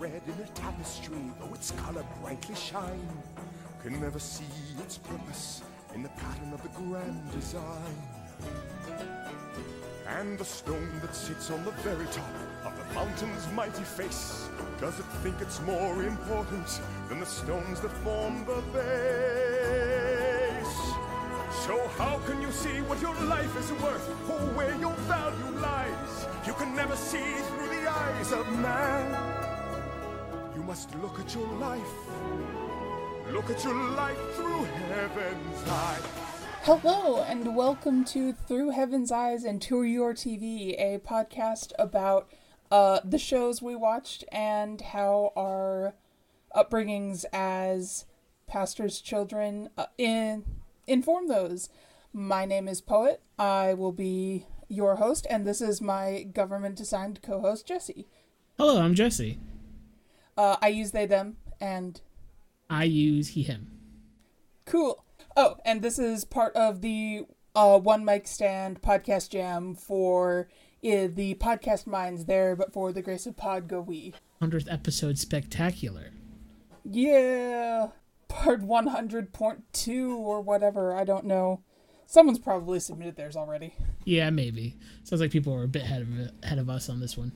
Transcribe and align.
Thread 0.00 0.22
in 0.26 0.42
a 0.42 0.46
tapestry, 0.54 1.18
though 1.38 1.52
its 1.52 1.72
color 1.72 2.02
brightly 2.22 2.54
shine, 2.54 3.06
can 3.82 4.00
never 4.00 4.18
see 4.18 4.46
its 4.78 4.96
purpose 4.96 5.60
in 5.94 6.02
the 6.02 6.08
pattern 6.08 6.54
of 6.54 6.62
the 6.62 6.70
grand 6.70 7.30
design. 7.32 7.98
And 10.08 10.38
the 10.38 10.44
stone 10.46 10.90
that 11.02 11.14
sits 11.14 11.50
on 11.50 11.62
the 11.66 11.72
very 11.82 12.06
top 12.06 12.32
of 12.64 12.72
the 12.78 12.94
mountain's 12.94 13.46
mighty 13.52 13.82
face, 13.82 14.48
does 14.80 14.98
it 14.98 15.04
think 15.22 15.36
it's 15.42 15.60
more 15.60 16.02
important 16.02 16.80
than 17.10 17.20
the 17.20 17.26
stones 17.26 17.80
that 17.80 17.92
form 18.02 18.46
the 18.46 18.62
base? 18.72 18.80
So 21.66 21.76
how 21.98 22.22
can 22.26 22.40
you 22.40 22.50
see 22.52 22.80
what 22.88 23.02
your 23.02 23.20
life 23.26 23.54
is 23.54 23.70
worth 23.82 24.08
or 24.30 24.40
where 24.56 24.74
your 24.76 24.94
value 25.12 25.58
lies? 25.60 26.26
You 26.46 26.54
can 26.54 26.74
never 26.74 26.96
see 26.96 27.34
through 27.48 27.68
the 27.68 27.86
eyes 27.86 28.32
of 28.32 28.50
man. 28.60 29.39
You 30.70 30.76
must 30.76 30.94
look 31.02 31.18
at 31.18 31.34
your 31.34 31.48
life. 31.54 31.92
Look 33.32 33.50
at 33.50 33.64
your 33.64 33.74
life 33.74 34.16
through 34.36 34.62
heaven's 34.62 35.68
eye. 35.68 35.98
Hello, 36.62 37.24
and 37.24 37.56
welcome 37.56 38.04
to 38.04 38.32
Through 38.32 38.70
Heaven's 38.70 39.10
Eyes 39.10 39.42
and 39.42 39.60
To 39.62 39.82
Your 39.82 40.14
TV, 40.14 40.78
a 40.78 41.00
podcast 41.00 41.72
about 41.76 42.30
uh, 42.70 43.00
the 43.02 43.18
shows 43.18 43.60
we 43.60 43.74
watched 43.74 44.22
and 44.30 44.80
how 44.80 45.32
our 45.36 45.94
upbringings 46.54 47.24
as 47.32 48.06
pastors' 48.46 49.00
children 49.00 49.70
uh, 49.76 49.86
in 49.98 50.44
inform 50.86 51.26
those. 51.26 51.68
My 52.12 52.44
name 52.44 52.68
is 52.68 52.80
Poet. 52.80 53.20
I 53.40 53.74
will 53.74 53.90
be 53.90 54.46
your 54.68 54.94
host, 54.96 55.26
and 55.28 55.44
this 55.44 55.60
is 55.60 55.80
my 55.80 56.22
government 56.32 56.78
assigned 56.78 57.22
co 57.22 57.40
host, 57.40 57.66
Jesse. 57.66 58.06
Hello, 58.56 58.80
I'm 58.80 58.94
Jesse. 58.94 59.40
Uh, 60.40 60.56
I 60.62 60.68
use 60.68 60.92
they, 60.92 61.04
them, 61.04 61.36
and 61.60 62.00
I 62.70 62.84
use 62.84 63.28
he, 63.28 63.42
him. 63.42 63.70
Cool. 64.64 65.04
Oh, 65.36 65.56
and 65.66 65.82
this 65.82 65.98
is 65.98 66.24
part 66.24 66.56
of 66.56 66.80
the 66.80 67.26
uh, 67.54 67.78
One 67.78 68.06
Mic 68.06 68.26
Stand 68.26 68.80
podcast 68.80 69.28
jam 69.28 69.74
for 69.74 70.48
uh, 70.82 71.08
the 71.12 71.36
podcast 71.38 71.86
Mines 71.86 72.24
there, 72.24 72.56
but 72.56 72.72
for 72.72 72.90
the 72.90 73.02
grace 73.02 73.26
of 73.26 73.36
Pod 73.36 73.68
Go 73.68 73.82
We. 73.82 74.14
100th 74.40 74.72
episode 74.72 75.18
spectacular. 75.18 76.10
Yeah. 76.84 77.88
Part 78.28 78.62
100.2 78.62 80.16
or 80.16 80.40
whatever. 80.40 80.96
I 80.96 81.04
don't 81.04 81.26
know. 81.26 81.60
Someone's 82.06 82.38
probably 82.38 82.80
submitted 82.80 83.16
theirs 83.16 83.36
already. 83.36 83.74
Yeah, 84.06 84.30
maybe. 84.30 84.78
Sounds 85.04 85.20
like 85.20 85.32
people 85.32 85.52
are 85.52 85.64
a 85.64 85.68
bit 85.68 85.82
ahead 85.82 86.00
of 86.00 86.08
ahead 86.42 86.58
of 86.58 86.70
us 86.70 86.88
on 86.88 86.98
this 86.98 87.14
one. 87.14 87.32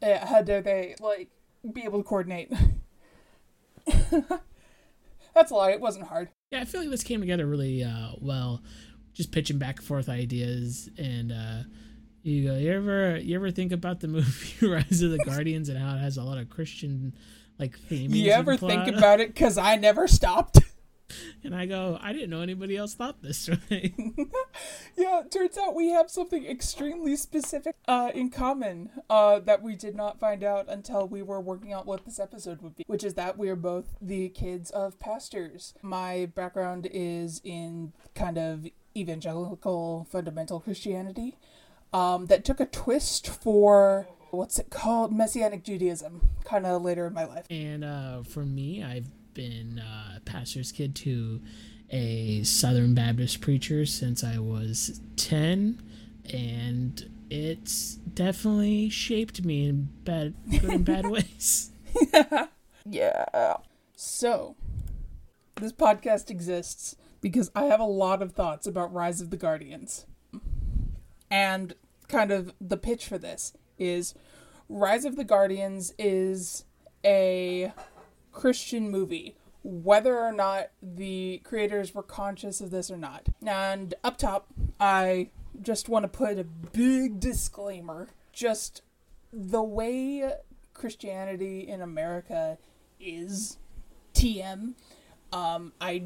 Uh, 0.00 0.24
how 0.24 0.40
dare 0.40 0.62
they 0.62 0.94
like 1.00 1.30
be 1.72 1.82
able 1.84 2.02
to 2.02 2.04
coordinate? 2.04 2.52
That's 5.34 5.50
a 5.50 5.54
lie. 5.54 5.72
It 5.72 5.80
wasn't 5.80 6.06
hard. 6.06 6.28
Yeah, 6.50 6.60
I 6.60 6.64
feel 6.64 6.80
like 6.80 6.90
this 6.90 7.02
came 7.02 7.20
together 7.20 7.46
really 7.46 7.82
uh, 7.82 8.12
well. 8.20 8.62
Just 9.12 9.32
pitching 9.32 9.58
back 9.58 9.78
and 9.78 9.86
forth 9.86 10.08
ideas, 10.08 10.88
and 10.98 11.32
uh, 11.32 11.62
you 12.22 12.48
go. 12.48 12.56
You 12.56 12.72
ever 12.72 13.16
you 13.18 13.36
ever 13.36 13.50
think 13.50 13.72
about 13.72 14.00
the 14.00 14.08
movie 14.08 14.66
Rise 14.66 15.02
of 15.02 15.10
the 15.10 15.18
Guardians 15.24 15.68
and 15.68 15.78
how 15.78 15.94
it 15.96 16.00
has 16.00 16.16
a 16.16 16.22
lot 16.22 16.38
of 16.38 16.48
Christian 16.50 17.14
like 17.58 17.78
themes? 17.78 18.14
You 18.14 18.30
ever 18.32 18.56
think 18.56 18.88
about 18.88 19.20
it? 19.20 19.28
Because 19.28 19.58
I 19.58 19.76
never 19.76 20.08
stopped. 20.08 20.58
And 21.42 21.54
I 21.54 21.66
go, 21.66 21.98
I 22.00 22.12
didn't 22.12 22.30
know 22.30 22.40
anybody 22.40 22.76
else 22.76 22.94
thought 22.94 23.22
this 23.22 23.48
way. 23.70 23.94
yeah, 24.96 25.22
turns 25.30 25.58
out 25.58 25.74
we 25.74 25.90
have 25.90 26.10
something 26.10 26.44
extremely 26.46 27.16
specific 27.16 27.76
uh, 27.86 28.10
in 28.14 28.30
common 28.30 28.90
uh, 29.10 29.40
that 29.40 29.62
we 29.62 29.76
did 29.76 29.94
not 29.94 30.18
find 30.18 30.42
out 30.42 30.66
until 30.68 31.06
we 31.06 31.22
were 31.22 31.40
working 31.40 31.72
out 31.72 31.86
what 31.86 32.04
this 32.04 32.18
episode 32.18 32.62
would 32.62 32.76
be, 32.76 32.84
which 32.86 33.04
is 33.04 33.14
that 33.14 33.38
we 33.38 33.48
are 33.48 33.56
both 33.56 33.96
the 34.00 34.28
kids 34.30 34.70
of 34.70 34.98
pastors. 34.98 35.74
My 35.82 36.26
background 36.34 36.88
is 36.90 37.40
in 37.44 37.92
kind 38.14 38.38
of 38.38 38.66
evangelical 38.96 40.06
fundamental 40.10 40.60
Christianity 40.60 41.36
um, 41.92 42.26
that 42.26 42.44
took 42.44 42.60
a 42.60 42.66
twist 42.66 43.28
for 43.28 44.08
what's 44.30 44.58
it 44.58 44.68
called 44.68 45.12
messianic 45.12 45.62
judaism 45.62 46.30
kind 46.44 46.66
of 46.66 46.82
later 46.82 47.06
in 47.06 47.14
my 47.14 47.24
life 47.24 47.46
and 47.50 47.84
uh, 47.84 48.20
for 48.24 48.44
me 48.44 48.82
i've 48.82 49.08
been 49.34 49.82
a 49.84 50.20
pastor's 50.20 50.72
kid 50.72 50.94
to 50.96 51.40
a 51.90 52.42
Southern 52.44 52.94
Baptist 52.94 53.40
preacher 53.40 53.84
since 53.84 54.24
I 54.24 54.38
was 54.38 55.00
10, 55.16 55.82
and 56.32 57.10
it's 57.30 57.94
definitely 57.94 58.88
shaped 58.88 59.44
me 59.44 59.68
in 59.68 59.88
bad, 60.04 60.34
good 60.50 60.64
and 60.64 60.84
bad 60.84 61.06
ways. 61.10 61.70
yeah. 62.88 63.56
So, 63.96 64.56
this 65.56 65.72
podcast 65.72 66.30
exists 66.30 66.96
because 67.20 67.50
I 67.54 67.64
have 67.64 67.80
a 67.80 67.84
lot 67.84 68.22
of 68.22 68.32
thoughts 68.32 68.66
about 68.66 68.92
Rise 68.92 69.20
of 69.20 69.30
the 69.30 69.36
Guardians. 69.36 70.06
And 71.30 71.74
kind 72.08 72.30
of 72.30 72.52
the 72.60 72.76
pitch 72.76 73.06
for 73.06 73.18
this 73.18 73.52
is 73.78 74.14
Rise 74.68 75.04
of 75.04 75.16
the 75.16 75.24
Guardians 75.24 75.92
is 75.98 76.64
a 77.04 77.72
Christian 78.34 78.90
movie, 78.90 79.36
whether 79.62 80.18
or 80.18 80.32
not 80.32 80.70
the 80.82 81.40
creators 81.44 81.94
were 81.94 82.02
conscious 82.02 82.60
of 82.60 82.70
this 82.70 82.90
or 82.90 82.98
not. 82.98 83.28
And 83.46 83.94
up 84.04 84.18
top, 84.18 84.48
I 84.78 85.30
just 85.62 85.88
want 85.88 86.02
to 86.02 86.08
put 86.08 86.38
a 86.38 86.44
big 86.44 87.20
disclaimer. 87.20 88.08
Just 88.32 88.82
the 89.32 89.62
way 89.62 90.30
Christianity 90.74 91.60
in 91.60 91.80
America 91.80 92.58
is 93.00 93.58
TM, 94.14 94.74
um, 95.32 95.72
I 95.80 96.04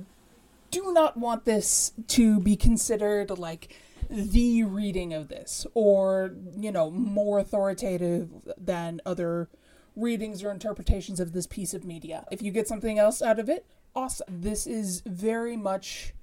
do 0.70 0.92
not 0.92 1.16
want 1.16 1.44
this 1.44 1.92
to 2.08 2.40
be 2.40 2.54
considered 2.56 3.30
like 3.30 3.74
the 4.10 4.62
reading 4.64 5.12
of 5.12 5.28
this 5.28 5.66
or, 5.74 6.34
you 6.56 6.70
know, 6.70 6.90
more 6.90 7.38
authoritative 7.38 8.28
than 8.56 9.00
other 9.04 9.48
readings 9.98 10.42
or 10.42 10.50
interpretations 10.50 11.20
of 11.20 11.32
this 11.32 11.46
piece 11.46 11.74
of 11.74 11.84
media. 11.84 12.24
If 12.30 12.42
you 12.42 12.50
get 12.50 12.68
something 12.68 12.98
else 12.98 13.20
out 13.20 13.38
of 13.38 13.48
it, 13.48 13.66
awesome. 13.94 14.26
This 14.40 14.66
is 14.66 15.02
very 15.04 15.56
much 15.56 16.14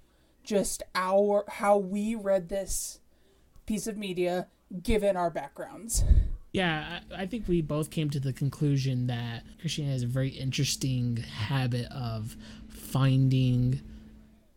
just 0.43 0.83
our 0.93 1.43
how 1.47 1.77
we 1.77 2.15
read 2.15 2.49
this 2.49 2.99
piece 3.65 3.87
of 3.87 3.97
media 3.97 4.47
given 4.81 5.17
our 5.17 5.29
backgrounds. 5.29 6.03
Yeah, 6.53 6.99
I 7.13 7.25
think 7.25 7.49
we 7.49 7.61
both 7.61 7.89
came 7.89 8.09
to 8.11 8.19
the 8.19 8.31
conclusion 8.31 9.07
that 9.07 9.43
Christianity 9.59 9.93
has 9.93 10.03
a 10.03 10.07
very 10.07 10.29
interesting 10.29 11.17
habit 11.17 11.91
of 11.91 12.37
finding 12.69 13.81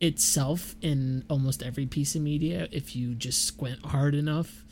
itself 0.00 0.76
in 0.80 1.24
almost 1.28 1.60
every 1.60 1.86
piece 1.86 2.14
of 2.14 2.22
media 2.22 2.68
if 2.70 2.94
you 2.94 3.16
just 3.16 3.44
squint 3.44 3.84
hard 3.84 4.14
enough 4.14 4.64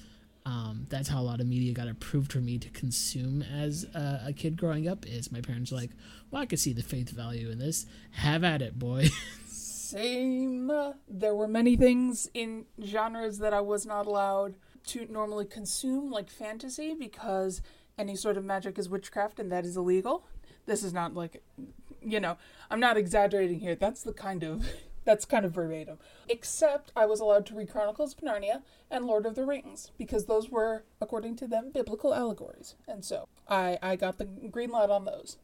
um, 0.46 0.86
that's 0.88 1.08
how 1.08 1.20
a 1.20 1.24
lot 1.24 1.40
of 1.40 1.48
media 1.48 1.72
got 1.72 1.88
approved 1.88 2.32
for 2.32 2.38
me 2.38 2.56
to 2.58 2.70
consume 2.70 3.42
as 3.42 3.82
a, 3.94 4.26
a, 4.28 4.32
kid 4.32 4.56
growing 4.56 4.86
up 4.86 5.04
is 5.04 5.32
my 5.32 5.40
parents 5.40 5.72
like 5.72 5.90
well 6.30 6.40
i 6.40 6.46
could 6.46 6.60
see 6.60 6.72
the 6.72 6.84
faith 6.84 7.10
value 7.10 7.50
in 7.50 7.58
this. 7.58 7.84
Have 8.12 8.44
at 8.44 8.62
it 8.62 8.78
boy. 8.78 9.08
Same. 9.48 10.70
There 11.08 11.34
were 11.34 11.48
many 11.48 11.76
things 11.76 12.30
in 12.32 12.66
genres 12.84 13.38
that 13.38 13.52
i 13.52 13.60
was 13.60 13.84
not 13.84 14.06
allowed 14.06 14.54
to 14.86 15.06
normally 15.10 15.46
consume 15.46 16.12
like 16.12 16.30
fantasy 16.30 16.94
because 16.94 17.60
any 17.98 18.14
sort 18.14 18.36
of 18.36 18.44
magic 18.44 18.78
is 18.78 18.88
witchcraft 18.88 19.40
and 19.40 19.50
that 19.50 19.64
is 19.64 19.76
illegal. 19.76 20.28
This 20.66 20.84
is 20.84 20.92
not 20.92 21.12
like 21.14 21.42
you 22.00 22.20
know 22.20 22.36
i'm 22.70 22.78
not 22.78 22.96
exaggerating 22.96 23.58
here. 23.58 23.74
That's 23.74 24.04
the 24.04 24.12
kind 24.12 24.44
of 24.44 24.64
that's 25.06 25.24
kind 25.24 25.46
of 25.46 25.52
verbatim. 25.52 25.98
Except 26.28 26.92
I 26.94 27.06
was 27.06 27.20
allowed 27.20 27.46
to 27.46 27.54
read 27.54 27.70
Chronicles 27.70 28.12
of 28.12 28.20
Narnia 28.20 28.62
and 28.90 29.06
Lord 29.06 29.24
of 29.24 29.34
the 29.34 29.46
Rings 29.46 29.92
because 29.96 30.26
those 30.26 30.50
were, 30.50 30.84
according 31.00 31.36
to 31.36 31.46
them, 31.46 31.70
biblical 31.72 32.12
allegories. 32.12 32.74
And 32.86 33.02
so 33.02 33.28
I 33.48 33.78
I 33.80 33.96
got 33.96 34.18
the 34.18 34.26
green 34.26 34.70
light 34.70 34.90
on 34.90 35.06
those. 35.06 35.38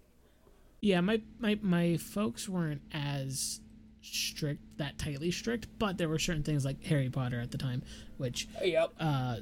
Yeah, 0.81 1.01
my 1.01 1.23
my 1.39 1.59
my 1.63 1.97
folks 1.97 2.49
weren't 2.49 2.83
as 2.93 3.61
strict 4.03 4.79
that 4.79 4.99
tightly 4.99 5.31
strict, 5.31 5.69
but 5.79 5.97
there 5.97 6.09
were 6.09 6.19
certain 6.19 6.43
things 6.43 6.65
like 6.65 6.85
Harry 6.85 7.09
Potter 7.09 7.41
at 7.41 7.53
the 7.53 7.59
time, 7.59 7.83
which 8.19 8.49
yep. 8.63 8.93
uh 8.99 9.37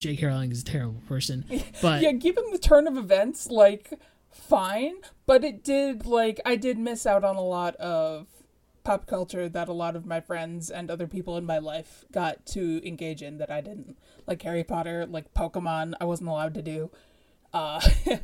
J.K. 0.00 0.26
Rowling 0.26 0.52
is 0.52 0.62
a 0.62 0.64
terrible 0.64 1.02
person. 1.08 1.44
But 1.82 2.02
yeah, 2.02 2.12
given 2.12 2.44
the 2.52 2.58
turn 2.58 2.86
of 2.86 2.96
events, 2.96 3.50
like 3.50 3.94
fine, 4.30 4.96
but 5.26 5.44
it 5.44 5.64
did 5.64 6.06
like 6.06 6.40
I 6.44 6.56
did 6.56 6.78
miss 6.78 7.06
out 7.06 7.24
on 7.24 7.36
a 7.36 7.42
lot 7.42 7.74
of 7.76 8.26
pop 8.88 9.06
culture 9.06 9.50
that 9.50 9.68
a 9.68 9.72
lot 9.74 9.94
of 9.94 10.06
my 10.06 10.18
friends 10.18 10.70
and 10.70 10.90
other 10.90 11.06
people 11.06 11.36
in 11.36 11.44
my 11.44 11.58
life 11.58 12.06
got 12.10 12.46
to 12.46 12.80
engage 12.88 13.20
in 13.20 13.36
that 13.36 13.50
I 13.50 13.60
didn't. 13.60 13.98
Like 14.26 14.40
Harry 14.40 14.64
Potter, 14.64 15.04
like 15.04 15.34
Pokemon, 15.34 15.92
I 16.00 16.06
wasn't 16.06 16.30
allowed 16.30 16.54
to 16.54 16.62
do. 16.62 16.90
Uh, 17.52 17.80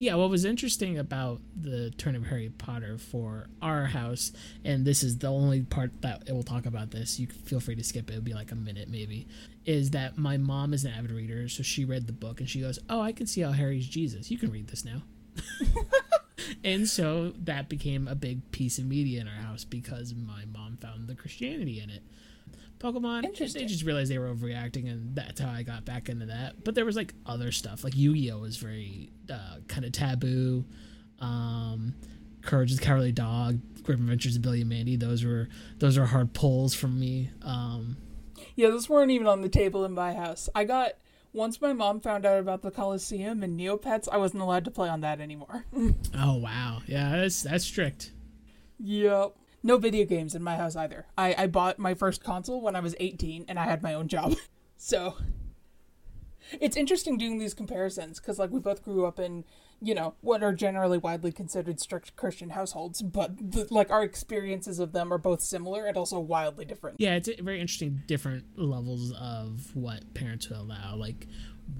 Yeah, 0.00 0.14
what 0.14 0.30
was 0.30 0.44
interesting 0.44 0.96
about 0.96 1.40
the 1.60 1.90
turn 1.90 2.14
of 2.14 2.26
Harry 2.26 2.50
Potter 2.50 2.98
for 2.98 3.48
our 3.60 3.86
house, 3.86 4.30
and 4.64 4.84
this 4.84 5.02
is 5.02 5.18
the 5.18 5.26
only 5.26 5.62
part 5.62 6.02
that 6.02 6.22
it 6.28 6.32
will 6.32 6.44
talk 6.44 6.66
about 6.66 6.92
this, 6.92 7.18
you 7.18 7.26
can 7.26 7.36
feel 7.40 7.58
free 7.58 7.74
to 7.74 7.82
skip 7.82 8.08
it, 8.08 8.12
it'll 8.12 8.22
be 8.22 8.32
like 8.32 8.52
a 8.52 8.54
minute 8.54 8.88
maybe, 8.88 9.26
is 9.64 9.90
that 9.90 10.16
my 10.16 10.36
mom 10.36 10.72
is 10.72 10.84
an 10.84 10.92
avid 10.92 11.10
reader, 11.10 11.48
so 11.48 11.64
she 11.64 11.84
read 11.84 12.06
the 12.06 12.12
book 12.12 12.38
and 12.38 12.48
she 12.48 12.60
goes, 12.60 12.78
Oh, 12.88 13.00
I 13.00 13.10
can 13.10 13.26
see 13.26 13.40
how 13.40 13.50
Harry's 13.50 13.88
Jesus. 13.88 14.30
You 14.30 14.38
can 14.38 14.52
read 14.52 14.68
this 14.68 14.84
now. 14.84 15.02
and 16.64 16.88
so 16.88 17.32
that 17.44 17.68
became 17.68 18.08
a 18.08 18.14
big 18.14 18.50
piece 18.52 18.78
of 18.78 18.84
media 18.86 19.20
in 19.20 19.28
our 19.28 19.34
house 19.34 19.64
because 19.64 20.14
my 20.14 20.44
mom 20.52 20.76
found 20.76 21.06
the 21.08 21.14
Christianity 21.14 21.80
in 21.80 21.90
it. 21.90 22.02
Pokemon, 22.78 23.24
Interesting. 23.24 23.62
they 23.62 23.66
just 23.66 23.82
realized 23.84 24.08
they 24.10 24.18
were 24.18 24.32
overreacting, 24.32 24.88
and 24.88 25.14
that's 25.16 25.40
how 25.40 25.50
I 25.50 25.64
got 25.64 25.84
back 25.84 26.08
into 26.08 26.26
that. 26.26 26.62
But 26.64 26.76
there 26.76 26.84
was 26.84 26.94
like 26.94 27.12
other 27.26 27.50
stuff, 27.50 27.82
like 27.82 27.96
Yu 27.96 28.14
Gi 28.14 28.30
Oh 28.32 28.38
was 28.38 28.56
very 28.56 29.10
uh, 29.28 29.56
kind 29.66 29.84
of 29.84 29.90
taboo. 29.92 30.64
Um, 31.18 31.94
Courage 32.42 32.74
the 32.76 32.80
Cowardly 32.80 33.10
Dog, 33.12 33.58
Grim 33.82 34.00
Adventures 34.02 34.36
of 34.36 34.42
Billy 34.42 34.60
and 34.60 34.70
Mandy. 34.70 34.94
Those 34.96 35.24
were 35.24 35.48
those 35.78 35.98
are 35.98 36.06
hard 36.06 36.32
pulls 36.34 36.72
from 36.72 36.98
me. 37.00 37.30
Um, 37.42 37.96
Yeah, 38.54 38.68
those 38.68 38.88
weren't 38.88 39.10
even 39.10 39.26
on 39.26 39.42
the 39.42 39.48
table 39.48 39.84
in 39.84 39.92
my 39.92 40.14
house. 40.14 40.48
I 40.54 40.62
got 40.64 40.92
once 41.32 41.60
my 41.60 41.72
mom 41.72 42.00
found 42.00 42.24
out 42.24 42.38
about 42.38 42.62
the 42.62 42.70
Coliseum 42.70 43.42
and 43.42 43.58
Neopets, 43.58 44.08
I 44.10 44.16
wasn't 44.16 44.42
allowed 44.42 44.64
to 44.64 44.70
play 44.70 44.88
on 44.88 45.00
that 45.02 45.20
anymore. 45.20 45.64
oh 46.14 46.36
wow, 46.36 46.82
yeah, 46.86 47.16
that's 47.16 47.42
that's 47.42 47.64
strict. 47.64 48.12
yep. 48.78 49.34
No 49.60 49.76
video 49.76 50.04
games 50.04 50.36
in 50.36 50.42
my 50.42 50.56
house 50.56 50.76
either. 50.76 51.06
I, 51.18 51.34
I 51.36 51.46
bought 51.48 51.80
my 51.80 51.92
first 51.92 52.22
console 52.22 52.60
when 52.60 52.76
I 52.76 52.80
was 52.80 52.94
18 53.00 53.46
and 53.48 53.58
I 53.58 53.64
had 53.64 53.82
my 53.82 53.92
own 53.92 54.06
job. 54.06 54.36
so 54.76 55.16
it's 56.60 56.76
interesting 56.76 57.18
doing 57.18 57.38
these 57.38 57.54
comparisons 57.54 58.20
because 58.20 58.38
like 58.38 58.50
we 58.50 58.60
both 58.60 58.84
grew 58.84 59.04
up 59.04 59.18
in 59.18 59.44
you 59.80 59.94
know 59.94 60.14
what 60.20 60.42
are 60.42 60.52
generally 60.52 60.98
widely 60.98 61.30
considered 61.30 61.78
strict 61.80 62.16
christian 62.16 62.50
households 62.50 63.00
but 63.00 63.36
the, 63.38 63.66
like 63.70 63.90
our 63.90 64.02
experiences 64.02 64.78
of 64.78 64.92
them 64.92 65.12
are 65.12 65.18
both 65.18 65.40
similar 65.40 65.84
and 65.86 65.96
also 65.96 66.18
wildly 66.18 66.64
different 66.64 66.96
Yeah, 66.98 67.14
it's 67.14 67.28
a 67.28 67.42
very 67.42 67.60
interesting, 67.60 68.02
different 68.06 68.44
levels 68.58 69.12
of 69.12 69.74
what 69.74 70.14
parents 70.14 70.48
would 70.48 70.58
allow. 70.58 70.96
Like 70.96 71.26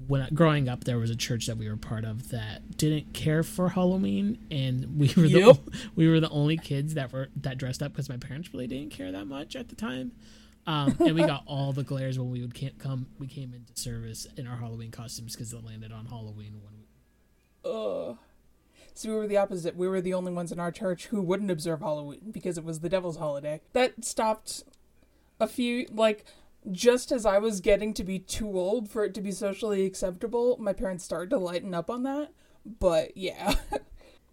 when 0.07 0.21
I, 0.21 0.29
growing 0.29 0.69
up, 0.69 0.83
there 0.83 0.97
was 0.97 1.09
a 1.09 1.15
church 1.15 1.47
that 1.47 1.57
we 1.57 1.67
were 1.69 1.77
part 1.77 2.05
of 2.05 2.29
that 2.29 2.77
didn't 2.77 3.13
care 3.13 3.43
for 3.43 3.69
Halloween, 3.69 4.37
and 4.51 4.97
we 4.97 5.07
were 5.15 5.27
the 5.27 5.39
Yep. 5.39 5.57
we 5.95 6.07
were 6.07 6.19
the 6.19 6.29
only 6.29 6.57
kids 6.57 6.93
that 6.93 7.11
were 7.11 7.29
that 7.37 7.57
dressed 7.57 7.81
up 7.81 7.91
because 7.91 8.09
my 8.09 8.17
parents 8.17 8.53
really 8.53 8.67
didn't 8.67 8.91
care 8.91 9.11
that 9.11 9.25
much 9.25 9.55
at 9.55 9.69
the 9.69 9.75
time. 9.75 10.11
Um, 10.67 10.95
and 10.99 11.15
we 11.15 11.21
got 11.21 11.43
all 11.47 11.73
the 11.73 11.83
glares 11.83 12.19
when 12.19 12.29
we 12.29 12.41
would 12.41 12.55
come. 12.79 13.07
We 13.17 13.27
came 13.27 13.53
into 13.53 13.73
service 13.75 14.27
in 14.37 14.47
our 14.47 14.57
Halloween 14.57 14.91
costumes 14.91 15.35
because 15.35 15.51
it 15.53 15.63
landed 15.65 15.91
on 15.91 16.05
Halloween 16.05 16.59
when 16.61 16.73
we 16.77 16.78
Ugh. 17.65 18.17
So 18.93 19.09
we 19.09 19.15
were 19.15 19.27
the 19.27 19.37
opposite. 19.37 19.75
We 19.75 19.87
were 19.87 20.01
the 20.01 20.13
only 20.13 20.31
ones 20.31 20.51
in 20.51 20.59
our 20.59 20.71
church 20.71 21.07
who 21.07 21.21
wouldn't 21.21 21.51
observe 21.51 21.79
Halloween 21.79 22.31
because 22.31 22.57
it 22.57 22.65
was 22.65 22.81
the 22.81 22.89
devil's 22.89 23.17
holiday. 23.17 23.61
That 23.73 24.03
stopped 24.03 24.63
a 25.39 25.47
few, 25.47 25.87
like, 25.91 26.25
just 26.71 27.11
as 27.11 27.25
I 27.25 27.37
was 27.37 27.61
getting 27.61 27.93
to 27.93 28.03
be 28.03 28.19
too 28.19 28.59
old 28.59 28.89
for 28.89 29.05
it 29.05 29.13
to 29.13 29.21
be 29.21 29.31
socially 29.31 29.85
acceptable, 29.85 30.57
my 30.59 30.73
parents 30.73 31.05
started 31.05 31.29
to 31.29 31.37
lighten 31.37 31.73
up 31.73 31.89
on 31.89 32.03
that. 32.03 32.31
But 32.65 33.15
yeah. 33.15 33.55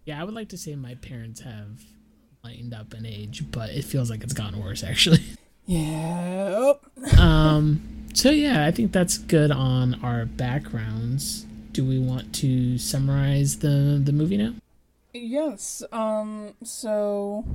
Yeah, 0.07 0.21
I 0.21 0.23
would 0.23 0.35
like 0.35 0.47
to 0.49 0.57
say 0.57 0.73
my 0.77 0.95
parents 0.95 1.41
have 1.41 1.83
lightened 2.41 2.73
up 2.73 2.93
in 2.93 3.05
age, 3.05 3.43
but 3.51 3.71
it 3.71 3.83
feels 3.83 4.09
like 4.09 4.23
it's 4.23 4.31
gotten 4.31 4.63
worse 4.63 4.81
actually. 4.81 5.21
yeah. 5.65 6.75
um, 7.19 8.05
so 8.13 8.29
yeah, 8.29 8.65
I 8.65 8.71
think 8.71 8.93
that's 8.93 9.17
good 9.17 9.51
on 9.51 9.95
our 10.01 10.25
backgrounds. 10.25 11.45
Do 11.77 11.85
we 11.85 11.99
want 11.99 12.33
to 12.37 12.79
summarize 12.79 13.59
the 13.59 14.01
the 14.03 14.11
movie 14.11 14.35
now? 14.35 14.55
Yes. 15.13 15.83
Um, 15.91 16.55
so 16.63 17.45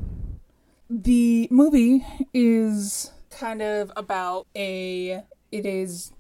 the 0.88 1.48
movie 1.50 2.06
is 2.32 3.10
kind 3.30 3.60
of 3.60 3.90
about 3.96 4.46
a 4.54 5.24
it 5.50 5.66
is 5.66 6.12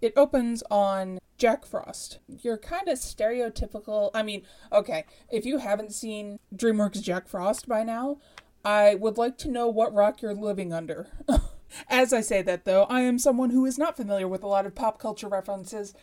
it 0.00 0.14
opens 0.16 0.62
on 0.70 1.18
Jack 1.36 1.66
Frost. 1.66 2.20
You're 2.28 2.56
kind 2.56 2.88
of 2.88 2.98
stereotypical. 2.98 4.10
I 4.14 4.22
mean, 4.22 4.40
okay, 4.72 5.04
if 5.30 5.44
you 5.44 5.58
haven't 5.58 5.92
seen 5.92 6.38
DreamWorks 6.56 7.02
Jack 7.02 7.28
Frost 7.28 7.68
by 7.68 7.82
now, 7.82 8.20
I 8.64 8.94
would 8.94 9.18
like 9.18 9.36
to 9.36 9.50
know 9.50 9.68
what 9.68 9.92
rock 9.92 10.22
you're 10.22 10.32
living 10.32 10.72
under. 10.72 11.08
As 11.88 12.12
I 12.12 12.20
say 12.20 12.42
that, 12.42 12.64
though, 12.64 12.84
I 12.84 13.00
am 13.02 13.18
someone 13.18 13.50
who 13.50 13.66
is 13.66 13.78
not 13.78 13.96
familiar 13.96 14.28
with 14.28 14.42
a 14.42 14.48
lot 14.48 14.66
of 14.66 14.74
pop 14.74 14.98
culture 14.98 15.28
references. 15.28 15.94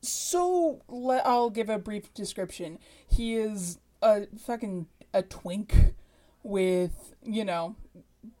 So 0.00 0.82
le- 0.88 1.22
I'll 1.24 1.50
give 1.50 1.68
a 1.68 1.78
brief 1.78 2.12
description. 2.14 2.78
He 3.06 3.34
is 3.34 3.78
a 4.02 4.26
fucking 4.38 4.86
a 5.12 5.22
twink 5.22 5.94
with, 6.42 7.14
you 7.22 7.44
know, 7.44 7.76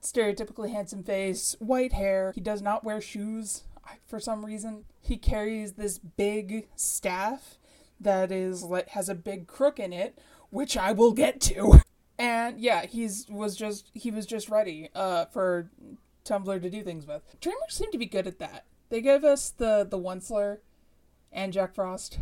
stereotypically 0.02 0.70
handsome 0.70 1.02
face, 1.02 1.56
white 1.58 1.92
hair. 1.92 2.32
He 2.34 2.40
does 2.40 2.62
not 2.62 2.84
wear 2.84 3.00
shoes 3.00 3.64
for 4.06 4.20
some 4.20 4.44
reason. 4.44 4.84
He 5.00 5.16
carries 5.16 5.72
this 5.72 5.98
big 5.98 6.68
staff 6.76 7.58
that 8.00 8.32
is 8.32 8.62
like 8.62 8.88
has 8.90 9.08
a 9.08 9.14
big 9.14 9.46
crook 9.46 9.78
in 9.78 9.92
it, 9.92 10.18
which 10.50 10.76
I 10.76 10.92
will 10.92 11.12
get 11.12 11.40
to. 11.42 11.80
And 12.18 12.60
yeah, 12.60 12.86
he's 12.86 13.26
was 13.28 13.56
just 13.56 13.90
he 13.94 14.10
was 14.10 14.26
just 14.26 14.48
ready 14.48 14.88
uh 14.94 15.26
for 15.26 15.70
Tumblr 16.24 16.62
to 16.62 16.70
do 16.70 16.82
things 16.82 17.06
with. 17.06 17.22
DreamWorks 17.40 17.72
seem 17.72 17.92
to 17.92 17.98
be 17.98 18.06
good 18.06 18.26
at 18.26 18.38
that. 18.38 18.64
They 18.88 19.00
gave 19.00 19.24
us 19.24 19.50
the 19.50 19.86
the 19.88 19.98
Onceler 19.98 20.58
and 21.32 21.52
Jack 21.52 21.74
Frost. 21.74 22.18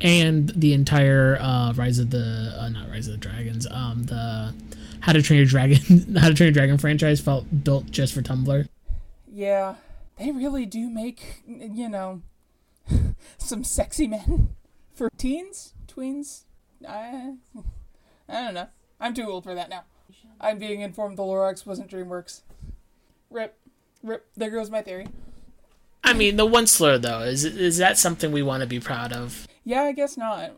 And 0.00 0.50
the 0.50 0.72
entire 0.72 1.36
uh, 1.40 1.72
Rise 1.74 1.98
of 1.98 2.10
the 2.10 2.54
uh, 2.58 2.68
not 2.68 2.88
Rise 2.88 3.06
of 3.06 3.12
the 3.12 3.18
Dragons, 3.18 3.66
um, 3.70 4.04
the 4.04 4.54
How 5.00 5.12
to 5.12 5.20
Train 5.20 5.38
Your 5.38 5.46
Dragon, 5.46 6.16
How 6.18 6.28
to 6.28 6.34
Train 6.34 6.48
Your 6.48 6.52
Dragon 6.52 6.78
franchise 6.78 7.20
felt 7.20 7.64
built 7.64 7.90
just 7.90 8.14
for 8.14 8.22
Tumblr. 8.22 8.68
Yeah, 9.30 9.74
they 10.18 10.30
really 10.30 10.66
do 10.66 10.88
make 10.88 11.42
you 11.46 11.88
know 11.88 12.22
some 13.38 13.64
sexy 13.64 14.06
men 14.06 14.50
for 14.94 15.10
teens, 15.16 15.74
tweens. 15.86 16.44
I 16.86 17.34
I 18.28 18.44
don't 18.44 18.54
know. 18.54 18.68
I'm 19.00 19.14
too 19.14 19.28
old 19.28 19.44
for 19.44 19.54
that 19.54 19.68
now. 19.68 19.84
I'm 20.40 20.58
being 20.58 20.80
informed 20.80 21.18
the 21.18 21.22
Lorax 21.22 21.66
wasn't 21.66 21.90
DreamWorks. 21.90 22.42
Rip, 23.30 23.56
rip. 24.02 24.26
There 24.36 24.50
goes 24.50 24.70
my 24.70 24.82
theory. 24.82 25.06
I 26.02 26.12
mean, 26.12 26.36
the 26.36 26.46
Onceler 26.46 27.00
though 27.00 27.20
is 27.20 27.44
is 27.44 27.78
that 27.78 27.98
something 27.98 28.32
we 28.32 28.42
want 28.42 28.62
to 28.62 28.66
be 28.66 28.80
proud 28.80 29.12
of? 29.12 29.46
Yeah, 29.64 29.82
I 29.82 29.92
guess 29.92 30.16
not. 30.16 30.52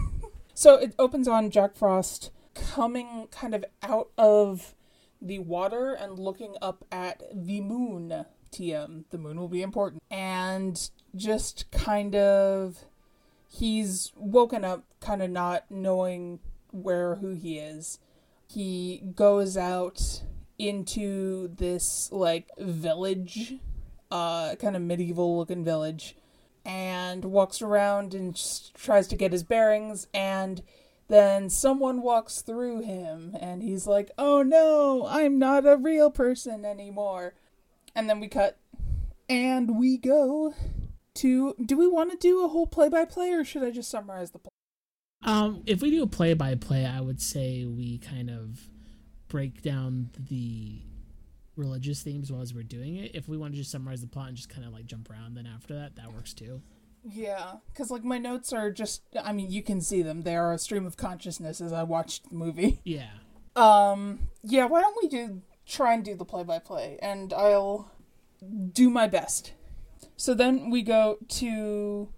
so 0.54 0.74
it 0.74 0.94
opens 0.98 1.26
on 1.26 1.50
Jack 1.50 1.76
Frost 1.76 2.30
coming 2.54 3.28
kind 3.30 3.54
of 3.54 3.64
out 3.82 4.10
of 4.18 4.74
the 5.22 5.38
water 5.38 5.92
and 5.92 6.18
looking 6.18 6.54
up 6.60 6.84
at 6.92 7.22
the 7.32 7.60
moon. 7.60 8.26
TM, 8.52 9.04
the 9.10 9.18
moon 9.18 9.38
will 9.38 9.48
be 9.48 9.62
important. 9.62 10.02
And 10.10 10.90
just 11.14 11.70
kind 11.70 12.14
of. 12.14 12.84
He's 13.52 14.12
woken 14.14 14.64
up, 14.64 14.84
kind 15.00 15.22
of 15.22 15.30
not 15.30 15.64
knowing 15.70 16.38
where 16.70 17.12
or 17.12 17.16
who 17.16 17.34
he 17.34 17.58
is. 17.58 17.98
He 18.46 19.02
goes 19.14 19.56
out 19.56 20.22
into 20.60 21.48
this, 21.48 22.10
like, 22.12 22.48
village, 22.58 23.54
uh, 24.10 24.54
kind 24.56 24.76
of 24.76 24.82
medieval 24.82 25.38
looking 25.38 25.64
village 25.64 26.16
and 26.64 27.24
walks 27.24 27.62
around 27.62 28.14
and 28.14 28.38
tries 28.74 29.06
to 29.08 29.16
get 29.16 29.32
his 29.32 29.42
bearings 29.42 30.06
and 30.12 30.62
then 31.08 31.48
someone 31.48 32.02
walks 32.02 32.42
through 32.42 32.80
him 32.80 33.34
and 33.40 33.62
he's 33.62 33.86
like 33.86 34.10
oh 34.18 34.42
no 34.42 35.06
i'm 35.08 35.38
not 35.38 35.66
a 35.66 35.76
real 35.76 36.10
person 36.10 36.64
anymore. 36.64 37.34
And 37.94 38.08
then 38.08 38.20
we 38.20 38.28
cut 38.28 38.58
and 39.28 39.78
we 39.78 39.96
go 39.96 40.54
to 41.14 41.54
do 41.64 41.76
we 41.76 41.88
want 41.88 42.12
to 42.12 42.16
do 42.16 42.44
a 42.44 42.48
whole 42.48 42.66
play 42.66 42.88
by 42.88 43.04
play 43.04 43.32
or 43.32 43.44
should 43.44 43.62
i 43.62 43.70
just 43.70 43.90
summarize 43.90 44.30
the 44.30 44.38
play? 44.38 44.50
Um, 45.22 45.62
if 45.66 45.82
we 45.82 45.90
do 45.90 46.02
a 46.02 46.06
play 46.06 46.32
by 46.32 46.54
play, 46.54 46.86
I 46.86 47.00
would 47.00 47.20
say 47.20 47.66
we 47.66 47.98
kind 47.98 48.30
of 48.30 48.58
break 49.30 49.62
down 49.62 50.10
the 50.28 50.82
religious 51.56 52.02
themes 52.02 52.30
while 52.30 52.42
as 52.42 52.52
we're 52.52 52.62
doing 52.62 52.96
it. 52.96 53.12
If 53.14 53.28
we 53.28 53.38
want 53.38 53.54
to 53.54 53.58
just 53.58 53.70
summarize 53.70 54.02
the 54.02 54.06
plot 54.06 54.28
and 54.28 54.36
just 54.36 54.50
kind 54.50 54.66
of 54.66 54.72
like 54.74 54.84
jump 54.84 55.10
around, 55.10 55.34
then 55.34 55.46
after 55.46 55.74
that, 55.74 55.96
that 55.96 56.12
works 56.12 56.34
too. 56.34 56.60
yeah 57.02 57.54
because 57.72 57.90
like 57.90 58.04
my 58.04 58.18
notes 58.18 58.52
are 58.52 58.70
just 58.70 59.00
i 59.24 59.32
mean 59.32 59.50
you 59.50 59.62
can 59.62 59.80
see 59.80 60.02
them 60.02 60.20
they 60.20 60.36
are 60.36 60.52
a 60.52 60.58
stream 60.58 60.84
of 60.84 60.98
consciousness 60.98 61.58
as 61.62 61.72
i 61.72 61.82
watched 61.82 62.28
the 62.28 62.34
movie 62.34 62.78
Yeah. 62.84 63.08
Um, 63.56 64.28
yeah, 64.42 64.66
why 64.66 64.82
don't 64.82 64.96
we 65.02 65.08
do 65.08 65.40
try 65.66 65.94
and 65.94 66.04
do 66.04 66.14
the 66.14 66.26
play 66.26 66.44
by 66.44 66.58
play 66.58 66.98
and 67.00 67.32
I'll 67.32 67.90
do 68.72 68.90
my 68.90 69.06
best. 69.08 69.52
So 70.16 70.34
then 70.34 70.68
we 70.70 70.82
go 70.82 71.16
to 71.40 72.08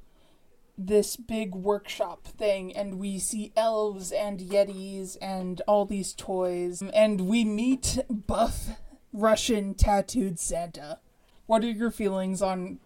this 0.86 1.16
big 1.16 1.54
workshop 1.54 2.24
thing 2.26 2.74
and 2.74 2.98
we 2.98 3.18
see 3.18 3.52
elves 3.56 4.12
and 4.12 4.40
yetis 4.40 5.16
and 5.20 5.62
all 5.66 5.84
these 5.84 6.12
toys 6.12 6.82
and 6.92 7.22
we 7.22 7.44
meet 7.44 7.98
buff 8.08 8.70
Russian 9.12 9.74
tattooed 9.74 10.38
Santa. 10.38 10.98
What 11.46 11.64
are 11.64 11.70
your 11.70 11.90
feelings 11.90 12.40
on 12.40 12.78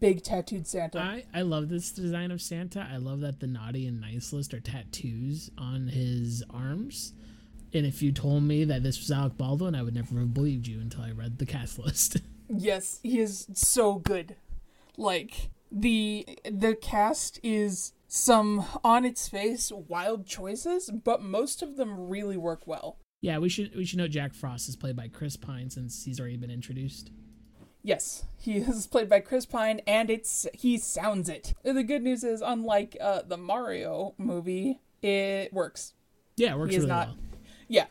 big 0.00 0.22
tattooed 0.22 0.66
Santa? 0.66 0.98
I, 0.98 1.24
I 1.34 1.42
love 1.42 1.68
this 1.68 1.90
design 1.92 2.30
of 2.30 2.40
Santa. 2.40 2.88
I 2.90 2.96
love 2.96 3.20
that 3.20 3.40
the 3.40 3.46
naughty 3.46 3.86
and 3.86 4.00
nice 4.00 4.32
list 4.32 4.54
are 4.54 4.60
tattoos 4.60 5.50
on 5.58 5.88
his 5.88 6.42
arms. 6.48 7.12
And 7.74 7.84
if 7.84 8.02
you 8.02 8.12
told 8.12 8.44
me 8.44 8.64
that 8.64 8.82
this 8.82 8.98
was 8.98 9.10
Alec 9.10 9.36
Baldwin, 9.36 9.74
I 9.74 9.82
would 9.82 9.94
never 9.94 10.18
have 10.20 10.32
believed 10.32 10.66
you 10.66 10.80
until 10.80 11.02
I 11.02 11.10
read 11.10 11.38
the 11.38 11.46
cast 11.46 11.78
list. 11.84 12.18
yes, 12.48 13.00
he 13.02 13.18
is 13.20 13.46
so 13.52 13.96
good. 13.96 14.36
Like 14.96 15.50
the 15.74 16.26
the 16.50 16.74
cast 16.76 17.40
is 17.42 17.92
some 18.06 18.64
on 18.84 19.04
its 19.04 19.28
face 19.28 19.72
wild 19.72 20.24
choices, 20.26 20.88
but 20.90 21.20
most 21.22 21.62
of 21.62 21.76
them 21.76 22.08
really 22.08 22.36
work 22.36 22.66
well. 22.66 22.98
yeah, 23.20 23.38
we 23.38 23.48
should 23.48 23.74
we 23.76 23.84
should 23.84 23.98
note 23.98 24.10
Jack 24.10 24.34
Frost 24.34 24.68
is 24.68 24.76
played 24.76 24.94
by 24.96 25.08
Chris 25.08 25.36
Pine 25.36 25.68
since 25.70 26.04
he's 26.04 26.20
already 26.20 26.36
been 26.36 26.50
introduced. 26.50 27.10
Yes, 27.82 28.24
he 28.38 28.58
is 28.58 28.86
played 28.94 29.08
by 29.08 29.20
Chris 29.20 29.44
Pine, 29.46 29.80
and 29.86 30.08
it's 30.10 30.46
he 30.54 30.78
sounds 30.78 31.28
it. 31.28 31.54
The 31.64 31.82
good 31.82 32.02
news 32.02 32.22
is, 32.24 32.40
unlike 32.40 32.96
uh, 33.00 33.22
the 33.26 33.36
Mario 33.36 34.14
movie, 34.16 34.80
it 35.02 35.52
works. 35.52 35.92
Yeah, 36.36 36.52
it 36.54 36.58
works 36.58 36.70
He 36.72 36.76
really 36.78 36.88
not- 36.88 37.08
well. 37.08 37.16
Yeah, 37.68 37.86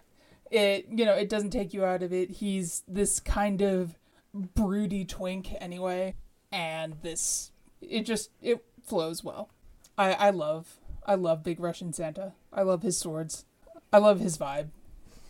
it 0.51 0.87
you 0.89 1.03
know 1.05 1.15
it 1.15 1.27
doesn't 1.29 1.49
take 1.51 1.73
you 1.73 1.83
out 1.83 2.01
of 2.01 2.13
it. 2.13 2.29
He's 2.31 2.83
this 2.87 3.19
kind 3.19 3.61
of 3.61 3.97
broody 4.33 5.03
twink 5.05 5.49
anyway, 5.59 6.15
and 6.51 6.95
this 7.01 7.51
it 7.89 8.05
just 8.05 8.31
it 8.41 8.63
flows 8.83 9.23
well. 9.23 9.49
I 9.97 10.13
I 10.13 10.29
love 10.29 10.79
I 11.05 11.15
love 11.15 11.43
Big 11.43 11.59
Russian 11.59 11.93
Santa. 11.93 12.33
I 12.51 12.61
love 12.61 12.83
his 12.83 12.97
swords. 12.97 13.45
I 13.91 13.97
love 13.97 14.19
his 14.19 14.37
vibe. 14.37 14.69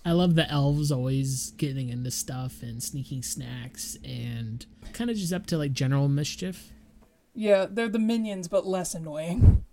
I 0.06 0.12
love 0.12 0.36
the 0.36 0.50
elves 0.50 0.92
always 0.92 1.52
getting 1.52 1.90
into 1.90 2.12
stuff 2.12 2.62
and 2.62 2.84
sneaking 2.84 3.24
snacks 3.24 3.98
and 4.04 4.66
kind 4.92 5.10
of 5.10 5.16
just 5.16 5.32
up 5.32 5.46
to 5.48 5.58
like 5.58 5.72
general 5.72 6.10
mischief. 6.10 6.72
Yeah, 7.34 7.66
they're 7.70 7.90
the 7.90 8.00
minions, 8.00 8.48
but 8.48 8.68
less 8.68 8.94
annoying. 8.94 9.64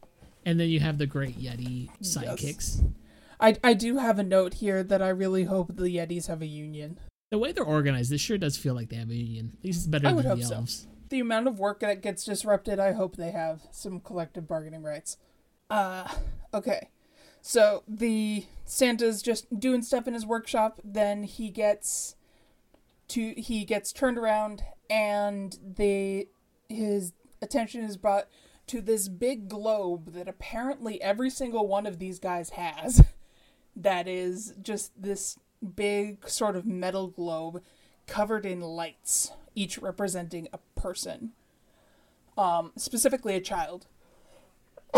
And 0.47 0.59
then 0.59 0.69
you 0.69 0.81
have 0.81 0.99
the 0.99 1.07
great 1.07 1.39
Yeti 1.39 1.91
sidekicks. 2.01 2.93
I 3.41 3.57
I 3.63 3.75
do 3.75 3.99
have 3.99 4.19
a 4.19 4.23
note 4.23 4.55
here 4.55 4.83
that 4.83 5.03
I 5.03 5.09
really 5.09 5.45
hope 5.45 5.77
the 5.77 5.85
Yetis 5.85 6.29
have 6.29 6.43
a 6.43 6.47
union. 6.47 6.99
The 7.31 7.39
way 7.39 7.53
they're 7.53 7.65
organized, 7.65 8.11
this 8.11 8.21
sure 8.21 8.39
does 8.39 8.57
feel 8.57 8.75
like 8.75 8.89
they 8.89 8.97
have 8.97 9.11
a 9.11 9.15
union. 9.15 9.53
At 9.59 9.65
least 9.65 9.81
it's 9.81 9.87
better 9.87 10.13
than 10.13 10.39
the 10.39 10.45
so. 10.45 10.65
The 11.11 11.21
amount 11.21 11.47
of 11.47 11.59
work 11.59 11.81
that 11.81 12.02
gets 12.02 12.25
disrupted, 12.25 12.79
I 12.79 12.93
hope 12.93 13.17
they 13.17 13.33
have 13.33 13.62
some 13.71 14.00
collective 14.00 14.49
bargaining 14.49 14.83
rights. 14.83 15.19
Uh, 15.69 16.09
okay. 16.55 16.88
So 17.43 17.83
the 17.87 18.45
Santa's 18.64 19.23
just 19.23 19.59
doing 19.59 19.83
stuff 19.83 20.07
in 20.07 20.14
his 20.14 20.26
workshop, 20.26 20.81
then 20.85 21.25
he 21.25 21.50
gets 21.50 22.17
to 23.09 23.35
he 23.37 23.64
gets 23.64 23.93
turned 23.93 24.19
around 24.19 24.62
and 24.88 25.59
they 25.62 26.29
his 26.69 27.12
attention 27.43 27.83
is 27.83 27.97
brought 27.97 28.29
to 28.69 28.81
this 28.81 29.09
big 29.09 29.49
globe 29.49 30.12
that 30.12 30.29
apparently 30.29 31.02
every 31.02 31.29
single 31.29 31.67
one 31.67 31.87
of 31.87 31.99
these 31.99 32.19
guys 32.19 32.50
has. 32.50 33.05
That 33.76 34.09
is 34.09 34.52
just 34.61 35.00
this 35.00 35.38
big 35.76 36.29
sort 36.29 36.57
of 36.57 36.67
metal 36.67 37.07
globe 37.07 37.62
covered 38.11 38.45
in 38.45 38.61
lights, 38.61 39.33
each 39.55 39.79
representing 39.79 40.49
a 40.52 40.59
person. 40.79 41.31
Um, 42.37 42.73
specifically 42.76 43.35
a 43.37 43.40
child. 43.40 43.87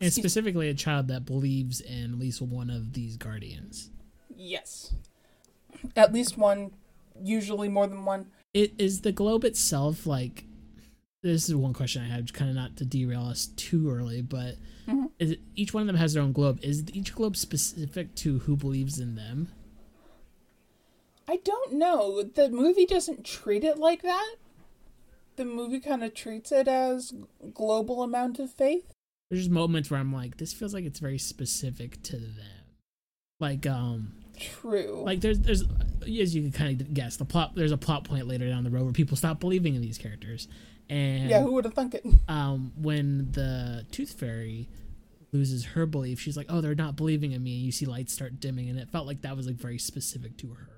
And 0.00 0.12
specifically 0.12 0.68
a 0.68 0.74
child 0.74 1.08
that 1.08 1.24
believes 1.24 1.80
in 1.80 2.12
at 2.14 2.18
least 2.18 2.40
one 2.42 2.68
of 2.70 2.92
these 2.94 3.16
guardians. 3.16 3.90
Yes. 4.34 4.94
At 5.94 6.12
least 6.12 6.36
one, 6.38 6.72
usually 7.22 7.68
more 7.68 7.86
than 7.86 8.04
one. 8.04 8.26
It 8.54 8.72
is 8.78 9.02
the 9.02 9.12
globe 9.12 9.44
itself 9.44 10.06
like 10.06 10.44
this 11.22 11.48
is 11.48 11.54
one 11.54 11.72
question 11.74 12.02
I 12.02 12.08
have, 12.08 12.32
kind 12.32 12.50
of 12.50 12.56
not 12.56 12.76
to 12.78 12.84
derail 12.84 13.26
us 13.26 13.46
too 13.56 13.90
early, 13.90 14.20
but 14.22 14.56
Mm-hmm. 14.88 15.06
is 15.18 15.30
it, 15.32 15.40
each 15.56 15.72
one 15.72 15.80
of 15.82 15.86
them 15.86 15.96
has 15.96 16.12
their 16.12 16.22
own 16.22 16.32
globe. 16.32 16.58
Is 16.62 16.84
each 16.92 17.14
globe 17.14 17.36
specific 17.38 18.14
to 18.16 18.40
who 18.40 18.54
believes 18.54 18.98
in 19.00 19.14
them? 19.14 19.48
I 21.28 21.36
don't 21.36 21.74
know. 21.74 22.22
The 22.22 22.48
movie 22.50 22.86
doesn't 22.86 23.24
treat 23.24 23.64
it 23.64 23.78
like 23.78 24.02
that. 24.02 24.36
The 25.36 25.44
movie 25.44 25.80
kind 25.80 26.04
of 26.04 26.14
treats 26.14 26.52
it 26.52 26.68
as 26.68 27.12
global 27.52 28.02
amount 28.02 28.38
of 28.38 28.52
faith. 28.52 28.92
There's 29.30 29.42
just 29.42 29.50
moments 29.50 29.90
where 29.90 29.98
I'm 29.98 30.12
like, 30.12 30.36
this 30.36 30.52
feels 30.52 30.74
like 30.74 30.84
it's 30.84 31.00
very 31.00 31.18
specific 31.18 32.02
to 32.04 32.18
them. 32.18 32.64
Like, 33.40 33.66
um, 33.66 34.12
True. 34.38 35.02
like 35.04 35.20
there's 35.20 35.40
there's 35.40 35.64
as 36.02 36.34
you 36.34 36.42
can 36.42 36.52
kind 36.52 36.80
of 36.80 36.94
guess 36.94 37.16
the 37.16 37.24
plot. 37.24 37.54
There's 37.54 37.72
a 37.72 37.76
plot 37.76 38.04
point 38.04 38.26
later 38.26 38.48
down 38.48 38.64
the 38.64 38.70
road 38.70 38.84
where 38.84 38.92
people 38.92 39.16
stop 39.16 39.40
believing 39.40 39.74
in 39.74 39.80
these 39.80 39.98
characters, 39.98 40.48
and 40.88 41.30
yeah, 41.30 41.40
who 41.40 41.52
would 41.52 41.64
have 41.64 41.74
thunk 41.74 41.94
it? 41.94 42.04
um, 42.28 42.72
when 42.76 43.30
the 43.32 43.86
Tooth 43.90 44.12
Fairy 44.12 44.68
loses 45.32 45.64
her 45.64 45.86
belief, 45.86 46.20
she's 46.20 46.36
like, 46.36 46.46
"Oh, 46.48 46.60
they're 46.60 46.74
not 46.74 46.96
believing 46.96 47.32
in 47.32 47.42
me." 47.42 47.56
And 47.56 47.64
you 47.64 47.72
see 47.72 47.86
lights 47.86 48.12
start 48.12 48.40
dimming, 48.40 48.68
and 48.68 48.78
it 48.78 48.90
felt 48.90 49.06
like 49.06 49.22
that 49.22 49.36
was 49.36 49.46
like 49.46 49.56
very 49.56 49.78
specific 49.78 50.36
to 50.38 50.48
her. 50.54 50.68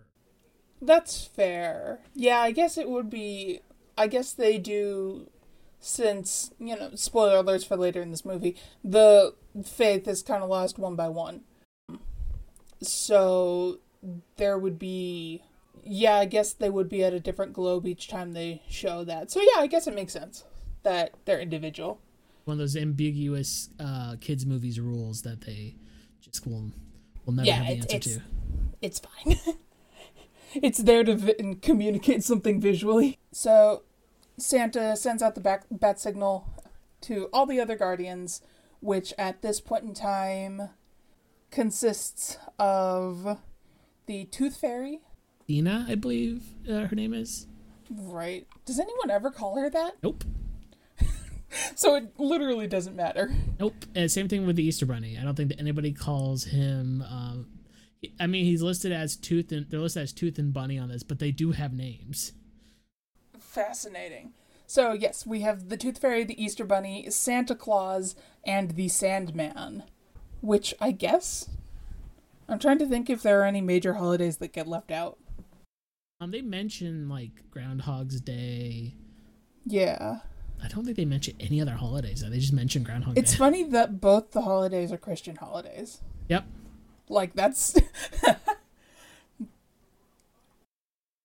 That's 0.86 1.24
fair. 1.24 1.98
Yeah, 2.14 2.38
I 2.40 2.52
guess 2.52 2.78
it 2.78 2.88
would 2.88 3.10
be. 3.10 3.60
I 3.98 4.06
guess 4.06 4.32
they 4.32 4.58
do, 4.58 5.28
since, 5.80 6.52
you 6.58 6.76
know, 6.76 6.90
spoiler 6.94 7.42
alerts 7.42 7.66
for 7.66 7.76
later 7.76 8.02
in 8.02 8.10
this 8.10 8.24
movie, 8.24 8.56
the 8.84 9.34
faith 9.64 10.06
is 10.06 10.22
kind 10.22 10.42
of 10.42 10.48
lost 10.50 10.78
one 10.78 10.94
by 10.96 11.08
one. 11.08 11.42
So 12.82 13.78
there 14.36 14.58
would 14.58 14.78
be. 14.78 15.42
Yeah, 15.88 16.16
I 16.16 16.24
guess 16.24 16.52
they 16.52 16.68
would 16.68 16.88
be 16.88 17.04
at 17.04 17.12
a 17.14 17.20
different 17.20 17.52
globe 17.52 17.86
each 17.86 18.08
time 18.08 18.32
they 18.32 18.62
show 18.68 19.04
that. 19.04 19.30
So 19.30 19.40
yeah, 19.40 19.60
I 19.60 19.66
guess 19.68 19.86
it 19.86 19.94
makes 19.94 20.12
sense 20.12 20.42
that 20.82 21.14
they're 21.24 21.38
individual. 21.40 22.00
One 22.44 22.54
of 22.54 22.58
those 22.58 22.76
ambiguous 22.76 23.70
uh, 23.78 24.16
kids 24.20 24.44
movies 24.46 24.80
rules 24.80 25.22
that 25.22 25.42
they 25.42 25.76
just 26.20 26.44
will 26.46 26.70
will 27.24 27.34
never 27.34 27.46
Yeah, 27.46 27.54
have 27.62 27.66
the 27.66 27.94
answer 27.94 27.96
it's- 27.96 28.16
to. 28.16 28.22
it's 28.82 28.98
fine. 29.00 29.36
it's 30.62 30.78
there 30.78 31.04
to 31.04 31.14
vi- 31.14 31.56
communicate 31.62 32.22
something 32.24 32.60
visually. 32.60 33.18
So 33.32 33.82
Santa 34.38 34.96
sends 34.96 35.22
out 35.22 35.34
the 35.34 35.40
back- 35.40 35.66
bat 35.70 36.00
signal 36.00 36.46
to 37.02 37.28
all 37.32 37.46
the 37.46 37.60
other 37.60 37.76
guardians, 37.76 38.42
which 38.80 39.12
at 39.18 39.42
this 39.42 39.60
point 39.60 39.84
in 39.84 39.94
time 39.94 40.70
consists 41.50 42.38
of 42.58 43.38
the 44.06 44.24
Tooth 44.26 44.56
Fairy. 44.56 45.00
Dina, 45.46 45.86
I 45.88 45.94
believe 45.94 46.42
uh, 46.68 46.86
her 46.86 46.96
name 46.96 47.14
is. 47.14 47.46
Right. 47.90 48.46
Does 48.64 48.80
anyone 48.80 49.10
ever 49.10 49.30
call 49.30 49.56
her 49.56 49.70
that? 49.70 49.92
Nope. 50.02 50.24
So 51.74 51.94
it 51.94 52.18
literally 52.18 52.66
doesn't 52.66 52.96
matter. 52.96 53.30
Nope. 53.58 53.86
And 53.94 54.10
same 54.10 54.28
thing 54.28 54.46
with 54.46 54.56
the 54.56 54.64
Easter 54.64 54.84
Bunny. 54.84 55.16
I 55.16 55.22
don't 55.22 55.36
think 55.36 55.48
that 55.50 55.60
anybody 55.60 55.92
calls 55.92 56.44
him. 56.44 57.02
Um, 57.08 57.46
I 58.20 58.26
mean, 58.26 58.44
he's 58.44 58.62
listed 58.62 58.92
as 58.92 59.16
Tooth 59.16 59.50
and 59.52 59.66
they're 59.70 59.80
listed 59.80 60.02
as 60.02 60.12
Tooth 60.12 60.38
and 60.38 60.52
Bunny 60.52 60.78
on 60.78 60.88
this, 60.88 61.02
but 61.02 61.18
they 61.18 61.30
do 61.30 61.52
have 61.52 61.72
names. 61.72 62.32
Fascinating. 63.38 64.32
So, 64.66 64.92
yes, 64.92 65.24
we 65.26 65.40
have 65.42 65.68
the 65.68 65.76
Tooth 65.76 65.98
Fairy, 65.98 66.24
the 66.24 66.42
Easter 66.42 66.64
Bunny, 66.64 67.08
Santa 67.10 67.54
Claus, 67.54 68.14
and 68.44 68.72
the 68.72 68.88
Sandman. 68.88 69.84
Which 70.40 70.74
I 70.80 70.90
guess. 70.92 71.48
I'm 72.48 72.58
trying 72.58 72.78
to 72.78 72.86
think 72.86 73.08
if 73.08 73.22
there 73.22 73.40
are 73.40 73.44
any 73.44 73.60
major 73.60 73.94
holidays 73.94 74.36
that 74.38 74.52
get 74.52 74.66
left 74.68 74.90
out. 74.90 75.18
Um, 76.20 76.30
they 76.30 76.42
mention 76.42 77.08
like 77.08 77.50
Groundhog's 77.50 78.20
Day. 78.20 78.94
Yeah. 79.64 80.20
I 80.62 80.68
don't 80.68 80.84
think 80.84 80.96
they 80.96 81.04
mention 81.04 81.36
any 81.40 81.60
other 81.60 81.72
holidays. 81.74 82.22
though. 82.22 82.30
They 82.30 82.38
just 82.38 82.52
mention 82.52 82.82
Groundhog 82.82 83.18
It's 83.18 83.32
Day. 83.32 83.38
funny 83.38 83.64
that 83.64 84.00
both 84.00 84.30
the 84.32 84.42
holidays 84.42 84.92
are 84.92 84.96
Christian 84.98 85.36
holidays. 85.36 86.00
Yep. 86.28 86.44
Like, 87.08 87.34
that's. 87.34 87.76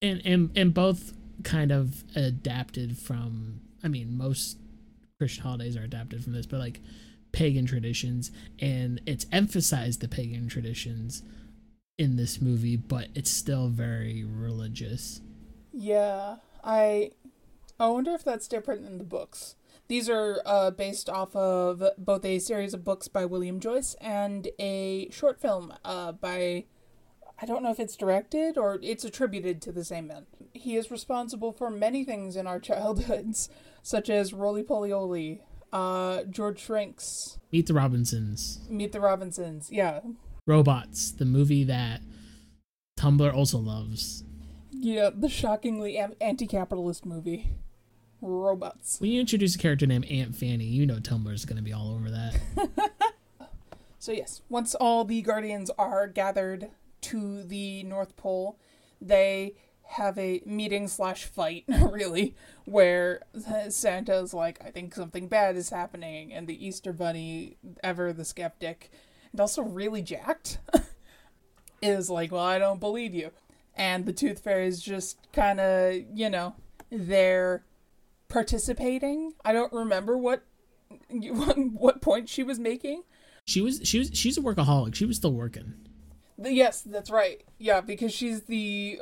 And 0.02 0.22
and 0.26 0.50
and 0.56 0.74
both 0.74 1.14
kind 1.44 1.72
of 1.72 2.04
adapted 2.16 2.98
from. 2.98 3.62
I 3.84 3.88
mean, 3.88 4.18
most 4.18 4.58
Christian 5.20 5.44
holidays 5.44 5.78
are 5.78 5.84
adapted 5.84 6.24
from 6.24 6.34
this, 6.34 6.46
but 6.48 6.60
like 6.60 6.82
pagan 7.32 7.66
traditions, 7.68 8.32
and 8.60 9.00
it's 9.06 9.26
emphasized 9.32 10.02
the 10.02 10.08
pagan 10.08 10.48
traditions 10.48 11.22
in 12.00 12.16
this 12.16 12.42
movie, 12.42 12.78
but 12.78 13.10
it's 13.14 13.30
still 13.30 13.68
very 13.68 14.24
religious. 14.24 15.22
yeah. 15.72 16.38
I. 16.64 17.12
I 17.80 17.88
wonder 17.90 18.12
if 18.12 18.24
that's 18.24 18.48
different 18.48 18.86
in 18.86 18.98
the 19.00 19.04
books. 19.04 19.56
These 19.92 20.10
are 20.10 20.42
uh, 20.46 20.72
based 20.72 21.10
off 21.10 21.36
of 21.36 21.84
both 21.98 22.24
a 22.24 22.40
series 22.40 22.74
of 22.74 22.86
books 22.86 23.10
by 23.10 23.26
William 23.26 23.60
Joyce 23.60 23.94
and 24.00 24.48
a 24.58 25.10
short 25.12 25.42
film 25.42 25.74
uh, 25.84 26.14
by. 26.14 26.64
I 27.42 27.46
don't 27.46 27.62
know 27.62 27.72
if 27.72 27.80
it's 27.82 27.98
directed 27.98 28.58
or 28.58 28.80
it's 28.82 29.04
attributed 29.04 29.62
to 29.64 29.74
the 29.74 29.84
same 29.84 30.08
man. 30.08 30.28
He 30.54 30.78
is 30.78 30.92
responsible 30.92 31.52
for 31.52 31.70
many 31.70 32.06
things 32.06 32.38
in 32.38 32.48
our 32.48 32.58
childhoods, 32.58 33.50
such 33.84 34.10
as 34.10 34.32
Rolie 34.32 34.66
Polie 34.66 34.94
Olie, 34.94 35.42
uh, 35.74 36.24
George 36.24 36.60
Shrinks, 36.62 37.40
Meet 37.52 37.68
the 37.68 37.74
Robinsons, 37.74 38.62
Meet 38.70 38.94
the 38.94 39.02
Robinsons. 39.02 39.70
Yeah. 39.74 40.00
Robots, 40.48 41.12
the 41.12 41.26
movie 41.26 41.66
that 41.66 42.00
Tumblr 42.98 43.34
also 43.34 43.58
loves. 43.58 44.24
Yeah, 44.70 45.10
the 45.14 45.28
shockingly 45.28 45.98
anti-capitalist 46.22 47.06
movie. 47.06 47.50
Robots. 48.22 49.00
When 49.00 49.12
you 49.12 49.20
introduce 49.20 49.56
a 49.56 49.58
character 49.58 49.86
named 49.86 50.06
Aunt 50.06 50.36
Fanny, 50.36 50.66
you 50.66 50.86
know 50.86 50.98
Tumblr's 50.98 51.46
going 51.46 51.58
to 51.58 51.64
be 51.64 51.74
all 51.74 51.92
over 51.92 52.10
that. 52.10 52.92
So 54.02 54.12
yes, 54.12 54.42
once 54.50 54.74
all 54.74 55.06
the 55.06 55.22
guardians 55.22 55.70
are 55.78 56.08
gathered 56.08 56.72
to 57.02 57.44
the 57.44 57.84
North 57.84 58.18
Pole, 58.18 58.58
they 59.00 59.54
have 59.90 60.18
a 60.18 60.42
meeting 60.44 60.88
slash 60.88 61.26
fight, 61.26 61.66
really, 61.92 62.34
where 62.66 63.22
Santa's 63.70 64.34
like, 64.34 64.60
I 64.66 64.72
think 64.72 64.96
something 64.96 65.28
bad 65.28 65.56
is 65.56 65.70
happening, 65.70 66.34
and 66.34 66.48
the 66.48 66.66
Easter 66.66 66.94
Bunny, 66.94 67.58
ever 67.84 68.12
the 68.12 68.26
skeptic, 68.26 68.90
and 69.32 69.40
also 69.40 69.62
really 69.62 70.02
jacked, 70.02 70.58
is 71.84 72.10
like, 72.10 72.32
Well, 72.32 72.44
I 72.44 72.58
don't 72.58 72.80
believe 72.80 73.14
you. 73.14 73.30
And 73.76 74.08
the 74.08 74.14
Tooth 74.14 74.40
Fairy 74.40 74.66
is 74.66 74.82
just 74.82 75.20
kind 75.32 75.60
of, 75.60 76.02
you 76.12 76.32
know, 76.32 76.56
they're 76.90 77.64
participating. 78.32 79.34
I 79.46 79.54
don't 79.54 79.72
remember 79.74 80.18
what 80.18 80.44
what 81.10 82.02
point 82.02 82.30
she 82.30 82.44
was 82.44 82.58
making. 82.60 83.04
She 83.46 83.62
was 83.62 83.82
she 83.84 84.00
was 84.00 84.12
she's 84.14 84.38
a 84.38 84.42
workaholic. 84.42 84.96
She 84.96 85.06
was 85.06 85.18
still 85.18 85.34
working. 85.34 85.74
Yes, 86.42 86.82
that's 86.82 87.12
right. 87.12 87.44
Yeah, 87.60 87.82
because 87.82 88.14
she's 88.14 88.44
the 88.44 89.00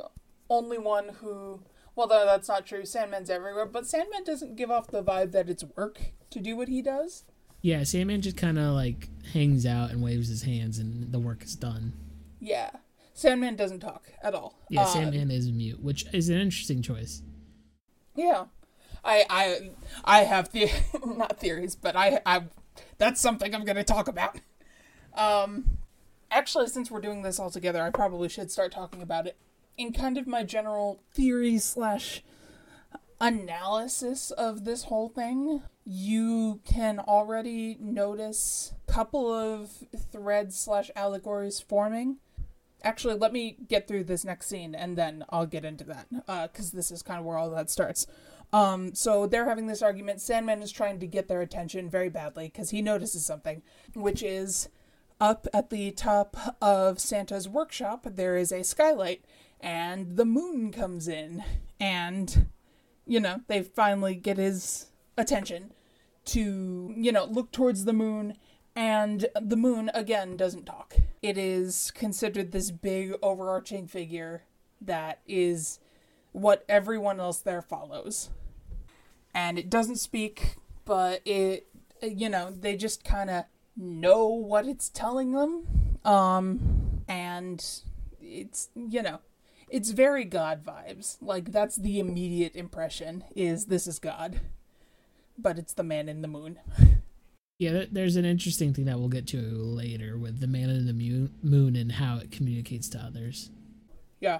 only 0.50 0.77
one 0.77 1.09
who. 1.21 1.62
Well, 1.95 2.07
no, 2.07 2.25
that's 2.25 2.48
not 2.48 2.65
true. 2.65 2.86
Sandman's 2.86 3.29
everywhere, 3.29 3.65
but 3.65 3.88
Sandman 3.88 4.24
doesn't 4.24 4.55
give 4.55 4.71
off 4.71 4.88
the 4.88 5.03
vibe 5.03 5.31
that 5.33 5.50
it's 5.50 5.63
work 5.75 6.00
to 6.29 6.39
do 6.39 6.55
what 6.55 6.67
he 6.69 6.81
does. 6.81 7.25
Yeah, 7.62 7.83
Sandman 7.83 8.21
just 8.21 8.38
kind 8.38 8.57
of 8.57 8.74
like 8.74 9.09
hangs 9.33 9.65
out 9.65 9.91
and 9.91 10.01
waves 10.01 10.29
his 10.29 10.43
hands, 10.43 10.79
and 10.79 11.12
the 11.12 11.19
work 11.19 11.43
is 11.43 11.55
done. 11.55 11.93
Yeah, 12.39 12.69
Sandman 13.13 13.57
doesn't 13.57 13.81
talk 13.81 14.05
at 14.24 14.33
all. 14.33 14.57
Yeah, 14.69 14.83
Uh, 14.83 14.86
Sandman 14.86 15.29
is 15.29 15.51
mute, 15.51 15.81
which 15.83 16.05
is 16.13 16.29
an 16.29 16.38
interesting 16.39 16.81
choice. 16.81 17.21
Yeah, 18.15 18.45
I, 19.03 19.25
I, 19.29 19.72
I 20.03 20.24
have 20.24 20.51
the 20.51 20.70
not 21.06 21.39
theories, 21.39 21.75
but 21.75 21.96
I, 21.96 22.22
I, 22.25 22.44
that's 22.98 23.22
something 23.22 23.53
I'm 23.53 23.65
going 23.65 23.75
to 23.75 23.84
talk 23.84 24.08
about. 24.08 24.38
Um, 25.15 25.77
actually, 26.32 26.68
since 26.68 26.91
we're 26.91 27.01
doing 27.01 27.22
this 27.22 27.39
all 27.39 27.50
together, 27.50 27.82
I 27.82 27.89
probably 27.89 28.29
should 28.29 28.51
start 28.51 28.72
talking 28.72 29.01
about 29.01 29.27
it 29.27 29.38
in 29.77 29.94
kind 29.94 30.18
of 30.18 30.27
my 30.27 30.44
general 30.44 31.01
theory 31.13 31.58
slash 31.58 32.22
analysis 33.22 34.32
of 34.32 34.65
this 34.65 34.84
whole 34.84 35.10
thing. 35.10 35.63
You 35.86 36.60
can 36.65 37.00
already 37.00 37.77
notice 37.79 38.74
a 38.88 38.91
couple 38.91 39.32
of 39.34 39.72
threads 40.12 40.60
slash 40.60 40.91
allegories 40.96 41.60
forming. 41.60 42.18
Actually, 42.84 43.15
let 43.15 43.34
me 43.34 43.58
get 43.68 43.88
through 43.88 44.06
this 44.06 44.24
next 44.24 44.48
scene 44.48 44.74
and 44.74 44.98
then 44.98 45.25
I'll 45.29 45.46
get 45.46 45.65
into 45.65 45.84
that 45.86 46.08
because 46.51 46.72
this 46.72 46.91
is 46.91 47.01
kind 47.01 47.20
of 47.20 47.25
where 47.25 47.38
all 47.38 47.50
that 47.51 47.70
starts. 47.70 48.08
Um, 48.51 48.96
so 48.96 49.27
they're 49.27 49.48
having 49.48 49.68
this 49.68 49.82
argument. 49.82 50.22
Sandman 50.22 50.62
is 50.62 50.72
trying 50.72 51.00
to 51.00 51.08
get 51.08 51.27
their 51.27 51.41
attention 51.41 51.89
very 51.89 52.10
badly 52.10 52.46
because 52.46 52.72
he 52.72 52.82
notices 52.82 53.25
something, 53.25 53.62
which 53.94 54.24
is 54.24 54.70
up 55.22 55.48
at 55.53 55.70
the 55.70 55.91
top 55.91 56.38
of 56.62 57.00
Santa's 57.00 57.48
workshop, 57.48 58.08
there 58.10 58.38
is 58.38 58.51
a 58.51 58.63
skylight, 58.63 59.24
and 59.60 60.15
the 60.15 60.25
moon 60.25 60.72
comes 60.72 61.08
in, 61.08 61.44
and 61.79 62.48
you 63.06 63.20
know 63.20 63.41
they 63.48 63.62
finally 63.62 64.15
get 64.15 64.38
his 64.38 64.88
attention 65.18 65.74
to 66.25 66.94
you 66.96 67.12
know 67.12 67.25
look 67.25 67.51
towards 67.51 67.86
the 67.86 67.94
moon. 67.94 68.36
And 68.75 69.25
the 69.36 69.58
moon 69.58 69.91
again 69.94 70.38
doesn't 70.38 70.65
talk. 70.65 70.96
It 71.22 71.38
is 71.38 71.91
considered 71.91 72.52
this 72.52 72.71
big 72.71 73.13
overarching 73.21 73.88
figure 73.88 74.43
that 74.80 75.19
is 75.28 75.80
what 76.32 76.63
everyone 76.69 77.19
else 77.19 77.39
there 77.39 77.62
follows 77.62 78.30
and 79.34 79.58
it 79.60 79.70
doesn't 79.70 79.98
speak 79.98 80.56
but 80.86 81.22
it 81.26 81.68
you 82.02 82.30
know 82.30 82.52
they 82.52 82.76
just 82.76 83.04
kind 83.04 83.30
of 83.30 83.46
know 83.78 84.28
what 84.28 84.65
it's 84.65 84.89
telling 84.89 85.32
them 85.32 85.63
um 86.06 87.02
and 87.08 87.82
it's 88.22 88.70
you 88.76 89.02
know 89.02 89.20
it's 89.70 89.92
very 89.92 90.26
god 90.26 90.63
vibes 90.63 91.18
like 91.22 91.52
that's 91.52 91.76
the 91.76 92.00
immediate 92.00 92.56
impression 92.56 93.24
is 93.36 93.65
this 93.65 93.88
is 93.88 94.00
god 94.00 94.39
but 95.38 95.58
it's 95.58 95.74
the 95.74 95.84
man 95.84 96.10
in 96.10 96.22
the 96.22 96.28
moon 96.28 96.60
Yeah, 97.60 97.84
there's 97.92 98.15
an 98.15 98.24
interesting 98.24 98.74
thing 98.74 98.86
that 98.86 98.98
we'll 99.00 99.10
get 99.10 99.28
to 99.28 99.42
later 99.42 100.18
with 100.18 100.39
the 100.39 100.48
man 100.48 100.70
in 100.70 100.86
the 100.86 101.30
moon 101.44 101.76
and 101.76 101.92
how 101.92 102.18
it 102.18 102.32
communicates 102.32 102.88
to 102.89 102.98
others. 102.98 103.52
Yeah. 104.22 104.39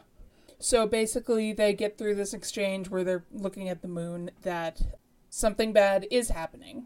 So 0.60 0.86
basically, 0.86 1.54
they 1.54 1.74
get 1.74 1.98
through 1.98 2.16
this 2.16 2.34
exchange 2.34 2.90
where 2.90 3.04
they're 3.04 3.26
looking 3.32 3.70
at 3.70 3.82
the 3.82 3.88
moon 3.88 4.32
that 4.42 4.82
something 5.30 5.72
bad 5.72 6.06
is 6.12 6.30
happening. 6.30 6.86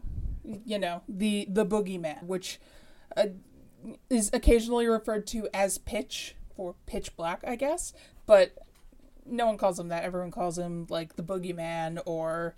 You 0.64 0.78
know, 0.78 1.02
the 1.08 1.46
the 1.50 1.66
boogeyman, 1.66 2.24
which 2.24 2.60
uh, 3.16 3.26
is 4.08 4.30
occasionally 4.32 4.86
referred 4.86 5.26
to 5.28 5.48
as 5.52 5.78
Pitch 5.78 6.36
for 6.56 6.76
Pitch 6.86 7.16
Black, 7.16 7.42
I 7.46 7.56
guess, 7.56 7.92
but 8.26 8.56
no 9.26 9.46
one 9.46 9.56
calls 9.56 9.78
him 9.78 9.88
that. 9.88 10.04
Everyone 10.04 10.30
calls 10.30 10.58
him 10.58 10.86
like 10.88 11.16
the 11.16 11.22
boogeyman 11.22 11.98
or 12.06 12.54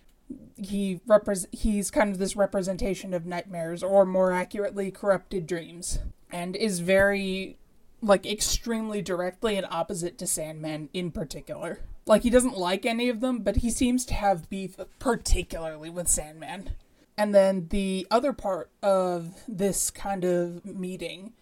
he 0.57 1.01
repres 1.07 1.47
he's 1.53 1.91
kind 1.91 2.11
of 2.11 2.19
this 2.19 2.35
representation 2.35 3.15
of 3.15 3.27
nightmares 3.27 3.83
or 3.83 4.05
more 4.05 4.33
accurately 4.33 4.91
corrupted 4.91 5.47
dreams 5.47 6.01
and 6.33 6.57
is 6.57 6.81
very 6.81 7.59
like 8.07 8.27
extremely 8.27 9.03
directly 9.03 9.57
and 9.57 9.67
opposite 9.71 10.19
to 10.19 10.27
Sandman 10.27 10.89
in 10.93 11.11
particular. 11.11 11.81
Like 12.07 12.23
he 12.23 12.31
doesn't 12.31 12.57
like 12.57 12.87
any 12.87 13.09
of 13.09 13.21
them, 13.21 13.41
but 13.41 13.57
he 13.57 13.71
seems 13.71 14.05
to 14.07 14.15
have 14.15 14.49
beef 14.49 14.77
particularly 14.99 15.91
with 15.91 16.09
Sandman. 16.09 16.71
And 17.19 17.35
then 17.35 17.69
the 17.71 18.07
other 18.11 18.33
part 18.33 18.71
of 18.83 19.43
this 19.49 19.91
kind 19.91 20.25
of 20.25 20.65
meeting 20.65 21.33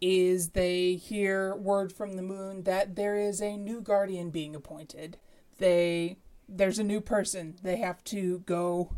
is 0.00 0.50
they 0.50 0.94
hear 0.94 1.54
word 1.54 1.92
from 1.92 2.16
the 2.16 2.22
moon 2.22 2.64
that 2.64 2.96
there 2.96 3.16
is 3.16 3.40
a 3.40 3.56
new 3.56 3.80
guardian 3.80 4.30
being 4.30 4.54
appointed. 4.54 5.16
They 5.58 6.18
there's 6.48 6.78
a 6.78 6.84
new 6.84 7.00
person. 7.00 7.56
They 7.62 7.76
have 7.76 8.04
to 8.04 8.40
go 8.40 8.96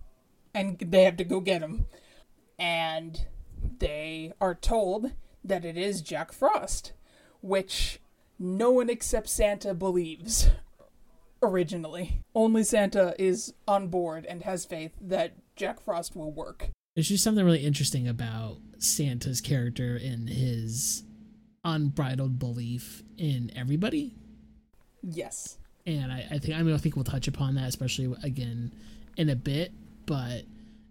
and 0.55 0.79
they 0.79 1.05
have 1.05 1.17
to 1.19 1.25
go 1.25 1.41
get 1.41 1.63
him. 1.63 1.87
And 2.59 3.27
they 3.79 4.33
are 4.41 4.55
told 4.55 5.13
that 5.45 5.65
it 5.65 5.77
is 5.77 6.01
Jack 6.01 6.33
Frost, 6.33 6.93
which 7.45 8.01
no 8.39 8.71
one 8.71 8.89
except 8.89 9.29
Santa 9.29 9.75
believes 9.75 10.49
originally. 11.43 12.23
Only 12.35 12.65
Santa 12.65 13.15
is 13.19 13.53
on 13.69 13.89
board 13.89 14.25
and 14.25 14.43
has 14.43 14.65
faith 14.65 14.93
that 14.99 15.35
Jack 15.55 15.81
Frost 15.81 16.17
will 16.17 16.33
work. 16.33 16.71
There's 16.95 17.09
just 17.09 17.23
something 17.23 17.45
really 17.45 17.65
interesting 17.65 18.09
about 18.09 18.57
Santa's 18.79 19.43
character 19.43 20.01
and 20.03 20.29
his 20.29 21.03
unbridled 21.65 22.39
belief 22.39 23.03
in 23.19 23.53
everybody. 23.55 24.15
Yes. 25.03 25.59
And 25.87 26.11
I, 26.11 26.27
I 26.31 26.39
think 26.39 26.57
I 26.57 26.63
mean 26.63 26.75
I 26.75 26.79
think 26.79 26.97
we'll 26.97 27.05
touch 27.05 27.29
upon 27.29 27.57
that, 27.57 27.69
especially 27.69 28.15
again 28.23 28.73
in 29.19 29.29
a 29.29 29.37
bit. 29.37 29.73
But 30.07 30.45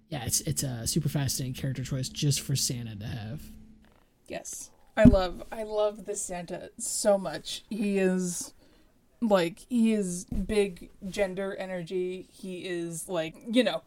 yeah, 0.09 0.23
it's 0.25 0.41
it's 0.41 0.61
a 0.61 0.85
super 0.85 1.09
fascinating 1.09 1.55
character 1.55 1.83
choice 1.83 2.09
just 2.09 2.41
for 2.41 2.55
Santa 2.55 2.95
to 2.95 3.07
have. 3.07 3.41
Yes. 4.27 4.69
I 4.95 5.05
love 5.05 5.43
I 5.51 5.63
love 5.63 6.05
this 6.05 6.21
Santa 6.21 6.69
so 6.77 7.17
much. 7.17 7.63
He 7.69 7.97
is 7.97 8.53
like 9.21 9.65
he 9.69 9.93
is 9.93 10.25
big 10.25 10.89
gender 11.07 11.55
energy. 11.55 12.27
He 12.31 12.59
is 12.59 13.09
like, 13.09 13.35
you 13.49 13.63
know, 13.63 13.81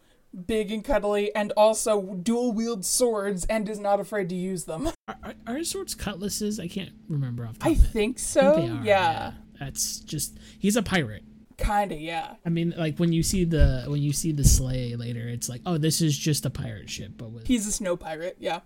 big 0.46 0.70
and 0.70 0.84
cuddly 0.84 1.34
and 1.34 1.52
also 1.56 2.02
dual 2.14 2.52
wield 2.52 2.84
swords 2.84 3.44
and 3.46 3.68
is 3.68 3.78
not 3.78 4.00
afraid 4.00 4.28
to 4.30 4.34
use 4.34 4.64
them. 4.64 4.88
Are, 5.08 5.16
are, 5.22 5.34
are 5.46 5.56
his 5.56 5.70
swords 5.70 5.94
cutlasses? 5.94 6.58
I 6.58 6.68
can't 6.68 6.92
remember 7.08 7.46
off 7.46 7.54
the 7.54 7.60
top 7.60 7.68
I 7.68 7.74
think 7.74 8.18
I 8.18 8.20
so. 8.20 8.54
think 8.54 8.66
they 8.66 8.78
are, 8.78 8.84
yeah. 8.84 9.32
That's 9.60 10.00
just 10.00 10.38
he's 10.58 10.76
a 10.76 10.82
pirate. 10.82 11.22
Kinda, 11.56 11.94
yeah. 11.94 12.34
I 12.44 12.50
mean, 12.50 12.74
like 12.76 12.98
when 12.98 13.12
you 13.12 13.22
see 13.22 13.44
the 13.44 13.84
when 13.86 14.02
you 14.02 14.12
see 14.12 14.32
the 14.32 14.44
sleigh 14.44 14.94
later, 14.94 15.26
it's 15.26 15.48
like, 15.48 15.62
oh, 15.64 15.78
this 15.78 16.02
is 16.02 16.18
just 16.18 16.44
a 16.44 16.50
pirate 16.50 16.90
ship, 16.90 17.12
but 17.16 17.30
with 17.30 17.46
He's 17.46 17.66
a 17.66 17.72
snow 17.72 17.96
pirate, 17.96 18.36
yeah. 18.38 18.60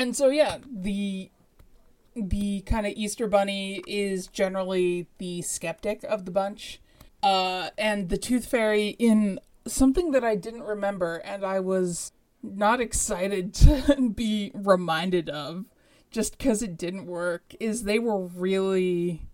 And 0.00 0.16
so 0.16 0.30
yeah, 0.30 0.56
the 0.66 1.30
the 2.16 2.62
kind 2.62 2.86
of 2.86 2.94
Easter 2.96 3.28
bunny 3.28 3.82
is 3.86 4.28
generally 4.28 5.08
the 5.18 5.42
skeptic 5.42 6.02
of 6.04 6.24
the 6.24 6.30
bunch. 6.30 6.80
Uh 7.22 7.68
and 7.76 8.08
the 8.08 8.16
tooth 8.16 8.46
fairy 8.46 8.96
in 8.98 9.38
something 9.66 10.12
that 10.12 10.24
I 10.24 10.36
didn't 10.36 10.62
remember 10.62 11.16
and 11.16 11.44
I 11.44 11.60
was 11.60 12.12
not 12.42 12.80
excited 12.80 13.52
to 13.54 14.08
be 14.08 14.52
reminded 14.54 15.28
of 15.28 15.66
just 16.10 16.38
cuz 16.38 16.62
it 16.62 16.78
didn't 16.78 17.04
work 17.04 17.54
is 17.60 17.82
they 17.82 17.98
were 17.98 18.24
really 18.24 19.28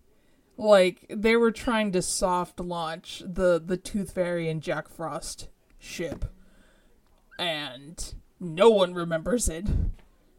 like 0.57 1.07
they 1.09 1.37
were 1.37 1.53
trying 1.53 1.93
to 1.93 2.03
soft 2.03 2.59
launch 2.59 3.23
the 3.25 3.63
the 3.65 3.77
tooth 3.77 4.11
fairy 4.15 4.49
and 4.49 4.63
Jack 4.63 4.89
Frost 4.89 5.49
ship 5.79 6.25
and 7.39 8.15
no 8.41 8.69
one 8.69 8.95
remembers 8.95 9.49
it 9.49 9.69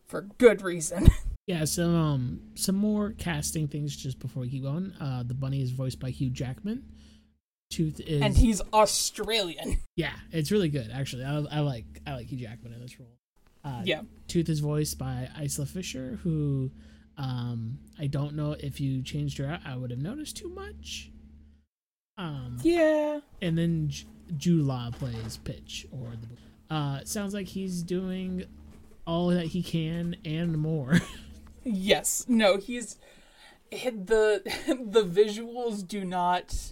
for 0.08 0.22
good 0.38 0.62
reason. 0.62 1.10
Yeah, 1.50 1.64
some 1.64 1.96
um 1.96 2.42
some 2.56 2.76
more 2.76 3.12
casting 3.18 3.70
things 3.70 3.96
just 3.96 4.20
before 4.20 4.42
we 4.42 4.50
keep 4.50 4.64
going. 4.64 4.92
Uh, 5.00 5.24
the 5.26 5.34
bunny 5.34 5.62
is 5.62 5.72
voiced 5.72 5.98
by 5.98 6.10
Hugh 6.10 6.30
Jackman. 6.30 6.84
Tooth 7.70 8.02
is 8.02 8.22
And 8.22 8.36
he's 8.36 8.62
Australian. 8.74 9.78
yeah, 9.96 10.12
it's 10.34 10.52
really 10.52 10.68
good 10.68 10.92
actually. 10.94 11.24
I, 11.24 11.38
I 11.50 11.60
like 11.62 11.86
I 12.06 12.16
like 12.16 12.28
Hugh 12.28 12.38
Jackman 12.40 12.74
in 12.74 12.82
this 12.82 13.00
role. 13.00 13.16
Uh, 13.64 13.82
Yeah. 13.86 14.02
Tooth 14.28 14.50
is 14.50 14.60
voiced 14.60 14.98
by 14.98 15.30
Isla 15.42 15.66
Fisher, 15.66 16.20
who 16.22 16.70
um 17.18 17.80
I 17.98 18.08
don't 18.08 18.36
know 18.36 18.52
if 18.60 18.82
you 18.82 19.02
changed 19.02 19.38
her 19.38 19.46
out, 19.48 19.62
I 19.66 19.78
would 19.78 19.92
have 19.92 20.02
noticed 20.02 20.36
too 20.36 20.50
much. 20.50 21.12
Um, 22.18 22.58
Yeah. 22.62 23.22
and 23.42 23.58
then 23.58 23.88
J- 23.88 24.06
Jude 24.36 24.66
Law 24.66 24.92
plays 24.92 25.38
Pitch 25.38 25.88
or 25.94 26.12
the. 26.20 26.76
Uh, 26.76 27.06
sounds 27.06 27.34
like 27.34 27.48
he's 27.48 27.82
doing 27.84 28.44
all 29.08 29.30
that 29.30 29.48
he 29.48 29.64
can 29.64 30.16
and 30.24 30.58
more. 30.58 31.00
Yes. 31.70 32.24
No, 32.30 32.56
he's 32.56 32.96
the 33.72 34.42
the 34.68 35.04
visuals 35.04 35.86
do 35.86 36.06
not 36.06 36.72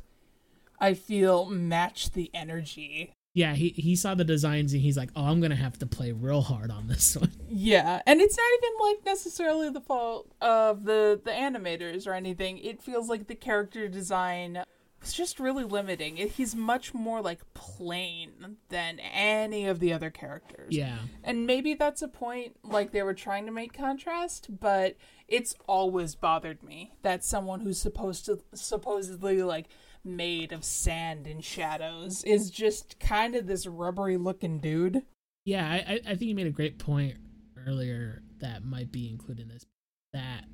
I 0.80 0.93
feel 0.93 1.50
match 1.50 2.12
the 2.12 2.32
energy. 2.34 3.12
yeah, 3.34 3.56
he 3.56 3.69
he 3.69 3.98
saw 3.98 4.15
the 4.15 4.24
designs 4.24 4.71
and 4.71 4.82
he's 4.82 4.95
like, 4.95 5.10
"Oh, 5.13 5.26
I'm 5.26 5.41
gonna 5.41 5.56
have 5.58 5.78
to 5.80 5.86
play 5.86 6.13
real 6.13 6.41
hard 6.41 6.71
on 6.71 6.88
this 6.88 7.17
one." 7.19 7.32
Yeah, 7.50 8.02
and 8.06 8.21
it's 8.21 8.38
not 8.38 8.48
even 8.58 8.88
like 8.95 9.06
necessarily 9.06 9.69
the 9.69 9.82
fault 9.82 10.32
of 10.39 10.86
the 10.86 11.19
the 11.26 11.32
animators 11.32 12.08
or 12.08 12.13
anything. 12.13 12.58
It 12.60 12.82
feels 12.82 13.10
like 13.10 13.28
the 13.28 13.36
character 13.36 13.89
design 13.89 14.63
was 15.06 15.13
just 15.13 15.39
really 15.39 15.63
limiting. 15.63 16.18
He's 16.18 16.56
much 16.56 16.94
more 16.94 17.22
like 17.22 17.41
plain 17.54 18.58
than 18.70 19.00
any 19.00 19.65
of 19.68 19.80
the 19.80 19.94
other 19.94 20.10
characters. 20.10 20.76
Yeah, 20.76 20.98
And 21.24 21.46
maybe 21.46 21.74
that's 21.76 22.02
a 22.02 22.08
point 22.08 22.56
like 22.63 22.91
they 22.91 23.04
were 23.04 23.13
trying 23.13 23.46
to 23.46 23.52
make 23.52 23.74
contrast, 23.74 24.48
but 24.60 24.96
it's 25.28 25.56
always 25.68 26.15
bothered 26.15 26.63
me 26.63 26.94
that 27.04 27.24
someone 27.24 27.60
who's 27.62 27.80
supposed 27.80 28.26
to 28.26 28.39
supposedly 28.54 29.41
like 29.44 29.68
made 30.04 30.52
of 30.52 30.63
sand 30.63 31.26
and 31.28 31.44
shadows 31.44 32.24
is 32.24 32.50
just 32.52 33.00
kind 33.00 33.36
of 33.36 33.48
this 33.48 33.65
rubbery 33.68 34.18
looking 34.18 34.60
dude. 34.60 35.02
yeah. 35.46 35.68
I 35.68 35.94
I- 35.94 36.02
I 36.12 36.15
think 36.15 36.24
you 36.30 36.36
made 36.36 36.48
a 36.48 36.52
great 36.52 36.78
point 36.80 37.15
earlier 37.68 38.22
that 38.39 38.63
might 38.63 38.91
be 38.91 39.10
included 39.10 39.44
in 39.44 39.48
this. 39.50 39.65
That 40.13 40.46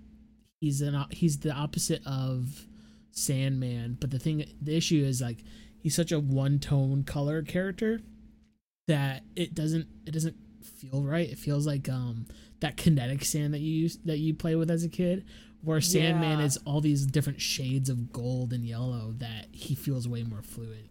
he's 0.62 0.82
an 0.82 1.06
he's 1.12 1.40
the 1.40 1.52
opposite 1.52 2.02
of 2.06 2.68
Sandman, 3.12 3.98
but 4.00 4.12
the 4.12 4.20
thing 4.20 4.46
the 4.62 4.76
issue 4.76 5.04
is 5.04 5.22
like 5.22 5.44
he's 5.80 5.96
such 5.96 6.12
a 6.12 6.20
one 6.20 6.60
tone 6.60 7.04
color 7.04 7.42
character 7.42 8.02
that 8.88 9.24
it 9.36 9.54
doesn't 9.54 9.88
it 10.06 10.12
doesn't 10.12 10.36
feel 10.64 11.04
right. 11.04 11.30
It 11.30 11.38
feels 11.40 11.68
like 11.68 11.90
um 11.90 12.26
that 12.60 12.78
kinetic 12.78 13.26
sand 13.26 13.54
that 13.54 13.60
you 13.60 13.72
use 13.74 13.98
that 14.06 14.18
you 14.20 14.34
play 14.34 14.56
with 14.56 14.70
as 14.72 14.84
a 14.84 14.90
kid, 14.90 15.26
where 15.64 15.82
Sandman 15.82 16.40
Yeah. 16.40 16.46
is 16.46 16.58
all 16.66 16.82
these 16.82 17.06
different 17.06 17.42
shades 17.42 17.90
of 17.90 18.12
gold 18.14 18.54
and 18.54 18.66
yellow 18.66 19.14
that 19.18 19.48
he 19.52 19.76
feels 19.76 20.08
way 20.08 20.24
more 20.24 20.42
fluid. 20.42 20.90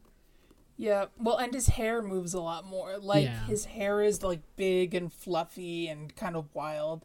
Yeah, 0.77 1.07
well, 1.19 1.37
and 1.37 1.53
his 1.53 1.67
hair 1.69 2.01
moves 2.01 2.33
a 2.33 2.41
lot 2.41 2.65
more. 2.65 2.97
Like 2.99 3.25
Yeah. 3.25 3.45
his 3.47 3.67
hair 3.67 4.03
is 4.03 4.23
like 4.23 4.41
big 4.57 4.95
and 4.95 5.13
fluffy 5.13 5.89
and 5.89 6.15
kind 6.17 6.37
of 6.37 6.47
wild, 6.55 7.05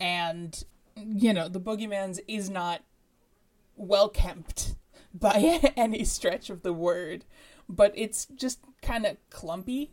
and 0.00 0.62
you 0.96 1.32
know 1.32 1.48
the 1.48 1.60
boogeyman's 1.60 2.20
is 2.28 2.48
not 2.50 2.82
well 3.78 4.08
kept 4.08 4.74
by 5.14 5.72
any 5.76 6.04
stretch 6.04 6.50
of 6.50 6.62
the 6.62 6.72
word, 6.72 7.24
but 7.68 7.92
it's 7.94 8.26
just 8.26 8.60
kind 8.82 9.06
of 9.06 9.16
clumpy. 9.30 9.92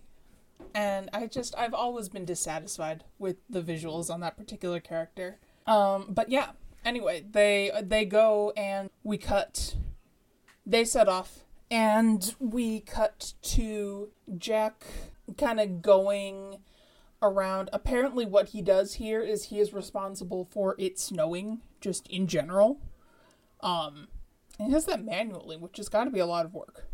And 0.74 1.10
I 1.13 1.28
just 1.28 1.56
I've 1.58 1.74
always 1.74 2.10
been 2.10 2.26
dissatisfied 2.26 3.04
with 3.19 3.38
the 3.50 3.62
visuals 3.62 4.13
on 4.13 4.19
that 4.21 4.38
particular 4.38 4.80
character. 4.80 5.39
Um, 5.67 6.08
but 6.10 6.30
yeah. 6.30 6.52
Anyway, 6.84 7.26
they 7.32 7.71
they 7.82 8.06
go 8.06 8.54
and 8.56 8.89
we 9.04 9.17
cut 9.17 9.76
they 10.65 10.86
set 10.86 11.08
off 11.08 11.45
and 11.69 12.36
we 12.39 12.80
cut 12.82 13.34
to 13.41 14.10
Jack 14.38 14.86
kind 15.38 15.60
of 15.60 15.82
going 15.82 16.58
around. 17.21 17.69
Apparently, 17.74 18.26
what 18.26 18.50
he 18.50 18.62
does 18.62 18.95
here 18.95 19.21
is 19.21 19.45
he 19.45 19.60
is 19.60 19.74
responsible 19.74 20.48
for 20.52 20.76
it 20.78 21.00
snowing 21.00 21.62
just 21.82 22.08
in 22.08 22.28
general. 22.28 22.80
Um, 23.65 24.08
and 24.60 24.67
he 24.67 24.73
does 24.73 24.86
that 24.86 25.04
manually, 25.04 25.58
which 25.58 25.78
has 25.78 25.89
got 25.89 26.06
to 26.06 26.12
be 26.12 26.19
a 26.19 26.25
lot 26.25 26.45
of 26.45 26.54
work. 26.54 26.88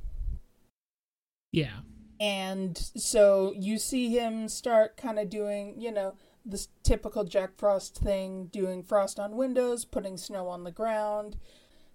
Yeah. 1.51 1.81
And 2.19 2.77
so 2.77 3.53
you 3.57 3.77
see 3.77 4.09
him 4.09 4.47
start 4.47 4.95
kind 4.95 5.19
of 5.19 5.29
doing, 5.29 5.75
you 5.79 5.91
know, 5.91 6.15
this 6.45 6.69
typical 6.83 7.23
Jack 7.23 7.57
Frost 7.57 7.97
thing, 7.97 8.45
doing 8.45 8.83
frost 8.83 9.19
on 9.19 9.35
windows, 9.35 9.85
putting 9.85 10.17
snow 10.17 10.47
on 10.47 10.63
the 10.63 10.71
ground. 10.71 11.37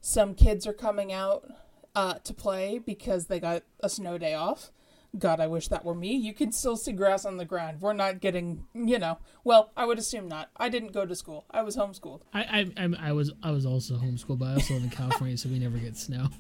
Some 0.01 0.35
kids 0.35 0.67
are 0.67 0.73
coming 0.73 1.13
out 1.13 1.49
uh, 1.95 2.15
to 2.25 2.35
play 2.35 2.79
because 2.79 3.27
they 3.27 3.41
got 3.41 3.63
a 3.81 3.89
snow 3.89 4.19
day 4.19 4.35
off. 4.35 4.71
God, 5.19 5.41
I 5.41 5.47
wish 5.47 5.69
that 5.69 5.85
were 5.85 5.95
me. 5.95 6.15
You 6.15 6.35
can 6.35 6.53
still 6.53 6.77
see 6.77 6.93
grass 6.93 7.25
on 7.25 7.37
the 7.37 7.45
ground. 7.45 7.81
We're 7.81 7.93
not 7.93 8.21
getting, 8.21 8.65
you 8.75 8.99
know. 8.99 9.19
Well, 9.45 9.71
I 9.77 9.85
would 9.87 9.99
assume 9.99 10.29
not. 10.29 10.51
I 10.57 10.69
didn't 10.69 10.93
go 10.93 11.07
to 11.07 11.15
school. 11.15 11.45
I 11.51 11.63
was 11.63 11.77
homeschooled. 11.77 12.21
I 12.35 12.43
I 12.43 12.59
I'm- 12.77 12.97
I 12.99 13.13
was 13.13 13.33
I 13.43 13.51
was 13.51 13.65
also 13.67 13.95
homeschooled, 13.97 14.39
but 14.39 14.47
I 14.49 14.55
also 14.55 14.75
live 14.75 14.85
in 14.85 14.91
California, 14.91 15.37
so 15.37 15.49
we 15.49 15.59
never 15.59 15.79
get 15.79 15.97
snow. 15.97 16.29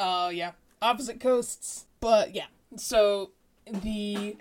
Oh 0.00 0.28
yeah, 0.28 0.52
opposite 0.80 1.18
coasts. 1.18 1.86
But 1.98 2.32
yeah, 2.32 2.46
so 2.76 3.32
the 3.66 4.36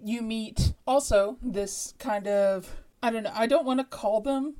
you 0.00 0.22
meet 0.22 0.74
also 0.86 1.38
this 1.42 1.94
kind 1.98 2.28
of 2.28 2.76
I 3.02 3.10
don't 3.10 3.24
know. 3.24 3.32
I 3.34 3.46
don't 3.46 3.64
want 3.66 3.80
to 3.80 3.84
call 3.84 4.20
them 4.20 4.54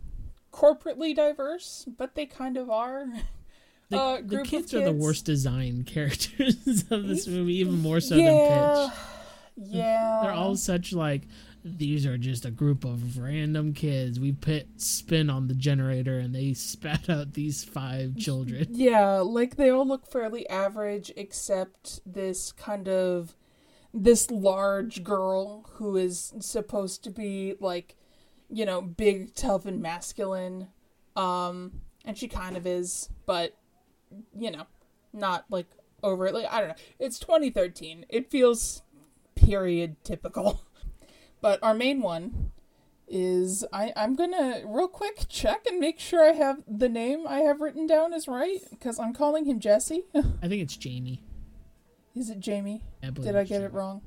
corporately 0.52 1.14
diverse, 1.14 1.86
but 1.96 2.14
they 2.16 2.26
kind 2.26 2.56
of 2.56 2.68
are. 2.70 3.06
The, 3.90 3.98
Uh, 3.98 4.20
the 4.24 4.40
of 4.40 4.46
kids 4.46 4.72
are 4.74 4.84
the 4.84 4.92
worst 4.92 5.24
designed 5.24 5.86
characters 5.94 6.84
of 6.90 7.06
this 7.06 7.26
movie, 7.26 7.56
even 7.56 7.80
more 7.80 8.00
so 8.00 8.14
than 8.16 8.24
yeah, 8.24 8.88
Pitch. 8.90 8.98
yeah. 9.56 10.20
They're 10.22 10.32
all 10.32 10.56
such 10.56 10.92
like 10.92 11.22
these 11.66 12.04
are 12.04 12.18
just 12.18 12.44
a 12.44 12.50
group 12.50 12.84
of 12.84 13.18
random 13.18 13.72
kids. 13.72 14.20
We 14.20 14.32
put 14.32 14.80
spin 14.80 15.30
on 15.30 15.46
the 15.48 15.54
generator 15.54 16.18
and 16.18 16.34
they 16.34 16.52
spat 16.54 17.08
out 17.08 17.32
these 17.34 17.64
five 17.64 18.16
children. 18.16 18.66
Yeah, 18.70 19.18
like 19.20 19.56
they 19.56 19.70
all 19.70 19.86
look 19.86 20.06
fairly 20.10 20.48
average, 20.48 21.10
except 21.16 22.00
this 22.04 22.52
kind 22.52 22.88
of 22.88 23.34
this 23.92 24.30
large 24.30 25.04
girl 25.04 25.64
who 25.74 25.96
is 25.96 26.32
supposed 26.40 27.04
to 27.04 27.10
be 27.10 27.54
like, 27.60 27.96
you 28.50 28.66
know, 28.66 28.82
big, 28.82 29.34
tough, 29.34 29.66
and 29.66 29.80
masculine. 29.80 30.68
Um, 31.16 31.80
and 32.04 32.18
she 32.18 32.26
kind 32.28 32.56
of 32.56 32.66
is, 32.66 33.08
but 33.24 33.56
you 34.38 34.50
know, 34.50 34.64
not 35.12 35.44
like 35.50 35.66
overtly. 36.02 36.46
I 36.46 36.60
don't 36.60 36.68
know. 36.68 36.74
It's 36.98 37.18
2013. 37.18 38.06
It 38.08 38.30
feels 38.30 38.82
period 39.34 39.96
typical. 40.04 40.60
But 41.40 41.62
our 41.62 41.74
main 41.74 42.00
one 42.00 42.52
is 43.06 43.66
I 43.70 43.92
I'm 43.96 44.14
gonna 44.16 44.62
real 44.64 44.88
quick 44.88 45.26
check 45.28 45.66
and 45.66 45.78
make 45.78 46.00
sure 46.00 46.24
I 46.26 46.32
have 46.32 46.62
the 46.66 46.88
name 46.88 47.26
I 47.28 47.40
have 47.40 47.60
written 47.60 47.86
down 47.86 48.14
is 48.14 48.26
right 48.26 48.60
because 48.70 48.98
I'm 48.98 49.12
calling 49.12 49.44
him 49.44 49.60
Jesse. 49.60 50.04
I 50.14 50.48
think 50.48 50.62
it's 50.62 50.74
Jamie. 50.78 51.20
is 52.14 52.30
it 52.30 52.40
Jamie? 52.40 52.82
I 53.02 53.10
Did 53.10 53.36
I 53.36 53.44
get 53.44 53.60
it 53.60 53.74
wrong? 53.74 54.00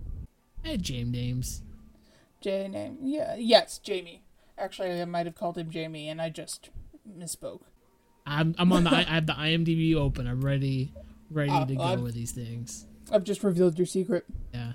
I 0.66 0.70
had 0.70 0.82
James 0.82 1.12
names. 1.12 1.62
J 2.42 2.68
name? 2.68 2.98
Yeah. 3.02 3.36
Yes, 3.36 3.78
Jamie. 3.78 4.24
Actually, 4.58 5.00
I 5.00 5.06
might 5.06 5.28
have 5.28 5.36
called 5.36 5.60
him 5.60 5.70
Jamie, 5.70 6.10
and 6.10 6.20
I 6.20 6.30
just 6.30 6.72
misspoke. 7.08 7.62
I'm 8.28 8.54
I'm 8.60 8.72
on 8.74 8.84
the 8.84 8.92
I, 8.92 9.04
have 9.04 9.26
the 9.26 9.34
IMDb 9.34 9.96
open. 9.96 10.28
I'm 10.28 10.44
ready 10.44 10.92
ready 11.32 11.50
Ah, 11.52 11.66
to 11.66 11.76
go 11.76 11.82
I'm- 11.84 12.04
with 12.04 12.13
these 12.13 12.32
things. 12.32 12.86
I've 13.12 13.24
just 13.24 13.42
revealed 13.44 13.78
your 13.80 13.86
secret. 13.86 14.26
Yeah. 14.54 14.74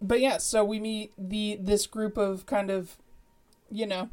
but 0.00 0.20
yeah, 0.20 0.38
so 0.38 0.64
we 0.64 0.80
meet 0.80 1.12
the 1.16 1.56
this 1.60 1.86
group 1.86 2.16
of 2.16 2.44
kind 2.46 2.70
of, 2.70 2.96
you 3.70 3.86
know, 3.86 4.08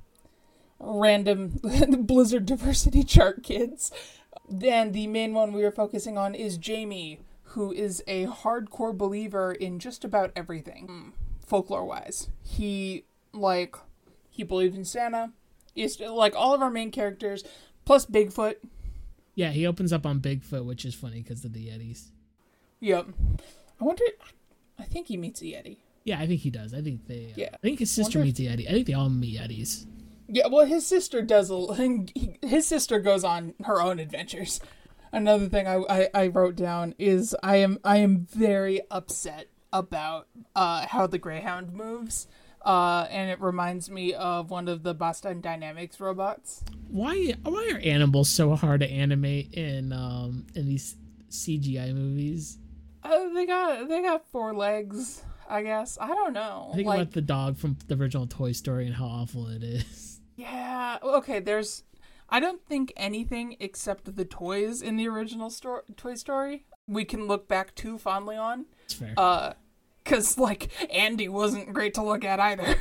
random 0.79 1.59
Blizzard 2.03 2.45
diversity 2.45 3.03
chart 3.03 3.43
kids. 3.43 3.91
Then 4.47 4.91
the 4.91 5.07
main 5.07 5.33
one 5.33 5.51
we 5.51 5.63
were 5.63 5.71
focusing 5.71 6.17
on 6.17 6.35
is 6.35 6.57
Jamie, 6.57 7.19
who 7.43 7.71
is 7.71 8.03
a 8.07 8.25
hardcore 8.27 8.95
believer 8.95 9.51
in 9.51 9.79
just 9.79 10.03
about 10.05 10.31
everything, 10.35 11.13
folklore 11.45 11.85
wise. 11.85 12.29
He 12.43 13.05
like 13.33 13.75
he 14.29 14.43
believed 14.43 14.75
in 14.75 14.85
Santa. 14.85 15.31
Is 15.75 15.99
like 15.99 16.35
all 16.35 16.53
of 16.53 16.61
our 16.61 16.69
main 16.71 16.91
characters, 16.91 17.43
plus 17.89 18.05
Bigfoot. 18.05 18.57
Yeah, 19.33 19.49
he 19.49 19.65
opens 19.65 19.91
up 19.91 20.05
on 20.05 20.19
Bigfoot, 20.19 20.63
which 20.63 20.85
is 20.85 20.93
funny 20.93 21.23
because 21.23 21.43
of 21.43 21.53
the 21.53 21.69
Yetis. 21.69 22.09
Yep. 22.81 23.07
I 23.81 23.83
wonder. 23.83 24.03
I 24.77 24.83
think 24.83 25.07
he 25.07 25.17
meets 25.17 25.41
a 25.41 25.45
Yeti. 25.45 25.77
Yeah, 26.03 26.19
I 26.19 26.27
think 26.27 26.41
he 26.41 26.51
does. 26.51 26.75
I 26.75 26.81
think 26.83 27.07
they. 27.07 27.29
uh, 27.31 27.33
Yeah. 27.35 27.49
I 27.55 27.57
think 27.57 27.79
his 27.79 27.89
sister 27.89 28.19
Wonder 28.19 28.27
meets 28.27 28.39
a 28.41 28.43
Yeti. 28.43 28.69
I 28.69 28.73
think 28.73 28.85
they 28.85 28.93
all 28.93 29.09
meet 29.09 29.39
Yetis. 29.39 29.87
Yeah, 30.27 30.45
well, 30.51 30.67
his 30.67 30.85
sister 30.85 31.23
does. 31.23 31.49
A, 31.49 32.05
his 32.45 32.67
sister 32.67 32.99
goes 32.99 33.23
on 33.23 33.55
her 33.65 33.81
own 33.81 33.97
adventures. 33.97 34.61
Another 35.11 35.49
thing 35.49 35.67
I, 35.67 35.77
I, 35.89 36.09
I 36.13 36.27
wrote 36.27 36.55
down 36.55 36.93
is 36.99 37.35
I 37.41 37.55
am 37.55 37.79
I 37.83 37.97
am 37.97 38.27
very 38.29 38.81
upset 38.91 39.47
about 39.73 40.27
uh, 40.55 40.85
how 40.85 41.07
the 41.07 41.17
Greyhound 41.17 41.73
moves. 41.73 42.27
Uh, 42.61 43.07
and 43.09 43.29
it 43.29 43.39
reminds 43.39 43.89
me 43.89 44.13
of 44.13 44.49
one 44.49 44.67
of 44.67 44.83
the 44.83 44.93
Boston 44.93 45.41
Dynamics 45.41 45.99
robots. 45.99 46.63
Why 46.89 47.35
why 47.43 47.69
are 47.73 47.79
animals 47.79 48.29
so 48.29 48.55
hard 48.55 48.81
to 48.81 48.89
animate 48.89 49.53
in 49.53 49.93
um 49.93 50.47
in 50.55 50.65
these 50.65 50.95
CGI 51.29 51.93
movies? 51.93 52.57
Uh, 53.03 53.29
they 53.33 53.45
got 53.45 53.87
they 53.87 54.01
got 54.01 54.29
four 54.31 54.53
legs, 54.53 55.23
I 55.47 55.63
guess. 55.63 55.97
I 56.01 56.07
don't 56.07 56.33
know. 56.33 56.69
I 56.73 56.75
think 56.75 56.87
like, 56.87 57.01
about 57.01 57.13
the 57.13 57.21
dog 57.21 57.57
from 57.57 57.77
the 57.87 57.95
original 57.95 58.27
Toy 58.27 58.51
Story 58.51 58.85
and 58.87 58.95
how 58.95 59.05
awful 59.05 59.47
it 59.47 59.63
is. 59.63 60.19
yeah, 60.35 60.97
okay. 61.01 61.39
There's, 61.39 61.83
I 62.27 62.39
don't 62.39 62.65
think 62.65 62.91
anything 62.97 63.55
except 63.59 64.15
the 64.15 64.25
toys 64.25 64.81
in 64.81 64.97
the 64.97 65.07
original 65.07 65.49
sto- 65.49 65.83
Toy 65.95 66.15
Story 66.15 66.65
we 66.89 67.05
can 67.05 67.27
look 67.27 67.47
back 67.47 67.75
too 67.75 67.97
fondly 67.97 68.35
on. 68.35 68.65
It's 68.85 68.95
fair. 68.95 69.13
Uh, 69.15 69.53
cause 70.09 70.37
like 70.37 70.69
Andy 70.91 71.27
wasn't 71.27 71.73
great 71.73 71.93
to 71.95 72.03
look 72.03 72.23
at 72.25 72.39
either. 72.39 72.75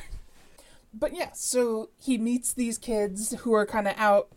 but 0.95 1.15
yeah, 1.15 1.33
so 1.33 1.91
he 1.97 2.19
meets 2.19 2.53
these 2.53 2.79
kids 2.79 3.35
who 3.41 3.53
are 3.53 3.67
kind 3.67 3.87
of 3.87 3.95
out 3.97 4.29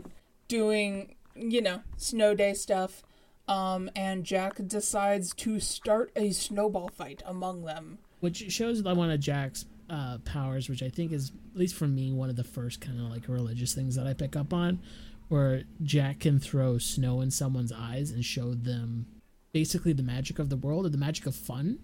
doing, 0.47 1.15
you 1.35 1.61
know, 1.61 1.81
snow 1.97 2.35
day 2.35 2.53
stuff. 2.53 3.03
Um, 3.47 3.89
and 3.95 4.23
Jack 4.23 4.59
decides 4.67 5.33
to 5.35 5.59
start 5.59 6.11
a 6.15 6.31
snowball 6.31 6.89
fight 6.89 7.21
among 7.25 7.63
them. 7.65 7.97
which 8.19 8.49
shows 8.51 8.83
that 8.83 8.95
one 8.95 9.11
of 9.11 9.19
Jack's 9.19 9.65
uh, 9.89 10.19
powers, 10.23 10.69
which 10.69 10.81
I 10.83 10.89
think 10.89 11.11
is 11.11 11.31
at 11.53 11.59
least 11.59 11.75
for 11.75 11.87
me 11.87 12.13
one 12.13 12.29
of 12.29 12.37
the 12.37 12.45
first 12.45 12.79
kind 12.79 12.97
of 12.99 13.07
like 13.07 13.27
religious 13.27 13.73
things 13.73 13.95
that 13.95 14.07
I 14.07 14.13
pick 14.13 14.35
up 14.37 14.53
on, 14.53 14.79
where 15.27 15.63
Jack 15.83 16.19
can 16.21 16.39
throw 16.39 16.77
snow 16.77 17.19
in 17.19 17.31
someone's 17.31 17.73
eyes 17.73 18.11
and 18.11 18.23
show 18.23 18.53
them 18.53 19.05
basically 19.51 19.91
the 19.91 20.03
magic 20.03 20.39
of 20.39 20.49
the 20.49 20.55
world 20.55 20.85
or 20.85 20.89
the 20.89 20.97
magic 20.97 21.25
of 21.25 21.35
fun, 21.35 21.79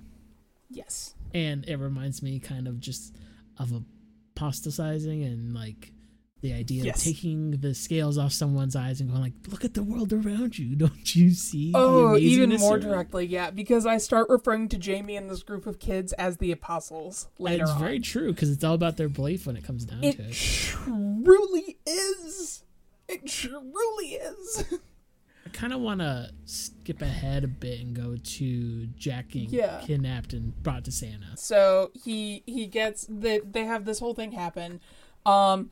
Yes. 0.70 1.16
and 1.34 1.66
it 1.68 1.78
reminds 1.78 2.22
me 2.22 2.40
kind 2.40 2.68
of 2.68 2.80
just 2.80 3.16
of 3.58 3.72
apostatizing 4.36 5.24
and 5.24 5.54
like 5.54 5.92
the 6.42 6.54
idea 6.54 6.84
Yes. 6.84 6.98
of 6.98 7.04
taking 7.04 7.52
the 7.52 7.74
scales 7.74 8.16
off 8.20 8.32
someone's 8.32 8.76
eyes 8.76 9.02
and 9.02 9.10
going 9.10 9.22
like, 9.24 9.34
look 9.48 9.66
at 9.66 9.74
the 9.74 9.82
world 9.82 10.14
around 10.14 10.60
you, 10.60 10.76
don't 10.76 11.16
you 11.16 11.32
see? 11.32 11.72
the 11.72 11.78
Oh, 11.80 12.16
even 12.16 12.52
more 12.60 12.74
around?" 12.74 12.82
directly, 12.82 13.26
yeah, 13.26 13.50
because 13.50 13.88
I 13.88 13.98
start 13.98 14.30
referring 14.30 14.70
to 14.70 14.78
Jamie 14.78 15.16
and 15.16 15.30
this 15.32 15.42
group 15.42 15.66
of 15.66 15.80
kids 15.80 16.14
as 16.14 16.38
the 16.38 16.52
apostles 16.52 17.28
later 17.40 17.64
It's 17.64 17.72
on. 17.72 17.80
very 17.80 18.00
true 18.00 18.32
because 18.34 18.52
it's 18.52 18.64
all 18.64 18.76
about 18.76 18.98
their 18.98 19.10
belief 19.10 19.48
when 19.48 19.58
it 19.58 19.64
comes 19.64 19.84
down 19.86 20.02
to 20.02 20.08
it 20.10 20.20
it. 20.20 20.34
truly 20.34 21.80
is. 21.88 22.64
It 23.08 23.26
truly 23.26 24.06
is. 24.14 24.64
I 25.48 25.50
kind 25.58 25.72
of 25.72 25.80
want 25.80 26.02
to 26.02 26.30
skip 26.44 27.02
ahead 27.02 27.46
a 27.46 27.48
bit 27.48 27.80
and 27.80 27.96
go 27.96 28.18
to 28.22 28.86
Jack 28.98 29.30
getting 29.30 29.50
Yeah. 29.50 29.80
kidnapped 29.82 30.34
and 30.34 30.62
brought 30.62 30.84
to 30.86 30.92
Santa. 30.92 31.38
So 31.38 31.92
he 31.94 32.44
he 32.46 32.68
gets 32.68 33.06
the 33.08 33.42
they 33.50 33.64
have 33.64 33.86
this 33.86 34.00
whole 34.00 34.14
thing 34.14 34.34
happen. 34.34 34.82
Um 35.26 35.72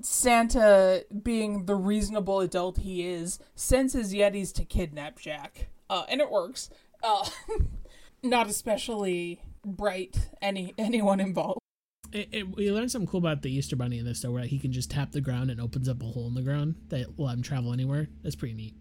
Santa 0.00 1.04
being 1.22 1.66
the 1.66 1.74
reasonable 1.74 2.40
adult 2.40 2.78
he 2.78 3.06
is, 3.06 3.38
sends 3.54 3.92
his 3.92 4.14
Yetis 4.14 4.54
to 4.54 4.64
kidnap 4.64 5.18
Jack. 5.18 5.68
Uh 5.90 6.04
and 6.08 6.20
it 6.22 6.30
works. 6.30 6.70
Uh 7.02 7.28
not 8.22 8.48
especially 8.48 9.42
bright 9.64 10.30
any 10.40 10.72
anyone 10.78 11.20
involved. 11.20 11.58
It, 12.12 12.28
it, 12.32 12.56
we 12.56 12.72
learned 12.72 12.90
something 12.90 13.06
cool 13.06 13.18
about 13.18 13.42
the 13.42 13.52
Easter 13.54 13.76
Bunny 13.76 13.98
in 13.98 14.04
this, 14.04 14.20
though, 14.22 14.32
where 14.32 14.42
he 14.44 14.58
can 14.58 14.72
just 14.72 14.90
tap 14.90 15.12
the 15.12 15.20
ground 15.20 15.48
and 15.48 15.60
opens 15.60 15.88
up 15.88 16.02
a 16.02 16.06
hole 16.06 16.26
in 16.26 16.34
the 16.34 16.42
ground 16.42 16.74
that 16.88 17.16
will 17.16 17.26
let 17.26 17.34
him 17.36 17.42
travel 17.42 17.72
anywhere. 17.72 18.08
That's 18.24 18.34
pretty 18.34 18.54
neat. 18.54 18.74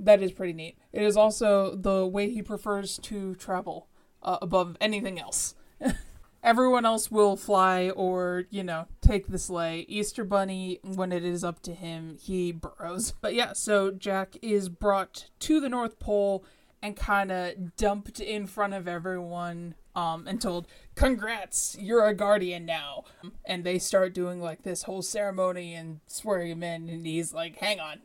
That 0.00 0.22
is 0.22 0.32
pretty 0.32 0.52
neat. 0.52 0.76
It 0.92 1.02
is 1.02 1.16
also 1.16 1.74
the 1.76 2.06
way 2.06 2.30
he 2.30 2.42
prefers 2.42 2.98
to 3.04 3.34
travel 3.36 3.88
uh, 4.22 4.38
above 4.42 4.76
anything 4.80 5.18
else. 5.18 5.54
Everyone 6.42 6.84
else 6.84 7.10
will 7.10 7.36
fly 7.36 7.88
or, 7.88 8.44
you 8.50 8.62
know, 8.62 8.86
take 9.00 9.28
the 9.28 9.38
sleigh. 9.38 9.86
Easter 9.88 10.24
Bunny, 10.24 10.78
when 10.82 11.10
it 11.10 11.24
is 11.24 11.42
up 11.42 11.60
to 11.62 11.72
him, 11.72 12.18
he 12.20 12.52
burrows. 12.52 13.14
But 13.20 13.34
yeah, 13.34 13.54
so 13.54 13.90
Jack 13.90 14.36
is 14.42 14.68
brought 14.68 15.30
to 15.40 15.58
the 15.58 15.70
North 15.70 15.98
Pole 15.98 16.44
and 16.82 16.96
kind 16.96 17.32
of 17.32 17.76
dumped 17.76 18.20
in 18.20 18.46
front 18.46 18.74
of 18.74 18.86
everyone 18.86 19.74
um, 19.96 20.26
and 20.26 20.38
told, 20.38 20.66
Congrats, 20.94 21.78
you're 21.80 22.06
a 22.06 22.12
guardian 22.14 22.66
now. 22.66 23.04
And 23.46 23.64
they 23.64 23.78
start 23.78 24.12
doing 24.12 24.42
like 24.42 24.64
this 24.64 24.82
whole 24.82 25.00
ceremony 25.00 25.74
and 25.74 26.00
swearing 26.06 26.50
him 26.50 26.62
in, 26.62 26.90
and 26.90 27.06
he's 27.06 27.32
like, 27.32 27.56
Hang 27.56 27.80
on. 27.80 28.02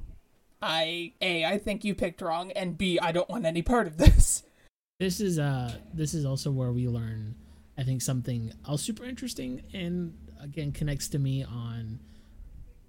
I 0.61 1.13
A, 1.21 1.45
I 1.45 1.57
think 1.57 1.83
you 1.83 1.95
picked 1.95 2.21
wrong, 2.21 2.51
and 2.51 2.77
B, 2.77 2.99
I 2.99 3.11
don't 3.11 3.29
want 3.29 3.45
any 3.45 3.61
part 3.61 3.87
of 3.87 3.97
this. 3.97 4.43
This 4.99 5.21
is 5.21 5.39
uh 5.39 5.71
this 5.93 6.13
is 6.13 6.25
also 6.25 6.51
where 6.51 6.73
we 6.73 6.85
learn 6.89 7.35
I 7.77 7.83
think 7.83 8.01
something 8.01 8.51
else 8.67 8.81
super 8.81 9.05
interesting 9.05 9.63
and 9.73 10.13
again 10.43 10.73
connects 10.73 11.07
to 11.09 11.19
me 11.19 11.41
on 11.45 12.01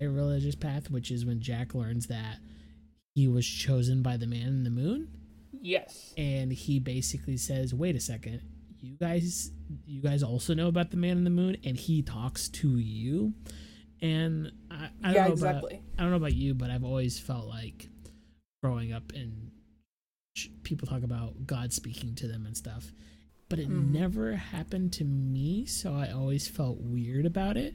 a 0.01 0.09
religious 0.09 0.57
path, 0.57 0.91
which 0.91 1.13
is 1.13 1.25
when 1.25 1.41
Jack 1.41 1.73
learns 1.73 2.09
that 2.09 2.39
he 3.15 3.29
was 3.29 3.47
chosen 3.47 4.03
by 4.03 4.17
the 4.17 4.27
man 4.27 4.49
in 4.49 4.65
the 4.65 4.71
moon. 4.71 5.07
Yes. 5.63 6.13
and 6.17 6.53
he 6.53 6.81
basically 6.81 7.37
says, 7.37 7.73
"Wait 7.73 7.95
a 7.95 8.01
second, 8.01 8.41
you 8.81 8.97
guys, 8.97 9.53
you 9.87 10.03
guys 10.03 10.25
also 10.25 10.53
know 10.53 10.67
about 10.67 10.91
the 10.91 10.97
man 10.97 11.17
in 11.17 11.23
the 11.23 11.31
moon, 11.31 11.59
and 11.65 11.77
he 11.77 12.03
talks 12.03 12.49
to 12.49 12.77
you." 12.79 13.35
And 14.03 14.51
I, 14.81 14.85
I 15.03 15.07
don't 15.09 15.15
Yeah, 15.15 15.27
know 15.27 15.33
exactly. 15.33 15.75
About, 15.75 15.83
I 15.99 16.03
don't 16.03 16.11
know 16.11 16.17
about 16.17 16.35
you, 16.35 16.55
but 16.55 16.71
I've 16.71 16.85
always 16.85 17.19
felt 17.19 17.47
like 17.47 17.89
growing 18.63 18.93
up 18.93 19.13
and 19.15 19.51
people 20.63 20.87
talk 20.89 21.03
about 21.03 21.47
God 21.47 21.73
speaking 21.73 22.15
to 22.17 22.27
them 22.29 22.47
and 22.47 22.57
stuff, 22.57 22.93
but 23.49 23.59
it 23.59 23.69
Mhm. 23.69 23.89
never 23.93 24.37
happened 24.37 24.93
to 24.95 25.05
me, 25.05 25.67
so 25.67 25.93
I 25.95 26.11
always 26.11 26.49
felt 26.49 26.79
weird 26.79 27.27
about 27.27 27.57
it. 27.57 27.75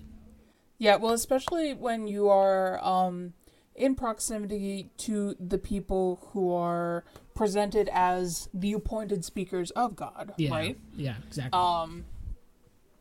Yeah, 0.77 0.95
well, 0.97 1.13
especially 1.13 1.73
when 1.73 2.07
you 2.07 2.27
are 2.29 2.83
um, 2.83 3.33
in 3.75 3.95
proximity 3.95 4.89
to 4.97 5.35
the 5.39 5.57
people 5.57 6.19
who 6.31 6.53
are 6.53 7.03
presented 7.33 7.89
as 7.93 8.49
the 8.53 8.73
appointed 8.73 9.23
speakers 9.25 9.71
of 9.71 9.95
God, 9.95 10.33
Yeah, 10.37 10.51
right? 10.51 10.77
yeah, 10.95 11.15
exactly. 11.27 11.59
Um, 11.59 12.05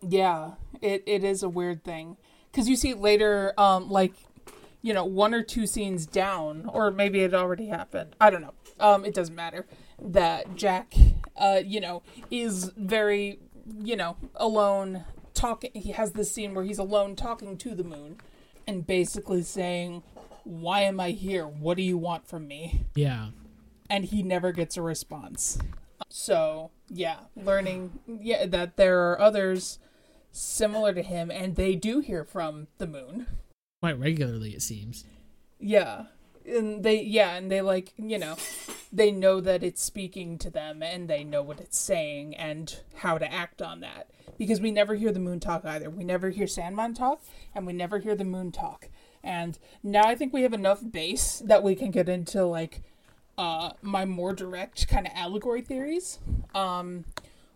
yeah, 0.02 0.52
it, 0.82 1.02
it 1.06 1.24
is 1.24 1.42
a 1.42 1.48
weird 1.48 1.82
thing 1.84 2.16
because 2.54 2.68
you 2.68 2.76
see 2.76 2.94
later, 2.94 3.52
um, 3.58 3.90
like 3.90 4.12
you 4.80 4.92
know, 4.92 5.04
one 5.04 5.34
or 5.34 5.42
two 5.42 5.66
scenes 5.66 6.06
down, 6.06 6.68
or 6.72 6.90
maybe 6.90 7.20
it 7.20 7.34
already 7.34 7.66
happened. 7.66 8.14
I 8.20 8.28
don't 8.30 8.42
know. 8.42 8.52
Um, 8.78 9.04
it 9.04 9.14
doesn't 9.14 9.34
matter. 9.34 9.66
That 9.98 10.56
Jack, 10.56 10.94
uh, 11.36 11.62
you 11.64 11.80
know, 11.80 12.02
is 12.30 12.70
very, 12.76 13.38
you 13.82 13.96
know, 13.96 14.16
alone 14.36 15.04
talking. 15.32 15.70
He 15.74 15.92
has 15.92 16.12
this 16.12 16.30
scene 16.30 16.54
where 16.54 16.64
he's 16.64 16.78
alone 16.78 17.16
talking 17.16 17.56
to 17.56 17.74
the 17.74 17.82
moon, 17.82 18.18
and 18.66 18.86
basically 18.86 19.42
saying, 19.42 20.02
"Why 20.44 20.82
am 20.82 21.00
I 21.00 21.10
here? 21.10 21.46
What 21.46 21.76
do 21.76 21.82
you 21.82 21.98
want 21.98 22.28
from 22.28 22.46
me?" 22.46 22.84
yeah, 22.94 23.30
and 23.90 24.04
he 24.04 24.22
never 24.22 24.52
gets 24.52 24.76
a 24.76 24.82
response. 24.82 25.58
So, 26.08 26.70
yeah, 26.88 27.20
learning 27.34 27.98
yeah 28.06 28.46
that 28.46 28.76
there 28.76 29.10
are 29.10 29.20
others 29.20 29.78
similar 30.34 30.92
to 30.92 31.02
him 31.02 31.30
and 31.30 31.56
they 31.56 31.74
do 31.76 32.00
hear 32.00 32.24
from 32.24 32.66
the 32.78 32.86
moon. 32.86 33.26
quite 33.80 33.98
regularly 33.98 34.50
it 34.50 34.62
seems. 34.62 35.04
Yeah. 35.60 36.06
And 36.46 36.82
they 36.82 37.00
yeah, 37.00 37.36
and 37.36 37.50
they 37.50 37.62
like, 37.62 37.94
you 37.96 38.18
know, 38.18 38.36
they 38.92 39.10
know 39.10 39.40
that 39.40 39.62
it's 39.62 39.80
speaking 39.82 40.36
to 40.38 40.50
them 40.50 40.82
and 40.82 41.08
they 41.08 41.24
know 41.24 41.42
what 41.42 41.60
it's 41.60 41.78
saying 41.78 42.34
and 42.36 42.80
how 42.96 43.16
to 43.16 43.32
act 43.32 43.62
on 43.62 43.80
that. 43.80 44.10
Because 44.36 44.60
we 44.60 44.70
never 44.70 44.96
hear 44.96 45.12
the 45.12 45.20
moon 45.20 45.40
talk 45.40 45.64
either. 45.64 45.88
We 45.88 46.04
never 46.04 46.30
hear 46.30 46.46
Sandman 46.46 46.94
talk 46.94 47.22
and 47.54 47.66
we 47.66 47.72
never 47.72 48.00
hear 48.00 48.14
the 48.14 48.24
moon 48.24 48.52
talk. 48.52 48.88
And 49.22 49.58
now 49.82 50.04
I 50.04 50.16
think 50.16 50.32
we 50.34 50.42
have 50.42 50.52
enough 50.52 50.82
base 50.90 51.40
that 51.46 51.62
we 51.62 51.74
can 51.74 51.90
get 51.90 52.08
into 52.08 52.44
like 52.44 52.82
uh 53.38 53.70
my 53.80 54.04
more 54.04 54.32
direct 54.32 54.86
kind 54.88 55.06
of 55.06 55.12
allegory 55.14 55.62
theories. 55.62 56.18
Um 56.54 57.04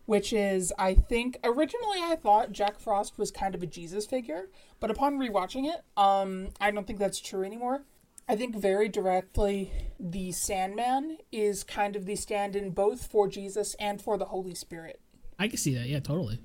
which 0.09 0.33
is 0.33 0.73
I 0.79 0.95
think 0.95 1.37
originally 1.43 1.99
I 2.01 2.15
thought 2.15 2.51
Jack 2.51 2.79
Frost 2.79 3.17
was 3.19 3.29
kind 3.31 3.53
of 3.53 3.61
a 3.61 3.67
Jesus 3.67 4.05
figure, 4.07 4.49
but 4.79 4.89
upon 4.89 5.19
rewatching 5.19 5.65
it, 5.73 5.81
um 5.97 6.49
I 6.59 6.71
don't 6.71 6.87
think 6.87 6.97
that's 6.99 7.19
true 7.19 7.43
anymore. 7.43 7.83
I 8.27 8.35
think 8.35 8.55
very 8.55 8.89
directly 8.89 9.71
the 9.99 10.31
Sandman 10.31 11.17
is 11.31 11.63
kind 11.63 11.95
of 11.95 12.05
the 12.05 12.15
stand-in 12.15 12.71
both 12.71 13.05
for 13.07 13.27
Jesus 13.27 13.75
and 13.79 14.01
for 14.01 14.17
the 14.17 14.25
Holy 14.25 14.55
Spirit 14.55 14.99
I 15.37 15.47
can 15.47 15.57
see 15.57 15.73
that. 15.75 15.87
Yeah, 15.87 15.99
totally. 15.99 16.39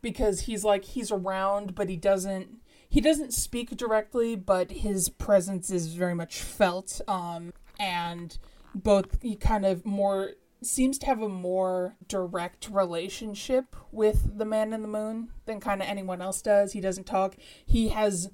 because 0.00 0.40
he's 0.48 0.64
like 0.64 0.84
he's 0.94 1.10
around 1.12 1.74
but 1.74 1.88
he 1.90 1.96
doesn't 1.96 2.48
he 2.88 3.00
doesn't 3.00 3.32
speak 3.34 3.68
directly 3.76 4.36
but 4.36 4.70
his 4.70 5.08
presence 5.10 5.70
is 5.70 5.94
very 5.94 6.14
much 6.14 6.40
felt 6.40 7.00
um 7.06 7.52
and 7.78 8.38
both 8.74 9.20
he 9.22 9.36
kind 9.36 9.64
of 9.66 9.84
more 9.84 10.30
seems 10.66 10.98
to 10.98 11.06
have 11.06 11.22
a 11.22 11.28
more 11.28 11.96
direct 12.06 12.68
relationship 12.70 13.76
with 13.90 14.38
the 14.38 14.44
man 14.44 14.72
in 14.72 14.82
the 14.82 14.88
moon 14.88 15.28
than 15.46 15.60
kind 15.60 15.82
of 15.82 15.88
anyone 15.88 16.22
else 16.22 16.42
does. 16.42 16.72
He 16.72 16.80
doesn't 16.80 17.06
talk. 17.06 17.36
He 17.64 17.88
has 17.88 18.30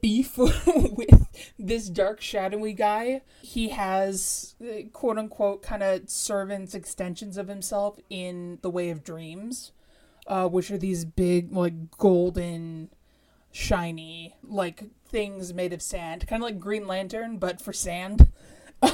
beef 0.00 0.36
with 0.38 1.52
this 1.58 1.88
dark 1.88 2.20
shadowy 2.20 2.72
guy. 2.72 3.22
He 3.42 3.70
has 3.70 4.54
uh, 4.62 4.88
quote 4.92 5.18
unquote 5.18 5.62
kind 5.62 5.82
of 5.82 6.08
servants 6.08 6.74
extensions 6.74 7.36
of 7.36 7.48
himself 7.48 7.98
in 8.08 8.58
the 8.62 8.70
way 8.70 8.90
of 8.90 9.02
dreams 9.02 9.72
uh, 10.26 10.48
which 10.48 10.70
are 10.70 10.78
these 10.78 11.04
big, 11.04 11.52
like 11.52 11.96
golden, 11.98 12.90
shiny, 13.52 14.34
like 14.42 14.84
things 15.06 15.52
made 15.52 15.72
of 15.72 15.82
sand, 15.82 16.26
kind 16.26 16.42
of 16.42 16.48
like 16.48 16.58
Green 16.58 16.86
Lantern, 16.86 17.38
but 17.38 17.60
for 17.60 17.72
sand. 17.72 18.28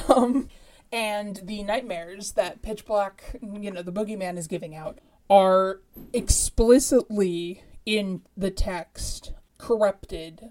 Um, 0.08 0.48
and 0.92 1.40
the 1.44 1.62
nightmares 1.62 2.33
that 2.33 2.62
Pitch 2.62 2.85
Black, 2.85 3.37
you 3.42 3.70
know, 3.70 3.83
the 3.83 3.92
boogeyman 3.92 4.37
is 4.37 4.46
giving 4.46 4.74
out 4.74 4.98
are 5.29 5.81
explicitly 6.12 7.62
in 7.87 8.22
the 8.37 8.50
text 8.50 9.33
corrupted 9.59 10.50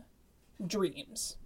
dreams. 0.65 1.37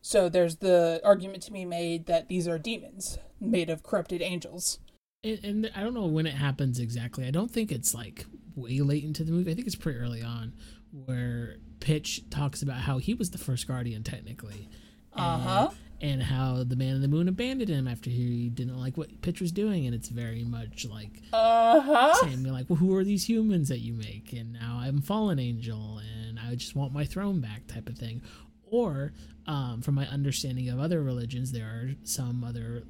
So 0.00 0.28
there's 0.28 0.56
the 0.56 1.00
argument 1.04 1.42
to 1.44 1.52
be 1.52 1.64
made 1.64 2.06
that 2.06 2.28
these 2.28 2.46
are 2.46 2.58
demons 2.58 3.18
made 3.40 3.68
of 3.68 3.82
corrupted 3.82 4.22
angels. 4.22 4.78
And, 5.24 5.44
and 5.44 5.70
I 5.74 5.82
don't 5.82 5.94
know 5.94 6.06
when 6.06 6.26
it 6.26 6.34
happens 6.34 6.78
exactly. 6.78 7.26
I 7.26 7.30
don't 7.30 7.50
think 7.50 7.72
it's 7.72 7.94
like 7.94 8.24
way 8.54 8.80
late 8.80 9.04
into 9.04 9.24
the 9.24 9.32
movie. 9.32 9.50
I 9.50 9.54
think 9.54 9.66
it's 9.66 9.76
pretty 9.76 9.98
early 9.98 10.22
on 10.22 10.54
where 10.92 11.56
Pitch 11.80 12.22
talks 12.30 12.62
about 12.62 12.78
how 12.78 12.98
he 12.98 13.14
was 13.14 13.30
the 13.30 13.38
first 13.38 13.66
guardian 13.66 14.02
technically. 14.02 14.68
Uh 15.12 15.38
huh. 15.38 15.70
And 16.00 16.22
how 16.22 16.62
the 16.62 16.76
man 16.76 16.94
in 16.94 17.02
the 17.02 17.08
moon 17.08 17.26
abandoned 17.26 17.68
him 17.70 17.88
after 17.88 18.08
he 18.08 18.48
didn't 18.50 18.78
like 18.78 18.96
what 18.96 19.20
Pitch 19.20 19.40
was 19.40 19.50
doing, 19.50 19.84
and 19.84 19.94
it's 19.94 20.08
very 20.08 20.44
much 20.44 20.86
like 20.86 21.22
Uh 21.32 21.80
huh. 21.80 22.14
saying 22.20 22.40
me 22.42 22.52
like, 22.52 22.70
"Well, 22.70 22.76
who 22.76 22.94
are 22.94 23.02
these 23.02 23.28
humans 23.28 23.68
that 23.68 23.80
you 23.80 23.94
make?" 23.94 24.32
And 24.32 24.52
now 24.52 24.78
I'm 24.80 25.00
fallen 25.02 25.40
angel, 25.40 25.98
and 25.98 26.38
I 26.38 26.54
just 26.54 26.76
want 26.76 26.92
my 26.92 27.04
throne 27.04 27.40
back, 27.40 27.66
type 27.66 27.88
of 27.88 27.98
thing. 27.98 28.22
Or, 28.70 29.12
um, 29.46 29.80
from 29.82 29.96
my 29.96 30.06
understanding 30.06 30.68
of 30.68 30.78
other 30.78 31.02
religions, 31.02 31.50
there 31.50 31.66
are 31.66 31.90
some 32.04 32.44
other 32.44 32.84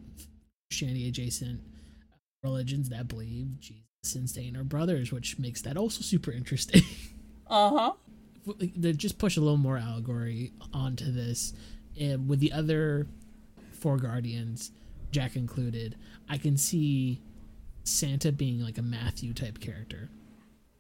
Christianity 0.71 1.09
adjacent 1.09 1.61
religions 2.43 2.91
that 2.91 3.09
believe 3.09 3.59
Jesus 3.59 4.15
and 4.17 4.29
Satan 4.29 4.55
are 4.57 4.65
brothers, 4.65 5.13
which 5.13 5.39
makes 5.39 5.63
that 5.63 5.77
also 5.79 6.03
super 6.03 6.31
interesting. 6.31 6.83
Uh 7.51 7.71
huh. 7.71 7.93
they 8.77 8.93
just 8.93 9.17
push 9.17 9.39
a 9.39 9.41
little 9.41 9.57
more 9.57 9.79
allegory 9.79 10.53
onto 10.75 11.11
this 11.11 11.55
and 11.99 12.29
with 12.29 12.41
the 12.41 12.53
other 12.53 13.07
four 13.73 13.97
guardians 13.97 14.73
jack 15.11 15.37
included 15.37 15.97
i 16.29 16.37
can 16.37 16.57
see 16.57 17.21
santa 17.85 18.31
being 18.33 18.61
like 18.61 18.79
a 18.79 18.83
matthew 18.83 19.33
type 19.33 19.59
character 19.61 20.11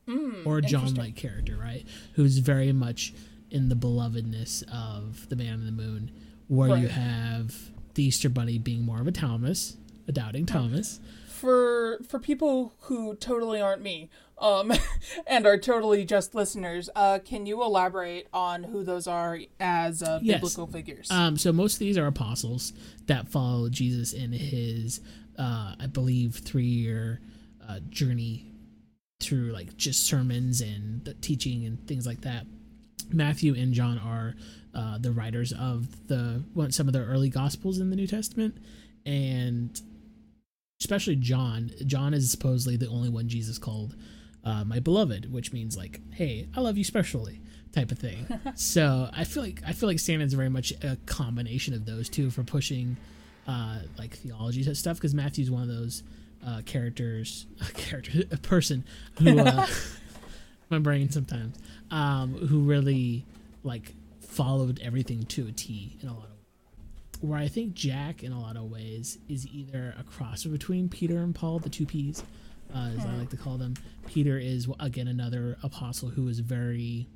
hmm, 0.09 0.43
or 0.45 0.59
a 0.59 0.63
John 0.63 0.95
like 0.95 1.17
character 1.17 1.57
right? 1.57 1.85
Who's 2.15 2.39
very 2.39 2.73
much 2.73 3.13
in 3.51 3.69
the 3.69 3.75
belovedness 3.75 4.63
of 4.73 5.29
the 5.29 5.37
man 5.37 5.55
in 5.55 5.67
the 5.67 5.73
moon 5.73 6.11
where 6.49 6.77
you 6.77 6.89
have 6.89 7.55
the 7.95 8.05
easter 8.05 8.29
bunny 8.29 8.59
being 8.59 8.83
more 8.83 9.01
of 9.01 9.07
a 9.07 9.13
thomas 9.13 9.77
a 10.07 10.13
doubting 10.13 10.47
thomas. 10.47 11.01
For 11.29 11.99
for 12.09 12.19
people 12.19 12.73
who 12.81 13.15
totally 13.15 13.61
aren't 13.61 13.83
me, 13.83 14.11
um, 14.40 14.72
and 15.27 15.46
are 15.46 15.59
totally 15.59 16.05
just 16.05 16.35
listeners, 16.35 16.88
uh, 16.94 17.18
can 17.24 17.46
you 17.46 17.62
elaborate 17.62 18.29
on 18.33 18.62
who 18.64 18.83
those 18.85 19.07
are 19.07 19.38
as 19.61 20.03
uh, 20.03 20.20
Yes. 20.22 20.37
biblical 20.40 20.66
figures? 20.66 21.11
Um, 21.11 21.37
so 21.37 21.53
most 21.53 21.74
of 21.74 21.79
these 21.81 21.98
are 21.98 22.07
apostles 22.07 22.72
that 23.07 23.29
follow 23.29 23.68
Jesus 23.68 24.12
in 24.12 24.33
his, 24.33 25.01
uh, 25.38 25.74
I 25.79 25.87
believe, 25.87 26.37
three-year 26.37 27.20
uh, 27.68 27.81
journey 27.90 28.53
through 29.20 29.53
like 29.53 29.77
just 29.77 30.07
sermons 30.07 30.61
and 30.61 31.05
the 31.05 31.14
teaching 31.14 31.64
and 31.66 31.85
things 31.87 32.07
like 32.07 32.20
that. 32.22 32.46
Matthew 33.11 33.55
and 33.55 33.72
John 33.72 33.98
are 33.98 34.35
uh, 34.74 34.98
the 34.98 35.11
writers 35.12 35.53
of 35.53 36.07
the 36.09 36.44
some 36.70 36.87
of 36.87 36.92
the 36.92 37.03
early 37.05 37.29
Gospels 37.31 37.79
in 37.79 37.90
the 37.90 37.96
New 37.96 38.07
Testament, 38.07 38.59
and 39.07 39.81
especially 40.81 41.16
John. 41.16 41.70
John 41.87 42.14
is 42.14 42.31
supposedly 42.31 42.77
the 42.77 42.88
only 42.88 43.09
one 43.09 43.29
Jesus 43.29 43.59
called 43.59 43.96
uh, 44.49 44.65
my 44.65 44.81
beloved, 44.81 45.31
which 45.33 45.53
means 45.53 45.77
like, 45.77 46.01
hey, 46.13 46.49
I 46.57 46.61
love 46.61 46.79
you 46.79 46.85
specially 46.85 47.41
type 47.73 47.93
of 47.93 47.99
thing. 47.99 48.27
so 48.55 49.11
I 49.13 49.25
feel 49.25 49.43
like 49.43 49.61
I 49.67 49.73
feel 49.73 49.89
like 49.89 49.99
Santa's 49.99 50.33
very 50.33 50.49
much 50.49 50.73
a 50.83 50.97
combination 51.07 51.75
of 51.75 51.85
those 51.85 52.09
two 52.09 52.31
for 52.31 52.43
pushing 52.43 52.97
uh, 53.47 53.81
like 53.99 54.17
theology 54.17 54.65
type 54.65 54.77
stuff 54.77 54.97
because 54.97 55.15
Matthew's 55.15 55.51
one 55.51 55.63
of 55.63 55.69
those 55.69 56.03
uh, 56.47 56.63
characters, 56.65 57.47
a 57.61 57.73
character, 57.73 58.23
a 58.31 58.39
person 58.39 58.85
who 59.19 59.39
uh, 59.39 59.67
my 60.71 60.79
brain 60.79 61.11
sometimes 61.11 61.59
um, 61.91 62.35
who 62.35 62.61
really 62.61 63.27
like 63.65 63.95
followed 64.21 64.81
everything 64.83 65.25
to 65.25 65.47
a 65.47 65.53
T 65.53 65.99
in 66.01 66.09
a 66.09 66.15
lot 66.15 66.25
of 66.25 66.31
where 67.21 67.39
I 67.39 67.49
think 67.49 67.75
Jack, 67.75 68.23
in 68.23 68.31
a 68.31 68.41
lot 68.41 68.57
of 68.57 68.71
ways, 68.71 69.19
is 69.29 69.45
either 69.49 69.93
a 69.99 70.05
crossover 70.05 70.53
between 70.53 70.89
Peter 70.89 71.19
and 71.19 71.35
Paul, 71.35 71.59
the 71.59 71.69
two 71.69 71.85
P's, 71.85 72.23
uh, 72.75 72.91
as 72.97 73.05
I 73.05 73.15
like 73.17 73.31
to 73.31 73.37
call 73.37 73.59
them. 73.59 73.75
Peter 74.07 74.39
is 74.39 74.69
again 74.81 75.09
another 75.09 75.57
apostle 75.63 76.09
who 76.09 76.29
is 76.29 76.41
very 76.41 77.09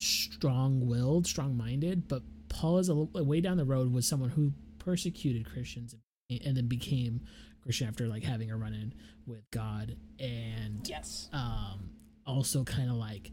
strong-willed, 0.00 1.26
strong-minded, 1.26 2.08
but 2.08 2.22
Paul 2.48 2.78
is 2.78 2.88
a 2.88 2.94
little 2.94 3.24
way 3.24 3.40
down 3.40 3.56
the 3.56 3.64
road 3.64 3.92
was 3.92 4.06
someone 4.06 4.30
who 4.30 4.52
persecuted 4.78 5.50
Christians 5.50 5.94
and 6.30 6.56
then 6.56 6.66
became 6.66 7.20
Christian 7.62 7.88
after 7.88 8.06
like 8.06 8.22
having 8.22 8.50
a 8.50 8.56
run-in 8.56 8.94
with 9.26 9.50
God 9.50 9.96
and 10.20 10.88
yes. 10.88 11.28
um, 11.32 11.90
also 12.26 12.64
kind 12.64 12.90
of 12.90 12.96
like 12.96 13.32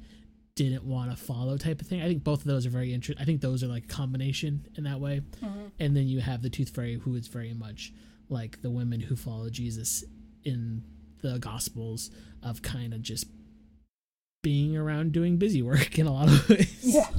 didn't 0.55 0.83
want 0.83 1.09
to 1.11 1.17
follow 1.17 1.57
type 1.57 1.81
of 1.81 1.87
thing. 1.87 2.01
I 2.01 2.07
think 2.07 2.23
both 2.23 2.39
of 2.39 2.45
those 2.45 2.65
are 2.65 2.69
very 2.69 2.93
interesting. 2.93 3.21
I 3.21 3.25
think 3.25 3.41
those 3.41 3.63
are 3.63 3.67
like 3.67 3.85
a 3.85 3.87
combination 3.87 4.67
in 4.77 4.83
that 4.83 4.99
way. 4.99 5.21
And 5.79 5.95
then 5.95 6.07
you 6.07 6.19
have 6.21 6.41
the 6.41 6.49
Tooth 6.49 6.69
Fairy, 6.69 6.95
who 6.95 7.15
is 7.15 7.27
very 7.27 7.53
much 7.53 7.91
like 8.29 8.61
the 8.61 8.69
women 8.69 8.99
who 8.99 9.15
follow 9.15 9.49
Jesus 9.49 10.03
in 10.43 10.83
the 11.23 11.39
Gospels 11.39 12.11
of 12.43 12.61
kind 12.61 12.93
of 12.93 13.01
just 13.01 13.25
being 14.43 14.77
around 14.77 15.11
doing 15.13 15.37
busy 15.37 15.61
work 15.63 15.97
in 15.97 16.05
a 16.05 16.11
lot 16.13 16.27
of 16.29 16.47
ways. 16.49 16.79
Yeah. 16.83 17.09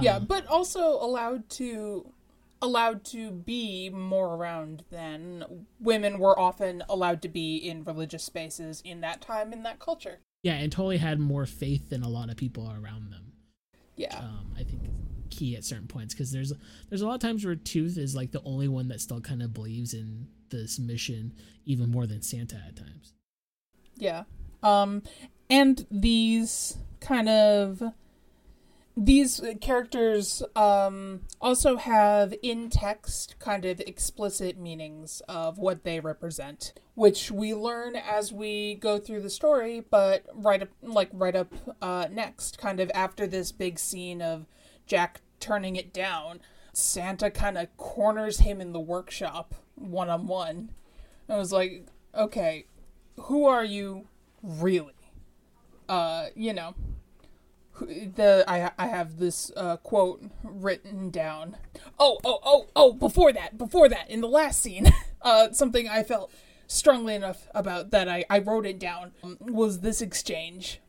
Yeah, 0.00 0.16
Um, 0.16 0.24
but 0.24 0.44
also 0.48 0.80
allowed 0.94 1.48
to 1.50 2.12
allowed 2.60 3.04
to 3.04 3.30
be 3.30 3.90
more 3.90 4.34
around 4.34 4.82
than 4.90 5.66
women 5.78 6.18
were 6.18 6.36
often 6.38 6.82
allowed 6.88 7.20
to 7.22 7.28
be 7.28 7.56
in 7.56 7.84
religious 7.84 8.24
spaces 8.24 8.80
in 8.84 9.02
that 9.02 9.20
time 9.20 9.52
in 9.52 9.62
that 9.62 9.78
culture. 9.78 10.18
yeah, 10.42 10.54
and 10.54 10.72
totally 10.72 10.96
had 10.96 11.20
more 11.20 11.46
faith 11.46 11.90
than 11.90 12.02
a 12.02 12.08
lot 12.08 12.28
of 12.30 12.36
people 12.36 12.68
around 12.68 13.12
them. 13.12 13.32
Yeah. 13.96 14.16
um, 14.18 14.52
I 14.58 14.64
think 14.64 14.80
key 15.30 15.54
at 15.56 15.64
certain 15.64 15.86
points 15.86 16.12
because 16.14 16.32
there's 16.32 16.52
there's 16.88 17.02
a 17.02 17.06
lot 17.06 17.14
of 17.14 17.20
times 17.20 17.44
where 17.44 17.54
Tooth 17.54 17.96
is 17.98 18.16
like 18.16 18.32
the 18.32 18.42
only 18.44 18.66
one 18.68 18.88
that 18.88 19.00
still 19.00 19.20
kind 19.20 19.42
of 19.42 19.52
believes 19.54 19.94
in 19.94 20.26
this 20.50 20.78
mission 20.78 21.34
even 21.66 21.90
more 21.90 22.06
than 22.06 22.22
Santa 22.22 22.56
at 22.66 22.74
times. 22.76 23.12
Yeah. 23.96 24.24
Um 24.62 25.02
and 25.50 25.86
these 25.90 26.78
kind 27.00 27.28
of 27.28 27.82
these 28.96 29.40
characters 29.60 30.42
um 30.54 31.20
also 31.40 31.76
have 31.76 32.32
in 32.42 32.70
text 32.70 33.36
kind 33.40 33.64
of 33.64 33.80
explicit 33.80 34.56
meanings 34.56 35.20
of 35.28 35.58
what 35.58 35.82
they 35.82 35.98
represent 35.98 36.72
which 36.94 37.30
we 37.30 37.52
learn 37.52 37.96
as 37.96 38.32
we 38.32 38.76
go 38.76 38.98
through 38.98 39.20
the 39.20 39.30
story 39.30 39.84
but 39.90 40.24
right 40.32 40.62
up 40.62 40.68
like 40.80 41.10
right 41.12 41.34
up 41.34 41.52
uh 41.82 42.06
next 42.10 42.56
kind 42.56 42.78
of 42.78 42.90
after 42.94 43.26
this 43.26 43.50
big 43.50 43.78
scene 43.80 44.22
of 44.22 44.46
Jack 44.86 45.22
turning 45.40 45.74
it 45.74 45.92
down 45.92 46.40
Santa 46.72 47.30
kind 47.30 47.58
of 47.58 47.76
corners 47.76 48.40
him 48.40 48.60
in 48.60 48.72
the 48.72 48.80
workshop 48.80 49.56
one 49.74 50.08
on 50.08 50.28
one 50.28 50.70
I 51.28 51.36
was 51.36 51.52
like 51.52 51.86
okay 52.14 52.66
who 53.20 53.46
are 53.46 53.64
you 53.64 54.06
really 54.42 54.92
uh 55.88 56.26
you 56.34 56.52
know 56.52 56.74
the 57.80 58.44
I 58.46 58.70
I 58.78 58.86
have 58.86 59.18
this 59.18 59.50
uh 59.56 59.76
quote 59.78 60.22
written 60.44 61.10
down. 61.10 61.56
Oh, 61.98 62.18
oh, 62.24 62.38
oh, 62.44 62.66
oh, 62.76 62.92
before 62.92 63.32
that, 63.32 63.58
before 63.58 63.88
that 63.88 64.08
in 64.10 64.20
the 64.20 64.28
last 64.28 64.62
scene, 64.62 64.92
uh 65.22 65.50
something 65.52 65.88
I 65.88 66.02
felt 66.02 66.30
strongly 66.66 67.14
enough 67.14 67.48
about 67.54 67.90
that 67.90 68.08
I 68.08 68.24
I 68.30 68.38
wrote 68.38 68.66
it 68.66 68.78
down 68.78 69.12
um, 69.22 69.38
was 69.40 69.80
this 69.80 70.00
exchange 70.00 70.80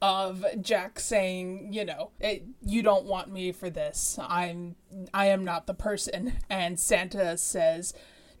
of 0.00 0.44
Jack 0.60 1.00
saying, 1.00 1.72
you 1.72 1.84
know, 1.84 2.12
"Eh, 2.20 2.38
you 2.64 2.82
don't 2.82 3.04
want 3.04 3.32
me 3.32 3.50
for 3.50 3.68
this. 3.68 4.18
I'm 4.22 4.76
I 5.12 5.26
am 5.26 5.44
not 5.44 5.66
the 5.66 5.74
person 5.74 6.34
and 6.48 6.78
Santa 6.78 7.36
says 7.36 7.92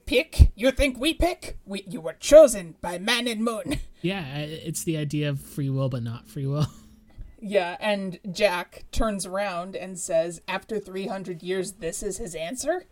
Pick? 0.08 0.52
You 0.54 0.70
think 0.70 0.98
we 0.98 1.12
pick? 1.12 1.58
We 1.66 1.84
you 1.86 2.00
were 2.00 2.14
chosen 2.14 2.76
by 2.80 2.98
man 2.98 3.28
and 3.28 3.44
moon. 3.44 3.80
Yeah, 4.00 4.36
it's 4.36 4.84
the 4.84 4.96
idea 4.96 5.28
of 5.28 5.40
free 5.40 5.68
will 5.68 5.88
but 5.88 6.04
not 6.04 6.28
free 6.28 6.46
will. 6.46 6.66
Yeah, 7.40 7.76
and 7.78 8.18
Jack 8.32 8.84
turns 8.90 9.24
around 9.26 9.76
and 9.76 9.96
says, 9.96 10.40
after 10.48 10.80
300 10.80 11.40
years, 11.40 11.74
this 11.74 12.02
is 12.02 12.18
his 12.18 12.34
answer? 12.34 12.86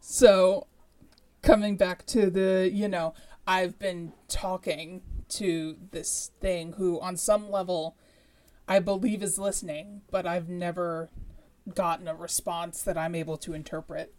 So, 0.00 0.68
coming 1.42 1.76
back 1.76 2.06
to 2.06 2.30
the, 2.30 2.70
you 2.72 2.88
know, 2.88 3.12
I've 3.46 3.78
been 3.78 4.14
talking 4.26 5.02
to 5.30 5.76
this 5.90 6.30
thing 6.40 6.74
who, 6.74 6.98
on 7.00 7.18
some 7.18 7.50
level, 7.50 7.96
I 8.66 8.78
believe 8.78 9.22
is 9.22 9.38
listening, 9.38 10.00
but 10.10 10.26
I've 10.26 10.48
never 10.48 11.10
gotten 11.74 12.08
a 12.08 12.14
response 12.14 12.80
that 12.82 12.96
I'm 12.96 13.14
able 13.14 13.36
to 13.38 13.52
interpret. 13.52 14.14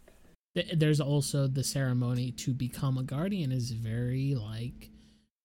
Th- 0.56 0.72
There's 0.74 1.00
also 1.00 1.46
the 1.46 1.62
ceremony 1.62 2.32
to 2.32 2.52
become 2.52 2.98
a 2.98 3.04
guardian 3.04 3.52
is 3.52 3.70
very 3.70 4.34
like 4.34 4.90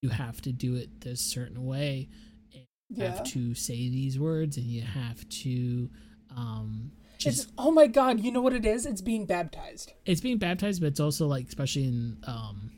you 0.01 0.09
have 0.09 0.41
to 0.41 0.51
do 0.51 0.75
it 0.75 1.01
this 1.01 1.21
certain 1.21 1.63
way. 1.65 2.09
You 2.53 2.65
Yeah. 2.89 3.11
have 3.11 3.23
to 3.25 3.53
say 3.53 3.75
these 3.89 4.17
words 4.19 4.57
and 4.57 4.65
you 4.65 4.81
have 4.81 5.27
to 5.43 5.89
um 6.35 6.91
just 7.19 7.43
It's, 7.43 7.53
oh 7.57 7.69
my 7.71 7.85
god, 7.87 8.19
you 8.21 8.31
know 8.31 8.41
what 8.41 8.53
it 8.53 8.65
is? 8.65 8.87
It's 8.87 9.01
being 9.01 9.25
baptized. 9.27 9.93
it's 10.07 10.21
being 10.21 10.39
baptized, 10.39 10.81
but 10.81 10.87
it's 10.87 10.99
also 10.99 11.27
like 11.27 11.47
especially 11.47 11.83
in 11.85 12.17
um 12.25 12.71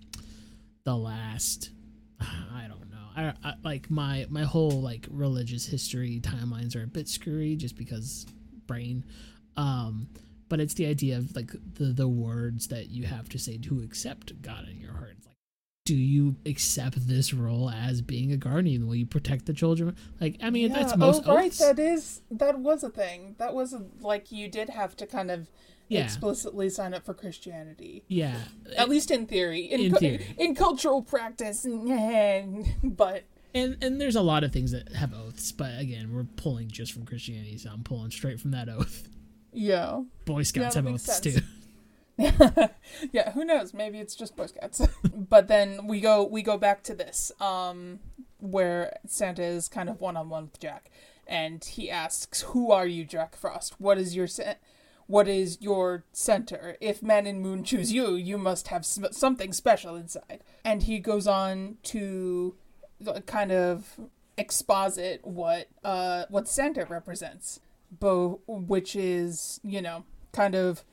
the 0.84 0.98
last 0.98 1.70
I 2.20 2.66
don't 2.68 2.90
know. 2.92 3.08
I, 3.16 3.34
I 3.44 3.54
like 3.64 3.90
my 3.90 4.26
my 4.30 4.44
whole 4.44 4.82
like 4.82 5.08
religious 5.12 5.66
history 5.66 6.20
timelines 6.22 6.76
are 6.76 6.84
a 6.84 6.88
bit 6.88 7.08
screwy 7.08 7.56
just 7.56 7.78
because 7.78 8.26
brain. 8.68 9.06
Um 9.56 10.08
but 10.54 10.60
it's 10.60 10.76
the 10.76 10.86
idea 10.86 11.18
of 11.18 11.36
like 11.36 11.50
the 11.80 11.86
the 11.86 12.08
words 12.08 12.68
that 12.68 12.90
you 12.92 13.06
have 13.08 13.28
to 13.30 13.40
say 13.40 13.58
to 13.58 13.82
accept 13.82 14.40
God 14.44 14.68
in 14.70 14.80
your 14.80 14.92
heart. 14.94 15.16
It's 15.18 15.26
like 15.26 15.36
do 15.86 15.96
you 15.96 16.36
accept 16.46 17.08
this 17.08 17.34
role 17.34 17.72
as 17.72 18.04
being 18.04 18.32
a 18.32 18.38
guardian? 18.38 18.86
Will 18.86 18.94
you 18.96 19.08
protect 19.08 19.48
the 19.48 19.54
children? 19.54 19.96
Like, 20.22 20.38
I 20.44 20.52
mean, 20.52 20.72
that's 20.72 20.96
most 20.96 21.24
oh, 21.26 21.34
right. 21.36 21.48
oaths. 21.48 21.58
That 21.58 21.80
is 21.80 22.22
that 22.30 22.60
was 22.60 22.84
a 22.84 22.92
thing. 22.92 23.34
That 23.40 23.56
was 23.56 23.74
a, 23.74 23.82
like 24.00 24.32
you 24.32 24.48
did 24.48 24.70
have 24.70 24.96
to 24.98 25.08
kind 25.08 25.32
of 25.32 25.50
Yeah. 25.90 26.04
explicitly 26.04 26.70
sign 26.70 26.94
up 26.94 27.04
for 27.04 27.16
Christianity. 27.16 28.04
yeah, 28.08 28.38
At 28.78 28.90
least 28.90 29.10
in 29.10 29.26
theory. 29.26 29.62
In, 29.62 29.80
In 29.82 29.92
cu- 29.92 29.98
theory. 29.98 30.36
in 30.38 30.54
cultural 30.54 31.02
practice, 31.02 31.66
but 32.84 33.24
And 33.56 33.84
and 33.84 34.00
there's 34.00 34.16
a 34.16 34.22
lot 34.22 34.44
of 34.44 34.54
things 34.54 34.72
that 34.72 34.94
have 34.94 35.16
oaths, 35.16 35.52
but 35.52 35.80
again, 35.80 36.14
we're 36.14 36.24
pulling 36.24 36.70
just 36.70 36.94
from 36.94 37.06
Christianity, 37.06 37.58
so 37.58 37.72
I'm 37.72 37.84
pulling 37.84 38.12
straight 38.12 38.40
from 38.40 38.52
that 38.52 38.70
oath. 38.70 39.10
Yeah, 39.54 40.02
Boy 40.26 40.44
Scouts 40.44 40.76
that 40.76 40.84
have 40.84 40.94
oaths 40.94 41.04
sense. 41.06 41.36
too. 41.36 41.42
yeah. 43.12 43.32
Who 43.32 43.44
knows? 43.44 43.74
Maybe 43.74 44.00
it's 44.00 44.16
just 44.16 44.36
Boy 44.36 44.48
Scouts. 44.48 44.82
but 45.16 45.48
then 45.48 45.88
we 45.88 46.00
go 46.00 46.24
we 46.24 46.42
go 46.42 46.58
back 46.58 46.84
to 46.84 46.94
this, 46.94 47.32
um, 47.40 48.00
where 48.40 48.98
Santa 49.08 49.44
is 49.44 49.68
kind 49.68 49.90
of 49.90 50.00
one 50.00 50.16
on 50.18 50.30
one 50.30 50.44
with 50.44 50.60
Jack, 50.60 50.90
and 51.28 51.64
he 51.64 51.90
asks, 51.90 52.42
"Who 52.42 52.72
are 52.72 52.88
you, 52.88 53.06
Jack 53.06 53.36
Frost? 53.36 53.80
What 53.80 53.98
is 53.98 54.16
your 54.16 54.28
ce- 54.28 54.58
what 55.08 55.28
is 55.28 55.58
your 55.62 56.04
center? 56.14 56.78
If 56.80 57.02
Man 57.04 57.26
and 57.28 57.42
Moon 57.42 57.64
choose 57.64 57.92
you, 57.92 58.16
you 58.16 58.38
must 58.38 58.68
have 58.70 58.86
sm- 58.86 59.06
something 59.12 59.54
special 59.54 59.96
inside." 59.96 60.44
And 60.64 60.84
he 60.84 61.00
goes 61.00 61.28
on 61.28 61.78
to 61.84 62.56
kind 63.26 63.52
of 63.52 64.00
exposit 64.38 65.20
what 65.24 65.68
uh 65.84 66.26
what 66.30 66.48
Santa 66.48 66.86
represents, 66.86 67.60
bo- 68.00 68.42
which 68.48 68.96
is 68.96 69.60
you 69.64 69.82
know 69.82 70.06
kind 70.32 70.56
of 70.56 70.84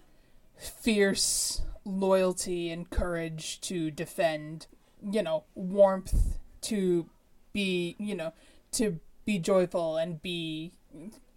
fierce 0.56 1.62
loyalty 1.84 2.70
and 2.70 2.90
courage 2.90 3.60
to 3.62 3.90
defend, 3.90 4.66
you 5.02 5.22
know, 5.22 5.44
warmth 5.54 6.38
to 6.62 7.08
be, 7.52 7.96
you 7.98 8.14
know, 8.14 8.32
to 8.72 9.00
be 9.24 9.38
joyful 9.38 9.96
and 9.96 10.22
be 10.22 10.72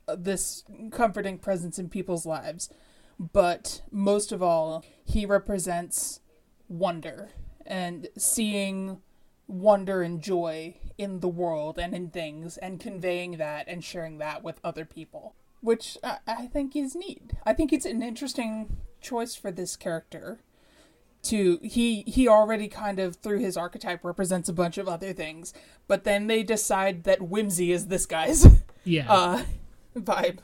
this 0.08 0.64
comforting 0.92 1.38
presence 1.38 1.80
in 1.80 1.90
people's 1.90 2.26
lives. 2.26 2.70
But 3.20 3.82
most 3.92 4.32
of 4.32 4.44
all, 4.44 4.84
he 5.06 5.26
represents 5.26 6.20
wonder 6.68 7.30
and 7.66 8.08
seeing 8.18 9.02
wonder 9.48 10.02
and 10.02 10.22
joy 10.22 10.76
in 10.98 11.20
the 11.20 11.28
world 11.28 11.78
and 11.78 11.94
in 11.94 12.10
things 12.10 12.58
and 12.58 12.80
conveying 12.80 13.38
that 13.38 13.68
and 13.68 13.84
sharing 13.84 14.18
that 14.18 14.44
with 14.44 14.60
other 14.64 14.86
people 14.86 15.36
which 15.64 15.98
I, 16.04 16.18
I 16.28 16.46
think 16.48 16.76
is 16.76 16.96
neat 16.96 17.32
i 17.46 17.54
think 17.54 17.74
it's 17.74 17.86
an 17.86 18.04
interesting 18.04 18.78
choice 19.02 19.34
for 19.36 19.52
this 19.52 19.76
character 19.76 20.40
to 21.24 21.60
he 21.64 22.04
he 22.04 22.28
already 22.28 22.68
kind 22.68 23.00
of 23.00 23.16
through 23.16 23.40
his 23.40 23.56
archetype 23.58 24.04
represents 24.04 24.50
a 24.50 24.54
bunch 24.54 24.78
of 24.78 24.88
other 24.88 25.14
things 25.14 25.54
but 25.88 26.04
then 26.04 26.28
they 26.28 26.44
decide 26.44 27.04
that 27.06 27.22
whimsy 27.22 27.72
is 27.72 27.88
this 27.88 28.06
guy's 28.06 28.46
Yeah. 28.84 29.12
uh 29.12 29.44
vibe 29.96 30.40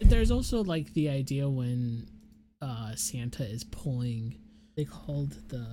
There's 0.00 0.30
also 0.30 0.62
like 0.64 0.92
the 0.94 1.08
idea 1.08 1.48
when 1.48 2.08
uh 2.60 2.94
Santa 2.96 3.48
is 3.48 3.62
pulling 3.64 4.38
they 4.74 4.84
called 4.84 5.32
the 5.48 5.66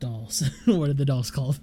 dolls. 0.00 0.42
what 0.64 0.88
are 0.88 0.94
the 0.94 1.04
dolls 1.04 1.30
called? 1.30 1.60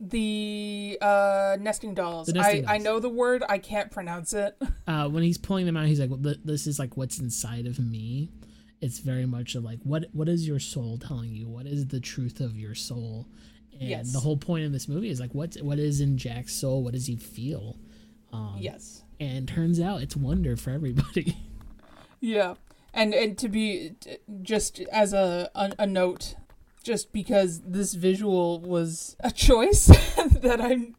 The 0.00 0.98
uh 1.02 1.56
nesting 1.60 1.94
dolls, 1.94 2.26
The 2.28 2.32
nesting 2.34 2.66
I, 2.66 2.74
I 2.74 2.78
know 2.78 2.98
the 3.00 3.08
word 3.10 3.42
i 3.48 3.58
can't 3.58 3.90
pronounce 3.90 4.32
it 4.32 4.56
Uh 4.86 5.08
when 5.08 5.22
he's 5.22 5.38
pulling 5.38 5.66
them 5.66 5.76
out, 5.76 5.86
he's 5.86 6.00
like, 6.00 6.10
well, 6.10 6.34
"This 6.44 6.66
is 6.66 6.78
like 6.78 6.96
what's 6.96 7.18
inside 7.20 7.66
of 7.66 7.78
me." 7.78 8.30
It's 8.80 8.98
very 8.98 9.26
much 9.26 9.54
of 9.54 9.62
like, 9.62 9.78
"What 9.84 10.06
what 10.12 10.28
is 10.28 10.48
your 10.48 10.58
soul 10.58 10.98
telling 10.98 11.30
you? 11.32 11.46
What 11.48 11.66
is 11.66 11.86
the 11.88 12.00
truth 12.00 12.40
of 12.40 12.56
your 12.56 12.74
soul?" 12.74 13.26
And 13.78 13.88
Yes. 13.88 14.12
the 14.12 14.20
whole 14.20 14.36
point 14.36 14.64
of 14.66 14.72
this 14.72 14.88
movie 14.88 15.10
is 15.10 15.20
like, 15.20 15.32
what 15.34 15.54
what 15.62 15.78
is 15.78 16.00
in 16.00 16.18
Jack's 16.18 16.54
soul? 16.54 16.82
What 16.82 16.92
does 16.94 17.06
he 17.06 17.16
feel? 17.16 17.76
Um, 18.32 18.56
yes 18.58 19.02
And 19.20 19.46
turns 19.48 19.80
out 19.80 20.02
it's 20.02 20.16
wonder 20.16 20.56
for 20.56 20.70
everybody. 20.70 21.36
Yeah, 22.20 22.54
and 22.92 23.14
and 23.14 23.38
to 23.38 23.48
be 23.48 23.92
just 24.42 24.80
as 24.92 25.12
a, 25.14 25.50
a 25.54 25.72
a 25.78 25.86
note, 25.86 26.34
just 26.82 27.12
because 27.12 27.60
this 27.60 27.94
visual 27.94 28.60
was 28.60 29.16
a 29.20 29.30
choice 29.30 29.86
that 30.40 30.60
I'm, 30.60 30.96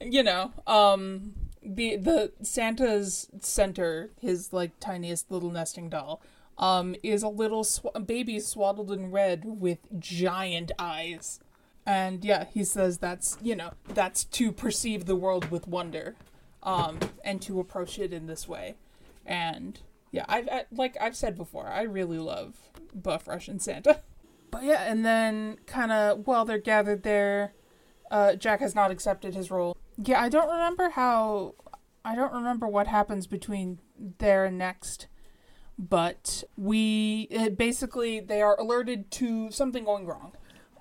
you 0.00 0.22
know, 0.22 0.52
um, 0.66 1.34
the 1.62 1.96
the 1.96 2.32
Santa's 2.42 3.28
center, 3.40 4.10
his 4.20 4.52
like 4.52 4.78
tiniest 4.80 5.30
little 5.30 5.50
nesting 5.50 5.88
doll, 5.88 6.20
um, 6.58 6.94
is 7.02 7.22
a 7.22 7.28
little 7.28 7.64
sw- 7.64 7.86
baby 8.06 8.38
swaddled 8.38 8.92
in 8.92 9.10
red 9.10 9.44
with 9.44 9.78
giant 9.98 10.72
eyes. 10.78 11.40
And 11.86 12.24
yeah, 12.24 12.44
he 12.52 12.64
says 12.64 12.98
that's 12.98 13.36
you 13.42 13.56
know 13.56 13.72
that's 13.88 14.24
to 14.24 14.52
perceive 14.52 15.06
the 15.06 15.16
world 15.16 15.50
with 15.50 15.66
wonder, 15.66 16.16
um, 16.62 16.98
and 17.24 17.42
to 17.42 17.60
approach 17.60 17.98
it 17.98 18.12
in 18.12 18.26
this 18.26 18.48
way, 18.48 18.76
and 19.26 19.80
yeah, 20.10 20.24
I've 20.28 20.48
I, 20.48 20.64
like 20.72 20.96
I've 21.00 21.16
said 21.16 21.36
before, 21.36 21.66
I 21.66 21.82
really 21.82 22.18
love 22.18 22.54
buff 22.94 23.26
Russian 23.26 23.58
Santa. 23.58 24.00
But 24.54 24.62
yeah, 24.62 24.84
and 24.84 25.04
then 25.04 25.58
kind 25.66 25.90
of 25.90 26.28
while 26.28 26.44
they're 26.44 26.58
gathered 26.58 27.02
there, 27.02 27.54
uh, 28.08 28.36
Jack 28.36 28.60
has 28.60 28.72
not 28.72 28.92
accepted 28.92 29.34
his 29.34 29.50
role. 29.50 29.76
Yeah, 29.96 30.22
I 30.22 30.28
don't 30.28 30.48
remember 30.48 30.90
how. 30.90 31.56
I 32.04 32.14
don't 32.14 32.32
remember 32.32 32.68
what 32.68 32.86
happens 32.86 33.26
between 33.26 33.80
there 34.18 34.44
and 34.44 34.56
next, 34.56 35.08
but 35.76 36.44
we 36.56 37.26
basically 37.56 38.20
they 38.20 38.42
are 38.42 38.56
alerted 38.60 39.10
to 39.12 39.50
something 39.50 39.84
going 39.84 40.06
wrong, 40.06 40.36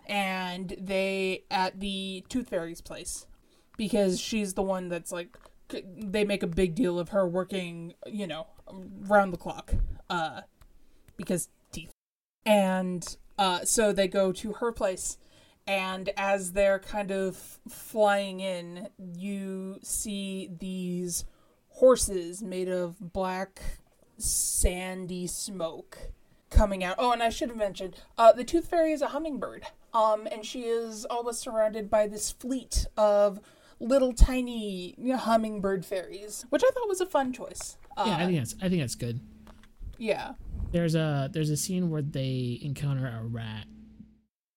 and 0.05 0.75
they 0.79 1.45
at 1.49 1.79
the 1.79 2.23
Tooth 2.29 2.49
Fairy's 2.49 2.81
place 2.81 3.25
because 3.75 4.19
she's 4.19 4.53
the 4.53 4.61
one 4.61 4.87
that's 4.87 5.11
like 5.11 5.35
they 5.97 6.23
make 6.25 6.43
a 6.43 6.47
big 6.47 6.75
deal 6.75 6.99
of 6.99 7.09
her 7.09 7.27
working, 7.27 7.95
you 8.05 8.27
know, 8.27 8.45
round 9.07 9.33
the 9.33 9.37
clock, 9.37 9.73
uh, 10.11 10.41
because 11.17 11.49
teeth. 11.71 11.89
And 12.45 13.17
uh, 13.37 13.63
so 13.65 13.91
they 13.91 14.07
go 14.07 14.31
to 14.31 14.53
her 14.53 14.71
place, 14.71 15.17
and 15.65 16.09
as 16.17 16.53
they're 16.53 16.79
kind 16.79 17.11
of 17.11 17.37
flying 17.67 18.39
in, 18.39 18.89
you 18.97 19.79
see 19.81 20.49
these 20.59 21.25
horses 21.69 22.43
made 22.43 22.69
of 22.69 23.13
black, 23.13 23.61
sandy 24.17 25.25
smoke 25.27 25.97
coming 26.49 26.83
out. 26.83 26.95
Oh, 26.99 27.11
and 27.11 27.23
I 27.23 27.29
should 27.29 27.49
have 27.49 27.57
mentioned, 27.57 27.95
uh, 28.17 28.31
the 28.31 28.43
Tooth 28.43 28.67
Fairy 28.67 28.91
is 28.91 29.01
a 29.01 29.07
hummingbird. 29.07 29.65
Um, 29.93 30.27
and 30.31 30.45
she 30.45 30.61
is 30.61 31.05
always 31.05 31.37
surrounded 31.37 31.89
by 31.89 32.07
this 32.07 32.31
fleet 32.31 32.87
of 32.97 33.39
little 33.79 34.13
tiny 34.13 34.95
hummingbird 35.17 35.85
fairies, 35.85 36.45
which 36.49 36.63
I 36.63 36.69
thought 36.71 36.87
was 36.87 37.01
a 37.01 37.05
fun 37.05 37.31
choice. 37.33 37.77
Uh, 37.95 38.05
yeah, 38.07 38.17
I 38.17 38.25
think 38.25 38.37
that's 38.37 38.55
I 38.61 38.69
think 38.69 38.81
that's 38.81 38.95
good. 38.95 39.19
yeah. 39.97 40.33
There's 40.73 40.95
a 40.95 41.29
there's 41.31 41.49
a 41.51 41.57
scene 41.57 41.89
where 41.89 42.01
they 42.01 42.59
encounter 42.63 43.05
a 43.07 43.23
rat 43.25 43.65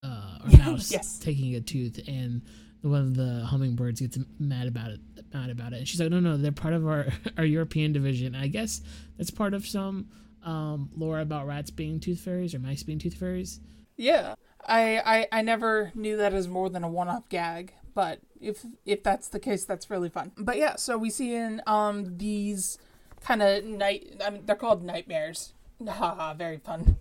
uh, 0.02 0.38
or 0.44 0.50
mouse 0.58 0.90
Yes. 0.90 1.18
taking 1.18 1.54
a 1.54 1.60
tooth, 1.60 2.00
and 2.08 2.42
one 2.80 3.00
of 3.02 3.14
the 3.16 3.44
hummingbirds 3.44 4.00
gets 4.00 4.18
mad 4.38 4.66
about 4.66 4.90
it. 4.92 5.00
Mad 5.34 5.50
about 5.50 5.72
it, 5.74 5.76
and 5.80 5.86
she's 5.88 6.00
like, 6.00 6.10
"No, 6.10 6.18
no, 6.20 6.36
they're 6.36 6.52
part 6.52 6.72
of 6.74 6.86
our 6.86 7.06
our 7.36 7.44
European 7.44 7.92
division. 7.92 8.34
I 8.34 8.46
guess 8.48 8.80
that's 9.18 9.30
part 9.30 9.52
of 9.54 9.66
some 9.66 10.08
um, 10.42 10.88
lore 10.96 11.20
about 11.20 11.46
rats 11.46 11.70
being 11.70 12.00
tooth 12.00 12.20
fairies 12.20 12.54
or 12.54 12.60
mice 12.60 12.82
being 12.82 12.98
tooth 12.98 13.14
fairies. 13.14 13.60
Yeah. 13.96 14.34
I, 14.68 14.98
I 15.32 15.38
I 15.38 15.42
never 15.42 15.92
knew 15.94 16.16
that 16.16 16.32
as 16.34 16.48
more 16.48 16.68
than 16.70 16.82
a 16.82 16.88
one-off 16.88 17.28
gag, 17.28 17.72
but 17.94 18.20
if 18.40 18.64
if 18.84 19.02
that's 19.02 19.28
the 19.28 19.38
case, 19.38 19.64
that's 19.64 19.90
really 19.90 20.08
fun. 20.08 20.32
But 20.36 20.56
yeah, 20.56 20.76
so 20.76 20.96
we 20.98 21.10
see 21.10 21.34
in 21.34 21.62
um 21.66 22.16
these 22.16 22.78
kind 23.20 23.42
of 23.42 23.64
night. 23.64 24.20
I 24.24 24.30
mean, 24.30 24.42
they're 24.46 24.56
called 24.56 24.82
nightmares. 24.82 25.52
Haha, 25.86 26.34
very 26.34 26.58
fun. 26.58 26.96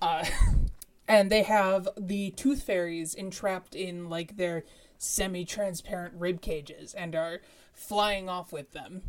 Uh, 0.00 0.24
and 1.08 1.30
they 1.30 1.42
have 1.42 1.88
the 1.96 2.30
tooth 2.32 2.62
fairies 2.62 3.14
entrapped 3.14 3.74
in 3.74 4.08
like 4.08 4.36
their 4.36 4.64
semi-transparent 4.98 6.14
rib 6.16 6.40
cages 6.40 6.94
and 6.94 7.14
are 7.14 7.40
flying 7.74 8.28
off 8.28 8.52
with 8.52 8.72
them. 8.72 9.02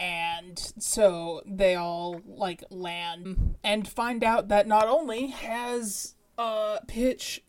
And 0.00 0.58
so 0.78 1.42
they 1.46 1.74
all 1.74 2.22
like 2.26 2.64
land 2.70 3.56
and 3.62 3.86
find 3.86 4.24
out 4.24 4.48
that 4.48 4.66
not 4.66 4.88
only 4.88 5.28
has 5.28 6.14
uh 6.38 6.78
Pitch 6.88 7.44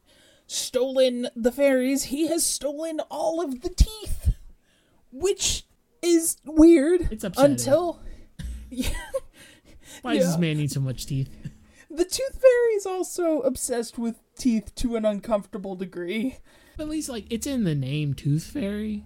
stolen 0.45 1.29
the 1.35 1.51
fairies, 1.51 2.05
he 2.05 2.27
has 2.27 2.45
stolen 2.45 2.99
all 3.09 3.41
of 3.41 3.61
the 3.61 3.69
teeth. 3.69 4.33
Which 5.11 5.65
is 6.01 6.37
weird. 6.45 7.09
It's 7.11 7.23
upsetting. 7.23 7.51
until 7.51 8.01
Why 10.01 10.15
does 10.15 10.27
this 10.27 10.37
man 10.37 10.57
need 10.57 10.71
so 10.71 10.79
much 10.79 11.05
teeth? 11.05 11.29
the 11.89 12.05
tooth 12.05 12.41
fairy 12.41 12.73
is 12.75 12.85
also 12.85 13.41
obsessed 13.41 13.97
with 13.97 14.19
teeth 14.35 14.73
to 14.75 14.95
an 14.95 15.05
uncomfortable 15.05 15.75
degree. 15.75 16.37
At 16.79 16.89
least 16.89 17.09
like 17.09 17.25
it's 17.29 17.47
in 17.47 17.63
the 17.63 17.75
name 17.75 18.13
Tooth 18.13 18.45
Fairy. 18.45 19.03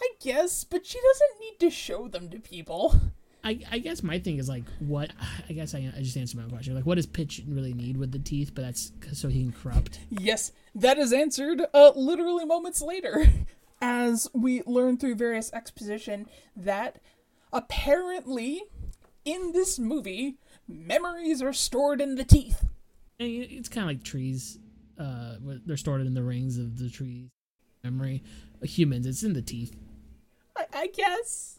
I 0.00 0.08
guess, 0.20 0.64
but 0.64 0.86
she 0.86 0.98
doesn't 0.98 1.40
need 1.40 1.60
to 1.60 1.70
show 1.70 2.08
them 2.08 2.30
to 2.30 2.38
people. 2.38 2.94
I, 3.42 3.60
I 3.70 3.78
guess 3.78 4.02
my 4.02 4.18
thing 4.18 4.38
is 4.38 4.48
like 4.48 4.64
what 4.78 5.10
I 5.48 5.52
guess 5.52 5.74
I, 5.74 5.92
I 5.96 6.00
just 6.02 6.16
answered 6.16 6.38
my 6.38 6.44
own 6.44 6.50
question 6.50 6.74
like 6.74 6.86
what 6.86 6.96
does 6.96 7.06
Pitch 7.06 7.42
really 7.48 7.72
need 7.72 7.96
with 7.96 8.12
the 8.12 8.18
teeth 8.18 8.52
but 8.54 8.62
that's 8.62 8.92
so 9.12 9.28
he 9.28 9.40
can 9.40 9.52
corrupt 9.52 9.98
Yes, 10.10 10.52
that 10.74 10.98
is 10.98 11.12
answered 11.12 11.62
uh, 11.72 11.92
literally 11.94 12.44
moments 12.44 12.82
later. 12.82 13.26
As 13.82 14.28
we 14.34 14.62
learn 14.66 14.98
through 14.98 15.14
various 15.14 15.50
exposition 15.54 16.26
that 16.54 17.00
apparently 17.50 18.62
in 19.24 19.52
this 19.52 19.78
movie, 19.78 20.36
memories 20.68 21.42
are 21.42 21.52
stored 21.52 22.00
in 22.00 22.14
the 22.14 22.24
teeth. 22.24 22.64
It's 23.18 23.68
kind 23.68 23.84
of 23.84 23.88
like 23.96 24.02
trees 24.04 24.58
uh 24.98 25.36
they're 25.66 25.76
stored 25.78 26.02
in 26.02 26.12
the 26.14 26.22
rings 26.22 26.58
of 26.58 26.78
the 26.78 26.90
trees 26.90 27.28
memory 27.82 28.22
Uh, 28.62 28.66
humans 28.66 29.06
it's 29.06 29.22
in 29.22 29.32
the 29.32 29.40
teeth 29.40 29.74
I, 30.56 30.66
I 30.74 30.86
guess. 30.88 31.58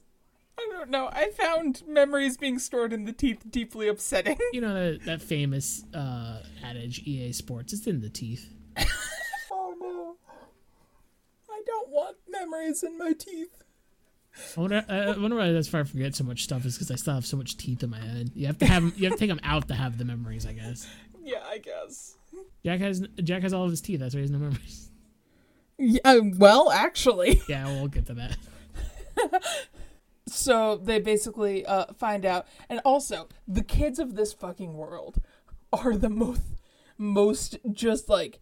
I 0.59 0.68
don't 0.72 0.91
know. 0.91 1.09
I 1.12 1.30
found 1.32 1.82
memories 1.88 2.38
being 2.38 2.59
stored 2.59 2.93
in 2.93 3.05
the 3.05 3.14
teeth 3.14 3.43
deeply 3.49 3.88
upsetting. 3.88 4.38
you 4.53 4.62
know 4.62 4.74
that, 4.76 5.05
that 5.05 5.22
famous 5.24 5.84
uh 5.93 6.43
adage 6.64 6.99
EA 7.07 7.32
Sports 7.32 7.74
it's 7.74 7.88
in 7.88 8.01
the 8.01 8.09
teeth 8.09 8.47
oh 9.51 9.74
no. 9.80 10.16
I 11.49 11.62
don't 11.66 11.89
want 11.89 12.18
memories 12.30 12.84
in 12.84 12.97
my 12.97 13.14
teeth. 13.14 13.64
I 14.58 14.60
wonder, 14.60 14.86
I 14.88 14.98
I 15.00 15.18
wonder 15.18 15.36
why 15.36 15.52
that's 15.52 15.72
why 15.72 15.82
I 15.82 15.84
forget 15.84 16.16
so 16.16 16.24
much 16.24 16.44
stuff 16.44 16.66
is 16.66 16.76
because 16.76 16.90
I 16.92 16.96
still 16.96 17.14
have 17.14 17.26
so 17.26 17.36
much 17.38 17.58
teeth 17.58 17.84
in 17.84 17.90
my 17.90 18.00
head. 18.00 18.32
You 18.34 18.48
have 18.48 18.58
to 18.60 18.66
have 18.66 18.84
'em- 18.84 18.94
you 18.96 19.06
have 19.10 19.14
to 19.14 19.20
take 19.20 19.30
them 19.30 19.42
out 19.44 19.68
to 19.68 19.74
have 19.76 19.98
the 19.98 20.06
memories, 20.06 20.46
I 20.46 20.54
guess. 20.54 20.88
Yeah, 21.24 21.44
I 21.48 21.60
guess. 21.60 22.16
Jack 22.66 22.80
has 22.80 23.02
Jack 23.24 23.44
has 23.44 23.54
all 23.54 23.66
of 23.66 23.70
his 23.70 23.80
teeth. 23.82 24.00
That's 24.00 24.16
why 24.16 24.20
he 24.20 24.24
has 24.24 24.32
no 24.32 24.40
memories. 24.40 24.90
Yeah, 25.78 26.20
well, 26.38 26.72
actually. 26.72 27.42
Yeah, 27.50 27.66
we'll 27.66 27.88
get 27.88 28.06
to 28.08 28.14
that. 28.16 28.38
So 30.28 30.78
they 30.78 31.00
basically 31.00 31.66
uh, 31.66 31.88
find 31.98 32.26
out, 32.26 32.48
and 32.70 32.80
also 32.86 33.28
the 33.48 33.64
kids 33.64 34.00
of 34.00 34.16
this 34.16 34.32
fucking 34.34 34.74
world 34.76 35.20
are 35.74 35.96
the 35.98 36.10
most, 36.10 36.42
most 36.98 37.58
just 37.72 38.08
like 38.08 38.40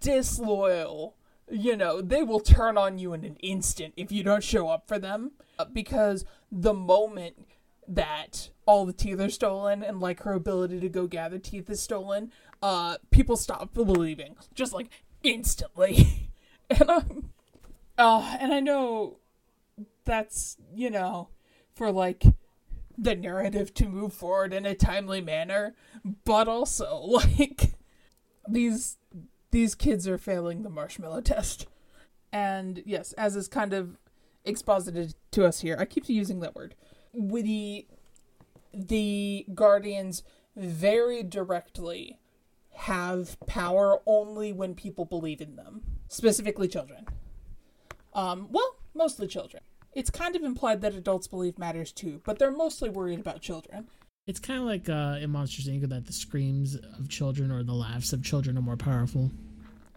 disloyal. 0.00 1.16
You 1.50 1.76
know, 1.76 2.00
they 2.00 2.22
will 2.22 2.40
turn 2.40 2.78
on 2.78 2.98
you 2.98 3.12
in 3.12 3.24
an 3.24 3.36
instant 3.36 3.94
if 3.96 4.12
you 4.12 4.22
don't 4.22 4.44
show 4.44 4.68
up 4.68 4.86
for 4.86 4.98
them, 4.98 5.32
uh, 5.58 5.64
because 5.64 6.24
the 6.50 6.74
moment 6.74 7.46
that 7.88 8.50
all 8.66 8.86
the 8.86 8.92
teeth 8.92 9.20
are 9.20 9.30
stolen 9.30 9.82
and 9.82 10.00
like 10.00 10.22
her 10.22 10.32
ability 10.32 10.78
to 10.80 10.88
go 10.88 11.06
gather 11.06 11.38
teeth 11.38 11.68
is 11.68 11.82
stolen, 11.82 12.30
uh, 12.62 12.98
people 13.10 13.36
stop 13.36 13.74
believing 13.74 14.36
just 14.54 14.72
like 14.72 14.88
instantly, 15.22 16.30
and 16.70 16.90
I'm, 16.90 17.30
uh, 17.98 18.36
and 18.40 18.52
I 18.52 18.60
know 18.60 19.18
that's 20.04 20.56
you 20.74 20.90
know 20.90 21.28
for 21.74 21.90
like 21.92 22.24
the 22.96 23.14
narrative 23.14 23.72
to 23.72 23.88
move 23.88 24.12
forward 24.12 24.52
in 24.52 24.66
a 24.66 24.74
timely 24.74 25.20
manner 25.20 25.74
but 26.24 26.48
also 26.48 26.96
like 27.04 27.74
these 28.48 28.98
these 29.50 29.74
kids 29.74 30.06
are 30.08 30.18
failing 30.18 30.62
the 30.62 30.70
marshmallow 30.70 31.20
test. 31.22 31.66
And 32.32 32.82
yes 32.86 33.12
as 33.14 33.36
is 33.36 33.48
kind 33.48 33.72
of 33.72 33.96
exposited 34.42 35.14
to 35.30 35.44
us 35.44 35.60
here 35.60 35.76
i 35.78 35.84
keep 35.84 36.08
using 36.08 36.40
that 36.40 36.54
word. 36.54 36.74
With 37.12 37.44
the 37.44 37.86
the 38.72 39.46
guardians 39.52 40.22
very 40.56 41.22
directly 41.22 42.18
have 42.74 43.36
power 43.46 44.00
only 44.06 44.52
when 44.52 44.74
people 44.74 45.04
believe 45.04 45.40
in 45.40 45.56
them 45.56 45.82
specifically 46.08 46.68
children. 46.68 47.06
Um 48.14 48.48
well 48.50 48.76
mostly 48.94 49.26
children. 49.26 49.62
It's 49.92 50.10
kind 50.10 50.36
of 50.36 50.42
implied 50.42 50.82
that 50.82 50.94
adults 50.94 51.26
believe 51.26 51.58
matters 51.58 51.90
too, 51.90 52.20
but 52.24 52.38
they're 52.38 52.52
mostly 52.52 52.88
worried 52.88 53.18
about 53.18 53.40
children. 53.40 53.88
It's 54.30 54.38
kind 54.38 54.60
of 54.60 54.64
like 54.64 54.88
uh, 54.88 55.18
in 55.20 55.30
Monsters 55.30 55.66
Inc. 55.66 55.88
that 55.88 56.06
the 56.06 56.12
screams 56.12 56.76
of 56.76 57.08
children 57.08 57.50
or 57.50 57.64
the 57.64 57.72
laughs 57.74 58.12
of 58.12 58.22
children 58.22 58.56
are 58.56 58.62
more 58.62 58.76
powerful. 58.76 59.32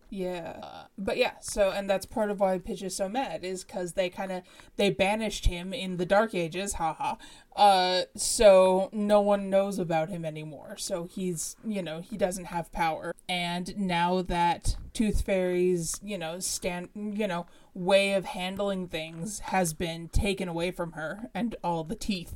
Yeah. 0.10 0.60
Uh, 0.64 0.84
but 0.98 1.18
yeah, 1.18 1.34
so 1.40 1.70
and 1.70 1.88
that's 1.88 2.08
part 2.08 2.32
of 2.32 2.40
why 2.40 2.58
Pitch 2.58 2.82
is 2.82 2.96
so 2.96 3.08
mad 3.08 3.44
is 3.44 3.64
cuz 3.64 3.94
they 3.94 4.10
kind 4.10 4.32
of 4.32 4.42
they 4.76 4.90
banished 4.90 5.46
him 5.46 5.72
in 5.72 5.98
the 5.98 6.06
dark 6.08 6.34
ages, 6.34 6.74
haha. 6.74 7.18
Uh 7.56 8.04
so 8.16 8.90
no 8.92 9.22
one 9.22 9.52
knows 9.52 9.78
about 9.78 10.10
him 10.10 10.26
anymore. 10.26 10.78
So 10.80 11.04
he's, 11.04 11.56
you 11.64 11.84
know, 11.84 12.02
he 12.02 12.18
doesn't 12.18 12.46
have 12.46 12.72
power. 12.72 13.14
And 13.30 13.78
now 13.78 14.24
that 14.24 14.78
Tooth 14.94 15.22
Fairy's, 15.22 16.00
you 16.04 16.18
know, 16.18 16.40
stand, 16.40 16.90
you 16.96 17.28
know, 17.28 17.46
way 17.76 18.14
of 18.14 18.26
handling 18.26 18.88
things 18.88 19.42
has 19.42 19.74
been 19.74 20.10
taken 20.10 20.48
away 20.50 20.72
from 20.72 20.94
her 20.94 21.30
and 21.36 21.56
all 21.64 21.84
the 21.84 21.96
teeth 21.96 22.34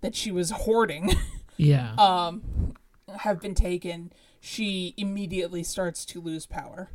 that 0.00 0.14
she 0.14 0.30
was 0.30 0.50
hoarding 0.50 1.12
Yeah. 1.56 1.94
um, 1.98 2.74
have 3.20 3.40
been 3.40 3.54
taken, 3.54 4.12
she 4.40 4.94
immediately 4.96 5.62
starts 5.62 6.04
to 6.06 6.20
lose 6.20 6.46
power. 6.46 6.90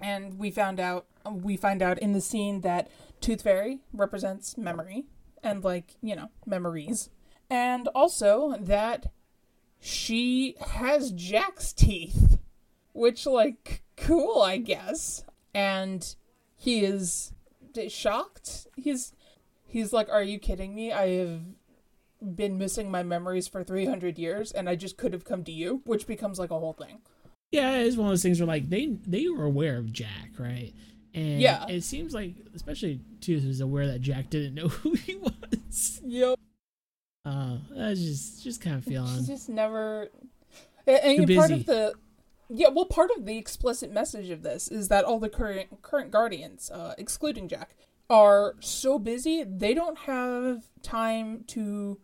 And 0.00 0.38
we 0.38 0.50
found 0.50 0.78
out 0.80 1.06
we 1.30 1.56
find 1.56 1.82
out 1.82 1.98
in 1.98 2.12
the 2.12 2.20
scene 2.20 2.60
that 2.60 2.88
Tooth 3.20 3.42
Fairy 3.42 3.80
represents 3.92 4.56
memory 4.56 5.06
and 5.42 5.64
like, 5.64 5.96
you 6.02 6.14
know, 6.14 6.30
memories. 6.44 7.10
And 7.50 7.88
also 7.88 8.56
that 8.60 9.06
she 9.80 10.54
has 10.60 11.12
Jack's 11.12 11.72
teeth, 11.72 12.38
which 12.92 13.26
like 13.26 13.82
cool, 13.96 14.42
I 14.42 14.58
guess. 14.58 15.24
And 15.54 16.14
he 16.56 16.84
is 16.84 17.32
shocked. 17.88 18.66
He's 18.76 19.12
he's 19.66 19.92
like, 19.92 20.08
"Are 20.10 20.22
you 20.22 20.38
kidding 20.38 20.74
me? 20.74 20.92
I 20.92 21.08
have 21.16 21.40
been 22.22 22.58
missing 22.58 22.90
my 22.90 23.02
memories 23.02 23.46
for 23.48 23.62
300 23.64 24.18
years 24.18 24.52
and 24.52 24.68
I 24.68 24.76
just 24.76 24.96
could 24.96 25.12
have 25.12 25.24
come 25.24 25.44
to 25.44 25.52
you, 25.52 25.82
which 25.84 26.06
becomes 26.06 26.38
like 26.38 26.50
a 26.50 26.58
whole 26.58 26.72
thing. 26.72 27.00
yeah, 27.52 27.76
it's 27.76 27.96
one 27.96 28.06
of 28.08 28.12
those 28.12 28.22
things 28.22 28.40
where 28.40 28.46
like 28.46 28.68
they 28.68 28.86
they 29.06 29.28
were 29.28 29.44
aware 29.44 29.78
of 29.78 29.92
Jack, 29.92 30.30
right? 30.38 30.72
And 31.14 31.40
Yeah. 31.40 31.66
it 31.68 31.82
seems 31.84 32.12
like 32.14 32.34
especially 32.54 33.00
Tooth 33.20 33.44
was 33.46 33.60
aware 33.60 33.86
that 33.86 34.00
Jack 34.00 34.30
didn't 34.30 34.54
know 34.54 34.68
who 34.82 34.94
he 34.94 35.16
was. 35.16 36.00
Yep. 36.04 36.38
Uh, 37.24 37.58
that's 37.70 38.00
just 38.00 38.44
just 38.44 38.60
kind 38.60 38.76
of 38.76 38.84
feeling. 38.84 39.12
He's 39.14 39.26
just 39.26 39.48
never. 39.48 40.08
And, 40.86 41.20
and 41.20 41.36
part 41.36 41.50
of 41.50 41.66
the. 41.66 41.92
Yeah, 42.48 42.68
well, 42.68 42.84
part 42.84 43.10
of 43.16 43.26
the 43.26 43.36
explicit 43.36 43.92
message 43.92 44.30
of 44.30 44.42
this 44.44 44.68
is 44.68 44.86
that 44.88 45.04
all 45.04 45.18
the 45.18 45.28
current 45.28 45.82
current 45.82 46.12
guardians, 46.12 46.70
uh, 46.70 46.94
excluding 46.96 47.48
Jack, 47.48 47.74
are 48.08 48.54
so 48.60 49.00
busy 49.00 49.42
they 49.42 49.74
don't 49.74 49.98
have 49.98 50.62
time 50.82 51.42
to 51.48 51.98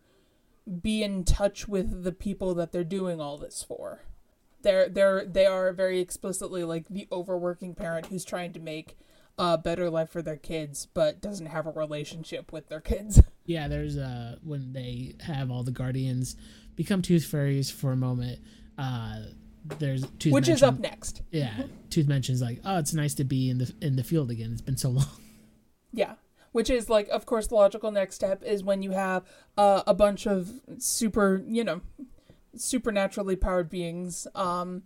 be 0.81 1.03
in 1.03 1.23
touch 1.23 1.67
with 1.67 2.03
the 2.03 2.11
people 2.11 2.53
that 2.55 2.71
they're 2.71 2.83
doing 2.83 3.19
all 3.19 3.37
this 3.37 3.63
for. 3.67 4.01
They're 4.61 4.87
they're 4.87 5.25
they 5.25 5.45
are 5.45 5.73
very 5.73 5.99
explicitly 5.99 6.63
like 6.63 6.87
the 6.87 7.07
overworking 7.11 7.75
parent 7.75 8.07
who's 8.07 8.23
trying 8.23 8.53
to 8.53 8.59
make 8.59 8.97
a 9.37 9.57
better 9.57 9.89
life 9.89 10.09
for 10.09 10.21
their 10.21 10.37
kids 10.37 10.87
but 10.93 11.19
doesn't 11.19 11.47
have 11.47 11.65
a 11.65 11.71
relationship 11.71 12.51
with 12.51 12.69
their 12.69 12.81
kids. 12.81 13.21
Yeah, 13.45 13.67
there's 13.67 13.97
uh 13.97 14.37
when 14.41 14.71
they 14.71 15.15
have 15.19 15.51
all 15.51 15.63
the 15.63 15.71
guardians 15.71 16.37
become 16.77 17.01
tooth 17.01 17.25
fairies 17.25 17.69
for 17.69 17.91
a 17.91 17.97
moment. 17.97 18.39
Uh, 18.77 19.23
there's 19.79 20.05
tooth 20.19 20.31
Which 20.31 20.47
is 20.47 20.63
up 20.63 20.79
next. 20.79 21.21
Yeah, 21.29 21.63
tooth 21.89 22.07
mentions 22.07 22.41
like, 22.41 22.61
oh, 22.65 22.79
it's 22.79 22.93
nice 22.93 23.13
to 23.15 23.25
be 23.25 23.49
in 23.49 23.57
the 23.57 23.73
in 23.81 23.97
the 23.97 24.03
field 24.03 24.31
again. 24.31 24.51
It's 24.53 24.61
been 24.61 24.77
so 24.77 24.89
long. 24.89 25.05
Yeah. 25.91 26.13
Which 26.53 26.69
is 26.69 26.89
like, 26.89 27.09
of 27.09 27.25
course, 27.25 27.47
the 27.47 27.55
logical 27.55 27.91
next 27.91 28.15
step 28.15 28.43
is 28.43 28.63
when 28.63 28.81
you 28.81 28.91
have 28.91 29.23
uh, 29.57 29.83
a 29.85 29.93
bunch 29.93 30.25
of 30.25 30.61
super, 30.77 31.43
you 31.45 31.63
know, 31.63 31.81
supernaturally 32.55 33.35
powered 33.35 33.69
beings 33.69 34.27
um, 34.35 34.83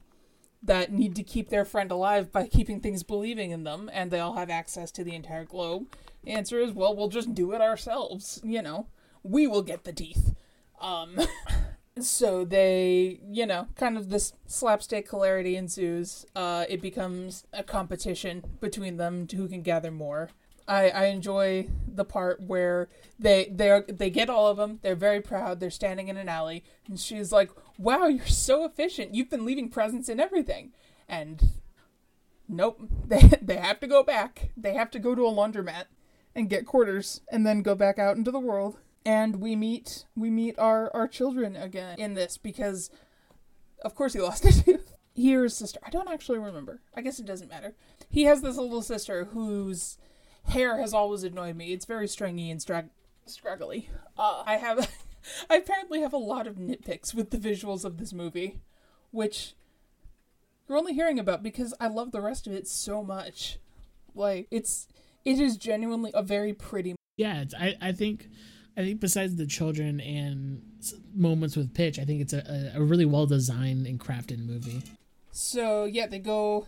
that 0.63 0.91
need 0.91 1.15
to 1.15 1.23
keep 1.23 1.49
their 1.49 1.65
friend 1.65 1.91
alive 1.91 2.31
by 2.31 2.47
keeping 2.47 2.79
things 2.79 3.03
believing 3.03 3.51
in 3.51 3.63
them, 3.63 3.89
and 3.93 4.11
they 4.11 4.19
all 4.19 4.33
have 4.35 4.49
access 4.49 4.91
to 4.91 5.03
the 5.03 5.13
entire 5.13 5.45
globe. 5.45 5.93
The 6.23 6.31
answer 6.31 6.59
is, 6.59 6.71
well, 6.71 6.95
we'll 6.95 7.09
just 7.09 7.33
do 7.33 7.51
it 7.51 7.61
ourselves. 7.61 8.41
You 8.43 8.61
know, 8.61 8.87
we 9.23 9.47
will 9.47 9.61
get 9.61 9.83
the 9.83 9.93
teeth. 9.93 10.33
Um, 10.81 11.19
so 11.99 12.45
they, 12.45 13.19
you 13.29 13.45
know, 13.45 13.67
kind 13.75 13.97
of 13.97 14.09
this 14.09 14.33
slapstick 14.45 15.09
hilarity 15.09 15.55
ensues. 15.55 16.25
Uh, 16.35 16.65
it 16.69 16.81
becomes 16.81 17.45
a 17.53 17.63
competition 17.63 18.43
between 18.59 18.97
them 18.97 19.27
to 19.27 19.35
who 19.37 19.47
can 19.47 19.61
gather 19.61 19.91
more. 19.91 20.29
I, 20.67 20.89
I 20.89 21.05
enjoy 21.05 21.69
the 21.87 22.05
part 22.05 22.41
where 22.41 22.89
they 23.17 23.45
they 23.51 23.81
they 23.87 24.09
get 24.09 24.29
all 24.29 24.47
of 24.47 24.57
them. 24.57 24.79
They're 24.81 24.95
very 24.95 25.21
proud. 25.21 25.59
They're 25.59 25.69
standing 25.69 26.07
in 26.07 26.17
an 26.17 26.29
alley, 26.29 26.63
and 26.87 26.99
she's 26.99 27.31
like, 27.31 27.51
"Wow, 27.77 28.07
you're 28.07 28.25
so 28.27 28.65
efficient. 28.65 29.15
You've 29.15 29.29
been 29.29 29.45
leaving 29.45 29.69
presents 29.69 30.09
and 30.09 30.19
everything." 30.19 30.73
And 31.07 31.41
nope, 32.47 32.81
they 33.07 33.31
they 33.41 33.57
have 33.57 33.79
to 33.79 33.87
go 33.87 34.03
back. 34.03 34.49
They 34.57 34.73
have 34.73 34.91
to 34.91 34.99
go 34.99 35.15
to 35.15 35.25
a 35.25 35.31
laundromat 35.31 35.85
and 36.35 36.49
get 36.49 36.65
quarters 36.65 37.21
and 37.31 37.45
then 37.45 37.61
go 37.61 37.73
back 37.73 37.97
out 37.97 38.17
into 38.17 38.31
the 38.31 38.39
world 38.39 38.77
and 39.07 39.37
we 39.37 39.55
meet 39.55 40.05
we 40.15 40.29
meet 40.29 40.59
our 40.59 40.93
our 40.93 41.07
children 41.07 41.55
again 41.55 41.97
in 41.97 42.13
this 42.13 42.37
because 42.37 42.91
of 43.83 43.95
course 43.95 44.13
he 44.13 44.19
lost 44.19 44.43
his 44.43 44.61
tooth 44.65 44.93
here's 45.15 45.55
sister 45.55 45.79
i 45.83 45.89
don't 45.89 46.09
actually 46.09 46.37
remember 46.37 46.81
i 46.93 47.01
guess 47.01 47.17
it 47.17 47.25
doesn't 47.25 47.49
matter 47.49 47.73
he 48.09 48.23
has 48.23 48.41
this 48.41 48.57
little 48.57 48.81
sister 48.81 49.25
whose 49.25 49.97
hair 50.47 50.77
has 50.79 50.93
always 50.93 51.23
annoyed 51.23 51.55
me 51.55 51.73
it's 51.73 51.85
very 51.85 52.07
stringy 52.07 52.49
and 52.49 52.59
strag- 52.59 52.89
straggly 53.25 53.89
uh, 54.17 54.43
i 54.45 54.55
have 54.55 54.89
i 55.49 55.55
apparently 55.55 56.01
have 56.01 56.13
a 56.13 56.17
lot 56.17 56.47
of 56.47 56.55
nitpicks 56.55 57.13
with 57.13 57.31
the 57.31 57.37
visuals 57.37 57.83
of 57.83 57.97
this 57.97 58.13
movie 58.13 58.59
which 59.11 59.53
you're 60.67 60.77
only 60.77 60.93
hearing 60.93 61.19
about 61.19 61.43
because 61.43 61.73
i 61.79 61.87
love 61.87 62.11
the 62.11 62.21
rest 62.21 62.47
of 62.47 62.53
it 62.53 62.67
so 62.67 63.03
much 63.03 63.57
like 64.15 64.47
it's 64.51 64.87
it 65.25 65.39
is 65.39 65.57
genuinely 65.57 66.11
a 66.13 66.23
very 66.23 66.53
pretty 66.53 66.95
yeah 67.17 67.41
it's, 67.41 67.53
I, 67.53 67.75
I 67.81 67.91
think 67.91 68.29
I 68.77 68.81
think 68.81 68.99
besides 68.99 69.35
the 69.35 69.47
children 69.47 69.99
and 69.99 70.61
moments 71.15 71.57
with 71.57 71.73
Pitch, 71.73 71.97
I 71.97 72.05
think 72.05 72.21
it's 72.21 72.33
a, 72.33 72.73
a 72.75 72.81
really 72.81 73.05
well 73.05 73.25
designed 73.25 73.87
and 73.87 73.99
crafted 73.99 74.45
movie. 74.45 74.83
So 75.31 75.85
yeah, 75.85 76.05
they 76.05 76.19
go 76.19 76.67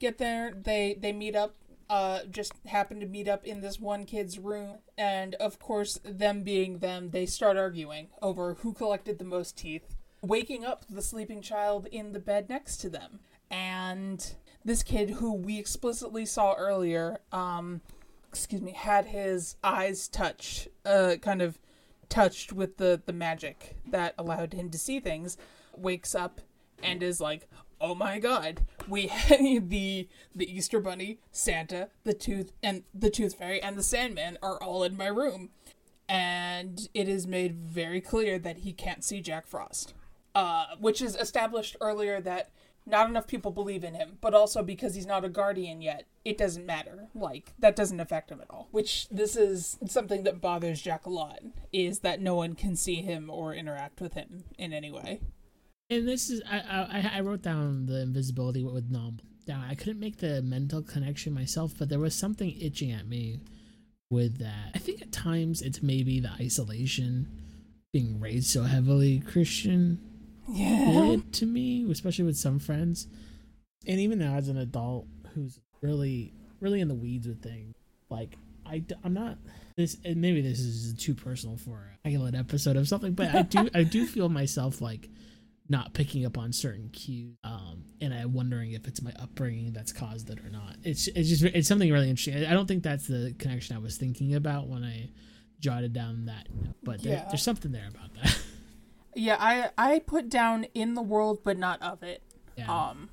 get 0.00 0.18
there. 0.18 0.52
They 0.52 0.98
they 1.00 1.12
meet 1.12 1.36
up. 1.36 1.54
Uh, 1.90 2.20
just 2.30 2.52
happen 2.66 2.98
to 2.98 3.06
meet 3.06 3.28
up 3.28 3.44
in 3.44 3.60
this 3.60 3.78
one 3.78 4.06
kid's 4.06 4.38
room, 4.38 4.78
and 4.96 5.34
of 5.34 5.58
course, 5.58 6.00
them 6.02 6.42
being 6.42 6.78
them, 6.78 7.10
they 7.10 7.26
start 7.26 7.56
arguing 7.56 8.08
over 8.22 8.54
who 8.54 8.72
collected 8.72 9.18
the 9.18 9.24
most 9.24 9.56
teeth, 9.56 9.94
waking 10.22 10.64
up 10.64 10.86
the 10.88 11.02
sleeping 11.02 11.42
child 11.42 11.86
in 11.92 12.12
the 12.12 12.18
bed 12.18 12.48
next 12.48 12.78
to 12.78 12.88
them, 12.88 13.20
and 13.50 14.34
this 14.64 14.82
kid 14.82 15.10
who 15.10 15.34
we 15.34 15.58
explicitly 15.58 16.24
saw 16.24 16.54
earlier, 16.54 17.18
um, 17.32 17.82
excuse 18.30 18.62
me, 18.62 18.72
had 18.72 19.04
his 19.04 19.56
eyes 19.62 20.08
touched, 20.08 20.68
uh, 20.86 21.16
kind 21.20 21.42
of 21.42 21.58
touched 22.08 22.52
with 22.52 22.78
the 22.78 23.02
the 23.04 23.12
magic 23.12 23.76
that 23.86 24.14
allowed 24.16 24.54
him 24.54 24.70
to 24.70 24.78
see 24.78 25.00
things, 25.00 25.36
wakes 25.76 26.14
up 26.14 26.40
and 26.82 27.02
is 27.02 27.20
like, 27.20 27.48
"Oh 27.84 27.94
my 27.94 28.18
god, 28.18 28.62
we 28.88 29.12
the 29.28 30.08
the 30.34 30.56
Easter 30.56 30.80
Bunny, 30.80 31.18
Santa, 31.30 31.90
the 32.04 32.14
Tooth 32.14 32.52
and 32.62 32.84
the 32.94 33.10
Tooth 33.10 33.34
Fairy 33.34 33.60
and 33.60 33.76
the 33.76 33.82
Sandman 33.82 34.38
are 34.42 34.62
all 34.62 34.82
in 34.84 34.96
my 34.96 35.08
room." 35.08 35.50
And 36.08 36.88
it 36.94 37.08
is 37.08 37.26
made 37.26 37.54
very 37.54 38.00
clear 38.00 38.38
that 38.38 38.58
he 38.58 38.72
can't 38.72 39.04
see 39.04 39.20
Jack 39.20 39.46
Frost. 39.46 39.94
Uh, 40.34 40.66
which 40.80 41.00
is 41.00 41.14
established 41.14 41.76
earlier 41.80 42.20
that 42.20 42.50
not 42.86 43.08
enough 43.08 43.26
people 43.26 43.50
believe 43.50 43.84
in 43.84 43.94
him, 43.94 44.18
but 44.20 44.34
also 44.34 44.62
because 44.62 44.94
he's 44.94 45.06
not 45.06 45.24
a 45.24 45.28
guardian 45.28 45.80
yet, 45.80 46.04
it 46.24 46.36
doesn't 46.36 46.66
matter. 46.66 47.08
Like 47.14 47.52
that 47.58 47.76
doesn't 47.76 48.00
affect 48.00 48.30
him 48.30 48.40
at 48.40 48.50
all. 48.50 48.68
Which 48.70 49.08
this 49.10 49.36
is 49.36 49.78
something 49.86 50.24
that 50.24 50.40
bothers 50.40 50.82
Jack 50.82 51.06
a 51.06 51.10
lot 51.10 51.40
is 51.72 52.00
that 52.00 52.20
no 52.20 52.34
one 52.34 52.54
can 52.54 52.76
see 52.76 52.96
him 52.96 53.30
or 53.30 53.54
interact 53.54 54.00
with 54.00 54.14
him 54.14 54.44
in 54.58 54.72
any 54.72 54.90
way. 54.90 55.20
And 55.90 56.08
this 56.08 56.30
is 56.30 56.42
I 56.50 56.58
I, 56.58 57.10
I 57.18 57.20
wrote 57.20 57.42
down 57.42 57.86
the 57.86 58.00
invisibility 58.00 58.64
with 58.64 58.90
Nom. 58.90 59.18
Down 59.46 59.64
I 59.68 59.74
couldn't 59.74 60.00
make 60.00 60.18
the 60.18 60.42
mental 60.42 60.82
connection 60.82 61.34
myself, 61.34 61.74
but 61.78 61.88
there 61.88 61.98
was 61.98 62.14
something 62.14 62.54
itching 62.60 62.92
at 62.92 63.06
me 63.06 63.40
with 64.10 64.38
that. 64.38 64.70
I 64.74 64.78
think 64.78 65.02
at 65.02 65.12
times 65.12 65.60
it's 65.60 65.82
maybe 65.82 66.20
the 66.20 66.30
isolation, 66.40 67.28
being 67.92 68.20
raised 68.20 68.46
so 68.48 68.62
heavily 68.62 69.20
Christian 69.20 69.98
Yeah. 70.48 71.16
to 71.32 71.46
me, 71.46 71.84
especially 71.90 72.24
with 72.24 72.36
some 72.36 72.58
friends. 72.58 73.06
And 73.86 74.00
even 74.00 74.18
now, 74.18 74.34
as 74.34 74.48
an 74.48 74.56
adult 74.56 75.06
who's 75.34 75.58
really, 75.82 76.32
really 76.60 76.80
in 76.80 76.88
the 76.88 76.94
weeds 76.94 77.26
with 77.26 77.42
things, 77.42 77.74
like 78.08 78.36
I, 78.64 78.82
am 79.04 79.12
not 79.12 79.36
this. 79.76 79.96
And 80.04 80.22
maybe 80.22 80.40
this 80.40 80.60
is 80.60 80.94
too 80.94 81.14
personal 81.14 81.56
for 81.58 81.90
a 82.04 82.08
regular 82.08 82.30
episode 82.34 82.76
of 82.76 82.88
something, 82.88 83.12
but 83.12 83.34
I 83.34 83.42
do, 83.42 83.68
I 83.74 83.82
do 83.82 84.06
feel 84.06 84.28
myself 84.30 84.80
like 84.80 85.08
not 85.68 85.94
picking 85.94 86.26
up 86.26 86.36
on 86.36 86.52
certain 86.52 86.90
cues, 86.90 87.36
um, 87.42 87.84
and 88.00 88.12
I'm 88.12 88.32
wondering 88.34 88.72
if 88.72 88.86
it's 88.86 89.00
my 89.00 89.12
upbringing 89.18 89.72
that's 89.72 89.92
caused 89.92 90.28
it 90.30 90.38
or 90.44 90.50
not. 90.50 90.76
It's, 90.82 91.06
it's 91.08 91.28
just, 91.28 91.42
it's 91.44 91.66
something 91.68 91.90
really 91.90 92.10
interesting. 92.10 92.44
I 92.44 92.52
don't 92.52 92.66
think 92.66 92.82
that's 92.82 93.06
the 93.06 93.34
connection 93.38 93.74
I 93.74 93.78
was 93.78 93.96
thinking 93.96 94.34
about 94.34 94.68
when 94.68 94.84
I 94.84 95.08
jotted 95.60 95.92
down 95.94 96.26
that, 96.26 96.48
note, 96.54 96.74
but 96.82 97.02
there, 97.02 97.14
Yeah. 97.14 97.24
there's 97.28 97.42
something 97.42 97.72
there 97.72 97.88
about 97.88 98.12
that. 98.22 98.38
Yeah, 99.16 99.36
I 99.38 99.70
I 99.78 100.00
put 100.00 100.28
down 100.28 100.64
in 100.74 100.94
the 100.94 101.00
world 101.02 101.38
but 101.44 101.56
not 101.56 101.80
of 101.80 102.02
it. 102.02 102.20
yeah. 102.58 102.66
Um 102.88 103.10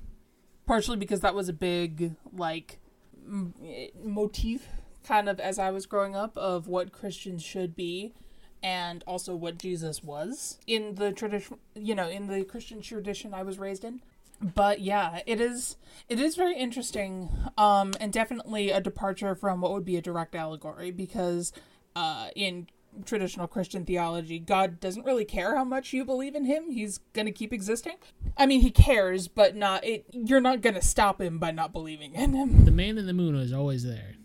partially 0.66 0.96
because 0.96 1.20
that 1.20 1.32
was 1.32 1.48
a 1.48 1.52
big 1.52 2.16
like 2.36 2.80
m- 3.24 3.54
motif 4.02 4.66
kind 5.06 5.28
of 5.28 5.38
as 5.38 5.60
I 5.60 5.70
was 5.70 5.86
growing 5.86 6.16
up 6.16 6.36
of 6.36 6.66
what 6.66 6.90
Christians 6.90 7.44
should 7.44 7.76
be 7.76 8.14
and 8.62 9.02
also 9.06 9.34
what 9.34 9.58
Jesus 9.58 10.02
was 10.02 10.58
in 10.66 10.94
the 10.96 11.12
tradition 11.12 11.58
you 11.74 11.94
know 11.94 12.08
in 12.08 12.26
the 12.26 12.44
Christian 12.44 12.80
tradition 12.80 13.34
I 13.34 13.42
was 13.42 13.58
raised 13.58 13.84
in 13.84 14.00
but 14.40 14.80
yeah 14.80 15.20
it 15.26 15.40
is 15.40 15.76
it 16.08 16.18
is 16.18 16.36
very 16.36 16.56
interesting 16.56 17.30
um 17.58 17.92
and 18.00 18.12
definitely 18.12 18.70
a 18.70 18.80
departure 18.80 19.34
from 19.34 19.60
what 19.60 19.72
would 19.72 19.84
be 19.84 19.96
a 19.96 20.02
direct 20.02 20.34
allegory 20.34 20.90
because 20.90 21.52
uh 21.94 22.28
in 22.34 22.68
traditional 23.04 23.46
Christian 23.46 23.84
theology, 23.84 24.38
God 24.38 24.80
doesn't 24.80 25.04
really 25.04 25.24
care 25.24 25.56
how 25.56 25.64
much 25.64 25.92
you 25.92 26.04
believe 26.04 26.34
in 26.34 26.44
him. 26.44 26.70
He's 26.70 26.98
going 27.12 27.26
to 27.26 27.32
keep 27.32 27.52
existing. 27.52 27.96
I 28.36 28.46
mean, 28.46 28.60
he 28.60 28.70
cares, 28.70 29.28
but 29.28 29.56
not 29.56 29.84
it 29.84 30.06
you're 30.12 30.40
not 30.40 30.60
going 30.60 30.74
to 30.74 30.82
stop 30.82 31.20
him 31.20 31.38
by 31.38 31.50
not 31.50 31.72
believing 31.72 32.14
in 32.14 32.34
him. 32.34 32.64
the 32.64 32.70
man 32.70 32.98
in 32.98 33.06
the 33.06 33.12
moon 33.12 33.34
is 33.36 33.52
always 33.52 33.84
there. 33.84 34.16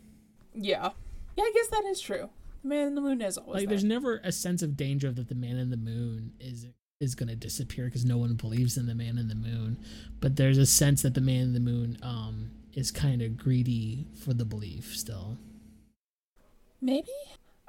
Yeah. 0.54 0.92
Yeah, 1.36 1.44
I 1.44 1.52
guess 1.54 1.68
that 1.68 1.86
is 1.86 2.02
true. 2.02 2.30
The 2.68 2.76
man 2.76 2.88
in 2.88 2.96
the 2.96 3.02
moon 3.02 3.22
is 3.22 3.38
always 3.38 3.54
like 3.54 3.62
there. 3.62 3.70
there's 3.70 3.84
never 3.86 4.20
a 4.26 4.32
sense 4.32 4.62
of 4.62 4.76
danger 4.76 5.10
that 5.12 5.30
the 5.30 5.36
man 5.36 5.56
in 5.58 5.70
the 5.70 5.78
moon 5.78 6.34
is 6.40 6.68
is 7.00 7.16
going 7.16 7.30
to 7.30 7.36
disappear 7.36 7.86
because 7.86 8.04
no 8.04 8.18
one 8.18 8.34
believes 8.34 8.76
in 8.76 8.88
the 8.88 8.96
man 8.96 9.18
in 9.18 9.28
the 9.30 9.36
moon 9.36 9.78
but 10.20 10.36
there's 10.36 10.58
a 10.58 10.66
sense 10.66 11.04
that 11.04 11.14
the 11.14 11.22
man 11.22 11.42
in 11.42 11.54
the 11.54 11.60
moon 11.62 11.98
um 12.02 12.50
is 12.74 12.92
kind 12.92 13.22
of 13.22 13.38
greedy 13.38 14.06
for 14.22 14.34
the 14.34 14.44
belief 14.44 14.96
still 14.98 15.38
Maybe? 16.82 17.08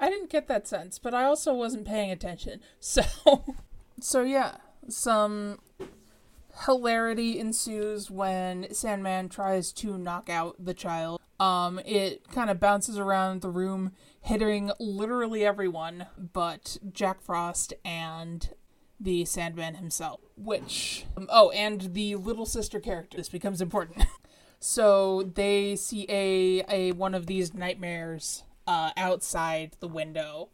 I 0.00 0.10
didn't 0.10 0.30
get 0.30 0.48
that 0.48 0.66
sense, 0.66 0.98
but 0.98 1.14
I 1.14 1.24
also 1.24 1.54
wasn't 1.54 1.86
paying 1.86 2.10
attention. 2.10 2.60
So 2.80 3.02
So 4.00 4.22
yeah, 4.22 4.56
some 4.88 5.60
hilarity 6.66 7.38
ensues 7.38 8.10
when 8.10 8.72
Sandman 8.74 9.28
tries 9.28 9.72
to 9.74 9.96
knock 9.96 10.28
out 10.28 10.56
the 10.58 10.74
child. 10.74 11.20
Um 11.38 11.78
it 11.84 12.28
kind 12.32 12.50
of 12.50 12.58
bounces 12.58 12.98
around 12.98 13.42
the 13.42 13.50
room 13.50 13.92
hitting 14.28 14.70
literally 14.78 15.42
everyone 15.42 16.04
but 16.34 16.76
Jack 16.92 17.22
Frost 17.22 17.72
and 17.82 18.50
the 19.00 19.24
Sandman 19.24 19.76
himself, 19.76 20.20
which 20.36 21.06
um, 21.16 21.28
oh, 21.30 21.50
and 21.50 21.94
the 21.94 22.14
little 22.16 22.44
sister 22.44 22.78
character. 22.78 23.16
This 23.16 23.30
becomes 23.30 23.62
important. 23.62 24.04
so 24.60 25.22
they 25.22 25.76
see 25.76 26.04
a 26.10 26.62
a 26.68 26.92
one 26.92 27.14
of 27.14 27.26
these 27.26 27.54
nightmares 27.54 28.42
uh, 28.66 28.90
outside 28.98 29.76
the 29.80 29.88
window, 29.88 30.50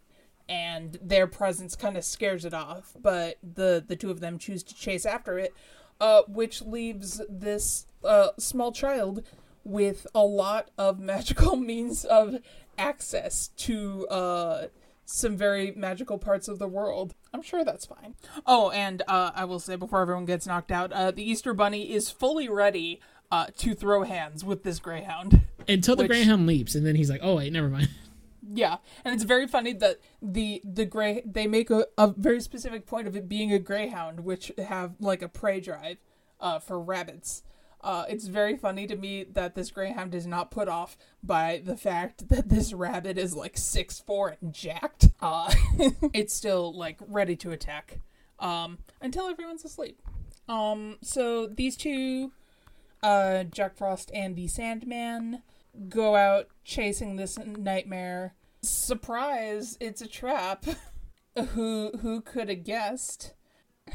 and 0.48 0.96
their 1.02 1.26
presence 1.26 1.74
kind 1.74 1.96
of 1.96 2.04
scares 2.04 2.44
it 2.44 2.54
off. 2.54 2.94
But 3.00 3.38
the 3.42 3.84
the 3.84 3.96
two 3.96 4.12
of 4.12 4.20
them 4.20 4.38
choose 4.38 4.62
to 4.62 4.74
chase 4.74 5.04
after 5.04 5.36
it, 5.36 5.52
uh, 6.00 6.22
which 6.28 6.62
leaves 6.62 7.20
this 7.28 7.86
uh, 8.04 8.28
small 8.38 8.70
child 8.70 9.24
with 9.64 10.06
a 10.14 10.22
lot 10.22 10.70
of 10.76 11.00
magical 11.00 11.56
means 11.72 12.04
of 12.04 12.36
access 12.78 13.48
to 13.58 14.06
uh, 14.08 14.66
some 15.04 15.36
very 15.36 15.72
magical 15.76 16.18
parts 16.18 16.48
of 16.48 16.58
the 16.58 16.68
world. 16.68 17.14
I'm 17.32 17.42
sure 17.42 17.64
that's 17.64 17.86
fine. 17.86 18.14
Oh, 18.46 18.70
and 18.70 19.02
uh, 19.08 19.30
I 19.34 19.44
will 19.44 19.58
say 19.60 19.76
before 19.76 20.00
everyone 20.00 20.24
gets 20.24 20.46
knocked 20.46 20.70
out, 20.72 20.92
uh, 20.92 21.10
the 21.10 21.28
Easter 21.28 21.52
Bunny 21.54 21.92
is 21.92 22.10
fully 22.10 22.48
ready 22.48 23.00
uh, 23.30 23.46
to 23.58 23.74
throw 23.74 24.02
hands 24.04 24.44
with 24.44 24.62
this 24.62 24.78
Greyhound. 24.78 25.40
until 25.68 25.96
the 25.96 26.04
Which- 26.04 26.10
greyhound 26.10 26.46
leaps 26.46 26.74
and 26.74 26.86
then 26.86 26.94
he's 26.94 27.08
like 27.08 27.20
oh 27.22 27.36
wait 27.36 27.52
never 27.52 27.68
mind 27.68 27.88
Yeah, 28.52 28.76
and 29.06 29.14
it's 29.14 29.24
very 29.24 29.46
funny 29.48 29.72
that 29.72 30.00
the 30.20 30.60
the 30.62 30.84
gray 30.84 31.22
they 31.24 31.46
make 31.46 31.70
a, 31.70 31.86
a 31.96 32.08
very 32.08 32.42
specific 32.42 32.84
point 32.86 33.08
of 33.08 33.16
it 33.16 33.26
being 33.26 33.50
a 33.54 33.58
greyhound, 33.58 34.20
which 34.20 34.52
have 34.58 34.92
like 35.00 35.22
a 35.22 35.28
prey 35.28 35.60
drive 35.60 35.96
uh, 36.40 36.58
for 36.58 36.78
rabbits. 36.78 37.42
Uh, 37.84 38.06
it's 38.08 38.28
very 38.28 38.56
funny 38.56 38.86
to 38.86 38.96
me 38.96 39.24
that 39.24 39.54
this 39.54 39.70
greyhound 39.70 40.14
is 40.14 40.26
not 40.26 40.50
put 40.50 40.68
off 40.68 40.96
by 41.22 41.60
the 41.62 41.76
fact 41.76 42.28
that 42.30 42.48
this 42.48 42.72
rabbit 42.72 43.18
is 43.18 43.36
like 43.36 43.58
six 43.58 44.00
four 44.00 44.34
and 44.40 44.54
jacked. 44.54 45.10
Uh, 45.20 45.52
it's 46.14 46.34
still 46.34 46.76
like 46.76 46.98
ready 47.06 47.36
to 47.36 47.50
attack 47.52 48.00
um, 48.40 48.78
until 49.02 49.26
everyone's 49.26 49.64
asleep. 49.66 50.00
Um, 50.48 50.96
so 51.02 51.46
these 51.46 51.76
two, 51.76 52.32
uh, 53.02 53.44
Jack 53.44 53.76
Frost 53.76 54.10
and 54.14 54.34
the 54.34 54.48
Sandman, 54.48 55.42
go 55.88 56.16
out 56.16 56.48
chasing 56.64 57.16
this 57.16 57.38
nightmare. 57.38 58.34
Surprise! 58.62 59.76
It's 59.78 60.00
a 60.00 60.08
trap. 60.08 60.64
who 61.50 61.92
who 62.00 62.22
could 62.22 62.48
have 62.48 62.64
guessed? 62.64 63.34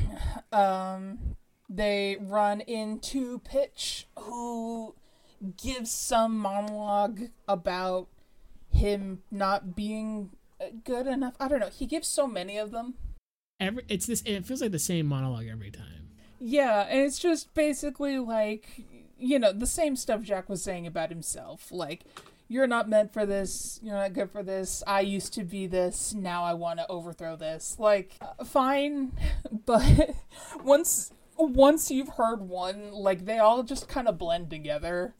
Um, 0.52 1.36
they 1.70 2.18
run 2.20 2.62
into 2.62 3.40
Pitch, 3.40 4.08
who 4.18 4.96
gives 5.56 5.92
some 5.92 6.38
monologue 6.38 7.30
about 7.48 8.08
him 8.72 9.22
not 9.32 9.76
being 9.76 10.32
good 10.84 11.08
enough. 11.08 11.36
I 11.40 11.48
don't 11.48 11.60
know. 11.60 11.70
He 11.70 11.86
gives 11.86 12.08
so 12.08 12.28
many 12.28 12.58
of 12.58 12.72
them. 12.72 12.96
Every 13.60 13.84
it's 13.88 14.06
this. 14.06 14.22
It 14.26 14.46
feels 14.46 14.62
like 14.62 14.72
the 14.72 14.80
same 14.80 15.06
monologue 15.06 15.48
every 15.48 15.72
time. 15.72 16.10
Yeah, 16.40 16.88
and 16.90 17.02
it's 17.02 17.20
just 17.20 17.54
basically 17.54 18.18
like 18.18 18.86
you 19.18 19.38
know 19.38 19.52
the 19.52 19.68
same 19.68 19.96
stuff 19.96 20.22
Jack 20.22 20.50
was 20.50 20.64
saying 20.64 20.88
about 20.88 21.10
himself. 21.10 21.72
Like 21.72 22.06
you're 22.48 22.68
not 22.68 22.90
meant 22.90 23.14
for 23.14 23.26
this. 23.26 23.80
You're 23.84 23.96
not 23.96 24.14
good 24.14 24.32
for 24.32 24.44
this. 24.44 24.82
I 24.88 25.02
used 25.02 25.34
to 25.34 25.44
be 25.44 25.68
this. 25.68 26.14
Now 26.14 26.44
I 26.44 26.54
want 26.54 26.80
to 26.80 26.88
overthrow 26.90 27.36
this. 27.36 27.76
Like 27.78 28.16
uh, 28.22 28.44
fine, 28.46 29.12
but 29.66 30.16
once 30.64 31.12
once 31.40 31.90
you've 31.90 32.10
heard 32.10 32.42
one, 32.42 32.92
like 32.92 33.26
they 33.26 33.40
all 33.40 33.64
just 33.64 33.88
kind 33.88 34.08
of 34.08 34.18
blend 34.18 34.50
together. 34.50 35.16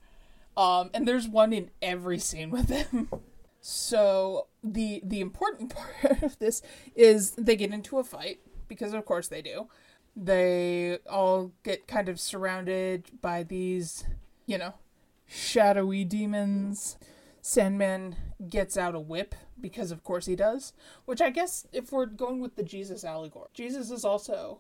Um, 0.58 0.90
and 0.94 1.08
there's 1.08 1.28
one 1.28 1.54
in 1.54 1.72
every 1.82 2.20
scene 2.20 2.50
with 2.50 2.70
him. 2.70 3.10
So 3.62 4.48
the 4.64 5.02
the 5.04 5.20
important 5.22 5.76
part 6.02 6.24
of 6.24 6.40
this 6.40 6.62
is 6.96 7.32
they 7.32 7.56
get 7.56 7.74
into 7.74 8.00
a 8.00 8.04
fight 8.04 8.40
because 8.68 8.94
of 8.94 9.06
course 9.06 9.28
they 9.28 9.42
do. 9.42 9.68
They 10.16 11.00
all 11.10 11.52
get 11.64 11.88
kind 11.88 12.10
of 12.10 12.20
surrounded 12.20 13.22
by 13.22 13.44
these, 13.44 14.06
you 14.46 14.58
know, 14.58 14.74
shadowy 15.28 16.04
demons. 16.04 16.98
Sandman 17.42 18.16
gets 18.50 18.78
out 18.78 18.96
a 18.96 19.00
whip 19.00 19.34
because 19.60 19.92
of 19.92 20.04
course 20.04 20.26
he 20.26 20.36
does, 20.36 20.74
which 21.06 21.22
I 21.22 21.30
guess 21.30 21.68
if 21.72 21.92
we're 21.92 22.06
going 22.06 22.42
with 22.42 22.56
the 22.56 22.64
Jesus 22.64 23.04
allegory, 23.04 23.48
Jesus 23.54 23.92
is 23.92 24.04
also 24.04 24.60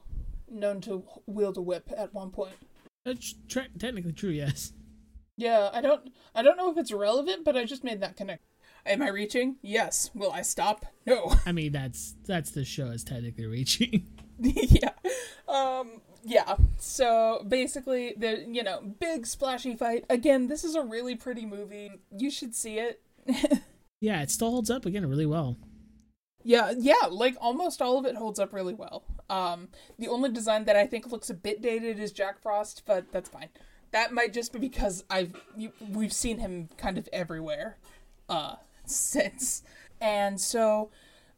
known 0.51 0.81
to 0.81 1.03
wield 1.25 1.57
a 1.57 1.61
whip 1.61 1.89
at 1.95 2.13
one 2.13 2.31
point. 2.31 2.55
That's 3.05 3.35
tra- 3.47 3.67
technically 3.77 4.13
true, 4.13 4.31
yes. 4.31 4.73
Yeah, 5.37 5.69
I 5.73 5.79
don't 5.79 6.11
I 6.35 6.41
don't 6.41 6.57
know 6.57 6.69
if 6.69 6.77
it's 6.77 6.91
relevant, 6.91 7.45
but 7.45 7.55
I 7.55 7.63
just 7.63 7.83
made 7.83 8.01
that 8.01 8.17
connect. 8.17 8.43
Am 8.85 9.01
I 9.01 9.09
reaching? 9.09 9.55
Yes. 9.61 10.11
Will 10.13 10.31
I 10.31 10.41
stop? 10.41 10.85
No. 11.05 11.33
I 11.45 11.51
mean, 11.53 11.71
that's 11.71 12.15
that's 12.25 12.51
the 12.51 12.65
show 12.65 12.87
is 12.87 13.03
technically 13.03 13.45
reaching. 13.45 14.05
yeah. 14.39 14.89
Um 15.47 16.01
yeah. 16.25 16.57
So 16.77 17.45
basically 17.47 18.15
the 18.17 18.45
you 18.49 18.63
know, 18.63 18.81
big 18.99 19.25
splashy 19.25 19.75
fight. 19.75 20.05
Again, 20.09 20.47
this 20.47 20.65
is 20.65 20.75
a 20.75 20.81
really 20.81 21.15
pretty 21.15 21.45
movie. 21.45 21.91
You 22.11 22.29
should 22.29 22.53
see 22.53 22.77
it. 22.77 23.01
yeah, 24.01 24.21
it 24.21 24.31
still 24.31 24.51
holds 24.51 24.69
up 24.69 24.85
again 24.85 25.05
really 25.05 25.25
well. 25.25 25.57
Yeah, 26.43 26.73
yeah, 26.77 27.07
like 27.09 27.35
almost 27.41 27.81
all 27.81 27.97
of 27.99 28.05
it 28.05 28.15
holds 28.15 28.39
up 28.39 28.53
really 28.53 28.73
well. 28.73 29.03
Um 29.29 29.69
the 29.97 30.07
only 30.07 30.31
design 30.31 30.65
that 30.65 30.75
I 30.75 30.87
think 30.87 31.11
looks 31.11 31.29
a 31.29 31.33
bit 31.33 31.61
dated 31.61 31.99
is 31.99 32.11
Jack 32.11 32.41
Frost, 32.41 32.83
but 32.85 33.11
that's 33.11 33.29
fine. 33.29 33.49
That 33.91 34.13
might 34.13 34.33
just 34.33 34.53
be 34.53 34.59
because 34.59 35.03
I've 35.09 35.33
you, 35.57 35.71
we've 35.91 36.13
seen 36.13 36.37
him 36.39 36.69
kind 36.77 36.97
of 36.97 37.09
everywhere. 37.11 37.77
Uh 38.27 38.55
since. 38.85 39.63
And 40.01 40.39
so, 40.39 40.91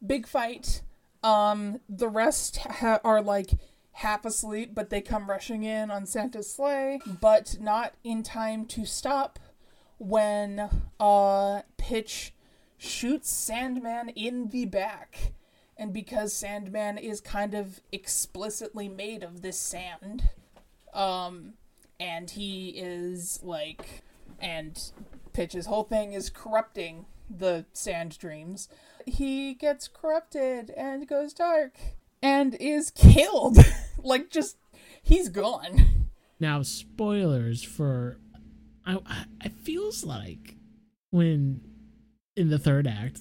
big 0.06 0.28
fight. 0.28 0.82
Um, 1.24 1.80
the 1.90 2.08
rest 2.08 2.58
ha- 2.58 3.00
are 3.04 3.22
like 3.22 3.52
half 3.94 4.26
asleep, 4.26 4.74
but 4.74 4.90
they 4.90 5.02
come 5.02 5.30
rushing 5.30 5.64
in 5.64 5.92
on 5.92 6.06
Santa's 6.06 6.52
sleigh, 6.52 7.00
but 7.20 7.58
not 7.60 7.94
in 8.04 8.24
time 8.24 8.66
to 8.68 8.86
stop 8.86 9.40
when 9.98 10.70
uh 11.00 11.62
Pitch 11.78 12.34
shoots 12.82 13.30
Sandman 13.30 14.10
in 14.10 14.48
the 14.48 14.66
back. 14.66 15.34
And 15.78 15.94
because 15.94 16.34
Sandman 16.34 16.98
is 16.98 17.22
kind 17.22 17.54
of 17.54 17.80
explicitly 17.92 18.90
made 18.90 19.24
of 19.24 19.42
this 19.42 19.60
sand, 19.60 20.30
um, 20.94 21.54
and 22.00 22.30
he 22.30 22.70
is 22.70 23.40
like, 23.44 24.02
and 24.40 24.80
Pitch's 25.34 25.68
whole 25.68 25.84
thing 25.84 26.14
is 26.14 26.30
corrupting 26.30 27.06
the 27.30 27.66
sand 27.74 28.18
dreams, 28.18 28.68
he 29.06 29.54
gets 29.54 29.88
corrupted 29.88 30.72
and 30.72 31.08
goes 31.08 31.34
dark 31.34 31.78
and 32.22 32.56
is 32.56 32.90
killed. 32.96 33.58
like 34.04 34.30
just 34.30 34.58
he's 35.02 35.30
gone. 35.30 36.10
Now 36.40 36.64
spoilers 36.64 37.64
for 37.64 38.18
I 38.86 38.98
I 39.40 39.50
feels 39.50 40.04
like 40.04 40.56
when 41.12 41.62
in 42.36 42.50
the 42.50 42.60
third 42.60 42.88
act 42.88 43.20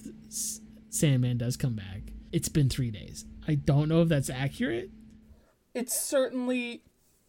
Sandman 0.89 1.37
does 1.37 1.55
come 1.57 1.75
back. 1.75 2.01
It's 2.31 2.49
been 2.49 2.69
3 2.69 2.91
days. 2.91 3.25
I 3.47 3.55
don't 3.55 3.89
know 3.89 4.01
if 4.01 4.09
that's 4.09 4.29
accurate. 4.29 4.91
It 5.73 5.89
certainly 5.89 6.83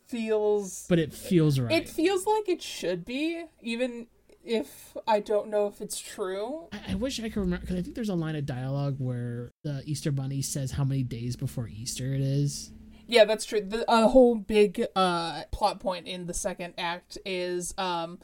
feels 0.06 0.86
but 0.88 0.98
it 0.98 1.12
feels 1.12 1.58
right. 1.58 1.72
It 1.72 1.88
feels 1.88 2.26
like 2.26 2.48
it 2.48 2.60
should 2.62 3.04
be 3.04 3.44
even 3.60 4.08
if 4.44 4.96
I 5.06 5.20
don't 5.20 5.48
know 5.48 5.66
if 5.66 5.80
it's 5.80 5.98
true. 5.98 6.68
I, 6.72 6.92
I 6.92 6.94
wish 6.94 7.20
I 7.20 7.28
could 7.28 7.40
remember 7.40 7.62
because 7.62 7.76
I 7.76 7.82
think 7.82 7.94
there's 7.94 8.08
a 8.08 8.14
line 8.14 8.36
of 8.36 8.46
dialogue 8.46 8.96
where 8.98 9.50
the 9.62 9.82
Easter 9.86 10.10
Bunny 10.10 10.42
says 10.42 10.72
how 10.72 10.84
many 10.84 11.02
days 11.02 11.36
before 11.36 11.68
Easter 11.68 12.14
it 12.14 12.20
is. 12.20 12.72
Yeah, 13.06 13.24
that's 13.24 13.44
true. 13.44 13.60
The 13.60 13.84
a 13.92 14.08
whole 14.08 14.34
big 14.34 14.84
uh, 14.96 15.44
plot 15.50 15.80
point 15.80 16.06
in 16.06 16.26
the 16.26 16.34
second 16.34 16.74
act 16.78 17.18
is 17.24 17.74
um, 17.78 18.18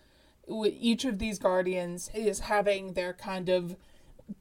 each 0.48 1.04
of 1.04 1.18
these 1.18 1.38
guardians 1.38 2.10
is 2.14 2.40
having 2.40 2.94
their 2.94 3.12
kind 3.12 3.48
of 3.48 3.76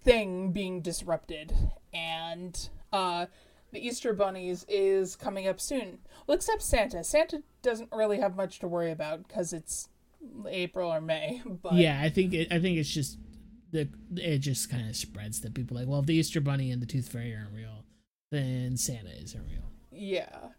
thing 0.04 0.52
being 0.52 0.82
disrupted, 0.82 1.54
and 1.94 2.70
uh, 2.92 3.28
the 3.72 3.86
Easter 3.86 4.14
bunnies 4.14 4.66
is 4.68 5.16
coming 5.16 5.48
up 5.48 5.60
soon. 5.60 6.00
Well, 6.26 6.36
except 6.36 6.62
Santa. 6.62 7.04
Santa 7.04 7.44
doesn't 7.62 7.92
really 7.92 8.20
have 8.20 8.36
much 8.36 8.60
to 8.60 8.68
worry 8.68 8.92
about 8.92 9.28
because 9.28 9.54
it's 9.54 9.90
April 10.48 10.92
or 10.92 11.02
May. 11.02 11.42
But 11.62 11.74
yeah, 11.74 12.02
I 12.02 12.10
think 12.10 12.34
it, 12.34 12.52
I 12.52 12.60
think 12.60 12.78
it's 12.78 12.94
just 12.94 13.18
the 13.72 13.90
it 14.16 14.40
just 14.40 14.70
kind 14.70 14.90
of 14.90 14.96
spreads 14.96 15.42
that 15.42 15.54
people 15.54 15.78
like, 15.78 15.88
well, 15.88 16.00
if 16.00 16.06
the 16.06 16.16
Easter 16.16 16.42
Bunny 16.42 16.72
and 16.72 16.82
the 16.82 16.86
Tooth 16.86 17.10
Fairy 17.10 17.36
aren't 17.36 17.54
real, 17.54 17.84
then 18.32 18.78
Santa 18.78 19.12
isn't 19.22 19.44
real. 19.46 19.72
Yeah. 19.92 20.50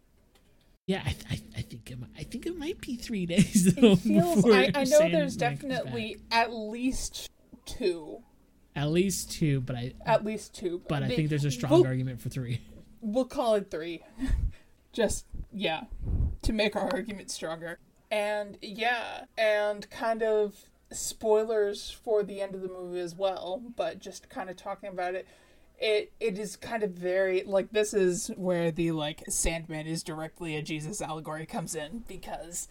Yeah, 0.88 1.02
I, 1.04 1.14
I, 1.30 1.40
I 1.58 1.60
think 1.60 1.90
it 1.90 2.00
might, 2.00 2.08
I 2.18 2.22
think 2.22 2.46
it 2.46 2.56
might 2.56 2.80
be 2.80 2.96
three 2.96 3.26
days 3.34 3.74
though. 3.74 3.92
It 3.92 3.98
feels, 3.98 4.44
I, 4.46 4.70
I 4.74 4.84
know 4.84 5.10
there's 5.10 5.36
definitely 5.36 6.16
at 6.30 6.50
least 6.50 7.30
two. 7.66 8.22
At 8.74 8.90
least 8.90 9.30
two, 9.30 9.60
but 9.60 9.76
I 9.76 9.92
at 10.06 10.24
least 10.24 10.54
two. 10.54 10.80
But 10.88 11.00
they, 11.00 11.06
I 11.06 11.08
think 11.08 11.28
there's 11.28 11.44
a 11.44 11.50
strong 11.50 11.72
we'll, 11.72 11.86
argument 11.86 12.22
for 12.22 12.30
three. 12.30 12.62
We'll 13.02 13.26
call 13.26 13.56
it 13.56 13.70
three. 13.70 14.02
Just 14.94 15.26
yeah, 15.52 15.82
to 16.42 16.54
make 16.54 16.74
our 16.74 16.90
argument 16.90 17.30
stronger. 17.30 17.78
And 18.10 18.56
yeah, 18.62 19.24
and 19.36 19.88
kind 19.90 20.22
of 20.22 20.70
spoilers 20.90 21.90
for 21.90 22.22
the 22.22 22.40
end 22.40 22.54
of 22.54 22.62
the 22.62 22.68
movie 22.68 23.00
as 23.00 23.14
well, 23.14 23.62
but 23.76 23.98
just 23.98 24.30
kind 24.30 24.48
of 24.48 24.56
talking 24.56 24.88
about 24.88 25.14
it. 25.14 25.28
It 25.78 26.12
it 26.18 26.38
is 26.38 26.56
kind 26.56 26.82
of 26.82 26.90
very 26.90 27.44
like 27.44 27.70
this 27.70 27.94
is 27.94 28.28
where 28.36 28.70
the 28.70 28.90
like 28.92 29.22
Sandman 29.28 29.86
is 29.86 30.02
directly 30.02 30.56
a 30.56 30.62
Jesus 30.62 31.00
allegory 31.00 31.46
comes 31.46 31.74
in 31.74 32.04
because 32.08 32.66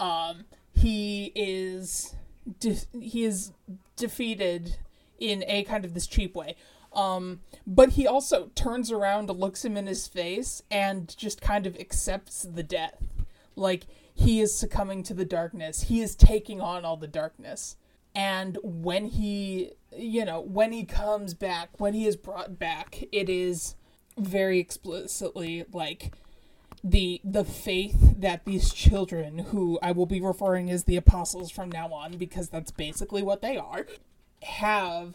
um 0.00 0.44
he 0.72 1.32
is 1.34 2.14
de- 2.60 2.86
he 2.98 3.24
is 3.24 3.52
defeated 3.96 4.76
in 5.18 5.44
a 5.46 5.64
kind 5.64 5.84
of 5.84 5.94
this 5.94 6.06
cheap 6.06 6.34
way. 6.34 6.56
Um, 6.92 7.40
but 7.66 7.90
he 7.90 8.06
also 8.06 8.50
turns 8.54 8.90
around, 8.90 9.28
looks 9.28 9.64
him 9.64 9.76
in 9.76 9.86
his 9.86 10.06
face, 10.06 10.62
and 10.70 11.14
just 11.16 11.40
kind 11.40 11.66
of 11.66 11.76
accepts 11.76 12.42
the 12.42 12.62
death. 12.62 13.02
Like 13.56 13.86
he 14.14 14.40
is 14.40 14.54
succumbing 14.54 15.02
to 15.04 15.14
the 15.14 15.24
darkness. 15.24 15.82
He 15.82 16.00
is 16.00 16.14
taking 16.14 16.60
on 16.60 16.84
all 16.84 16.96
the 16.96 17.06
darkness. 17.06 17.76
And 18.18 18.58
when 18.64 19.04
he, 19.04 19.74
you 19.96 20.24
know, 20.24 20.40
when 20.40 20.72
he 20.72 20.84
comes 20.84 21.34
back, 21.34 21.78
when 21.78 21.94
he 21.94 22.04
is 22.04 22.16
brought 22.16 22.58
back, 22.58 23.04
it 23.12 23.28
is 23.28 23.76
very 24.18 24.58
explicitly 24.58 25.64
like 25.72 26.12
the 26.82 27.20
the 27.22 27.44
faith 27.44 28.14
that 28.18 28.44
these 28.44 28.74
children 28.74 29.38
who 29.38 29.78
I 29.80 29.92
will 29.92 30.04
be 30.04 30.20
referring 30.20 30.68
as 30.68 30.82
the 30.82 30.96
apostles 30.96 31.52
from 31.52 31.70
now 31.70 31.92
on 31.92 32.16
because 32.16 32.48
that's 32.48 32.72
basically 32.72 33.22
what 33.22 33.40
they 33.40 33.56
are 33.56 33.86
have 34.42 35.14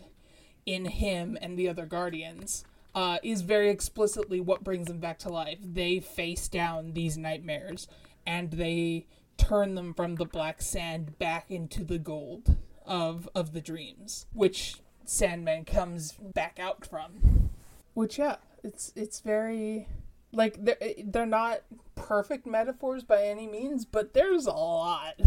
in 0.66 0.86
him 0.86 1.38
and 1.42 1.60
the 1.60 1.68
other 1.68 1.86
guardians 1.86 2.64
uh, 2.96 3.18
is 3.22 3.42
very 3.42 3.70
explicitly 3.70 4.40
what 4.40 4.64
brings 4.64 4.88
them 4.88 5.00
back 5.00 5.20
to 5.20 5.30
life. 5.30 5.60
They 5.62 6.00
face 6.00 6.48
down 6.48 6.94
these 6.94 7.18
nightmares 7.18 7.86
and 8.26 8.52
they 8.52 9.08
turn 9.36 9.76
them 9.76 9.94
from 9.94 10.16
the 10.16 10.26
black 10.26 10.62
sand 10.62 11.20
back 11.20 11.52
into 11.52 11.84
the 11.84 12.00
gold 12.00 12.56
of 12.86 13.30
of 13.36 13.54
the 13.54 13.62
dreams, 13.62 14.26
which 14.34 14.78
Sandman 15.06 15.66
comes 15.66 16.14
back 16.14 16.60
out 16.60 16.86
from. 16.86 17.50
Which 17.94 18.18
yeah, 18.18 18.38
it's 18.64 18.92
it's 18.96 19.20
very 19.20 19.88
like 20.32 20.64
they're 20.64 20.78
eh, 20.82 21.04
they're 21.06 21.26
not 21.26 21.62
perfect 21.96 22.46
metaphors 22.46 23.04
by 23.04 23.24
any 23.24 23.48
means, 23.48 23.86
but 23.86 24.14
there's 24.14 24.46
a 24.46 24.52
lot. 24.52 25.20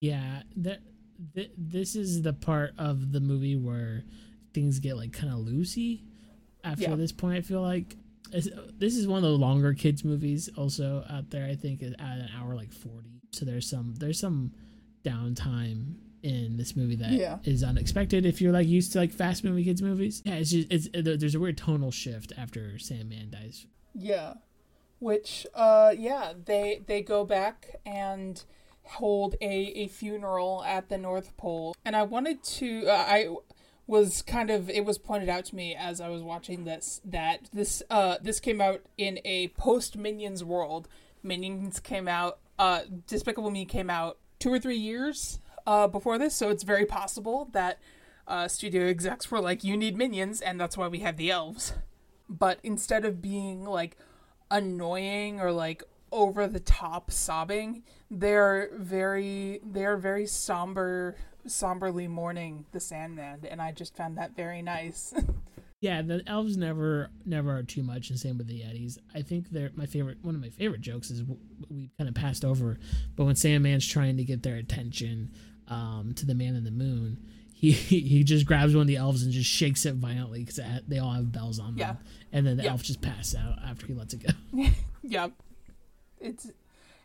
Yeah, 0.00 0.42
that 0.56 0.80
th- 1.34 1.52
this 1.56 1.94
is 1.94 2.22
the 2.22 2.32
part 2.32 2.72
of 2.78 3.12
the 3.12 3.20
movie 3.20 3.56
where 3.56 4.04
things 4.52 4.78
get 4.78 4.96
like 4.96 5.12
kind 5.12 5.32
of 5.32 5.40
loosey. 5.40 6.02
After 6.62 6.82
yeah. 6.82 6.96
this 6.96 7.12
point, 7.12 7.36
I 7.36 7.42
feel 7.42 7.60
like 7.60 7.96
this 8.32 8.96
is 8.96 9.06
one 9.06 9.18
of 9.18 9.30
the 9.30 9.36
longer 9.36 9.74
kids 9.74 10.04
movies 10.04 10.48
also 10.56 11.04
out 11.10 11.30
there. 11.30 11.46
I 11.46 11.54
think 11.54 11.82
at 11.82 11.92
an 11.98 12.30
hour 12.36 12.54
like 12.54 12.72
forty. 12.72 13.20
So 13.32 13.44
there's 13.44 13.68
some 13.68 13.94
there's 13.98 14.18
some 14.18 14.52
downtime 15.04 15.96
in 16.24 16.56
this 16.56 16.74
movie 16.74 16.96
that 16.96 17.12
is 17.46 17.62
Yeah. 17.62 17.68
unexpected 17.68 18.24
if 18.26 18.40
you're 18.40 18.52
like 18.52 18.66
used 18.66 18.92
to 18.92 18.98
like 18.98 19.12
fast 19.12 19.44
movie 19.44 19.62
kids 19.64 19.82
movies. 19.82 20.22
Yeah, 20.24 20.34
it's 20.34 20.50
just 20.50 20.72
it's 20.72 20.88
it, 20.94 21.20
there's 21.20 21.34
a 21.34 21.40
weird 21.40 21.58
tonal 21.58 21.90
shift 21.90 22.32
after 22.36 22.78
Sandman 22.78 23.30
dies. 23.30 23.66
Yeah. 23.94 24.34
Which 24.98 25.46
uh 25.54 25.94
yeah, 25.96 26.32
they 26.44 26.82
they 26.86 27.02
go 27.02 27.24
back 27.24 27.76
and 27.84 28.42
hold 28.84 29.34
a 29.40 29.52
a 29.52 29.88
funeral 29.88 30.64
at 30.64 30.88
the 30.88 30.96
North 30.98 31.36
Pole. 31.36 31.74
And 31.84 31.94
I 31.94 32.02
wanted 32.04 32.42
to 32.44 32.86
uh, 32.88 32.92
I 33.06 33.28
was 33.86 34.22
kind 34.22 34.48
of 34.50 34.70
it 34.70 34.84
was 34.86 34.96
pointed 34.96 35.28
out 35.28 35.44
to 35.46 35.54
me 35.56 35.74
as 35.74 36.00
I 36.00 36.08
was 36.08 36.22
watching 36.22 36.64
this 36.64 37.02
that 37.04 37.50
this 37.52 37.82
uh 37.90 38.16
this 38.22 38.40
came 38.40 38.60
out 38.62 38.80
in 38.96 39.18
a 39.26 39.48
post 39.48 39.96
Minions 39.98 40.42
world. 40.42 40.88
Minions 41.22 41.80
came 41.80 42.08
out 42.08 42.38
uh 42.58 42.82
Despicable 43.06 43.50
Me 43.50 43.64
came 43.66 43.90
out 43.90 44.16
2 44.38 44.52
or 44.52 44.58
3 44.58 44.76
years 44.76 45.38
uh 45.66 45.86
before 45.86 46.18
this, 46.18 46.34
so 46.34 46.50
it's 46.50 46.62
very 46.62 46.86
possible 46.86 47.48
that 47.52 47.78
uh 48.26 48.48
studio 48.48 48.86
execs 48.86 49.30
were 49.30 49.40
like 49.40 49.64
you 49.64 49.76
need 49.76 49.96
minions 49.96 50.40
and 50.40 50.60
that's 50.60 50.76
why 50.76 50.88
we 50.88 51.00
have 51.00 51.16
the 51.16 51.30
elves 51.30 51.74
but 52.28 52.58
instead 52.62 53.04
of 53.04 53.20
being 53.20 53.64
like 53.64 53.96
annoying 54.50 55.40
or 55.40 55.52
like 55.52 55.82
over 56.10 56.46
the 56.46 56.60
top 56.60 57.10
sobbing 57.10 57.82
they're 58.10 58.70
very 58.74 59.60
they're 59.64 59.96
very 59.96 60.26
somber 60.26 61.16
somberly 61.46 62.08
mourning 62.08 62.64
the 62.72 62.80
sandman 62.80 63.40
and 63.50 63.60
i 63.60 63.70
just 63.72 63.96
found 63.96 64.16
that 64.16 64.34
very 64.34 64.62
nice 64.62 65.12
Yeah, 65.80 66.00
the 66.00 66.22
elves 66.26 66.56
never 66.56 67.10
never 67.26 67.58
are 67.58 67.62
too 67.62 67.82
much, 67.82 68.08
and 68.08 68.18
same 68.18 68.38
with 68.38 68.46
the 68.46 68.60
Yetis. 68.60 68.96
I 69.14 69.20
think 69.20 69.50
they're 69.50 69.70
my 69.74 69.84
favorite. 69.84 70.16
One 70.22 70.34
of 70.34 70.40
my 70.40 70.48
favorite 70.48 70.80
jokes 70.80 71.10
is 71.10 71.24
we 71.68 71.90
kind 71.98 72.08
of 72.08 72.14
passed 72.14 72.42
over, 72.42 72.78
but 73.16 73.24
when 73.24 73.34
Sandman's 73.34 73.86
trying 73.86 74.16
to 74.16 74.24
get 74.24 74.42
their 74.42 74.56
attention 74.56 75.32
um, 75.68 76.12
to 76.16 76.26
the 76.26 76.34
Man 76.34 76.54
in 76.56 76.64
the 76.64 76.70
Moon, 76.70 77.18
he 77.52 77.72
he 77.72 78.22
just 78.24 78.46
grabs 78.46 78.74
one 78.74 78.82
of 78.82 78.88
the 78.88 78.96
elves 78.96 79.22
and 79.22 79.32
just 79.32 79.48
shakes 79.50 79.84
it 79.86 79.94
violently 79.94 80.40
because 80.44 80.60
they 80.88 80.98
all 80.98 81.12
have 81.12 81.30
bells 81.32 81.58
on 81.58 81.76
them, 81.76 81.78
Yeah. 81.78 81.94
and 82.32 82.46
then 82.46 82.56
the 82.56 82.64
Yeah. 82.64 82.70
elf 82.72 82.82
just 82.82 83.00
passes 83.00 83.34
out 83.34 83.58
after 83.64 83.86
he 83.86 83.94
lets 83.94 84.14
it 84.14 84.22
go. 84.26 84.64
yeah 85.02 85.28
it's 86.20 86.50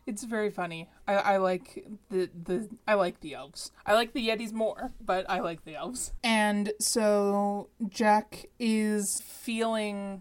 it's 0.06 0.24
very 0.24 0.50
funny 0.50 0.88
i 1.06 1.14
i 1.14 1.36
like 1.36 1.84
the 2.08 2.30
the 2.44 2.66
i 2.88 2.94
like 2.94 3.20
the 3.20 3.34
elves 3.34 3.70
i 3.84 3.92
like 3.92 4.14
the 4.14 4.26
yetis 4.28 4.52
more 4.52 4.92
but 5.04 5.28
i 5.28 5.40
like 5.40 5.64
the 5.66 5.74
elves 5.74 6.12
and 6.24 6.72
so 6.80 7.68
jack 7.88 8.46
is 8.58 9.20
feeling 9.20 10.20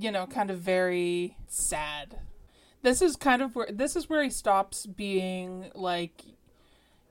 you 0.00 0.10
know 0.10 0.26
kind 0.26 0.50
of 0.50 0.58
very 0.60 1.36
sad 1.46 2.18
this 2.82 3.02
is 3.02 3.14
kind 3.16 3.42
of 3.42 3.54
where 3.54 3.68
this 3.70 3.94
is 3.96 4.08
where 4.08 4.22
he 4.22 4.30
stops 4.30 4.86
being 4.86 5.70
like 5.74 6.24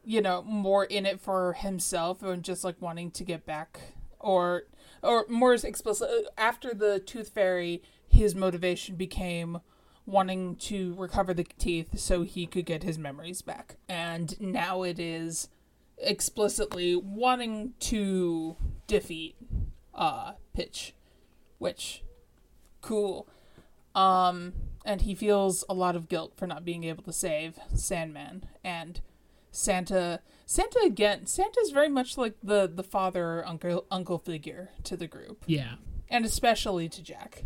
you 0.07 0.21
know 0.21 0.41
more 0.43 0.85
in 0.85 1.05
it 1.05 1.19
for 1.19 1.51
himself 1.51 2.23
and 2.23 2.41
just 2.41 2.63
like 2.63 2.81
wanting 2.81 3.11
to 3.11 3.25
get 3.25 3.45
back 3.45 3.77
or 4.19 4.63
or 5.03 5.25
more 5.27 5.53
explicit 5.53 6.09
after 6.37 6.73
the 6.73 6.99
tooth 6.99 7.29
fairy 7.29 7.83
his 8.07 8.33
motivation 8.33 8.95
became 8.95 9.59
wanting 10.05 10.55
to 10.55 10.95
recover 10.95 11.33
the 11.33 11.43
teeth 11.43 11.99
so 11.99 12.23
he 12.23 12.47
could 12.47 12.65
get 12.65 12.83
his 12.83 12.97
memories 12.97 13.41
back. 13.41 13.75
And 13.89 14.39
now 14.39 14.83
it 14.83 14.97
is 14.97 15.49
explicitly 15.97 16.95
wanting 16.95 17.73
to 17.79 18.55
defeat 18.87 19.35
uh 19.93 20.33
pitch 20.53 20.93
which 21.57 22.03
cool. 22.81 23.27
Um 23.93 24.53
and 24.85 25.01
he 25.01 25.15
feels 25.15 25.65
a 25.67 25.73
lot 25.73 25.97
of 25.97 26.07
guilt 26.07 26.31
for 26.37 26.47
not 26.47 26.63
being 26.63 26.85
able 26.85 27.03
to 27.03 27.11
save 27.11 27.59
sandman. 27.75 28.45
And 28.63 29.01
Santa 29.57 30.19
Santa 30.45 30.79
again 30.85 31.25
Santa's 31.25 31.71
very 31.71 31.89
much 31.89 32.15
like 32.15 32.35
the 32.43 32.71
the 32.71 32.83
father 32.83 33.43
uncle 33.45 33.85
uncle 33.89 34.19
figure 34.19 34.69
to 34.83 34.95
the 34.95 35.07
group 35.07 35.43
Yeah, 35.47 35.75
and 36.09 36.25
especially 36.25 36.87
to 36.89 37.01
Jack. 37.01 37.43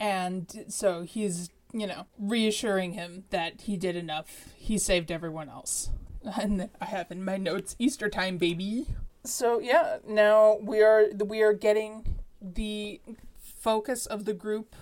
And 0.00 0.64
so 0.68 1.02
he's, 1.02 1.50
you 1.72 1.86
know, 1.86 2.06
reassuring 2.18 2.94
him 2.94 3.24
that 3.30 3.60
he 3.62 3.76
did 3.76 3.94
enough. 3.94 4.48
He 4.56 4.76
saved 4.76 5.10
everyone 5.10 5.48
else. 5.48 5.90
And 6.40 6.68
I 6.80 6.86
have 6.86 7.10
in 7.10 7.24
my 7.24 7.36
notes 7.36 7.76
Easter 7.78 8.10
time 8.10 8.36
baby. 8.36 8.86
So 9.24 9.60
yeah, 9.60 9.98
now 10.06 10.58
we 10.60 10.82
are 10.82 11.06
we 11.24 11.42
are 11.42 11.52
getting 11.52 12.18
the 12.42 13.00
focus 13.38 14.04
of 14.04 14.24
the 14.24 14.34
group 14.34 14.74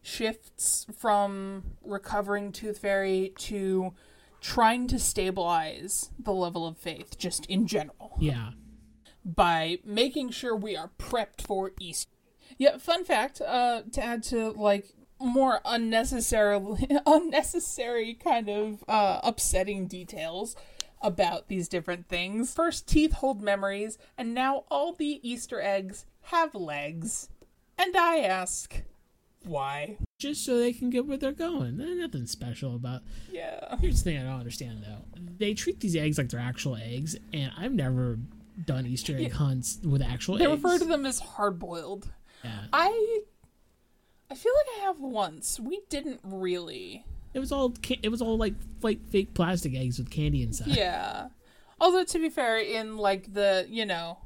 shifts 0.00 0.86
from 0.96 1.64
recovering 1.84 2.50
Tooth 2.50 2.78
Fairy 2.78 3.32
to 3.38 3.92
trying 4.40 4.86
to 4.88 4.98
stabilize 4.98 6.10
the 6.18 6.32
level 6.32 6.66
of 6.66 6.76
faith 6.76 7.18
just 7.18 7.46
in 7.46 7.66
general 7.66 8.16
yeah. 8.20 8.50
by 9.24 9.78
making 9.84 10.30
sure 10.30 10.54
we 10.54 10.76
are 10.76 10.90
prepped 10.98 11.42
for 11.42 11.72
Easter. 11.80 12.10
Yeah, 12.58 12.78
fun 12.78 13.04
fact, 13.04 13.40
uh, 13.40 13.82
to 13.92 14.02
add 14.02 14.22
to 14.24 14.50
like 14.50 14.92
more 15.18 15.60
unnecessarily 15.64 16.86
unnecessary 17.06 18.12
kind 18.12 18.50
of 18.50 18.84
uh 18.86 19.18
upsetting 19.22 19.86
details 19.86 20.54
about 21.02 21.48
these 21.48 21.68
different 21.68 22.08
things. 22.08 22.54
First 22.54 22.86
teeth 22.86 23.12
hold 23.14 23.42
memories, 23.42 23.98
and 24.16 24.34
now 24.34 24.64
all 24.70 24.92
the 24.92 25.20
Easter 25.28 25.60
eggs 25.60 26.06
have 26.22 26.54
legs. 26.54 27.28
And 27.78 27.96
I 27.96 28.20
ask, 28.20 28.82
why? 29.44 29.98
Just 30.18 30.44
so 30.46 30.58
they 30.58 30.72
can 30.72 30.88
get 30.88 31.06
where 31.06 31.18
they're 31.18 31.32
going. 31.32 31.76
There's 31.76 31.98
nothing 31.98 32.26
special 32.26 32.74
about. 32.74 33.02
Yeah. 33.30 33.76
Here's 33.80 34.02
the 34.02 34.10
thing 34.12 34.18
I 34.18 34.22
don't 34.24 34.38
understand 34.38 34.82
though. 34.82 35.04
They 35.38 35.52
treat 35.52 35.80
these 35.80 35.94
eggs 35.94 36.16
like 36.16 36.30
they're 36.30 36.40
actual 36.40 36.76
eggs, 36.76 37.16
and 37.34 37.52
I've 37.58 37.72
never 37.74 38.18
done 38.64 38.86
Easter 38.86 39.14
egg 39.16 39.32
hunts 39.32 39.78
with 39.84 40.00
actual 40.00 40.38
They 40.38 40.46
eggs. 40.46 40.62
refer 40.62 40.78
to 40.78 40.84
them 40.86 41.04
as 41.04 41.18
hard 41.18 41.58
boiled. 41.58 42.08
Yeah. 42.42 42.64
I 42.72 43.20
I 44.30 44.34
feel 44.34 44.52
like 44.54 44.78
I 44.82 44.86
have 44.86 45.00
once. 45.00 45.60
We 45.60 45.82
didn't 45.90 46.20
really. 46.22 47.04
It 47.34 47.38
was 47.38 47.52
all 47.52 47.74
it 48.02 48.08
was 48.08 48.22
all 48.22 48.38
like 48.38 48.54
like 48.80 49.06
fake 49.10 49.34
plastic 49.34 49.74
eggs 49.74 49.98
with 49.98 50.08
candy 50.08 50.42
inside. 50.42 50.68
Yeah. 50.68 51.28
Although 51.78 52.04
to 52.04 52.18
be 52.18 52.30
fair, 52.30 52.56
in 52.58 52.96
like 52.96 53.34
the 53.34 53.66
you 53.68 53.84
know, 53.84 54.16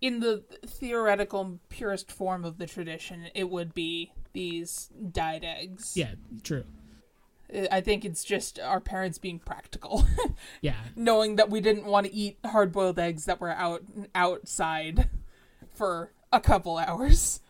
in 0.00 0.20
the 0.20 0.42
theoretical 0.66 1.60
purest 1.68 2.10
form 2.10 2.46
of 2.46 2.56
the 2.56 2.66
tradition, 2.66 3.26
it 3.34 3.50
would 3.50 3.74
be 3.74 4.12
these 4.32 4.90
dyed 5.12 5.44
eggs. 5.44 5.96
Yeah, 5.96 6.12
true. 6.42 6.64
I 7.70 7.82
think 7.82 8.04
it's 8.06 8.24
just 8.24 8.58
our 8.58 8.80
parents 8.80 9.18
being 9.18 9.38
practical, 9.38 10.06
Yeah. 10.62 10.76
knowing 10.96 11.36
that 11.36 11.50
we 11.50 11.60
didn't 11.60 11.84
want 11.84 12.06
to 12.06 12.14
eat 12.14 12.38
hard 12.46 12.72
boiled 12.72 12.98
eggs 12.98 13.26
that 13.26 13.40
were 13.42 13.50
out 13.50 13.82
outside 14.14 15.10
for 15.74 16.12
a 16.32 16.40
couple 16.40 16.78
hours. 16.78 17.40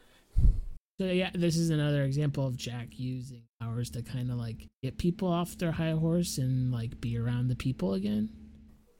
So 1.01 1.07
yeah, 1.07 1.31
this 1.35 1.57
is 1.57 1.71
another 1.71 2.03
example 2.03 2.47
of 2.47 2.57
Jack 2.57 2.89
using 2.99 3.43
powers 3.61 3.91
to 3.91 4.03
kind 4.03 4.31
of 4.31 4.39
like 4.39 4.69
get 4.83 4.99
people 4.99 5.29
off 5.29 5.57
their 5.57 5.73
high 5.73 5.93
horse 5.93 6.37
and 6.39 6.73
like 6.73 7.01
be 7.01 7.17
around 7.17 7.47
the 7.49 7.57
people 7.57 7.95
again. 7.95 8.29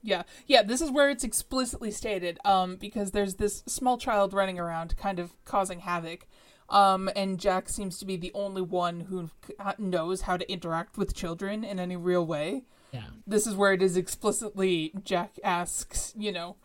Yeah, 0.01 0.23
yeah. 0.47 0.63
This 0.63 0.81
is 0.81 0.91
where 0.91 1.09
it's 1.09 1.23
explicitly 1.23 1.91
stated, 1.91 2.37
um, 2.43 2.75
because 2.75 3.11
there's 3.11 3.35
this 3.35 3.63
small 3.67 3.97
child 3.97 4.33
running 4.33 4.59
around, 4.59 4.97
kind 4.97 5.17
of 5.17 5.33
causing 5.45 5.79
havoc, 5.79 6.27
um, 6.69 7.09
and 7.15 7.39
Jack 7.39 7.69
seems 7.69 7.97
to 7.99 8.05
be 8.05 8.17
the 8.17 8.31
only 8.33 8.61
one 8.61 9.01
who 9.01 9.29
knows 9.77 10.21
how 10.21 10.37
to 10.37 10.51
interact 10.51 10.97
with 10.97 11.15
children 11.15 11.63
in 11.63 11.79
any 11.79 11.95
real 11.95 12.25
way. 12.25 12.63
Yeah. 12.91 13.05
This 13.25 13.47
is 13.47 13.55
where 13.55 13.73
it 13.73 13.81
is 13.81 13.97
explicitly 13.97 14.93
Jack 15.03 15.39
asks, 15.43 16.13
you 16.17 16.31
know, 16.31 16.57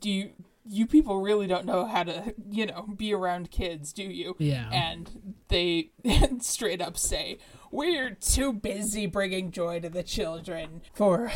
do 0.00 0.10
you 0.10 0.30
you 0.68 0.86
people 0.86 1.20
really 1.20 1.46
don't 1.46 1.64
know 1.64 1.86
how 1.86 2.02
to, 2.04 2.34
you 2.50 2.66
know, 2.66 2.86
be 2.96 3.14
around 3.14 3.50
kids, 3.50 3.92
do 3.92 4.04
you? 4.04 4.36
Yeah. 4.38 4.68
And 4.70 5.34
they 5.48 5.90
straight 6.40 6.82
up 6.82 6.96
say, 6.96 7.38
"We're 7.70 8.10
too 8.10 8.52
busy 8.52 9.06
bringing 9.06 9.50
joy 9.50 9.80
to 9.80 9.88
the 9.88 10.02
children 10.02 10.82
for 10.94 11.32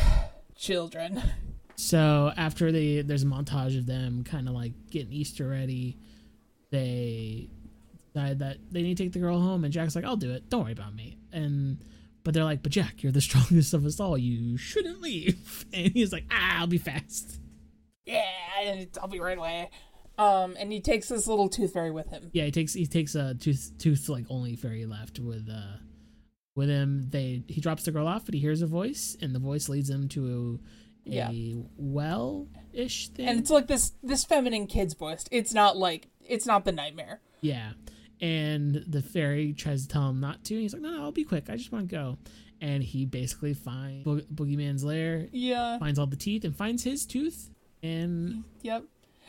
children." 0.55 1.21
So 1.75 2.31
after 2.37 2.71
they 2.71 3.01
there's 3.01 3.23
a 3.23 3.27
montage 3.27 3.77
of 3.77 3.85
them 3.85 4.23
kind 4.23 4.47
of 4.47 4.53
like 4.53 4.73
getting 4.89 5.11
Easter 5.11 5.47
ready, 5.47 5.97
they 6.69 7.49
that 8.15 8.57
they 8.71 8.81
need 8.81 8.97
to 8.97 9.03
take 9.03 9.13
the 9.13 9.19
girl 9.19 9.39
home, 9.39 9.63
and 9.63 9.71
Jack's 9.73 9.95
like, 9.95 10.05
"I'll 10.05 10.15
do 10.17 10.31
it. 10.31 10.49
Don't 10.49 10.63
worry 10.63 10.71
about 10.71 10.95
me." 10.95 11.17
And 11.31 11.83
but 12.23 12.33
they're 12.33 12.43
like, 12.43 12.63
"But 12.63 12.71
Jack, 12.71 13.03
you're 13.03 13.11
the 13.11 13.21
strongest 13.29 13.73
of 13.73 13.85
us 13.85 13.99
all. 13.99 14.17
You 14.17 14.57
shouldn't 14.57 15.01
leave." 15.01 15.65
And 15.73 15.91
he's 15.93 16.11
like, 16.13 16.25
"Ah, 16.31 16.59
I'll 16.59 16.67
be 16.67 16.77
fast." 16.77 17.39
yeah, 18.05 18.23
I'll 19.01 19.07
be 19.07 19.19
right 19.19 19.37
away. 19.37 19.69
Um, 20.17 20.55
and 20.57 20.71
he 20.71 20.79
takes 20.79 21.09
this 21.09 21.27
little 21.27 21.49
tooth 21.49 21.73
fairy 21.73 21.91
with 21.91 22.09
him. 22.09 22.29
Yeah, 22.33 22.45
he 22.45 22.51
takes 22.51 22.73
he 22.73 22.85
takes 22.85 23.15
a 23.15 23.33
tooth 23.35 23.73
tooth 23.77 24.07
like 24.07 24.25
only 24.29 24.55
fairy 24.55 24.85
left 24.85 25.19
with 25.19 25.49
uh 25.51 25.77
with 26.55 26.69
him. 26.69 27.09
They 27.09 27.43
he 27.47 27.59
drops 27.59 27.83
the 27.83 27.91
girl 27.91 28.07
off, 28.07 28.23
but 28.25 28.33
he 28.33 28.39
hears 28.39 28.61
a 28.61 28.67
voice, 28.67 29.17
and 29.21 29.35
the 29.35 29.39
voice 29.39 29.67
leads 29.67 29.89
him 29.89 30.07
to 30.09 30.59
a, 31.05 31.09
Yeah. 31.09 31.29
a 31.31 31.55
well 31.75 32.47
ish 32.71 33.09
thing. 33.09 33.27
And 33.27 33.39
it's 33.39 33.49
like 33.49 33.67
this 33.67 33.91
this 34.01 34.23
feminine 34.23 34.67
kid's 34.67 34.93
voice. 34.93 35.25
It's 35.31 35.53
not 35.53 35.75
like 35.75 36.07
it's 36.25 36.45
not 36.45 36.63
the 36.63 36.71
nightmare. 36.71 37.19
Yeah. 37.41 37.71
And 38.21 38.75
the 38.87 39.01
fairy 39.01 39.53
tries 39.53 39.83
to 39.83 39.87
tell 39.87 40.09
him 40.09 40.19
not 40.19 40.43
to. 40.45 40.53
And 40.55 40.61
he's 40.63 40.73
like, 40.73 40.81
"No, 40.81 40.91
no, 40.91 41.01
I'll 41.03 41.11
be 41.11 41.23
quick. 41.23 41.49
I 41.49 41.55
just 41.57 41.71
want 41.71 41.89
to 41.89 41.95
go." 41.95 42.17
And 42.61 42.81
he 42.83 43.05
basically 43.05 43.53
finds 43.53 44.03
Bo- 44.05 44.21
Boogeyman's 44.33 44.83
lair, 44.83 45.27
Yeah. 45.31 45.77
finds 45.77 45.99
all 45.99 46.07
the 46.07 46.15
teeth, 46.15 46.45
and 46.45 46.55
finds 46.55 46.83
his 46.83 47.05
tooth. 47.05 47.49
And 47.83 48.43
Yep. 48.61 48.85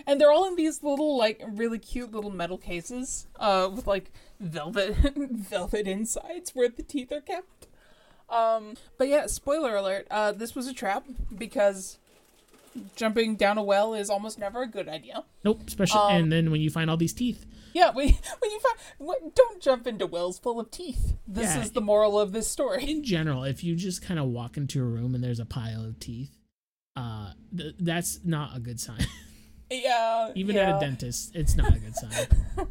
And 0.06 0.20
they're 0.20 0.30
all 0.30 0.46
in 0.46 0.56
these 0.56 0.82
little, 0.82 1.16
like, 1.16 1.42
really 1.48 1.78
cute 1.78 2.12
little 2.12 2.30
metal 2.30 2.58
cases, 2.58 3.26
uh, 3.36 3.68
with 3.74 3.86
like 3.86 4.12
velvet, 4.38 4.94
velvet 5.16 5.88
insides 5.88 6.54
where 6.54 6.68
the 6.68 6.82
teeth 6.82 7.10
are 7.10 7.20
kept. 7.22 7.66
Um, 8.28 8.74
but 8.98 9.08
yeah, 9.08 9.26
spoiler 9.26 9.74
alert. 9.74 10.06
Uh, 10.10 10.32
this 10.32 10.54
was 10.54 10.66
a 10.66 10.74
trap 10.74 11.04
because 11.36 11.98
jumping 12.94 13.36
down 13.36 13.56
a 13.58 13.62
well 13.62 13.94
is 13.94 14.10
almost 14.10 14.38
never 14.38 14.62
a 14.62 14.66
good 14.66 14.88
idea. 14.88 15.24
nope, 15.44 15.62
especially. 15.66 16.00
Um, 16.00 16.12
and 16.24 16.32
then 16.32 16.50
when 16.50 16.60
you 16.60 16.70
find 16.70 16.90
all 16.90 16.96
these 16.98 17.14
teeth, 17.14 17.46
Yeah, 17.76 17.90
we, 17.94 18.04
when 18.38 18.50
you 18.50 18.60
find, 18.60 19.34
don't 19.34 19.60
jump 19.60 19.86
into 19.86 20.06
wells 20.06 20.38
full 20.38 20.58
of 20.58 20.70
teeth. 20.70 21.14
This 21.28 21.54
Yeah. 21.54 21.60
is 21.62 21.72
the 21.72 21.82
moral 21.82 22.18
of 22.18 22.32
this 22.32 22.48
story. 22.48 22.84
in 22.90 23.04
general, 23.04 23.44
if 23.44 23.62
you 23.62 23.76
just 23.76 24.00
kind 24.00 24.18
of 24.18 24.26
walk 24.26 24.56
into 24.56 24.80
a 24.80 24.84
room 24.84 25.14
and 25.14 25.22
there's 25.22 25.40
a 25.40 25.44
pile 25.44 25.84
of 25.84 26.00
teeth, 26.00 26.34
uh, 26.96 27.32
th- 27.54 27.74
that's 27.78 28.20
not 28.24 28.56
a 28.56 28.60
good 28.60 28.80
sign. 28.80 29.04
Yeah. 29.68 30.30
Even 30.36 30.54
yeah. 30.54 30.70
at 30.70 30.76
a 30.76 30.78
dentist, 30.78 31.34
it's 31.34 31.56
not 31.56 31.74
a 31.74 31.78
good 31.80 31.96
sign. 31.96 32.28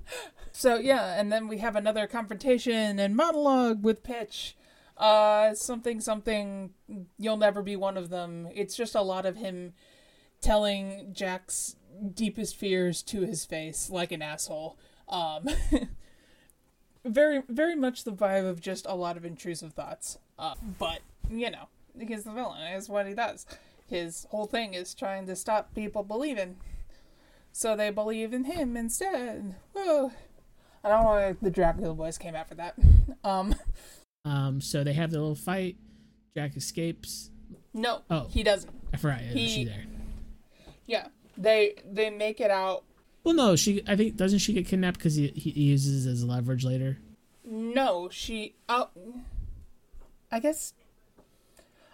So 0.53 0.78
yeah, 0.78 1.20
and 1.20 1.30
then 1.30 1.49
we 1.49 1.58
have 1.58 1.76
another 1.76 2.08
confrontation 2.08 2.97
and 2.99 3.14
monologue 3.14 3.84
with 3.84 4.01
Pitch. 4.01 4.56
Uh, 4.95 5.53
something, 5.53 5.99
something. 5.99 6.70
You'll 7.18 7.36
never 7.36 7.62
be 7.62 7.76
one 7.76 7.97
of 7.97 8.08
them. 8.10 8.47
It's 8.56 8.78
just 8.78 8.95
a 8.95 9.01
lot 9.01 9.26
of 9.26 9.36
him 9.36 9.74
telling 10.39 11.10
Jack's 11.12 11.76
deepest 12.14 12.56
fears 12.56 13.03
to 13.03 13.24
his 13.24 13.43
face, 13.43 13.89
like 13.89 14.14
an 14.14 14.22
asshole. 14.22 14.78
Um, 15.10 15.47
very, 17.06 17.41
very 17.47 17.76
much 17.76 18.03
the 18.03 18.12
vibe 18.12 18.47
of 18.49 18.62
just 18.62 18.86
a 18.88 18.95
lot 18.95 19.18
of 19.18 19.26
intrusive 19.26 19.74
thoughts. 19.74 20.18
Uh, 20.38 20.56
but 20.80 20.99
you 21.30 21.49
know, 21.51 21.68
he's 21.99 22.24
the 22.24 22.32
villain. 22.32 22.62
Is 22.74 22.89
what 22.89 23.08
he 23.08 23.14
does. 23.14 23.45
His 23.88 24.26
whole 24.32 24.47
thing 24.47 24.74
is 24.74 24.93
trying 24.95 25.28
to 25.28 25.36
stop 25.36 25.74
people 25.76 26.03
believing, 26.03 26.58
so 27.51 27.76
they 27.76 27.89
believe 27.91 28.34
in 28.34 28.45
him 28.45 28.76
instead. 28.76 29.56
Whoa. 29.74 30.12
I 30.84 30.89
don't 30.89 31.01
know 31.01 31.08
why 31.10 31.36
the 31.41 31.49
Dracula 31.49 31.93
boys 31.95 32.18
came 32.18 32.36
after 32.36 32.56
that. 32.56 32.76
Um, 33.24 33.56
Um, 34.24 34.62
so 34.62 34.84
they 34.84 34.93
have 34.93 35.10
their 35.12 35.20
little 35.20 35.36
fight. 35.36 35.78
Jack 36.36 36.56
escapes. 36.58 37.32
no, 37.74 38.01
Oh. 38.10 38.28
he 38.30 38.43
doesn't. 38.43 38.72
I 38.93 38.97
forgot. 38.97 39.22
He- 39.22 39.66
there? 39.66 39.86
Yeah, 40.88 41.08
they 41.38 41.76
they 41.91 42.10
make 42.12 42.39
it 42.39 42.51
out. 42.51 42.84
Well, 43.26 43.34
no. 43.34 43.55
She. 43.57 43.84
I 43.88 43.97
think 43.97 44.15
doesn't 44.15 44.39
she 44.39 44.53
get 44.53 44.67
kidnapped 44.67 44.97
because 44.97 45.15
he, 45.15 45.28
he 45.30 45.49
uses 45.49 46.05
as 46.05 46.23
leverage 46.23 46.63
later. 46.63 46.99
No, 47.43 48.07
she. 48.09 48.55
Oh, 48.69 48.89
I 50.32 50.39
guess. 50.39 50.73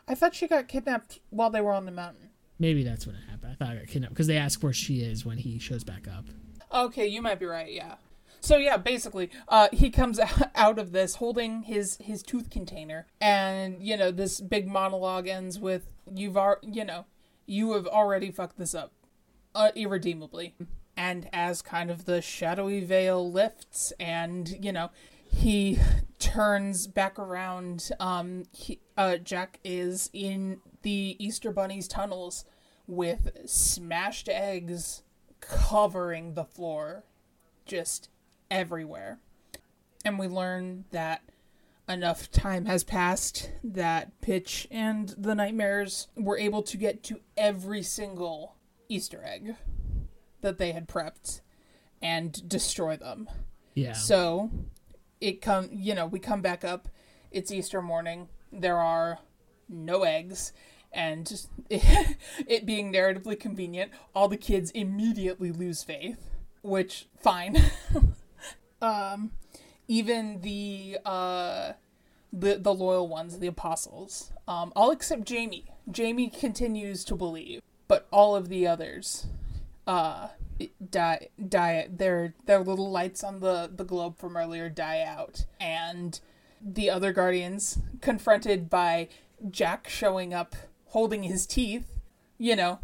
I 0.07 0.13
thought 0.13 0.35
she 0.35 0.47
got 0.47 0.67
kidnapped 0.67 1.19
while 1.29 1.49
they 1.49 1.61
were 1.61 1.71
on 1.71 1.85
the 1.85 1.91
mountain. 1.91 2.29
Maybe 2.59 2.83
that's 2.83 3.07
when 3.07 3.15
it 3.15 3.23
happened. 3.29 3.53
I 3.53 3.55
thought 3.55 3.73
I 3.73 3.79
got 3.79 3.87
kidnapped 3.87 4.13
because 4.13 4.27
they 4.27 4.37
ask 4.37 4.61
where 4.61 4.73
she 4.73 5.01
is 5.01 5.25
when 5.25 5.37
he 5.37 5.57
shows 5.57 5.83
back 5.83 6.07
up. 6.07 6.25
Okay, 6.71 7.07
you 7.07 7.21
might 7.21 7.39
be 7.39 7.45
right. 7.45 7.71
Yeah. 7.71 7.95
So 8.41 8.57
yeah, 8.57 8.77
basically, 8.77 9.29
uh, 9.47 9.69
he 9.71 9.89
comes 9.89 10.19
out 10.55 10.79
of 10.79 10.91
this 10.91 11.15
holding 11.15 11.63
his 11.63 11.97
his 11.97 12.23
tooth 12.23 12.49
container, 12.49 13.07
and 13.21 13.81
you 13.81 13.95
know 13.95 14.11
this 14.11 14.41
big 14.41 14.67
monologue 14.67 15.27
ends 15.27 15.59
with 15.59 15.93
"You've 16.13 16.35
ar- 16.37 16.59
you 16.61 16.83
know, 16.83 17.05
you 17.45 17.73
have 17.73 17.87
already 17.87 18.31
fucked 18.31 18.57
this 18.57 18.75
up, 18.75 18.91
uh, 19.55 19.71
irredeemably." 19.75 20.55
And 20.97 21.29
as 21.33 21.61
kind 21.61 21.89
of 21.89 22.05
the 22.05 22.21
shadowy 22.21 22.81
veil 22.81 23.31
lifts, 23.31 23.91
and 23.99 24.49
you 24.63 24.71
know, 24.71 24.91
he 25.25 25.79
turns 26.19 26.87
back 26.87 27.17
around. 27.17 27.89
Um, 27.99 28.43
he, 28.51 28.79
uh, 28.97 29.17
Jack 29.17 29.59
is 29.63 30.09
in 30.13 30.59
the 30.83 31.15
Easter 31.19 31.51
Bunny's 31.51 31.87
tunnels 31.87 32.45
with 32.87 33.29
smashed 33.45 34.27
eggs 34.29 35.03
covering 35.39 36.33
the 36.33 36.43
floor 36.43 37.03
just 37.65 38.09
everywhere. 38.49 39.19
And 40.03 40.19
we 40.19 40.27
learn 40.27 40.85
that 40.91 41.21
enough 41.87 42.31
time 42.31 42.65
has 42.65 42.83
passed 42.83 43.51
that 43.63 44.19
Pitch 44.21 44.67
and 44.71 45.09
the 45.17 45.35
Nightmares 45.35 46.07
were 46.15 46.37
able 46.37 46.63
to 46.63 46.77
get 46.77 47.03
to 47.03 47.19
every 47.37 47.83
single 47.83 48.55
Easter 48.89 49.23
egg 49.23 49.55
that 50.41 50.57
they 50.57 50.71
had 50.71 50.87
prepped 50.87 51.41
and 52.01 52.47
destroy 52.47 52.97
them. 52.97 53.29
Yeah. 53.73 53.93
So 53.93 54.49
it 55.19 55.41
come 55.41 55.69
you 55.71 55.95
know, 55.95 56.05
we 56.05 56.19
come 56.19 56.41
back 56.41 56.63
up, 56.63 56.87
it's 57.31 57.51
Easter 57.51 57.81
morning, 57.81 58.29
there 58.51 58.77
are 58.77 59.19
no 59.69 60.03
eggs, 60.03 60.51
and 60.91 61.45
it 61.69 62.65
being 62.65 62.91
narratively 62.91 63.39
convenient, 63.39 63.91
all 64.13 64.27
the 64.27 64.37
kids 64.37 64.71
immediately 64.71 65.51
lose 65.51 65.83
faith. 65.83 66.29
Which 66.63 67.07
fine. 67.19 67.57
um 68.81 69.31
even 69.87 70.41
the 70.41 70.97
uh 71.05 71.73
the 72.33 72.57
the 72.57 72.73
loyal 72.73 73.07
ones, 73.07 73.39
the 73.39 73.47
apostles. 73.47 74.31
Um 74.47 74.73
all 74.75 74.91
except 74.91 75.23
Jamie. 75.23 75.65
Jamie 75.89 76.29
continues 76.29 77.03
to 77.05 77.15
believe, 77.15 77.61
but 77.87 78.07
all 78.11 78.35
of 78.35 78.49
the 78.49 78.67
others 78.67 79.27
uh 79.87 80.29
die 80.91 81.27
die 81.49 81.87
their 81.89 82.33
their 82.45 82.59
little 82.59 82.91
lights 82.91 83.23
on 83.23 83.39
the 83.39 83.69
the 83.73 83.83
globe 83.83 84.17
from 84.17 84.37
earlier 84.37 84.69
die 84.69 85.01
out. 85.01 85.45
And 85.59 86.19
the 86.63 86.89
other 86.89 87.11
guardians 87.11 87.79
confronted 88.01 88.69
by 88.69 89.09
jack 89.49 89.89
showing 89.89 90.33
up 90.33 90.55
holding 90.87 91.23
his 91.23 91.47
teeth 91.47 91.97
you 92.37 92.55
know 92.55 92.79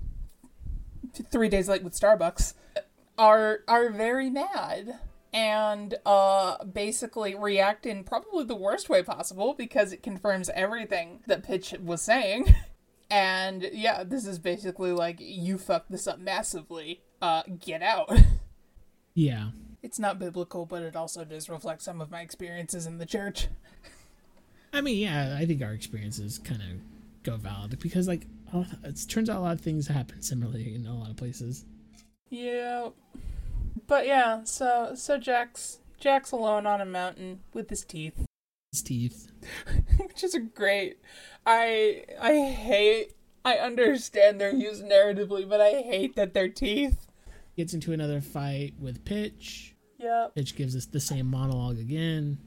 three 1.32 1.50
days 1.50 1.70
late 1.70 1.84
with 1.84 1.94
starbucks 1.94 2.54
are 3.18 3.60
are 3.68 3.90
very 3.90 4.30
mad. 4.30 5.00
And 5.34 5.96
uh 6.06 6.64
basically 6.64 7.36
react 7.36 7.86
in 7.86 8.04
probably 8.04 8.46
the 8.46 8.56
worst 8.56 8.90
way 8.90 9.04
possible 9.04 9.54
because 9.54 9.92
it 9.92 10.02
confirms 10.02 10.50
everything 10.56 11.20
that 11.28 11.44
pitch 11.44 11.76
was 11.84 12.02
saying 12.02 12.56
and 13.10 13.70
yeah 13.74 14.04
this 14.04 14.26
is 14.28 14.38
basically 14.40 14.92
like 14.92 15.18
you 15.20 15.58
fucked 15.58 15.90
this 15.92 16.08
up 16.08 16.20
massively 16.20 17.02
uh 17.22 17.44
get 17.60 17.82
out 17.82 18.12
yeah. 19.14 19.50
it's 19.82 19.98
not 19.98 20.20
biblical 20.20 20.66
but 20.66 20.84
it 20.84 20.96
also 20.96 21.24
does 21.24 21.50
reflect 21.50 21.82
some 21.82 22.02
of 22.02 22.12
my 22.12 22.22
experiences 22.22 22.86
in 22.86 22.98
the 22.98 23.06
church 23.06 23.48
I 24.74 24.82
mean, 24.82 24.98
yeah. 24.98 25.36
I 25.40 25.46
think 25.46 25.62
our 25.64 25.72
experiences 25.72 26.38
kind 26.40 26.62
of 26.62 27.24
go 27.24 27.38
valid 27.38 27.80
because, 27.80 28.08
like, 28.08 28.28
it 28.84 29.06
turns 29.08 29.30
out 29.30 29.38
a 29.38 29.40
lot 29.40 29.54
of 29.54 29.62
things 29.62 29.88
happen 29.88 30.22
similarly 30.22 30.76
in 30.76 30.86
a 30.86 30.94
lot 30.96 31.10
of 31.10 31.16
places. 31.16 31.66
yeah 32.30 32.90
but 33.88 34.06
yeah 34.06 34.44
so 34.44 34.92
so 34.96 35.18
jack's 35.18 35.80
jack's 36.00 36.32
alone 36.32 36.66
on 36.66 36.82
a 36.82 36.86
mountain 36.86 37.40
with 37.54 37.70
his 37.70 37.86
teeth 37.86 38.27
His 38.72 38.82
teeth. 38.82 39.32
which 39.98 40.24
is 40.24 40.38
great 40.54 40.98
i 41.46 42.04
i 42.20 42.34
hate 42.42 43.14
i 43.46 43.56
understand 43.56 44.40
they're 44.42 44.54
used 44.54 44.84
narratively 44.84 45.48
but 45.48 45.62
i 45.62 45.82
hate 45.82 46.16
that 46.16 46.34
they're 46.34 46.50
teeth 46.50 47.08
Gets 47.56 47.74
into 47.74 47.92
another 47.94 48.22
fight 48.22 48.74
with 48.80 49.04
Pitch. 49.06 49.74
yep 49.98 50.36
Pitch 50.36 50.56
gives 50.56 50.76
us 50.76 50.86
the 50.86 51.00
same 51.00 51.26
monologue 51.28 51.80
again. 51.80 52.38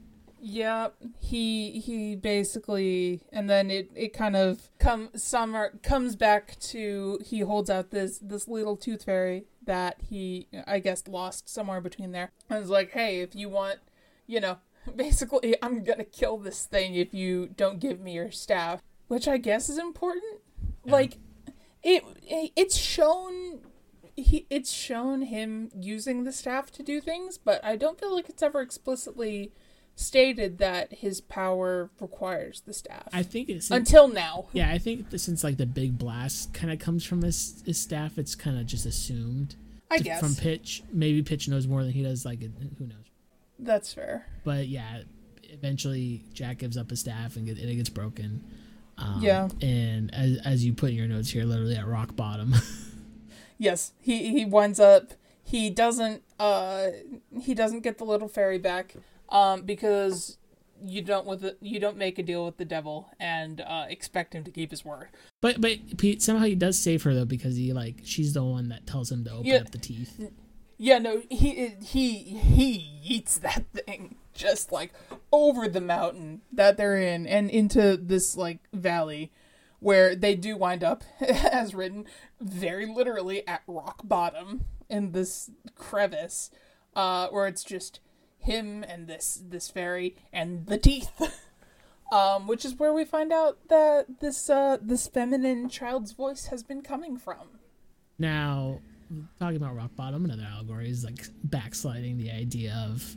Yep. 0.43 0.95
He 1.19 1.79
he 1.81 2.15
basically 2.15 3.21
and 3.31 3.49
then 3.49 3.69
it 3.69 3.91
it 3.93 4.13
kind 4.13 4.35
of 4.37 4.69
come 4.79 5.09
summer 5.15 5.77
comes 5.83 6.15
back 6.15 6.57
to 6.59 7.19
he 7.25 7.41
holds 7.41 7.69
out 7.69 7.91
this 7.91 8.19
this 8.19 8.47
little 8.47 8.77
tooth 8.77 9.03
fairy 9.03 9.45
that 9.65 9.97
he 10.09 10.47
I 10.65 10.79
guess 10.79 11.07
lost 11.07 11.49
somewhere 11.49 11.81
between 11.81 12.11
there. 12.13 12.31
And 12.49 12.59
was 12.61 12.69
like, 12.69 12.91
"Hey, 12.91 13.19
if 13.19 13.35
you 13.35 13.49
want, 13.49 13.79
you 14.27 14.39
know, 14.39 14.57
basically 14.95 15.55
I'm 15.61 15.83
going 15.83 15.99
to 15.99 16.05
kill 16.05 16.37
this 16.37 16.65
thing 16.65 16.95
if 16.95 17.13
you 17.13 17.49
don't 17.55 17.79
give 17.79 17.99
me 17.99 18.13
your 18.13 18.31
staff." 18.31 18.81
Which 19.07 19.27
I 19.27 19.37
guess 19.37 19.67
is 19.69 19.77
important. 19.77 20.41
Like 20.85 21.17
it, 21.83 22.03
it 22.23 22.51
it's 22.55 22.77
shown 22.77 23.59
he 24.15 24.45
it's 24.49 24.71
shown 24.71 25.23
him 25.23 25.69
using 25.77 26.23
the 26.23 26.31
staff 26.31 26.71
to 26.71 26.83
do 26.83 27.01
things, 27.01 27.37
but 27.37 27.63
I 27.63 27.75
don't 27.75 27.99
feel 27.99 28.13
like 28.15 28.29
it's 28.29 28.41
ever 28.43 28.61
explicitly 28.61 29.51
stated 29.95 30.57
that 30.59 30.93
his 30.93 31.19
power 31.21 31.89
requires 31.99 32.61
the 32.61 32.73
staff 32.73 33.03
I 33.13 33.23
think 33.23 33.49
it's 33.49 33.69
until 33.69 34.07
now. 34.07 34.45
yeah. 34.53 34.71
I 34.71 34.77
think 34.77 35.07
since 35.17 35.43
like 35.43 35.57
the 35.57 35.65
big 35.65 35.97
blast 35.97 36.53
kind 36.53 36.71
of 36.71 36.79
comes 36.79 37.03
from 37.05 37.21
his, 37.21 37.61
his 37.65 37.79
staff, 37.79 38.17
it's 38.17 38.33
kind 38.33 38.57
of 38.57 38.65
just 38.65 38.85
assumed 38.85 39.55
I 39.91 39.97
to- 39.97 40.03
guess 40.03 40.19
from 40.21 40.35
Pitch. 40.35 40.83
Maybe 40.91 41.21
Pitch 41.21 41.47
knows 41.49 41.67
more 41.67 41.83
than 41.83 41.91
he 41.91 42.03
does. 42.03 42.25
Like, 42.25 42.39
who 42.41 42.85
knows? 42.87 43.00
That's 43.61 43.93
fair. 43.93 44.25
But 44.43 44.67
yeah, 44.67 45.01
eventually 45.43 46.23
Jack 46.33 46.57
gives 46.59 46.77
up 46.77 46.89
his 46.89 46.99
staff 46.99 47.35
and, 47.35 47.45
get, 47.45 47.57
and 47.57 47.69
it 47.69 47.75
gets 47.75 47.89
broken. 47.89 48.43
Um, 48.97 49.21
Yeah. 49.21 49.47
And 49.61 50.13
as, 50.13 50.37
as 50.45 50.65
you 50.65 50.73
put 50.73 50.89
in 50.91 50.95
your 50.97 51.07
notes 51.07 51.29
here, 51.29 51.43
literally 51.45 51.75
at 51.75 51.87
rock 51.87 52.15
bottom. 52.15 52.53
Yes, 53.57 53.91
he 53.99 54.31
he 54.31 54.43
winds 54.43 54.79
up 54.79 55.13
he 55.43 55.69
doesn't 55.69 56.23
uh 56.39 56.87
he 57.39 57.53
doesn't 57.53 57.81
get 57.81 57.99
the 57.99 58.03
little 58.03 58.27
fairy 58.27 58.57
back 58.57 58.95
um 59.29 59.61
because 59.61 60.37
you 60.83 61.03
don't 61.03 61.27
with 61.27 61.41
the, 61.41 61.57
you 61.61 61.79
don't 61.79 61.95
make 61.95 62.17
a 62.17 62.23
deal 62.23 62.43
with 62.43 62.57
the 62.57 62.65
devil 62.65 63.11
and 63.19 63.61
uh, 63.61 63.85
expect 63.87 64.33
him 64.33 64.43
to 64.45 64.49
keep 64.49 64.71
his 64.71 64.83
word. 64.83 65.09
But 65.41 65.61
but 65.61 65.97
Pete 65.99 66.23
somehow 66.23 66.45
he 66.45 66.55
does 66.55 66.79
save 66.79 67.03
her 67.03 67.13
though 67.13 67.25
because 67.25 67.55
he 67.55 67.71
like 67.71 67.97
she's 68.03 68.33
the 68.33 68.43
one 68.43 68.69
that 68.69 68.87
tells 68.87 69.11
him 69.11 69.23
to 69.25 69.31
open 69.31 69.45
Yeah. 69.45 69.57
up 69.57 69.69
the 69.69 69.77
teeth. 69.77 70.19
Yeah, 70.83 70.97
no, 70.97 71.21
he 71.29 71.75
he 71.79 72.17
he 72.17 72.99
eats 73.03 73.37
that 73.37 73.65
thing 73.71 74.15
just 74.33 74.71
like 74.71 74.91
over 75.31 75.67
the 75.67 75.79
mountain 75.79 76.41
that 76.51 76.75
they're 76.75 76.97
in 76.97 77.27
and 77.27 77.51
into 77.51 77.95
this 77.95 78.35
like 78.35 78.61
valley 78.73 79.31
where 79.79 80.15
they 80.15 80.33
do 80.33 80.57
wind 80.57 80.83
up 80.83 81.03
as 81.21 81.75
written 81.75 82.05
very 82.39 82.87
literally 82.87 83.47
at 83.47 83.61
rock 83.67 84.01
bottom 84.03 84.65
in 84.89 85.11
this 85.11 85.51
crevice 85.75 86.49
uh 86.95 87.27
where 87.27 87.45
it's 87.45 87.63
just 87.63 87.99
him 88.39 88.83
and 88.83 89.05
this 89.05 89.39
this 89.47 89.69
fairy 89.69 90.15
and 90.33 90.65
the 90.65 90.79
teeth. 90.79 91.11
Um 92.11 92.45
which 92.47 92.65
is 92.65 92.77
where 92.77 92.91
we 92.91 93.05
find 93.05 93.31
out 93.31 93.69
that 93.69 94.19
this 94.19 94.49
uh 94.49 94.77
this 94.81 95.07
feminine 95.07 95.69
child's 95.69 96.11
voice 96.11 96.47
has 96.47 96.63
been 96.63 96.81
coming 96.81 97.17
from. 97.17 97.59
Now, 98.17 98.79
talking 99.39 99.57
about 99.57 99.75
rock 99.75 99.95
bottom, 99.95 100.25
another 100.25 100.47
allegory 100.49 100.89
is 100.89 101.03
like 101.03 101.27
backsliding 101.43 102.17
the 102.17 102.31
idea 102.31 102.73
of 102.89 103.15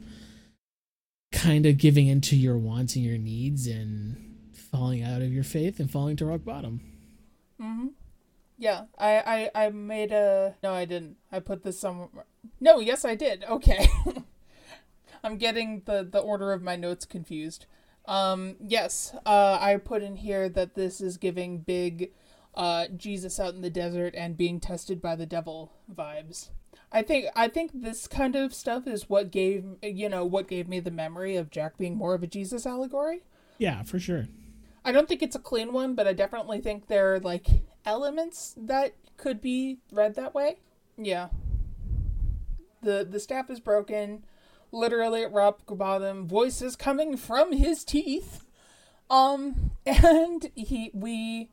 kind 1.32 1.66
of 1.66 1.78
giving 1.78 2.06
into 2.06 2.36
your 2.36 2.56
wants 2.56 2.96
and 2.96 3.04
your 3.04 3.18
needs 3.18 3.66
and 3.66 4.36
falling 4.70 5.02
out 5.02 5.22
of 5.22 5.32
your 5.32 5.44
faith 5.44 5.80
and 5.80 5.90
falling 5.90 6.16
to 6.16 6.26
rock 6.26 6.44
bottom. 6.44 6.80
Hmm. 7.60 7.88
Yeah, 8.56 8.84
I, 8.96 9.50
I, 9.54 9.66
I 9.66 9.70
made 9.70 10.12
a. 10.12 10.54
No, 10.62 10.72
I 10.72 10.84
didn't. 10.84 11.16
I 11.32 11.40
put 11.40 11.64
this 11.64 11.78
somewhere. 11.78 12.24
No, 12.60 12.78
yes, 12.78 13.04
I 13.04 13.14
did. 13.14 13.44
Okay. 13.44 13.88
I'm 15.24 15.38
getting 15.38 15.82
the, 15.86 16.06
the 16.08 16.20
order 16.20 16.52
of 16.52 16.62
my 16.62 16.76
notes 16.76 17.04
confused. 17.04 17.66
Um, 18.06 18.56
yes, 18.60 19.14
uh, 19.24 19.58
I 19.60 19.76
put 19.76 20.02
in 20.02 20.16
here 20.16 20.48
that 20.50 20.74
this 20.74 21.00
is 21.00 21.16
giving 21.16 21.58
big 21.58 22.12
uh, 22.56 22.86
Jesus 22.96 23.40
out 23.40 23.54
in 23.54 23.60
the 23.60 23.70
desert 23.70 24.14
and 24.16 24.36
being 24.36 24.60
tested 24.60 25.00
by 25.00 25.16
the 25.16 25.26
devil 25.26 25.72
vibes. 25.92 26.50
I 26.92 27.02
think 27.02 27.26
I 27.34 27.48
think 27.48 27.72
this 27.74 28.06
kind 28.06 28.36
of 28.36 28.54
stuff 28.54 28.86
is 28.86 29.08
what 29.08 29.32
gave 29.32 29.64
you 29.82 30.08
know 30.08 30.24
what 30.24 30.48
gave 30.48 30.68
me 30.68 30.78
the 30.80 30.90
memory 30.92 31.34
of 31.36 31.50
Jack 31.50 31.76
being 31.76 31.96
more 31.96 32.14
of 32.14 32.22
a 32.22 32.28
Jesus 32.28 32.66
allegory. 32.66 33.22
Yeah, 33.58 33.82
for 33.82 33.98
sure. 33.98 34.28
I 34.84 34.92
don't 34.92 35.08
think 35.08 35.22
it's 35.22 35.36
a 35.36 35.40
clean 35.40 35.72
one, 35.72 35.94
but 35.94 36.06
I 36.06 36.12
definitely 36.12 36.60
think 36.60 36.86
there 36.86 37.14
are 37.14 37.20
like 37.20 37.46
elements 37.84 38.54
that 38.56 38.94
could 39.16 39.40
be 39.40 39.78
read 39.90 40.14
that 40.14 40.34
way. 40.34 40.58
Yeah. 40.96 41.28
The 42.82 43.06
the 43.08 43.18
staff 43.20 43.50
is 43.50 43.60
broken, 43.60 44.24
literally 44.70 45.24
at 45.24 45.32
rock 45.32 45.62
bottom, 45.66 46.28
voices 46.28 46.76
coming 46.76 47.16
from 47.16 47.52
his 47.52 47.82
teeth. 47.82 48.44
Um 49.10 49.72
and 49.86 50.50
he 50.54 50.90
we 50.94 51.50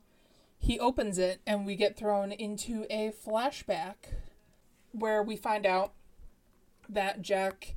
he 0.62 0.78
opens 0.78 1.18
it 1.18 1.40
and 1.44 1.66
we 1.66 1.74
get 1.74 1.96
thrown 1.96 2.30
into 2.30 2.86
a 2.88 3.10
flashback 3.10 3.94
where 4.92 5.20
we 5.20 5.34
find 5.34 5.66
out 5.66 5.92
that 6.88 7.20
Jack 7.20 7.74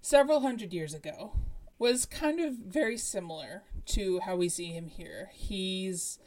several 0.00 0.40
hundred 0.40 0.72
years 0.72 0.94
ago 0.94 1.32
was 1.78 2.06
kind 2.06 2.40
of 2.40 2.54
very 2.54 2.96
similar 2.96 3.64
to 3.84 4.20
how 4.20 4.36
we 4.36 4.48
see 4.48 4.68
him 4.68 4.88
here. 4.88 5.28
He's 5.34 6.18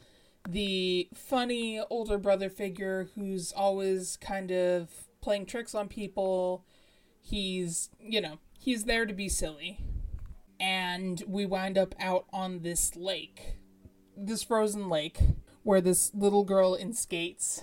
the 0.48 1.08
funny 1.16 1.82
older 1.90 2.16
brother 2.16 2.48
figure 2.48 3.08
who's 3.16 3.50
always 3.50 4.16
kind 4.18 4.52
of 4.52 4.88
playing 5.20 5.46
tricks 5.46 5.74
on 5.74 5.88
people. 5.88 6.64
He's, 7.20 7.90
you 7.98 8.20
know, 8.20 8.38
he's 8.56 8.84
there 8.84 9.04
to 9.04 9.12
be 9.12 9.28
silly. 9.28 9.80
And 10.60 11.24
we 11.26 11.44
wind 11.44 11.76
up 11.76 11.96
out 11.98 12.26
on 12.32 12.60
this 12.60 12.94
lake, 12.94 13.56
this 14.16 14.44
frozen 14.44 14.88
lake, 14.88 15.18
where 15.68 15.82
this 15.82 16.10
little 16.14 16.44
girl 16.44 16.72
in 16.72 16.94
skates 16.94 17.62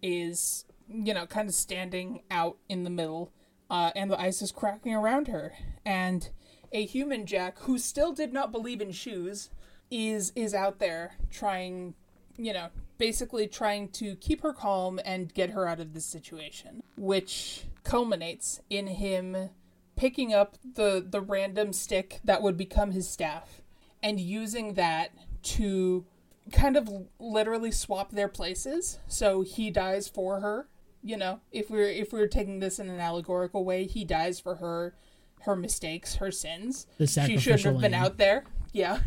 is, 0.00 0.64
you 0.88 1.12
know, 1.12 1.26
kind 1.26 1.48
of 1.48 1.54
standing 1.56 2.22
out 2.30 2.56
in 2.68 2.84
the 2.84 2.90
middle, 2.90 3.32
uh, 3.68 3.90
and 3.96 4.08
the 4.08 4.20
ice 4.20 4.40
is 4.40 4.52
cracking 4.52 4.94
around 4.94 5.26
her. 5.26 5.52
And 5.84 6.30
a 6.70 6.86
human 6.86 7.26
Jack 7.26 7.58
who 7.62 7.76
still 7.76 8.12
did 8.12 8.32
not 8.32 8.52
believe 8.52 8.80
in 8.80 8.92
shoes 8.92 9.50
is 9.90 10.30
is 10.36 10.54
out 10.54 10.78
there 10.78 11.16
trying, 11.28 11.94
you 12.36 12.52
know, 12.52 12.68
basically 12.98 13.48
trying 13.48 13.88
to 13.88 14.14
keep 14.14 14.42
her 14.42 14.52
calm 14.52 15.00
and 15.04 15.34
get 15.34 15.50
her 15.50 15.66
out 15.66 15.80
of 15.80 15.94
this 15.94 16.06
situation, 16.06 16.84
which 16.96 17.64
culminates 17.82 18.60
in 18.70 18.86
him 18.86 19.50
picking 19.96 20.32
up 20.32 20.56
the 20.76 21.04
the 21.04 21.20
random 21.20 21.72
stick 21.72 22.20
that 22.22 22.42
would 22.42 22.56
become 22.56 22.92
his 22.92 23.10
staff 23.10 23.60
and 24.04 24.20
using 24.20 24.74
that 24.74 25.10
to 25.42 26.06
kind 26.50 26.76
of 26.76 26.88
literally 27.18 27.70
swap 27.70 28.10
their 28.10 28.28
places 28.28 28.98
so 29.06 29.42
he 29.42 29.70
dies 29.70 30.08
for 30.08 30.40
her 30.40 30.66
you 31.02 31.16
know? 31.16 31.40
If 31.50 31.68
we're 31.68 31.88
if 31.88 32.12
we're 32.12 32.28
taking 32.28 32.60
this 32.60 32.78
in 32.78 32.88
an 32.88 33.00
allegorical 33.00 33.64
way 33.64 33.84
he 33.84 34.04
dies 34.04 34.40
for 34.40 34.56
her 34.56 34.94
her 35.40 35.56
mistakes 35.56 36.16
her 36.16 36.30
sins. 36.30 36.86
The 36.98 37.06
she 37.06 37.12
shouldn't 37.12 37.40
sacrificial 37.40 37.72
have 37.72 37.80
been 37.82 37.92
lamb. 37.92 38.04
out 38.04 38.18
there. 38.18 38.44
Yeah. 38.72 39.00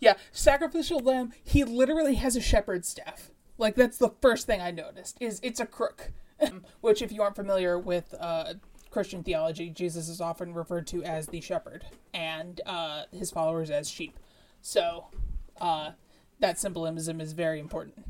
Yeah 0.00 0.14
sacrificial 0.32 0.98
lamb 0.98 1.32
he 1.44 1.64
literally 1.64 2.16
has 2.16 2.36
a 2.36 2.40
shepherd's 2.40 2.88
staff. 2.88 3.30
Like 3.56 3.76
that's 3.76 3.98
the 3.98 4.10
first 4.20 4.46
thing 4.46 4.60
i 4.60 4.70
noticed 4.70 5.16
is 5.20 5.38
it's 5.42 5.60
a 5.60 5.66
crook. 5.66 6.10
Which 6.80 7.00
if 7.02 7.12
you 7.12 7.22
aren't 7.22 7.36
familiar 7.36 7.78
with 7.78 8.14
uh 8.18 8.54
christian 8.90 9.22
theology 9.22 9.70
jesus 9.70 10.06
is 10.06 10.20
often 10.20 10.52
referred 10.52 10.86
to 10.86 11.02
as 11.02 11.28
the 11.28 11.40
shepherd 11.40 11.82
and 12.12 12.60
uh 12.66 13.04
his 13.12 13.30
followers 13.30 13.70
as 13.70 13.88
sheep. 13.88 14.18
So 14.60 15.06
uh 15.60 15.92
that 16.42 16.60
symbolism 16.60 17.20
is 17.20 17.32
very 17.32 17.58
important 17.58 18.04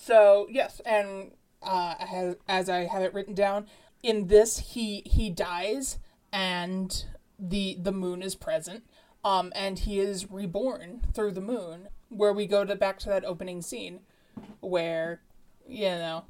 so 0.00 0.46
yes, 0.50 0.80
and 0.86 1.32
uh, 1.62 2.34
as 2.48 2.68
I 2.70 2.86
have 2.86 3.02
it 3.02 3.12
written 3.12 3.34
down 3.34 3.66
in 4.02 4.28
this, 4.28 4.58
he 4.58 5.02
he 5.04 5.28
dies, 5.28 5.98
and 6.32 7.04
the 7.38 7.76
the 7.80 7.92
moon 7.92 8.22
is 8.22 8.34
present, 8.34 8.84
um, 9.24 9.52
and 9.54 9.78
he 9.78 10.00
is 10.00 10.30
reborn 10.30 11.02
through 11.12 11.32
the 11.32 11.40
moon. 11.40 11.88
Where 12.08 12.32
we 12.32 12.46
go 12.46 12.64
to 12.64 12.74
back 12.74 12.98
to 13.00 13.08
that 13.10 13.24
opening 13.24 13.60
scene, 13.60 14.00
where 14.60 15.20
you 15.68 15.90
know 15.90 16.24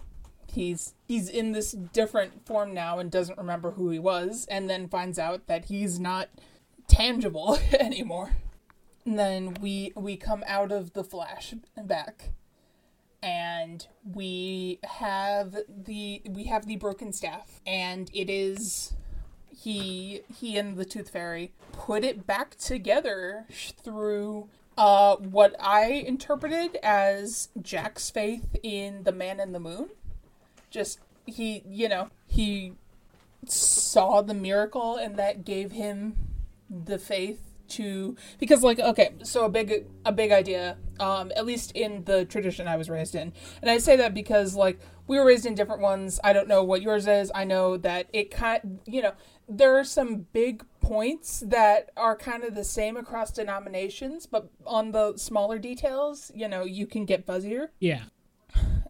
he's 0.52 0.94
he's 1.06 1.28
in 1.28 1.52
this 1.52 1.70
different 1.70 2.44
form 2.46 2.74
now 2.74 2.98
and 2.98 3.08
doesn't 3.08 3.38
remember 3.38 3.70
who 3.72 3.90
he 3.90 4.00
was, 4.00 4.46
and 4.50 4.68
then 4.68 4.88
finds 4.88 5.18
out 5.18 5.46
that 5.46 5.66
he's 5.66 6.00
not 6.00 6.28
tangible 6.88 7.56
anymore. 7.78 8.32
And 9.04 9.18
then 9.18 9.54
we 9.60 9.92
we 9.96 10.16
come 10.16 10.44
out 10.46 10.72
of 10.72 10.92
the 10.92 11.02
flashback 11.02 12.30
and 13.22 13.86
we 14.04 14.78
have 14.84 15.56
the 15.68 16.22
we 16.28 16.44
have 16.44 16.66
the 16.66 16.76
broken 16.76 17.12
staff 17.12 17.60
and 17.66 18.10
it 18.14 18.30
is 18.30 18.94
he 19.54 20.22
he 20.34 20.56
and 20.56 20.76
the 20.76 20.84
tooth 20.84 21.10
fairy 21.10 21.52
put 21.72 22.02
it 22.02 22.26
back 22.26 22.56
together 22.56 23.44
through 23.82 24.48
uh 24.78 25.16
what 25.16 25.54
i 25.60 25.86
interpreted 25.86 26.76
as 26.82 27.50
jack's 27.60 28.08
faith 28.08 28.56
in 28.62 29.02
the 29.02 29.12
man 29.12 29.38
in 29.40 29.52
the 29.52 29.60
moon. 29.60 29.90
Just 30.70 31.00
he 31.26 31.62
you 31.68 31.88
know 31.88 32.08
he 32.26 32.72
saw 33.46 34.22
the 34.22 34.34
miracle 34.34 34.96
and 34.96 35.16
that 35.16 35.44
gave 35.44 35.72
him 35.72 36.14
the 36.70 36.98
faith 36.98 37.49
to 37.70 38.16
because 38.38 38.62
like 38.62 38.78
okay 38.78 39.10
so 39.22 39.44
a 39.44 39.48
big 39.48 39.86
a 40.04 40.12
big 40.12 40.32
idea 40.32 40.76
um 40.98 41.32
at 41.36 41.46
least 41.46 41.72
in 41.72 42.04
the 42.04 42.24
tradition 42.24 42.68
i 42.68 42.76
was 42.76 42.90
raised 42.90 43.14
in. 43.14 43.32
And 43.62 43.70
i 43.70 43.78
say 43.78 43.96
that 43.96 44.14
because 44.14 44.54
like 44.54 44.80
we 45.06 45.18
were 45.18 45.26
raised 45.26 45.44
in 45.44 45.56
different 45.56 45.82
ones. 45.82 46.20
I 46.22 46.32
don't 46.32 46.46
know 46.46 46.62
what 46.62 46.82
yours 46.82 47.08
is. 47.08 47.32
I 47.34 47.42
know 47.42 47.76
that 47.78 48.08
it 48.12 48.30
kind 48.30 48.80
you 48.86 49.02
know 49.02 49.12
there 49.48 49.76
are 49.76 49.84
some 49.84 50.26
big 50.32 50.64
points 50.80 51.42
that 51.46 51.90
are 51.96 52.16
kind 52.16 52.44
of 52.44 52.54
the 52.54 52.62
same 52.64 52.96
across 52.96 53.32
denominations 53.32 54.26
but 54.26 54.48
on 54.64 54.92
the 54.92 55.16
smaller 55.16 55.58
details 55.58 56.30
you 56.34 56.46
know 56.48 56.64
you 56.64 56.86
can 56.86 57.04
get 57.04 57.26
fuzzier. 57.26 57.68
Yeah. 57.80 58.04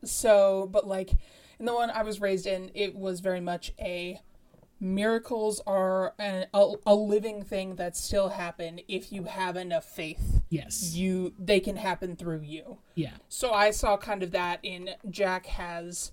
so, 0.04 0.68
but 0.70 0.86
like 0.86 1.12
in 1.58 1.66
the 1.66 1.74
one 1.74 1.90
I 1.90 2.02
was 2.02 2.20
raised 2.20 2.46
in, 2.46 2.70
it 2.74 2.94
was 2.94 3.20
very 3.20 3.40
much 3.40 3.72
a 3.78 4.20
miracles 4.80 5.60
are 5.66 6.14
an, 6.18 6.46
a, 6.54 6.72
a 6.86 6.94
living 6.94 7.42
thing 7.42 7.76
that 7.76 7.96
still 7.96 8.30
happen 8.30 8.80
if 8.88 9.12
you 9.12 9.24
have 9.24 9.56
enough 9.56 9.84
faith. 9.84 10.40
Yes. 10.48 10.94
You 10.94 11.34
they 11.38 11.60
can 11.60 11.76
happen 11.76 12.16
through 12.16 12.40
you. 12.40 12.78
Yeah. 12.94 13.14
So 13.28 13.52
I 13.52 13.70
saw 13.70 13.96
kind 13.96 14.22
of 14.22 14.30
that 14.32 14.60
in 14.62 14.90
Jack 15.08 15.46
has 15.46 16.12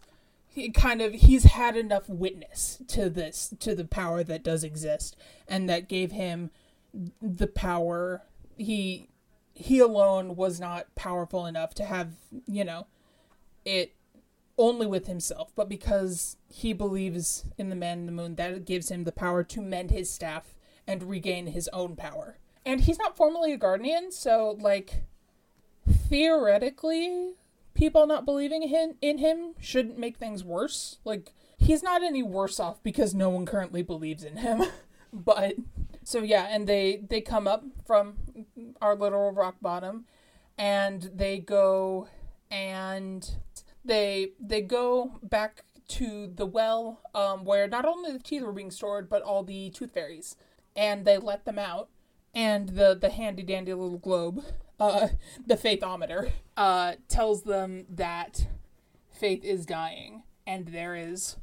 he 0.58 0.70
kind 0.70 1.02
of 1.02 1.14
he's 1.14 1.46
had 1.46 1.78
enough 1.78 2.10
witness 2.10 2.82
to 2.88 3.10
this 3.10 3.54
to 3.60 3.74
the 3.74 3.86
power 3.86 4.24
that 4.24 4.44
does 4.44 4.64
exist 4.64 5.16
and 5.48 5.70
that 5.70 5.88
gave 5.88 6.12
him 6.12 6.50
the 7.22 7.48
power 7.48 8.24
he 8.58 9.08
he 9.54 9.80
alone 9.80 10.36
was 10.36 10.60
not 10.60 10.94
powerful 10.96 11.46
enough 11.46 11.74
to 11.76 11.86
have 11.86 12.14
you 12.48 12.66
know 12.66 12.88
it 13.66 13.94
only 14.58 14.88
with 14.88 15.08
himself, 15.08 15.52
but 15.56 15.70
because 15.70 16.38
he 16.50 16.74
believes 16.74 17.46
in 17.58 17.70
the 17.70 17.76
man 17.76 18.00
in 18.00 18.06
the 18.06 18.12
moon, 18.12 18.36
that 18.36 18.66
gives 18.66 18.90
him 18.90 19.04
the 19.04 19.12
power 19.12 19.44
to 19.44 19.62
mend 19.62 19.92
his 19.92 20.10
staff 20.10 20.56
and 20.88 21.04
regain 21.04 21.48
his 21.48 21.70
own 21.74 21.96
power. 21.96 22.38
And 22.66 22.82
he's 22.82 22.98
not 22.98 23.16
formally 23.16 23.54
a 23.54 23.58
guardian, 23.58 24.12
so 24.12 24.58
like 24.60 25.04
theoretically, 25.88 27.36
people 27.74 28.08
not 28.08 28.26
believing 28.26 28.64
in 28.64 28.96
in 29.02 29.20
him 29.20 29.54
shouldn't 29.60 30.00
make 30.00 30.18
things 30.18 30.44
worse. 30.44 30.98
Like 31.06 31.34
he's 31.58 31.84
not 31.84 32.04
any 32.04 32.24
worse 32.24 32.60
off 32.60 32.82
because 32.84 33.14
no 33.14 33.30
one 33.30 33.46
currently 33.46 33.84
believes 33.84 34.24
in 34.24 34.38
him. 34.38 34.64
but 35.14 35.56
so 36.04 36.20
yeah, 36.20 36.48
and 36.50 36.68
they 36.68 37.04
they 37.08 37.22
come 37.22 37.48
up 37.48 37.64
from 37.86 38.18
our 38.82 38.96
little 38.96 39.32
rock 39.32 39.56
bottom 39.62 40.06
and 40.58 41.12
they 41.14 41.40
go 41.40 42.08
and 42.50 43.30
they 43.88 44.32
they 44.40 44.62
go 44.62 45.20
back 45.24 45.64
to 45.88 46.28
the 46.28 46.46
well 46.46 47.02
um, 47.16 47.46
where 47.46 47.68
not 47.68 47.86
only 47.86 48.12
the 48.12 48.20
teeth 48.20 48.42
were 48.42 48.52
being 48.52 48.72
stored 48.72 49.10
but 49.10 49.22
all 49.22 49.44
the 49.44 49.70
tooth 49.70 49.94
fairies 49.94 50.36
and 50.76 51.06
they 51.06 51.18
let 51.18 51.46
them 51.46 51.58
out 51.58 51.90
and 52.34 52.70
the 52.70 52.98
the 53.00 53.10
handy 53.10 53.44
dandy 53.44 53.74
little 53.74 53.98
globe 53.98 54.44
uh, 54.80 55.08
the 55.46 55.56
faithometer 55.56 56.32
uh, 56.56 56.94
tells 57.08 57.44
them 57.44 57.86
that 57.90 58.48
faith 59.10 59.44
is 59.44 59.66
dying 59.66 60.24
and 60.46 60.68
there 60.68 60.96
is 60.96 61.38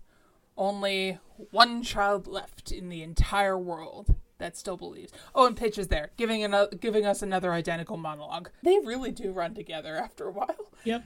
only 0.56 1.18
one 1.50 1.82
child 1.82 2.26
left 2.26 2.70
in 2.70 2.88
the 2.88 3.02
entire 3.02 3.58
world 3.58 4.14
that 4.38 4.56
still 4.56 4.76
believes. 4.76 5.12
Oh, 5.34 5.46
and 5.46 5.56
Pitch 5.56 5.78
is 5.78 5.88
there, 5.88 6.10
giving 6.16 6.44
another, 6.44 6.76
giving 6.76 7.06
us 7.06 7.22
another 7.22 7.52
identical 7.52 7.96
monologue. 7.96 8.50
They 8.62 8.78
really 8.84 9.10
do 9.10 9.32
run 9.32 9.54
together 9.54 9.96
after 9.96 10.28
a 10.28 10.32
while. 10.32 10.70
Yep. 10.84 11.04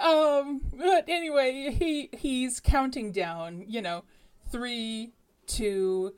Um, 0.00 0.60
but 0.72 1.04
anyway, 1.08 1.70
he 1.78 2.10
he's 2.12 2.60
counting 2.60 3.12
down. 3.12 3.64
You 3.66 3.82
know, 3.82 4.04
three, 4.50 5.12
two, 5.46 6.14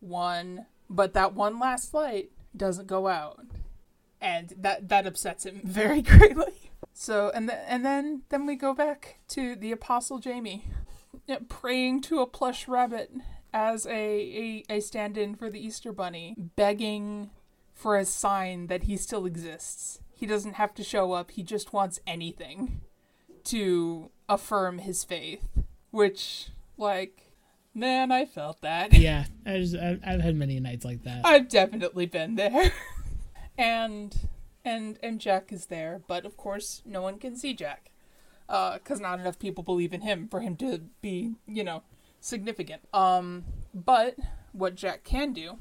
one. 0.00 0.66
But 0.88 1.14
that 1.14 1.34
one 1.34 1.58
last 1.58 1.94
light 1.94 2.30
doesn't 2.56 2.86
go 2.86 3.08
out, 3.08 3.44
and 4.20 4.52
that 4.58 4.88
that 4.88 5.06
upsets 5.06 5.44
him 5.44 5.60
very 5.64 6.02
greatly. 6.02 6.70
So, 6.92 7.30
and 7.34 7.48
then 7.48 7.64
and 7.66 7.84
then 7.84 8.22
then 8.28 8.46
we 8.46 8.56
go 8.56 8.72
back 8.74 9.18
to 9.28 9.56
the 9.56 9.72
Apostle 9.72 10.18
Jamie, 10.18 10.64
praying 11.48 12.02
to 12.02 12.20
a 12.20 12.26
plush 12.26 12.68
rabbit 12.68 13.10
as 13.52 13.86
a, 13.86 13.90
a, 13.90 14.64
a 14.68 14.80
stand 14.80 15.16
in 15.16 15.34
for 15.34 15.48
the 15.50 15.64
Easter 15.64 15.92
Bunny, 15.92 16.34
begging 16.36 17.30
for 17.72 17.96
a 17.96 18.04
sign 18.04 18.66
that 18.66 18.84
he 18.84 18.96
still 18.96 19.24
exists. 19.24 20.00
He 20.14 20.26
doesn't 20.26 20.54
have 20.54 20.74
to 20.74 20.84
show 20.84 21.12
up, 21.12 21.30
he 21.32 21.42
just 21.42 21.72
wants 21.72 22.00
anything 22.06 22.80
to 23.46 24.10
affirm 24.28 24.78
his 24.78 25.04
faith. 25.04 25.48
Which, 25.90 26.48
like, 26.76 27.32
man, 27.74 28.12
I 28.12 28.24
felt 28.24 28.60
that. 28.60 28.92
Yeah, 28.98 29.26
I 29.44 29.58
just, 29.58 29.76
I've 29.76 30.20
had 30.20 30.36
many 30.36 30.60
nights 30.60 30.84
like 30.84 31.04
that. 31.04 31.24
I've 31.24 31.48
definitely 31.48 32.06
been 32.06 32.34
there. 32.36 32.72
and 33.58 34.16
and 34.64 34.98
and 35.02 35.20
Jack 35.20 35.52
is 35.52 35.66
there, 35.66 36.02
but 36.06 36.26
of 36.26 36.36
course, 36.36 36.82
no 36.84 37.00
one 37.00 37.18
can 37.18 37.36
see 37.36 37.54
Jack 37.54 37.90
because 38.46 39.00
uh, 39.00 39.02
not 39.02 39.20
enough 39.20 39.38
people 39.38 39.64
believe 39.64 39.92
in 39.92 40.02
him 40.02 40.28
for 40.28 40.40
him 40.40 40.56
to 40.56 40.82
be, 41.00 41.34
you 41.46 41.64
know, 41.64 41.82
significant. 42.20 42.82
Um, 42.92 43.44
but 43.74 44.16
what 44.52 44.74
Jack 44.74 45.04
can 45.04 45.32
do 45.32 45.58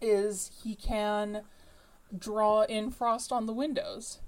is 0.00 0.50
he 0.62 0.74
can 0.74 1.42
draw 2.16 2.62
in 2.62 2.90
frost 2.90 3.32
on 3.32 3.46
the 3.46 3.52
windows. 3.52 4.20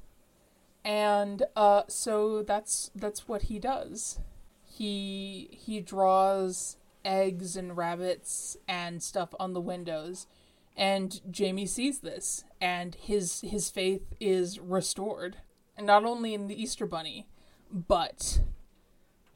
And 0.85 1.43
uh, 1.57 1.83
so 1.89 2.43
that's 2.43 2.91
that's 2.95 3.29
what 3.29 3.43
he 3.43 3.59
does. 3.59 4.19
He 4.65 5.49
he 5.53 5.81
draws 5.81 6.77
eggs 7.05 7.57
and 7.57 7.77
rabbits 7.77 8.57
and 8.69 9.03
stuff 9.03 9.35
on 9.39 9.53
the 9.53 9.61
windows 9.61 10.27
and 10.81 11.21
Jamie 11.31 11.67
sees 11.67 12.01
this 12.01 12.45
and 12.61 12.95
his 12.95 13.43
his 13.43 13.71
faith 13.71 14.15
is 14.19 14.59
restored. 14.59 15.37
And 15.77 15.87
not 15.87 16.05
only 16.05 16.35
in 16.35 16.47
the 16.47 16.61
Easter 16.61 16.87
bunny, 16.87 17.27
but 17.71 18.41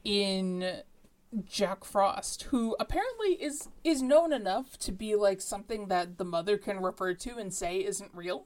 in 0.03 0.81
Jack 1.43 1.83
Frost, 1.83 2.43
who 2.43 2.75
apparently 2.79 3.33
is 3.33 3.69
is 3.83 4.01
known 4.01 4.33
enough 4.33 4.77
to 4.79 4.91
be 4.91 5.15
like 5.15 5.39
something 5.41 5.87
that 5.87 6.17
the 6.17 6.25
mother 6.25 6.57
can 6.57 6.81
refer 6.81 7.13
to 7.13 7.37
and 7.37 7.53
say 7.53 7.77
isn't 7.77 8.11
real, 8.13 8.45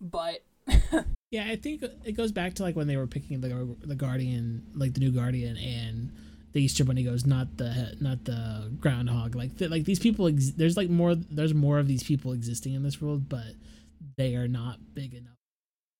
but 0.00 0.44
yeah, 1.36 1.48
I 1.50 1.56
think 1.56 1.82
it 1.82 2.12
goes 2.12 2.32
back 2.32 2.54
to 2.54 2.62
like 2.62 2.76
when 2.76 2.86
they 2.86 2.96
were 2.96 3.06
picking 3.06 3.40
the 3.42 3.76
the 3.82 3.94
Guardian, 3.94 4.62
like 4.74 4.94
the 4.94 5.00
new 5.00 5.10
Guardian, 5.10 5.56
and 5.58 6.10
the 6.52 6.62
Easter 6.62 6.82
Bunny 6.82 7.02
goes, 7.02 7.26
not 7.26 7.58
the 7.58 7.94
not 8.00 8.24
the 8.24 8.72
groundhog. 8.80 9.34
Like 9.34 9.50
like 9.60 9.84
these 9.84 9.98
people, 9.98 10.28
ex- 10.28 10.52
there's 10.52 10.76
like 10.76 10.88
more 10.88 11.14
there's 11.14 11.52
more 11.52 11.78
of 11.78 11.88
these 11.88 12.02
people 12.02 12.32
existing 12.32 12.72
in 12.72 12.82
this 12.82 13.02
world, 13.02 13.28
but 13.28 13.52
they 14.16 14.34
are 14.34 14.48
not 14.48 14.94
big 14.94 15.12
enough 15.12 15.36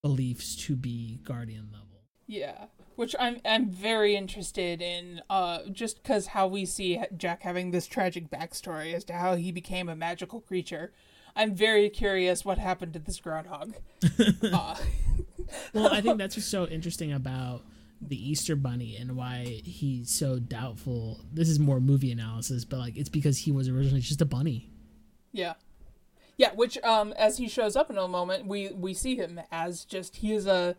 beliefs 0.02 0.56
to 0.56 0.74
be 0.74 1.20
Guardian 1.22 1.68
level. 1.70 2.02
Yeah 2.26 2.66
which 2.96 3.14
I'm 3.20 3.40
I'm 3.44 3.68
very 3.68 4.16
interested 4.16 4.80
in, 4.80 5.20
uh, 5.28 5.58
just 5.70 6.02
because 6.02 6.28
how 6.28 6.46
we 6.46 6.64
see 6.64 6.98
Jack 7.14 7.42
having 7.42 7.70
this 7.70 7.86
tragic 7.86 8.30
backstory 8.30 8.94
as 8.94 9.04
to 9.04 9.12
how 9.12 9.36
he 9.36 9.52
became 9.52 9.90
a 9.90 9.94
magical 9.94 10.40
creature. 10.40 10.92
I'm 11.36 11.54
very 11.54 11.90
curious 11.90 12.44
what 12.44 12.58
happened 12.58 12.94
to 12.94 12.98
this 12.98 13.20
groundhog. 13.20 13.74
uh. 14.42 14.74
well, 15.74 15.92
I 15.92 16.00
think 16.00 16.18
that's 16.18 16.36
what's 16.36 16.48
so 16.48 16.66
interesting 16.66 17.12
about 17.12 17.62
the 18.00 18.16
Easter 18.16 18.56
Bunny 18.56 18.96
and 18.96 19.16
why 19.16 19.60
he's 19.64 20.10
so 20.10 20.38
doubtful. 20.38 21.20
This 21.32 21.48
is 21.48 21.58
more 21.58 21.78
movie 21.78 22.10
analysis, 22.10 22.64
but 22.64 22.78
like 22.78 22.96
it's 22.96 23.08
because 23.08 23.38
he 23.38 23.52
was 23.52 23.68
originally 23.68 24.00
just 24.00 24.22
a 24.22 24.26
bunny. 24.26 24.70
Yeah. 25.32 25.54
Yeah, 26.38 26.52
which 26.54 26.78
um 26.78 27.12
as 27.18 27.38
he 27.38 27.48
shows 27.48 27.76
up 27.76 27.90
in 27.90 27.98
a 27.98 28.08
moment, 28.08 28.46
we 28.46 28.70
we 28.70 28.94
see 28.94 29.16
him 29.16 29.40
as 29.52 29.84
just 29.84 30.16
he 30.16 30.32
is 30.32 30.46
a 30.46 30.76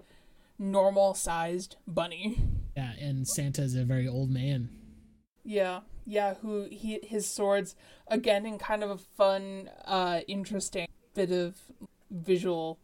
normal 0.59 1.13
sized 1.13 1.77
bunny. 1.87 2.41
Yeah, 2.75 2.93
and 2.99 3.27
Santa 3.27 3.61
is 3.63 3.75
a 3.75 3.83
very 3.83 4.07
old 4.07 4.29
man. 4.29 4.69
Yeah, 5.47 5.79
yeah. 6.05 6.33
Who 6.41 6.67
he 6.69 6.99
his 7.01 7.25
swords 7.25 7.73
again 8.07 8.45
in 8.45 8.57
kind 8.57 8.83
of 8.83 8.89
a 8.89 8.97
fun, 8.97 9.69
uh, 9.85 10.19
interesting 10.27 10.87
bit 11.13 11.31
of 11.31 11.55
visual, 12.11 12.77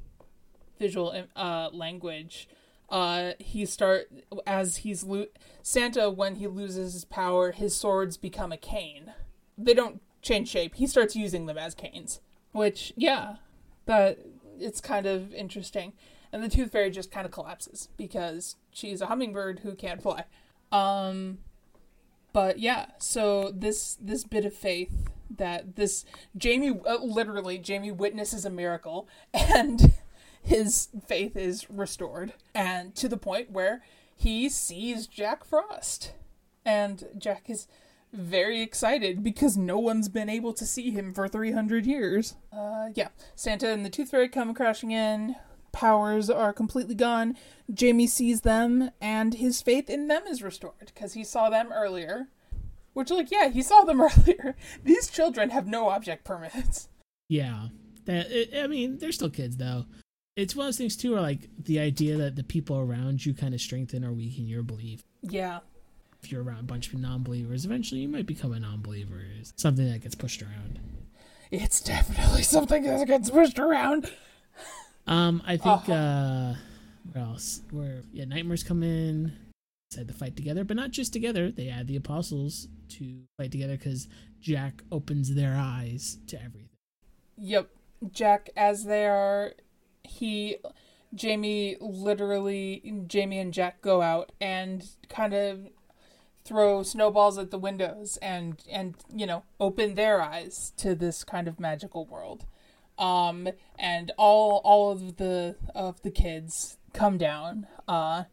visual 0.79 1.13
uh 1.35 1.69
language. 1.73 2.47
Uh, 2.89 3.31
he 3.37 3.65
start 3.65 4.09
as 4.47 4.77
he's 4.77 5.03
lo- 5.03 5.25
Santa 5.61 6.09
when 6.09 6.35
he 6.35 6.47
loses 6.47 6.93
his 6.93 7.05
power, 7.05 7.51
his 7.51 7.75
swords 7.75 8.15
become 8.15 8.53
a 8.53 8.57
cane. 8.57 9.11
They 9.57 9.73
don't 9.73 10.01
change 10.21 10.47
shape. 10.47 10.75
He 10.75 10.87
starts 10.87 11.17
using 11.17 11.47
them 11.47 11.57
as 11.57 11.75
canes, 11.75 12.21
which 12.53 12.93
yeah, 12.95 13.37
but 13.85 14.19
it's 14.57 14.79
kind 14.79 15.05
of 15.05 15.33
interesting 15.33 15.91
and 16.31 16.41
the 16.41 16.49
tooth 16.49 16.71
fairy 16.71 16.89
just 16.89 17.11
kind 17.11 17.25
of 17.25 17.31
collapses 17.31 17.89
because 17.97 18.55
she's 18.71 19.01
a 19.01 19.05
hummingbird 19.05 19.59
who 19.59 19.75
can't 19.75 20.01
fly. 20.01 20.25
Um, 20.71 21.39
but 22.33 22.59
yeah, 22.59 22.87
so 22.97 23.51
this 23.55 23.97
this 24.01 24.23
bit 24.23 24.45
of 24.45 24.53
faith 24.53 25.09
that 25.37 25.75
this 25.75 26.05
Jamie 26.35 26.79
uh, 26.87 26.97
literally 26.97 27.57
Jamie 27.57 27.91
witnesses 27.91 28.45
a 28.45 28.49
miracle 28.49 29.07
and 29.33 29.93
his 30.41 30.89
faith 31.07 31.37
is 31.37 31.69
restored 31.69 32.33
and 32.53 32.93
to 32.95 33.07
the 33.07 33.17
point 33.17 33.51
where 33.51 33.81
he 34.15 34.49
sees 34.49 35.07
Jack 35.07 35.45
Frost 35.45 36.13
and 36.65 37.05
Jack 37.17 37.49
is 37.49 37.67
very 38.11 38.61
excited 38.61 39.23
because 39.23 39.57
no 39.57 39.79
one's 39.79 40.07
been 40.07 40.29
able 40.29 40.53
to 40.53 40.65
see 40.65 40.91
him 40.91 41.13
for 41.13 41.27
300 41.27 41.85
years. 41.85 42.35
Uh, 42.55 42.89
yeah, 42.93 43.07
Santa 43.35 43.69
and 43.69 43.83
the 43.83 43.89
Tooth 43.89 44.11
Fairy 44.11 44.29
come 44.29 44.53
crashing 44.53 44.91
in 44.91 45.35
powers 45.73 46.29
are 46.29 46.53
completely 46.53 46.95
gone. 46.95 47.35
Jamie 47.73 48.07
sees 48.07 48.41
them, 48.41 48.91
and 49.01 49.33
his 49.33 49.61
faith 49.61 49.89
in 49.89 50.07
them 50.07 50.21
is 50.27 50.41
restored 50.41 50.85
because 50.85 51.13
he 51.13 51.25
saw 51.25 51.49
them 51.49 51.73
earlier. 51.73 52.29
Which, 52.93 53.09
like, 53.09 53.31
yeah, 53.31 53.49
he 53.49 53.61
saw 53.61 53.83
them 53.83 53.99
earlier. 54.01 54.55
These 54.83 55.09
children 55.09 55.49
have 55.49 55.67
no 55.67 55.89
object 55.89 56.23
permanence. 56.23 56.87
Yeah, 57.27 57.67
that 58.05 58.27
I 58.63 58.67
mean, 58.67 58.99
they're 58.99 59.11
still 59.11 59.29
kids 59.29 59.57
though. 59.57 59.85
It's 60.35 60.55
one 60.55 60.65
of 60.65 60.67
those 60.69 60.77
things 60.77 60.95
too, 60.95 61.13
where 61.13 61.21
like 61.21 61.49
the 61.57 61.79
idea 61.79 62.17
that 62.17 62.35
the 62.35 62.43
people 62.43 62.77
around 62.77 63.25
you 63.25 63.33
kind 63.33 63.53
of 63.53 63.61
strengthen 63.61 64.03
or 64.03 64.11
weaken 64.11 64.47
your 64.47 64.63
belief. 64.63 65.03
Yeah. 65.21 65.59
If 66.21 66.31
you're 66.31 66.43
around 66.43 66.59
a 66.59 66.63
bunch 66.63 66.87
of 66.87 66.99
non-believers, 66.99 67.65
eventually 67.65 68.01
you 68.01 68.07
might 68.07 68.25
become 68.25 68.53
a 68.53 68.59
non-believer. 68.59 69.21
It's 69.39 69.53
something 69.57 69.91
that 69.91 70.01
gets 70.01 70.15
pushed 70.15 70.41
around. 70.41 70.79
It's 71.51 71.81
definitely 71.81 72.43
something 72.43 72.83
that 72.83 73.07
gets 73.07 73.29
pushed 73.29 73.59
around. 73.59 74.09
Um, 75.05 75.41
I 75.45 75.57
think 75.57 75.89
uh-huh. 75.89 75.93
uh 75.93 76.55
where 77.11 77.23
else? 77.23 77.61
Where 77.71 78.01
yeah, 78.11 78.25
nightmares 78.25 78.63
come 78.63 78.83
in, 78.83 79.33
decide 79.89 80.07
to 80.07 80.13
fight 80.13 80.35
together, 80.35 80.63
but 80.63 80.77
not 80.77 80.91
just 80.91 81.13
together. 81.13 81.51
They 81.51 81.69
add 81.69 81.87
the 81.87 81.95
apostles 81.95 82.67
to 82.89 83.21
fight 83.37 83.51
together 83.51 83.77
because 83.77 84.07
Jack 84.41 84.83
opens 84.91 85.33
their 85.35 85.55
eyes 85.55 86.17
to 86.27 86.37
everything. 86.41 86.69
Yep, 87.37 87.69
Jack 88.11 88.49
as 88.55 88.85
they 88.85 89.05
are, 89.05 89.53
he, 90.03 90.57
Jamie 91.13 91.77
literally, 91.79 93.03
Jamie 93.07 93.39
and 93.39 93.53
Jack 93.53 93.81
go 93.81 94.01
out 94.01 94.31
and 94.39 94.87
kind 95.09 95.33
of 95.33 95.67
throw 96.45 96.83
snowballs 96.83 97.37
at 97.37 97.51
the 97.51 97.57
windows 97.57 98.17
and 98.17 98.61
and 98.69 98.95
you 99.13 99.25
know 99.25 99.43
open 99.61 99.95
their 99.95 100.21
eyes 100.21 100.73
to 100.75 100.93
this 100.93 101.23
kind 101.23 101.47
of 101.47 101.57
magical 101.57 102.05
world 102.05 102.45
um 102.97 103.49
and 103.77 104.11
all 104.17 104.61
all 104.63 104.91
of 104.91 105.17
the 105.17 105.55
of 105.73 106.01
the 106.03 106.11
kids 106.11 106.77
come 106.93 107.17
down 107.17 107.67
uh 107.87 108.23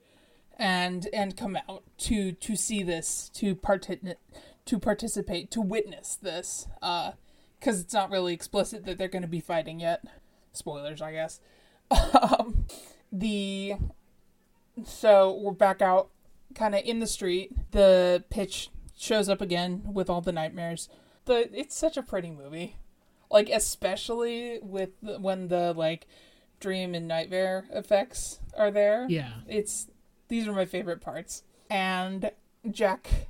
and 0.59 1.09
and 1.13 1.37
come 1.37 1.57
out 1.69 1.83
to 1.97 2.33
to 2.33 2.57
see 2.57 2.83
this 2.83 3.31
to 3.35 3.55
parti- 3.55 4.01
to 4.67 4.79
participate 4.79 5.51
to 5.51 5.61
witness 5.61 6.17
this 6.21 6.67
uh 6.83 7.13
because 7.59 7.81
it's 7.81 7.95
not 7.95 8.11
really 8.11 8.35
explicit 8.35 8.85
that 8.85 8.99
they're 8.99 9.09
going 9.09 9.23
to 9.23 9.29
be 9.29 9.41
fighting 9.41 9.81
yet 9.81 10.05
spoilers 10.53 11.01
i 11.01 11.13
guess 11.13 11.41
um 12.23 12.67
the 13.11 13.75
so 14.85 15.39
we're 15.43 15.53
back 15.53 15.83
out 15.83 16.11
kind 16.55 16.75
of 16.75 16.83
in 16.85 17.01
the 17.01 17.07
street. 17.07 17.53
The 17.73 18.25
pitch 18.31 18.71
shows 18.97 19.29
up 19.29 19.41
again 19.41 19.83
with 19.93 20.11
all 20.11 20.21
the 20.21 20.33
nightmares. 20.33 20.89
The 21.25 21.51
it's 21.57 21.77
such 21.77 21.97
a 21.97 22.03
pretty 22.03 22.31
movie. 22.31 22.77
Like 23.31 23.49
especially 23.49 24.59
with 24.63 24.91
the, 25.03 25.19
when 25.19 25.49
the 25.49 25.73
like 25.73 26.07
dream 26.59 26.95
and 26.95 27.09
nightmare 27.09 27.67
effects 27.73 28.41
are 28.57 28.71
there. 28.71 29.07
Yeah. 29.09 29.33
It's 29.49 29.89
these 30.29 30.47
are 30.47 30.53
my 30.53 30.67
favorite 30.67 31.01
parts. 31.01 31.43
And 31.69 32.31
Jack 32.71 33.29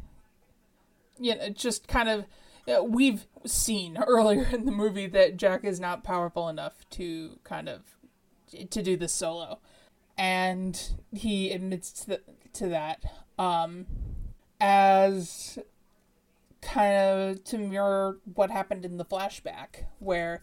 you 1.21 1.37
know 1.37 1.51
just 1.51 1.87
kind 1.87 2.09
of 2.09 2.25
uh, 2.67 2.83
we've 2.83 3.27
seen 3.47 3.99
earlier 4.07 4.49
in 4.53 4.65
the 4.65 4.73
movie 4.73 5.07
that 5.07 5.37
Jack 5.37 5.65
is 5.65 5.79
not 5.79 6.03
powerful 6.03 6.49
enough 6.49 6.89
to 6.91 7.39
kind 7.45 7.69
of 7.69 7.83
to 8.71 8.83
do 8.83 8.97
this 8.97 9.13
solo 9.13 9.61
and 10.19 10.91
he 11.13 11.51
admits 11.53 11.93
to, 12.05 12.21
to 12.53 12.69
that 12.69 13.01
um, 13.39 13.87
as 14.61 15.59
kind 16.61 16.95
of 16.95 17.45
to 17.45 17.59
mirror 17.59 18.19
what 18.35 18.51
happened 18.51 18.85
in 18.85 18.97
the 18.97 19.05
flashback 19.05 19.85
where 19.99 20.43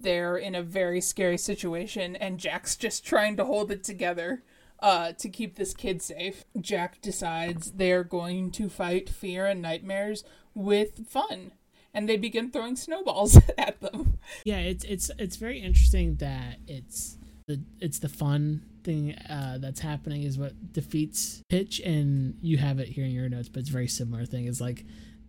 they're 0.00 0.36
in 0.36 0.54
a 0.54 0.62
very 0.62 1.00
scary 1.00 1.38
situation 1.38 2.16
and 2.16 2.38
Jack's 2.38 2.76
just 2.84 3.04
trying 3.04 3.36
to 3.36 3.44
hold 3.44 3.70
it 3.70 3.84
together 3.84 4.42
uh, 4.80 5.12
to 5.12 5.28
keep 5.28 5.56
this 5.56 5.72
kid 5.72 6.02
safe. 6.02 6.44
Jack 6.60 7.00
decides 7.00 7.72
they're 7.72 8.04
going 8.04 8.50
to 8.50 8.68
fight 8.68 9.08
fear 9.08 9.46
and 9.46 9.62
nightmares 9.62 10.24
with 10.54 11.08
fun 11.08 11.52
and 11.94 12.08
they 12.08 12.16
begin 12.16 12.50
throwing 12.50 12.76
snowballs 12.76 13.38
at 13.58 13.80
them. 13.80 14.18
Yeah, 14.44 14.58
it's 14.58 14.84
it's 14.84 15.10
it's 15.18 15.36
very 15.36 15.60
interesting 15.60 16.16
that 16.16 16.58
it's 16.66 17.16
the 17.46 17.62
it's 17.80 18.00
the 18.00 18.08
fun 18.08 18.62
thing 18.82 19.14
uh, 19.30 19.58
that's 19.58 19.80
happening 19.80 20.22
is 20.22 20.36
what 20.36 20.72
defeats 20.72 21.42
pitch 21.48 21.80
and 21.80 22.36
you 22.42 22.58
have 22.58 22.78
it 22.78 22.88
here 22.88 23.04
in 23.04 23.10
your 23.10 23.28
notes 23.30 23.48
but 23.48 23.60
it's 23.60 23.70
very 23.70 23.88
similar 23.88 24.26
thing 24.26 24.46
it's 24.46 24.60
like 24.60 24.84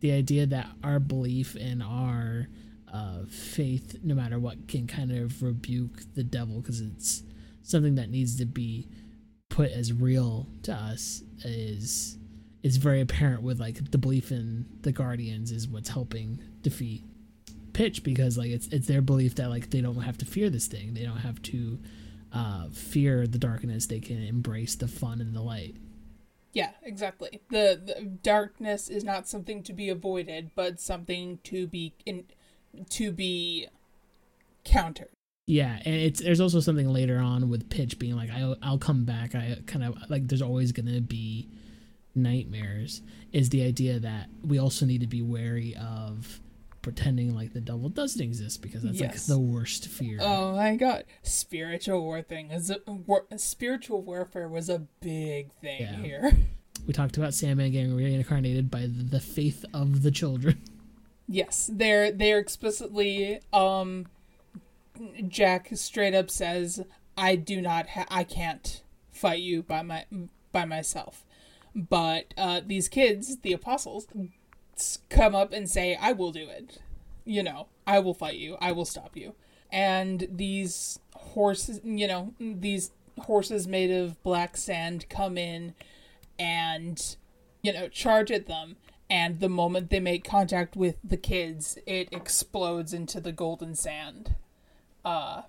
the 0.05 0.11
idea 0.11 0.45
that 0.45 0.67
our 0.83 0.99
belief 0.99 1.55
in 1.55 1.81
our 1.81 2.47
uh, 2.93 3.25
faith 3.27 3.97
no 4.03 4.13
matter 4.13 4.37
what 4.37 4.67
can 4.67 4.85
kind 4.85 5.11
of 5.11 5.41
rebuke 5.41 6.01
the 6.13 6.23
devil 6.23 6.61
because 6.61 6.79
it's 6.79 7.23
something 7.63 7.95
that 7.95 8.11
needs 8.11 8.37
to 8.37 8.45
be 8.45 8.87
put 9.49 9.71
as 9.71 9.91
real 9.91 10.47
to 10.61 10.71
us 10.71 11.23
is 11.43 12.19
is 12.61 12.77
very 12.77 13.01
apparent 13.01 13.41
with 13.41 13.59
like 13.59 13.89
the 13.89 13.97
belief 13.97 14.31
in 14.31 14.67
the 14.81 14.91
guardians 14.91 15.51
is 15.51 15.67
what's 15.67 15.89
helping 15.89 16.39
defeat 16.61 17.03
pitch 17.73 18.03
because 18.03 18.37
like 18.37 18.51
it's 18.51 18.67
it's 18.67 18.85
their 18.85 19.01
belief 19.01 19.33
that 19.33 19.49
like 19.49 19.71
they 19.71 19.81
don't 19.81 19.95
have 19.95 20.19
to 20.19 20.25
fear 20.25 20.51
this 20.51 20.67
thing 20.67 20.93
they 20.93 21.03
don't 21.03 21.17
have 21.17 21.41
to 21.41 21.79
uh, 22.35 22.67
fear 22.69 23.25
the 23.25 23.37
darkness, 23.39 23.87
they 23.87 24.01
can 24.01 24.21
embrace 24.21 24.75
the 24.75 24.89
fun 24.89 25.21
and 25.21 25.33
the 25.33 25.41
light. 25.41 25.75
Yeah, 26.55 26.71
exactly. 26.81 27.41
The, 27.49 27.79
the 27.85 28.05
darkness 28.23 28.89
is 28.89 29.03
not 29.03 29.27
something 29.27 29.61
to 29.63 29.73
be 29.73 29.89
avoided, 29.89 30.51
but 30.55 30.79
something 30.79 31.39
to 31.43 31.67
be 31.67 31.93
in, 32.05 32.23
to 32.91 33.11
be 33.11 33.67
countered. 34.63 35.09
Yeah, 35.47 35.79
and 35.83 35.93
it's 35.93 36.21
there's 36.21 36.39
also 36.39 36.61
something 36.61 36.87
later 36.87 37.19
on 37.19 37.49
with 37.49 37.69
Pitch 37.69 37.99
being 37.99 38.15
like, 38.15 38.31
"I'll 38.31 38.55
I'll 38.63 38.77
come 38.77 39.03
back." 39.03 39.35
I 39.35 39.57
kind 39.67 39.83
of 39.83 39.97
like 40.09 40.29
there's 40.29 40.41
always 40.41 40.71
gonna 40.71 41.01
be 41.01 41.49
nightmares. 42.15 43.01
Is 43.33 43.49
the 43.49 43.61
idea 43.63 43.99
that 43.99 44.29
we 44.41 44.57
also 44.57 44.85
need 44.85 45.01
to 45.01 45.07
be 45.07 45.21
wary 45.21 45.75
of 45.75 46.39
pretending 46.85 47.33
like 47.33 47.51
the 47.51 47.59
devil 47.59 47.89
doesn't 47.89 48.21
exist 48.21 48.61
because 48.61 48.83
that's 48.83 48.99
yes. 48.99 49.27
like 49.27 49.37
the 49.37 49.39
worst 49.39 49.87
fear. 49.87 50.19
Oh 50.21 50.55
my 50.55 50.75
god, 50.75 51.05
spiritual 51.23 52.03
war 52.03 52.21
thing 52.21 52.51
is 52.51 52.69
a, 52.69 52.79
war, 52.91 53.25
spiritual 53.37 54.03
warfare 54.03 54.47
was 54.47 54.69
a 54.69 54.83
big 55.01 55.51
thing 55.53 55.81
yeah. 55.81 55.95
here. 55.95 56.37
We 56.85 56.93
talked 56.93 57.17
about 57.17 57.33
Sandman 57.33 57.71
getting 57.71 57.95
reincarnated 57.95 58.69
by 58.69 58.87
the 58.87 59.19
faith 59.19 59.65
of 59.73 60.03
the 60.03 60.11
children. 60.11 60.61
Yes, 61.27 61.71
they're 61.73 62.11
they're 62.11 62.37
explicitly 62.37 63.39
um 63.51 64.05
Jack 65.27 65.69
straight 65.73 66.13
up 66.13 66.29
says, 66.29 66.83
"I 67.17 67.35
do 67.35 67.61
not 67.61 67.89
ha- 67.89 68.05
I 68.11 68.23
can't 68.23 68.83
fight 69.11 69.39
you 69.39 69.63
by 69.63 69.81
my 69.81 70.05
by 70.51 70.65
myself." 70.65 71.25
But 71.73 72.35
uh, 72.37 72.61
these 72.63 72.87
kids, 72.87 73.39
the 73.39 73.53
apostles, 73.53 74.05
come 75.09 75.35
up 75.35 75.53
and 75.53 75.69
say, 75.69 75.97
I 75.99 76.11
will 76.11 76.31
do 76.31 76.47
it. 76.49 76.79
You 77.23 77.43
know, 77.43 77.67
I 77.87 77.99
will 77.99 78.13
fight 78.13 78.37
you. 78.37 78.57
I 78.61 78.71
will 78.71 78.85
stop 78.85 79.15
you. 79.15 79.33
And 79.71 80.27
these 80.31 80.99
horses, 81.13 81.81
you 81.83 82.07
know, 82.07 82.33
these 82.39 82.91
horses 83.19 83.67
made 83.67 83.91
of 83.91 84.21
black 84.23 84.57
sand 84.57 85.07
come 85.09 85.37
in 85.37 85.73
and, 86.37 87.15
you 87.61 87.73
know, 87.73 87.87
charge 87.87 88.31
at 88.31 88.47
them. 88.47 88.77
And 89.09 89.39
the 89.39 89.49
moment 89.49 89.89
they 89.89 89.99
make 89.99 90.23
contact 90.23 90.75
with 90.75 90.95
the 91.03 91.17
kids, 91.17 91.77
it 91.85 92.09
explodes 92.11 92.93
into 92.93 93.21
the 93.21 93.31
golden 93.31 93.75
sand. 93.75 94.35
Uh, 95.03 95.43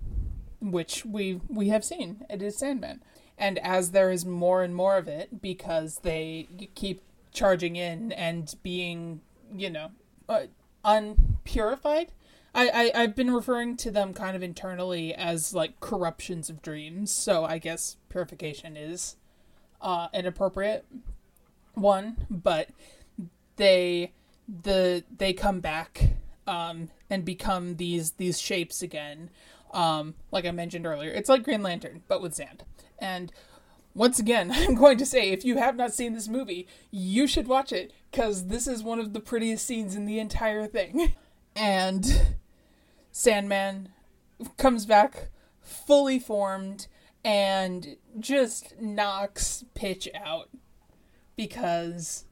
which 0.61 1.05
we 1.05 1.41
we 1.49 1.69
have 1.69 1.85
seen. 1.85 2.25
It 2.29 2.43
is 2.43 2.59
Sandman. 2.59 3.03
And 3.39 3.59
as 3.59 3.91
there 3.91 4.11
is 4.11 4.25
more 4.25 4.63
and 4.63 4.75
more 4.75 4.97
of 4.97 5.09
it, 5.09 5.43
because 5.43 5.99
they 5.99 6.49
keep 6.75 7.03
charging 7.37 7.77
in 7.77 8.11
and 8.13 8.53
being, 8.63 9.21
you 9.55 9.71
know, 9.71 9.91
uh, 10.29 10.47
unpurified. 10.85 12.11
I, 12.55 12.69
I, 12.95 13.03
I've 13.03 13.15
been 13.15 13.33
referring 13.33 13.77
to 13.79 13.91
them 13.91 14.15
kind 14.15 14.35
of 14.35 14.43
internally 14.43 15.15
as 15.15 15.55
like 15.55 15.79
corruptions 15.79 16.49
of 16.49 16.63
dreams, 16.63 17.13
so 17.13 17.45
I 17.45 17.59
guess 17.59 17.99
purification 18.09 18.77
is 18.77 19.17
uh, 19.83 20.09
an 20.15 20.25
appropriate 20.25 20.87
one, 21.75 22.27
but 22.31 22.71
they 23.57 24.13
the 24.49 25.05
they 25.15 25.33
come 25.35 25.61
back 25.61 26.17
um, 26.47 26.89
and 27.11 27.25
become 27.25 27.77
these 27.77 28.13
these 28.13 28.41
shapes 28.41 28.81
again. 28.83 29.29
Um, 29.75 30.15
like 30.33 30.47
I 30.47 30.51
mentioned 30.53 30.87
earlier, 30.87 31.11
it's 31.11 31.29
like 31.29 31.43
Green 31.43 31.63
Lantern, 31.63 32.03
but 32.09 32.23
with 32.23 32.35
sand. 32.35 32.65
And 32.99 33.31
once 33.97 34.19
again, 34.19 34.53
I'm 34.55 34.75
going 34.75 34.99
to 34.99 35.07
say 35.07 35.31
if 35.31 35.45
you 35.45 35.57
have 35.57 35.75
not 35.75 35.95
seen 35.95 36.13
this 36.13 36.29
movie, 36.29 36.69
you 36.91 37.27
should 37.27 37.49
watch 37.49 37.73
it 37.73 37.93
because 38.11 38.47
this 38.47 38.69
is 38.69 38.83
one 38.83 39.01
of 39.01 39.13
the 39.13 39.21
prettiest 39.21 39.67
scenes 39.67 39.97
in 39.97 40.07
the 40.07 40.21
entire 40.21 40.67
thing. 40.67 41.15
And 41.59 42.37
Sandman 43.11 43.89
comes 44.59 44.85
back 44.85 45.31
fully 45.63 46.19
formed 46.19 46.87
and 47.25 47.97
just 48.21 48.79
knocks 48.79 49.65
Pitch 49.73 50.07
out 50.15 50.51
because 51.35 52.27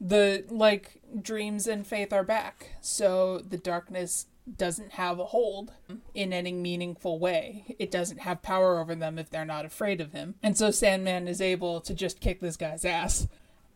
the 0.00 0.46
like 0.48 1.02
dreams 1.20 1.66
and 1.66 1.86
faith 1.86 2.10
are 2.10 2.24
back. 2.24 2.70
So 2.80 3.40
the 3.40 3.58
darkness 3.58 4.28
doesn't 4.56 4.92
have 4.92 5.18
a 5.18 5.26
hold 5.26 5.72
in 6.14 6.32
any 6.32 6.52
meaningful 6.52 7.18
way. 7.18 7.76
It 7.78 7.90
doesn't 7.90 8.20
have 8.20 8.42
power 8.42 8.78
over 8.78 8.94
them 8.94 9.18
if 9.18 9.30
they're 9.30 9.44
not 9.44 9.64
afraid 9.64 10.00
of 10.00 10.12
him. 10.12 10.34
And 10.42 10.56
so 10.56 10.70
Sandman 10.70 11.28
is 11.28 11.40
able 11.40 11.80
to 11.82 11.94
just 11.94 12.20
kick 12.20 12.40
this 12.40 12.56
guy's 12.56 12.84
ass 12.84 13.28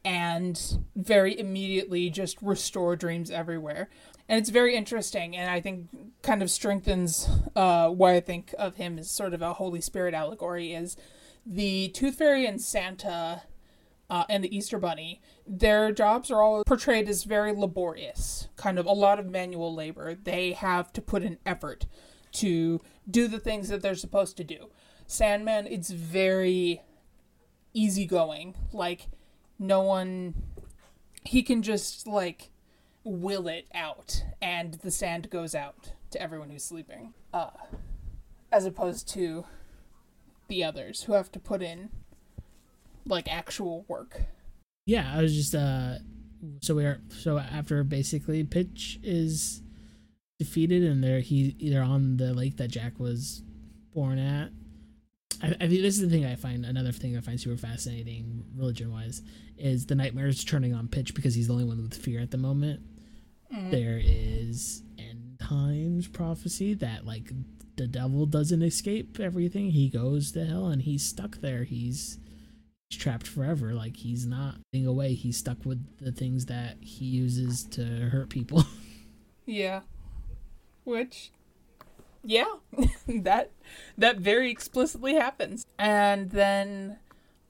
and 0.05 0.79
very 0.95 1.39
immediately 1.39 2.11
just 2.11 2.41
restore 2.43 2.95
dreams 2.97 3.31
everywhere. 3.31 3.89
And 4.29 4.39
it's 4.39 4.51
very 4.51 4.75
interesting, 4.75 5.37
and 5.37 5.51
I 5.51 5.61
think 5.61 5.89
kind 6.23 6.43
of 6.43 6.51
strengthens 6.51 7.29
uh, 7.55 7.89
why 7.91 8.15
I 8.15 8.21
think 8.21 8.55
of 8.59 8.77
him 8.77 8.99
as 8.99 9.11
sort 9.11 9.35
of 9.35 9.43
a 9.43 9.55
Holy 9.55 9.81
Spirit 9.81 10.15
allegory 10.15 10.73
is 10.73 10.97
the 11.45 11.89
Tooth 11.89 12.17
Fairy 12.17 12.47
and 12.47 12.61
Santa 12.61 13.43
uh, 14.15 14.24
and 14.28 14.45
the 14.45 14.57
Easter 14.57 14.78
Bunny, 14.78 15.20
their 15.45 15.91
jobs 15.91 16.31
are 16.31 16.41
all 16.41 16.62
portrayed 16.62 17.09
as 17.09 17.24
very 17.24 17.53
laborious, 17.53 18.47
kind 18.55 18.78
of 18.78 18.86
a 18.86 18.93
lot 18.93 19.19
of 19.19 19.27
manual 19.27 19.74
labor. 19.74 20.15
They 20.15 20.53
have 20.53 20.93
to 20.93 21.03
put 21.03 21.24
in 21.24 21.39
effort 21.45 21.86
to 22.35 22.81
do 23.11 23.27
the 23.27 23.41
things 23.41 23.70
that 23.70 23.82
they're 23.82 23.97
supposed 23.97 24.36
to 24.36 24.45
do. 24.45 24.70
Sandman, 25.09 25.66
it's 25.66 25.91
very 25.91 26.81
easygoing. 27.73 28.55
Like, 28.73 29.09
no 29.59 29.81
one. 29.81 30.35
He 31.24 31.43
can 31.43 31.61
just, 31.61 32.07
like, 32.07 32.53
will 33.03 33.49
it 33.49 33.66
out, 33.74 34.23
and 34.41 34.74
the 34.74 34.93
sand 34.93 35.28
goes 35.28 35.57
out 35.57 35.91
to 36.11 36.23
everyone 36.23 36.51
who's 36.51 36.62
sleeping. 36.62 37.15
Uh, 37.32 37.51
as 38.53 38.65
opposed 38.65 39.09
to 39.09 39.45
the 40.47 40.62
others 40.62 41.03
who 41.03 41.15
have 41.15 41.32
to 41.32 41.41
put 41.41 41.62
in 41.62 41.91
like 43.06 43.32
actual 43.32 43.85
work. 43.89 44.22
Yeah, 44.86 45.10
I 45.14 45.22
was 45.22 45.35
just 45.35 45.55
uh 45.55 45.97
so 46.60 46.74
we're 46.74 47.01
so 47.09 47.39
after 47.39 47.82
basically 47.85 48.44
Pitch 48.44 48.98
is 49.02 49.62
defeated 50.39 50.82
and 50.82 51.02
they're 51.02 51.20
he 51.20 51.56
they're 51.70 51.82
on 51.82 52.16
the 52.16 52.35
lake 52.35 52.56
that 52.59 52.68
Jack 52.68 52.98
was 52.98 53.43
born 53.94 54.18
at. 54.18 54.51
I, 55.43 55.48
I 55.48 55.68
think 55.68 55.82
this 55.82 55.97
is 55.97 56.02
the 56.02 56.09
thing 56.09 56.24
I 56.24 56.36
find 56.36 56.64
another 56.64 56.93
thing 56.93 57.16
I 57.16 57.20
find 57.20 57.40
super 57.40 57.56
fascinating 57.56 58.44
religion 58.56 58.93
wise 58.93 59.22
is 59.56 59.86
the 59.86 59.94
nightmares 59.94 60.44
turning 60.44 60.74
on 60.74 60.89
Pitch 60.89 61.14
because 61.14 61.35
he's 61.35 61.47
the 61.47 61.52
only 61.52 61.64
one 61.64 61.82
with 61.82 61.94
fear 61.94 62.20
at 62.20 62.31
the 62.31 62.39
moment. 62.39 62.81
There 63.70 64.01
is 64.02 64.82
end 64.98 65.39
times 65.40 66.09
prophecy 66.09 66.74
that 66.74 67.06
like 67.06 67.31
the 67.76 67.86
devil 67.86 68.26
doesn't 68.26 68.62
escape 68.62 69.20
everything. 69.20 69.70
He 69.70 69.89
goes 69.89 70.32
to 70.32 70.44
hell 70.44 70.66
and 70.66 70.82
he's 70.82 71.05
stuck 71.05 71.40
there. 71.40 71.62
He's 71.62 72.18
trapped 72.90 73.27
forever. 73.27 73.73
Like 73.73 73.97
he's 73.97 74.27
not 74.27 74.56
getting 74.73 74.86
away. 74.86 75.15
He's 75.15 75.36
stuck 75.36 75.65
with 75.65 75.85
the 76.01 76.12
things 76.12 76.47
that 76.47 76.77
he 76.81 77.05
uses 77.05 77.65
to 77.73 77.85
hurt 77.85 78.28
people. 78.31 78.65
Yeah. 79.47 79.82
Which 80.85 81.31
yeah, 82.23 82.47
that 83.06 83.51
that 83.98 84.16
very 84.16 84.51
explicitly 84.51 85.16
happens. 85.16 85.66
And 85.78 86.31
then 86.31 86.98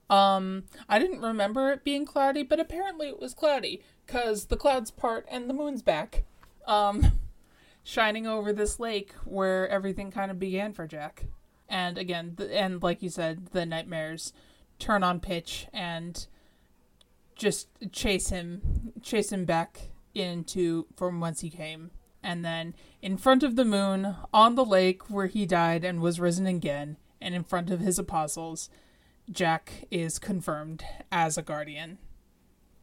um 0.09 0.65
I 0.89 0.99
didn't 0.99 1.21
remember 1.21 1.71
it 1.71 1.85
being 1.85 2.05
cloudy, 2.05 2.43
but 2.43 2.59
apparently 2.59 3.07
it 3.07 3.21
was 3.21 3.33
cloudy 3.33 3.81
cuz 4.07 4.47
the 4.47 4.57
clouds 4.57 4.91
part 4.91 5.25
and 5.31 5.49
the 5.49 5.53
moon's 5.53 5.81
back. 5.81 6.25
Um 6.67 7.13
shining 7.85 8.27
over 8.27 8.51
this 8.51 8.77
lake 8.77 9.13
where 9.23 9.69
everything 9.69 10.11
kind 10.11 10.31
of 10.31 10.37
began 10.37 10.73
for 10.73 10.85
Jack. 10.87 11.27
And 11.69 11.97
again, 11.97 12.35
and 12.51 12.83
like 12.83 13.01
you 13.01 13.09
said, 13.09 13.47
the 13.53 13.65
nightmares 13.65 14.33
turn 14.79 15.03
on 15.03 15.19
pitch 15.19 15.67
and 15.73 16.27
just 17.35 17.67
chase 17.91 18.29
him 18.29 18.93
chase 19.01 19.31
him 19.31 19.45
back 19.45 19.89
into 20.13 20.85
from 20.95 21.19
whence 21.19 21.41
he 21.41 21.49
came 21.49 21.91
and 22.23 22.45
then 22.45 22.73
in 23.01 23.17
front 23.17 23.43
of 23.43 23.55
the 23.55 23.65
moon 23.65 24.15
on 24.33 24.55
the 24.55 24.65
lake 24.65 25.09
where 25.09 25.27
he 25.27 25.45
died 25.45 25.83
and 25.83 26.01
was 26.01 26.19
risen 26.19 26.45
again 26.45 26.97
and 27.19 27.35
in 27.35 27.43
front 27.43 27.69
of 27.69 27.81
his 27.81 27.99
apostles 27.99 28.69
jack 29.29 29.85
is 29.91 30.17
confirmed 30.17 30.83
as 31.11 31.37
a 31.37 31.41
guardian 31.41 31.97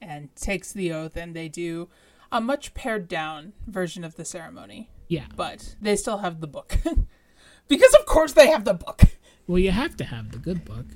and 0.01 0.35
takes 0.37 0.73
the 0.73 0.93
oath 0.93 1.17
and 1.17 1.35
they 1.35 1.49
do 1.49 1.89
a 2.31 2.41
much 2.41 2.75
pared 2.75 3.09
down 3.09 3.53
version 3.67 4.05
of 4.05 4.17
the 4.17 4.25
ceremony 4.25 4.91
yeah. 5.09 5.27
but 5.35 5.77
they 5.81 5.97
still 5.97 6.19
have 6.19 6.41
the 6.41 6.47
book 6.47 6.77
because 7.69 7.95
of 7.95 8.05
course 8.05 8.33
they 8.33 8.49
have 8.49 8.65
the 8.65 8.75
book 8.75 9.05
Well, 9.47 9.59
you 9.59 9.73
have 9.73 9.97
to 9.97 10.05
have 10.05 10.31
the 10.31 10.39
good 10.39 10.65
book. 10.65 10.87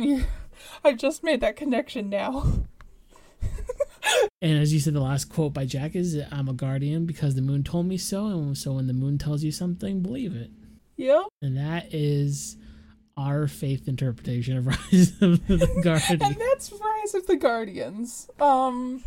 i 0.84 0.92
just 0.92 1.22
made 1.22 1.40
that 1.40 1.56
connection 1.56 2.08
now 2.08 2.44
And 4.42 4.58
as 4.58 4.72
you 4.72 4.80
said, 4.80 4.94
the 4.94 5.00
last 5.00 5.26
quote 5.26 5.52
by 5.52 5.66
Jack 5.66 5.94
is, 5.94 6.18
"I'm 6.32 6.48
a 6.48 6.54
guardian 6.54 7.04
because 7.04 7.34
the 7.34 7.42
moon 7.42 7.62
told 7.62 7.86
me 7.86 7.98
so." 7.98 8.26
And 8.26 8.56
so 8.56 8.72
when 8.72 8.86
the 8.86 8.94
moon 8.94 9.18
tells 9.18 9.42
you 9.44 9.52
something, 9.52 10.00
believe 10.00 10.34
it. 10.34 10.50
yep 10.96 11.24
And 11.42 11.56
that 11.58 11.92
is 11.92 12.56
our 13.16 13.46
faith 13.46 13.86
interpretation 13.86 14.56
of 14.56 14.66
Rise 14.66 15.12
of 15.20 15.46
the 15.46 15.80
Guardians. 15.84 16.22
and 16.22 16.36
that's 16.40 16.72
rise 16.72 17.14
of 17.14 17.26
the 17.26 17.36
guardians 17.36 18.30
um 18.40 19.04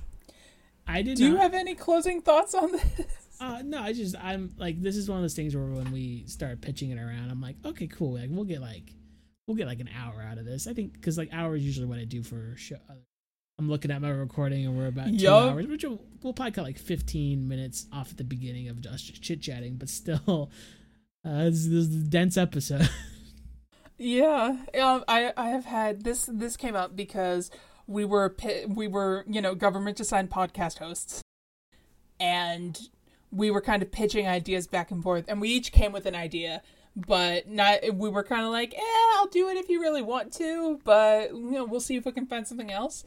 I 0.87 1.01
did 1.01 1.17
Do 1.17 1.25
you 1.25 1.37
have 1.37 1.53
any 1.55 1.73
closing 1.75 2.21
thoughts 2.21 2.53
on 2.53 2.71
this? 2.73 3.37
Uh, 3.39 3.61
no, 3.63 3.81
I 3.81 3.93
just 3.93 4.15
I'm 4.21 4.53
like 4.57 4.81
this 4.81 4.95
is 4.95 5.09
one 5.09 5.17
of 5.17 5.23
those 5.23 5.33
things 5.33 5.55
where 5.55 5.65
when 5.65 5.91
we 5.91 6.25
start 6.27 6.61
pitching 6.61 6.91
it 6.91 6.99
around, 6.99 7.31
I'm 7.31 7.41
like, 7.41 7.55
okay, 7.65 7.87
cool. 7.87 8.13
Like 8.13 8.29
we'll 8.29 8.45
get 8.45 8.61
like 8.61 8.93
we'll 9.47 9.57
get 9.57 9.67
like 9.67 9.79
an 9.79 9.89
hour 9.95 10.21
out 10.21 10.37
of 10.37 10.45
this. 10.45 10.67
I 10.67 10.73
think 10.73 10.93
because 10.93 11.17
like 11.17 11.29
hour 11.31 11.55
is 11.55 11.63
usually 11.63 11.87
what 11.87 11.99
I 11.99 12.05
do 12.05 12.23
for 12.23 12.53
show. 12.57 12.77
I'm 13.59 13.69
looking 13.69 13.91
at 13.91 14.01
my 14.01 14.09
recording 14.09 14.65
and 14.65 14.77
we're 14.77 14.87
about 14.87 15.17
two 15.17 15.29
hours, 15.29 15.67
which 15.67 15.83
will, 15.83 16.01
we'll 16.23 16.33
probably 16.33 16.51
cut 16.51 16.63
like 16.63 16.79
15 16.79 17.47
minutes 17.47 17.85
off 17.93 18.09
at 18.09 18.17
the 18.17 18.23
beginning 18.23 18.67
of 18.67 18.81
just 18.81 19.21
chit 19.21 19.41
chatting, 19.41 19.75
but 19.75 19.89
still, 19.89 20.49
uh, 21.25 21.43
this, 21.45 21.65
this 21.65 21.87
is 21.87 21.95
a 21.95 22.09
dense 22.09 22.35
episode. 22.37 22.89
Yeah, 23.97 24.57
um, 24.81 25.03
I 25.07 25.31
I 25.37 25.49
have 25.49 25.65
had 25.65 26.03
this. 26.03 26.27
This 26.31 26.57
came 26.57 26.75
up 26.75 26.95
because 26.95 27.51
we 27.87 28.05
were 28.05 28.35
we 28.67 28.87
were 28.87 29.23
you 29.27 29.41
know 29.41 29.55
government 29.55 29.99
assigned 29.99 30.29
podcast 30.29 30.79
hosts, 30.79 31.21
and 32.19 32.79
we 33.31 33.51
were 33.51 33.61
kind 33.61 33.81
of 33.83 33.91
pitching 33.91 34.27
ideas 34.27 34.67
back 34.67 34.91
and 34.91 35.03
forth, 35.03 35.25
and 35.27 35.39
we 35.39 35.49
each 35.49 35.71
came 35.71 35.91
with 35.91 36.05
an 36.05 36.15
idea, 36.15 36.61
but 36.95 37.47
not. 37.49 37.79
We 37.95 38.09
were 38.09 38.23
kind 38.23 38.45
of 38.45 38.51
like, 38.51 38.73
eh, 38.73 39.11
I'll 39.15 39.27
do 39.27 39.49
it 39.49 39.57
if 39.57 39.69
you 39.69 39.81
really 39.81 40.01
want 40.01 40.31
to, 40.33 40.79
but 40.83 41.31
you 41.31 41.51
know 41.51 41.65
we'll 41.65 41.79
see 41.81 41.95
if 41.95 42.05
we 42.05 42.11
can 42.11 42.25
find 42.25 42.47
something 42.47 42.71
else. 42.71 43.03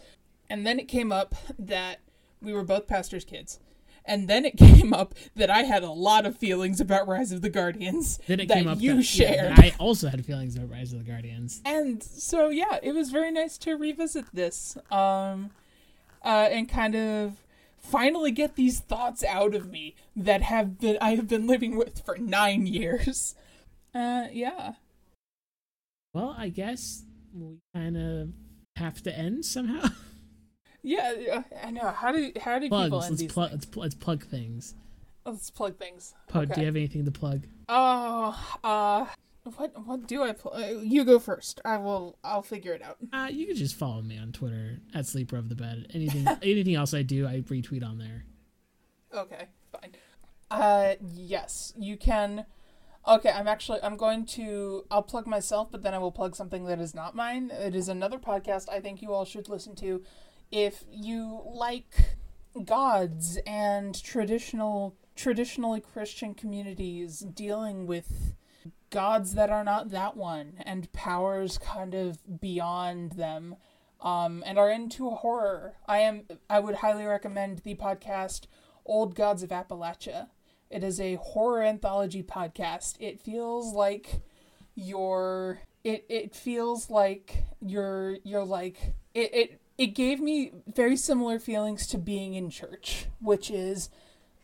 And 0.48 0.66
then 0.66 0.78
it 0.78 0.86
came 0.88 1.10
up 1.12 1.34
that 1.58 2.00
we 2.40 2.52
were 2.52 2.62
both 2.64 2.86
pastors' 2.86 3.24
kids. 3.24 3.58
And 4.04 4.28
then 4.28 4.44
it 4.44 4.56
came 4.56 4.94
up 4.94 5.14
that 5.34 5.50
I 5.50 5.62
had 5.64 5.82
a 5.82 5.90
lot 5.90 6.26
of 6.26 6.36
feelings 6.36 6.80
about 6.80 7.08
Rise 7.08 7.32
of 7.32 7.42
the 7.42 7.48
Guardians 7.50 8.20
then 8.28 8.38
it 8.40 8.48
that 8.48 8.54
came 8.54 8.68
up 8.68 8.80
you 8.80 8.96
that, 8.96 9.02
shared. 9.02 9.56
that 9.56 9.58
I 9.58 9.74
also 9.78 10.08
had 10.08 10.24
feelings 10.24 10.54
about 10.56 10.70
Rise 10.70 10.92
of 10.92 11.04
the 11.04 11.10
Guardians. 11.10 11.60
and 11.64 12.02
so 12.02 12.48
yeah 12.48 12.78
it 12.82 12.92
was 12.92 13.10
very 13.10 13.32
nice 13.32 13.58
to 13.58 13.74
revisit 13.76 14.26
this 14.32 14.78
um 14.92 15.50
uh 16.24 16.48
and 16.50 16.68
kind 16.68 16.94
of 16.94 17.38
finally 17.78 18.30
get 18.30 18.54
these 18.54 18.78
thoughts 18.78 19.24
out 19.24 19.54
of 19.54 19.70
me 19.70 19.94
that 20.14 20.42
have 20.42 20.78
been 20.80 20.96
i 21.00 21.14
have 21.16 21.26
been 21.28 21.46
living 21.46 21.76
with 21.76 22.00
for 22.04 22.16
nine 22.18 22.66
years 22.66 23.34
uh 23.96 24.26
yeah 24.32 24.72
Well, 26.14 26.34
I 26.38 26.48
guess 26.50 27.04
we 27.34 27.58
kind 27.74 27.96
of 27.96 28.28
have 28.76 29.02
to 29.02 29.16
end 29.18 29.44
somehow. 29.44 29.88
yeah 30.82 31.42
i 31.64 31.70
know 31.70 31.88
how 31.88 32.12
do 32.12 32.30
how 32.40 32.58
do 32.58 32.66
people 32.66 32.80
end 32.82 32.92
Let's 32.92 33.08
these 33.20 33.32
plug. 33.32 33.50
things? 33.50 33.62
Let's, 33.64 33.66
pl- 33.66 33.82
let's 33.82 33.94
plug 33.96 34.24
things. 34.26 34.74
let's 35.24 35.50
plug 35.50 35.76
things 35.78 36.14
Pod, 36.28 36.52
do 36.52 36.60
you 36.60 36.66
have 36.66 36.76
anything 36.76 37.04
to 37.06 37.10
plug? 37.10 37.46
oh 37.68 38.58
uh 38.62 39.06
what 39.56 39.72
what 39.86 40.06
do 40.06 40.22
i 40.22 40.32
pl- 40.32 40.52
uh, 40.54 40.80
you 40.82 41.04
go 41.04 41.18
first 41.18 41.60
i 41.64 41.76
will 41.76 42.18
i'll 42.24 42.42
figure 42.42 42.72
it 42.72 42.82
out 42.82 42.96
Uh, 43.12 43.28
you 43.32 43.46
can 43.46 43.56
just 43.56 43.74
follow 43.76 44.02
me 44.02 44.16
on 44.18 44.30
Twitter 44.32 44.78
at 44.94 45.06
Sleeper 45.06 45.36
of 45.36 45.48
the 45.48 45.54
Bed. 45.56 45.86
Anything, 45.94 46.26
anything 46.42 46.74
else 46.74 46.92
I 46.94 47.02
do, 47.02 47.26
I 47.26 47.40
retweet 47.42 47.84
on 47.84 47.98
there. 47.98 48.24
Okay, 49.14 49.46
fine. 49.72 49.92
Uh, 50.50 50.94
yes, 51.14 51.72
you 51.78 51.96
can. 51.96 52.44
Okay, 53.08 53.30
I'm 53.30 53.46
actually 53.46 53.78
I'm 53.82 53.96
going 53.96 54.26
to 54.26 54.84
I'll 54.90 55.02
plug 55.02 55.26
myself, 55.26 55.70
but 55.70 55.82
then 55.82 55.94
I 55.94 55.98
will 55.98 56.10
plug 56.10 56.34
something 56.34 56.64
that 56.64 56.80
is 56.80 56.94
not 56.94 57.14
mine. 57.14 57.52
It 57.52 57.76
is 57.76 57.88
another 57.88 58.18
podcast 58.18 58.68
I 58.68 58.80
think 58.80 59.00
you 59.00 59.12
all 59.12 59.24
should 59.24 59.48
listen 59.48 59.76
to 59.76 60.02
if 60.50 60.84
you 60.90 61.42
like 61.46 62.16
gods 62.64 63.38
and 63.46 64.02
traditional 64.02 64.96
traditionally 65.14 65.80
Christian 65.80 66.34
communities 66.34 67.20
dealing 67.20 67.86
with 67.86 68.34
gods 68.90 69.34
that 69.34 69.50
are 69.50 69.64
not 69.64 69.90
that 69.90 70.16
one 70.16 70.54
and 70.64 70.92
powers 70.92 71.58
kind 71.58 71.94
of 71.94 72.40
beyond 72.40 73.12
them 73.12 73.56
um, 74.00 74.42
and 74.46 74.58
are 74.58 74.70
into 74.70 75.10
horror. 75.10 75.74
I 75.86 75.98
am 75.98 76.24
I 76.50 76.58
would 76.58 76.76
highly 76.76 77.04
recommend 77.04 77.58
the 77.58 77.76
podcast 77.76 78.46
Old 78.84 79.14
Gods 79.14 79.44
of 79.44 79.50
Appalachia. 79.50 80.28
It 80.70 80.82
is 80.82 81.00
a 81.00 81.16
horror 81.16 81.62
anthology 81.62 82.22
podcast. 82.22 82.96
It 83.00 83.20
feels 83.20 83.72
like 83.72 84.20
you're 84.74 85.60
it 85.84 86.04
it 86.08 86.34
feels 86.34 86.90
like 86.90 87.44
you're 87.60 88.16
you're 88.24 88.44
like 88.44 88.94
it 89.14 89.34
it 89.34 89.60
it 89.78 89.86
gave 89.88 90.20
me 90.20 90.52
very 90.66 90.96
similar 90.96 91.38
feelings 91.38 91.86
to 91.88 91.98
being 91.98 92.34
in 92.34 92.50
church, 92.50 93.06
which 93.20 93.50
is 93.50 93.88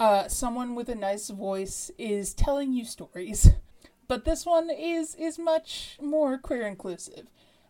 uh 0.00 0.28
someone 0.28 0.74
with 0.74 0.88
a 0.88 0.94
nice 0.94 1.28
voice 1.30 1.90
is 1.98 2.34
telling 2.34 2.72
you 2.72 2.84
stories. 2.84 3.50
But 4.08 4.24
this 4.24 4.44
one 4.44 4.68
is 4.70 5.14
is 5.14 5.38
much 5.38 5.96
more 6.00 6.38
queer 6.38 6.66
inclusive. 6.66 7.26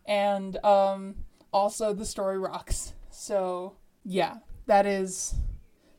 And 0.06 0.56
um 0.64 1.14
also 1.52 1.92
the 1.92 2.06
story 2.06 2.38
rocks. 2.38 2.94
So, 3.10 3.76
yeah, 4.04 4.38
that 4.66 4.86
is 4.86 5.34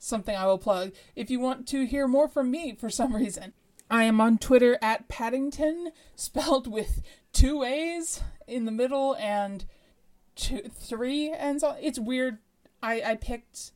something 0.03 0.35
I 0.35 0.45
will 0.45 0.57
plug. 0.57 0.91
If 1.15 1.29
you 1.29 1.39
want 1.39 1.67
to 1.69 1.85
hear 1.85 2.07
more 2.07 2.27
from 2.27 2.51
me 2.51 2.75
for 2.75 2.89
some 2.89 3.15
reason, 3.23 3.53
I 3.89 4.03
am 4.03 4.19
on 4.21 4.37
Twitter 4.37 4.77
at 4.81 5.07
Paddington, 5.07 5.91
spelled 6.15 6.67
with 6.67 7.01
two 7.31 7.63
A's 7.63 8.21
in 8.47 8.65
the 8.65 8.71
middle 8.71 9.15
and 9.15 9.65
two, 10.35 10.61
three 10.69 11.31
ends 11.31 11.63
on. 11.63 11.75
It's 11.79 11.99
weird. 11.99 12.39
I, 12.81 13.01
I 13.01 13.15
picked 13.15 13.71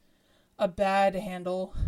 a 0.59 0.67
bad 0.67 1.15
handle. 1.15 1.73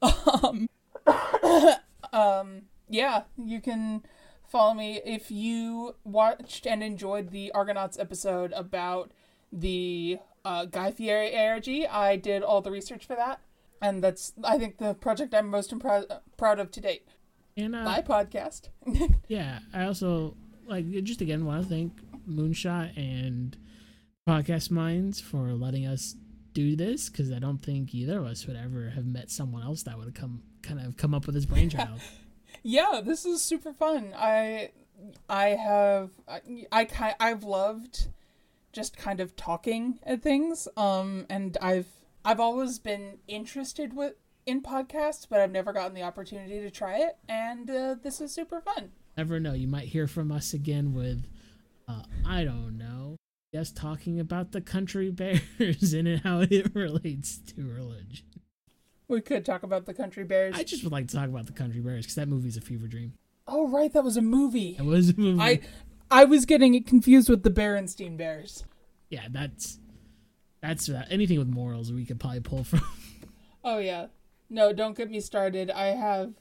Um, 0.00 0.68
um, 2.12 2.62
yeah, 2.88 3.22
you 3.36 3.60
can 3.60 4.04
follow 4.46 4.74
me 4.74 5.00
if 5.04 5.30
you 5.30 5.96
watched 6.04 6.66
and 6.66 6.84
enjoyed 6.84 7.30
the 7.30 7.50
ARGonauts 7.54 7.98
episode 7.98 8.52
about 8.52 9.10
the 9.52 10.18
uh, 10.44 10.66
Guy 10.66 10.92
Fieri 10.92 11.36
ARG. 11.36 11.68
I 11.90 12.16
did 12.16 12.42
all 12.42 12.60
the 12.60 12.70
research 12.70 13.06
for 13.06 13.16
that, 13.16 13.40
and 13.80 14.02
that's 14.02 14.32
I 14.44 14.58
think 14.58 14.78
the 14.78 14.94
project 14.94 15.34
I'm 15.34 15.48
most 15.48 15.76
impro- 15.76 16.20
proud 16.36 16.58
of 16.58 16.70
to 16.72 16.80
date. 16.80 17.06
And 17.56 17.74
uh, 17.74 17.84
My 17.84 18.02
podcast. 18.02 18.68
yeah, 19.28 19.60
I 19.72 19.84
also 19.84 20.36
like 20.66 20.88
just 21.04 21.20
again 21.20 21.44
want 21.44 21.62
to 21.62 21.68
thank 21.68 21.92
Moonshot 22.28 22.96
and 22.96 23.56
Podcast 24.28 24.70
Mines 24.70 25.20
for 25.20 25.52
letting 25.52 25.86
us 25.86 26.14
do 26.52 26.76
this 26.76 27.08
because 27.08 27.32
I 27.32 27.38
don't 27.38 27.62
think 27.62 27.94
either 27.94 28.18
of 28.18 28.26
us 28.26 28.46
would 28.46 28.56
ever 28.56 28.90
have 28.90 29.06
met 29.06 29.30
someone 29.30 29.62
else 29.62 29.82
that 29.84 29.96
would 29.96 30.06
have 30.06 30.14
come 30.14 30.42
kind 30.62 30.80
of 30.80 30.96
come 30.96 31.14
up 31.14 31.26
with 31.26 31.34
this 31.34 31.46
brainchild. 31.46 32.00
yeah, 32.62 33.00
this 33.04 33.24
is 33.24 33.42
super 33.42 33.72
fun. 33.72 34.14
I 34.16 34.70
I 35.28 35.50
have 35.50 36.10
I, 36.26 36.40
I 36.72 37.14
I've 37.20 37.44
loved 37.44 38.08
just 38.72 38.96
kind 38.96 39.20
of 39.20 39.34
talking 39.36 39.98
at 40.04 40.22
things. 40.22 40.68
Um, 40.76 41.26
and 41.28 41.56
I've 41.60 41.88
I've 42.28 42.40
always 42.40 42.78
been 42.78 43.20
interested 43.26 43.96
with 43.96 44.12
in 44.44 44.60
podcasts, 44.60 45.26
but 45.26 45.40
I've 45.40 45.50
never 45.50 45.72
gotten 45.72 45.94
the 45.94 46.02
opportunity 46.02 46.60
to 46.60 46.70
try 46.70 46.98
it, 46.98 47.16
and 47.26 47.70
uh, 47.70 47.94
this 48.02 48.20
is 48.20 48.32
super 48.32 48.60
fun. 48.60 48.90
Never 49.16 49.40
know, 49.40 49.54
you 49.54 49.66
might 49.66 49.86
hear 49.88 50.06
from 50.06 50.30
us 50.30 50.52
again 50.52 50.92
with, 50.92 51.24
uh, 51.88 52.02
I 52.26 52.44
don't 52.44 52.76
know, 52.76 53.16
just 53.54 53.78
talking 53.78 54.20
about 54.20 54.52
the 54.52 54.60
country 54.60 55.10
bears 55.58 55.94
and 55.94 56.20
how 56.20 56.40
it 56.40 56.74
relates 56.74 57.38
to 57.38 57.66
religion. 57.66 58.26
We 59.08 59.22
could 59.22 59.46
talk 59.46 59.62
about 59.62 59.86
the 59.86 59.94
country 59.94 60.24
bears. 60.24 60.54
I 60.54 60.64
just 60.64 60.84
would 60.84 60.92
like 60.92 61.08
to 61.08 61.16
talk 61.16 61.30
about 61.30 61.46
the 61.46 61.52
country 61.52 61.80
bears 61.80 62.04
because 62.04 62.16
that 62.16 62.28
movie's 62.28 62.58
a 62.58 62.60
fever 62.60 62.88
dream. 62.88 63.14
Oh 63.46 63.68
right, 63.68 63.90
that 63.94 64.04
was 64.04 64.18
a 64.18 64.22
movie. 64.22 64.76
It 64.78 64.84
was 64.84 65.08
a 65.08 65.16
movie. 65.16 65.40
I 65.40 65.60
I 66.10 66.26
was 66.26 66.44
getting 66.44 66.74
it 66.74 66.86
confused 66.86 67.30
with 67.30 67.42
the 67.42 67.50
Berenstein 67.50 68.18
Bears. 68.18 68.64
Yeah, 69.08 69.28
that's 69.30 69.78
that's 70.60 70.88
uh, 70.88 71.04
anything 71.10 71.38
with 71.38 71.48
morals 71.48 71.92
we 71.92 72.04
could 72.04 72.18
probably 72.20 72.40
pull 72.40 72.64
from. 72.64 72.82
Oh 73.64 73.78
yeah. 73.78 74.06
No, 74.48 74.72
don't 74.72 74.96
get 74.96 75.10
me 75.10 75.20
started. 75.20 75.70
I 75.70 75.86
have 75.88 76.32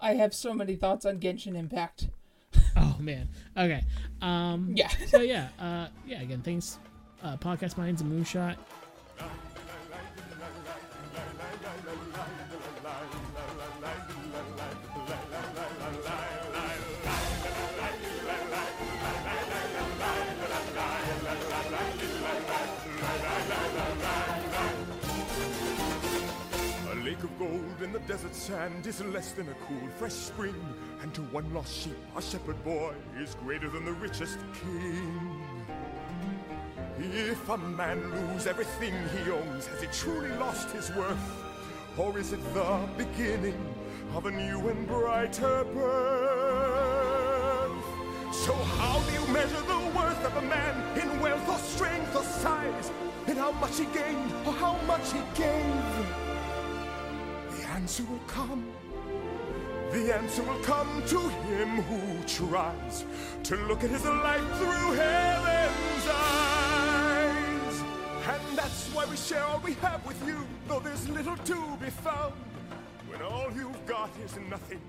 I 0.00 0.14
have 0.14 0.34
so 0.34 0.52
many 0.52 0.74
thoughts 0.76 1.06
on 1.06 1.20
Genshin 1.20 1.54
Impact. 1.56 2.08
oh 2.76 2.96
man. 2.98 3.28
Okay. 3.56 3.82
Um 4.20 4.72
Yeah. 4.76 4.88
so 5.06 5.20
yeah, 5.20 5.48
uh 5.58 5.86
yeah, 6.06 6.20
again, 6.20 6.42
thanks 6.42 6.78
uh 7.22 7.36
Podcast 7.36 7.78
Mines 7.78 8.00
and 8.02 8.12
Moonshot. 8.12 8.56
In 27.86 27.92
the 27.92 28.00
desert 28.00 28.34
sand 28.34 28.84
is 28.84 29.00
less 29.00 29.30
than 29.30 29.48
a 29.48 29.54
cool, 29.66 29.88
fresh 29.96 30.12
spring. 30.12 30.56
And 31.02 31.14
to 31.14 31.22
one 31.22 31.54
lost 31.54 31.72
sheep, 31.72 31.96
a 32.16 32.22
shepherd 32.22 32.62
boy 32.64 32.94
is 33.16 33.36
greater 33.36 33.70
than 33.70 33.84
the 33.84 33.92
richest 33.92 34.38
king. 34.60 35.46
If 36.98 37.48
a 37.48 37.56
man 37.56 37.98
lose 38.12 38.48
everything 38.48 38.92
he 39.14 39.30
owns, 39.30 39.66
has 39.66 39.80
he 39.80 39.86
truly 39.92 40.30
lost 40.36 40.70
his 40.72 40.90
worth? 40.96 41.44
Or 41.96 42.18
is 42.18 42.32
it 42.32 42.42
the 42.54 42.88
beginning 42.96 43.74
of 44.16 44.26
a 44.26 44.32
new 44.32 44.68
and 44.68 44.88
brighter 44.88 45.64
birth? 45.72 46.66
So 48.32 48.52
how 48.80 48.98
do 49.06 49.12
you 49.12 49.26
measure 49.32 49.62
the 49.62 49.92
worth 49.96 50.24
of 50.24 50.36
a 50.36 50.42
man 50.42 50.98
in 50.98 51.20
wealth 51.20 51.48
or 51.48 51.58
strength 51.58 52.16
or 52.16 52.24
size? 52.24 52.90
In 53.28 53.36
how 53.36 53.52
much 53.52 53.78
he 53.78 53.84
gained 53.86 54.32
or 54.44 54.52
how 54.54 54.76
much 54.88 55.12
he 55.12 55.20
gave? 55.36 56.35
The 57.86 57.92
answer 57.92 58.10
will 58.10 58.26
come. 58.26 58.66
The 59.92 60.12
answer 60.12 60.42
will 60.42 60.58
come 60.64 61.04
to 61.06 61.20
him 61.20 61.68
who 61.82 62.20
tries 62.26 63.04
to 63.44 63.54
look 63.68 63.84
at 63.84 63.90
his 63.90 64.04
life 64.04 64.42
through 64.58 64.92
heaven's 64.94 66.08
eyes. 66.10 67.80
And 68.26 68.58
that's 68.58 68.88
why 68.88 69.04
we 69.04 69.16
share 69.16 69.44
all 69.44 69.60
we 69.60 69.74
have 69.74 70.04
with 70.04 70.20
you, 70.26 70.44
though 70.66 70.80
there's 70.80 71.08
little 71.08 71.36
to 71.36 71.76
be 71.80 71.90
found. 71.90 72.34
When 73.08 73.22
all 73.22 73.52
you've 73.54 73.86
got 73.86 74.10
is 74.24 74.36
nothing, 74.50 74.80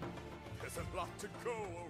there's 0.59 0.77
a 0.77 0.97
lot 0.97 1.09
to 1.19 1.27
go. 1.45 1.86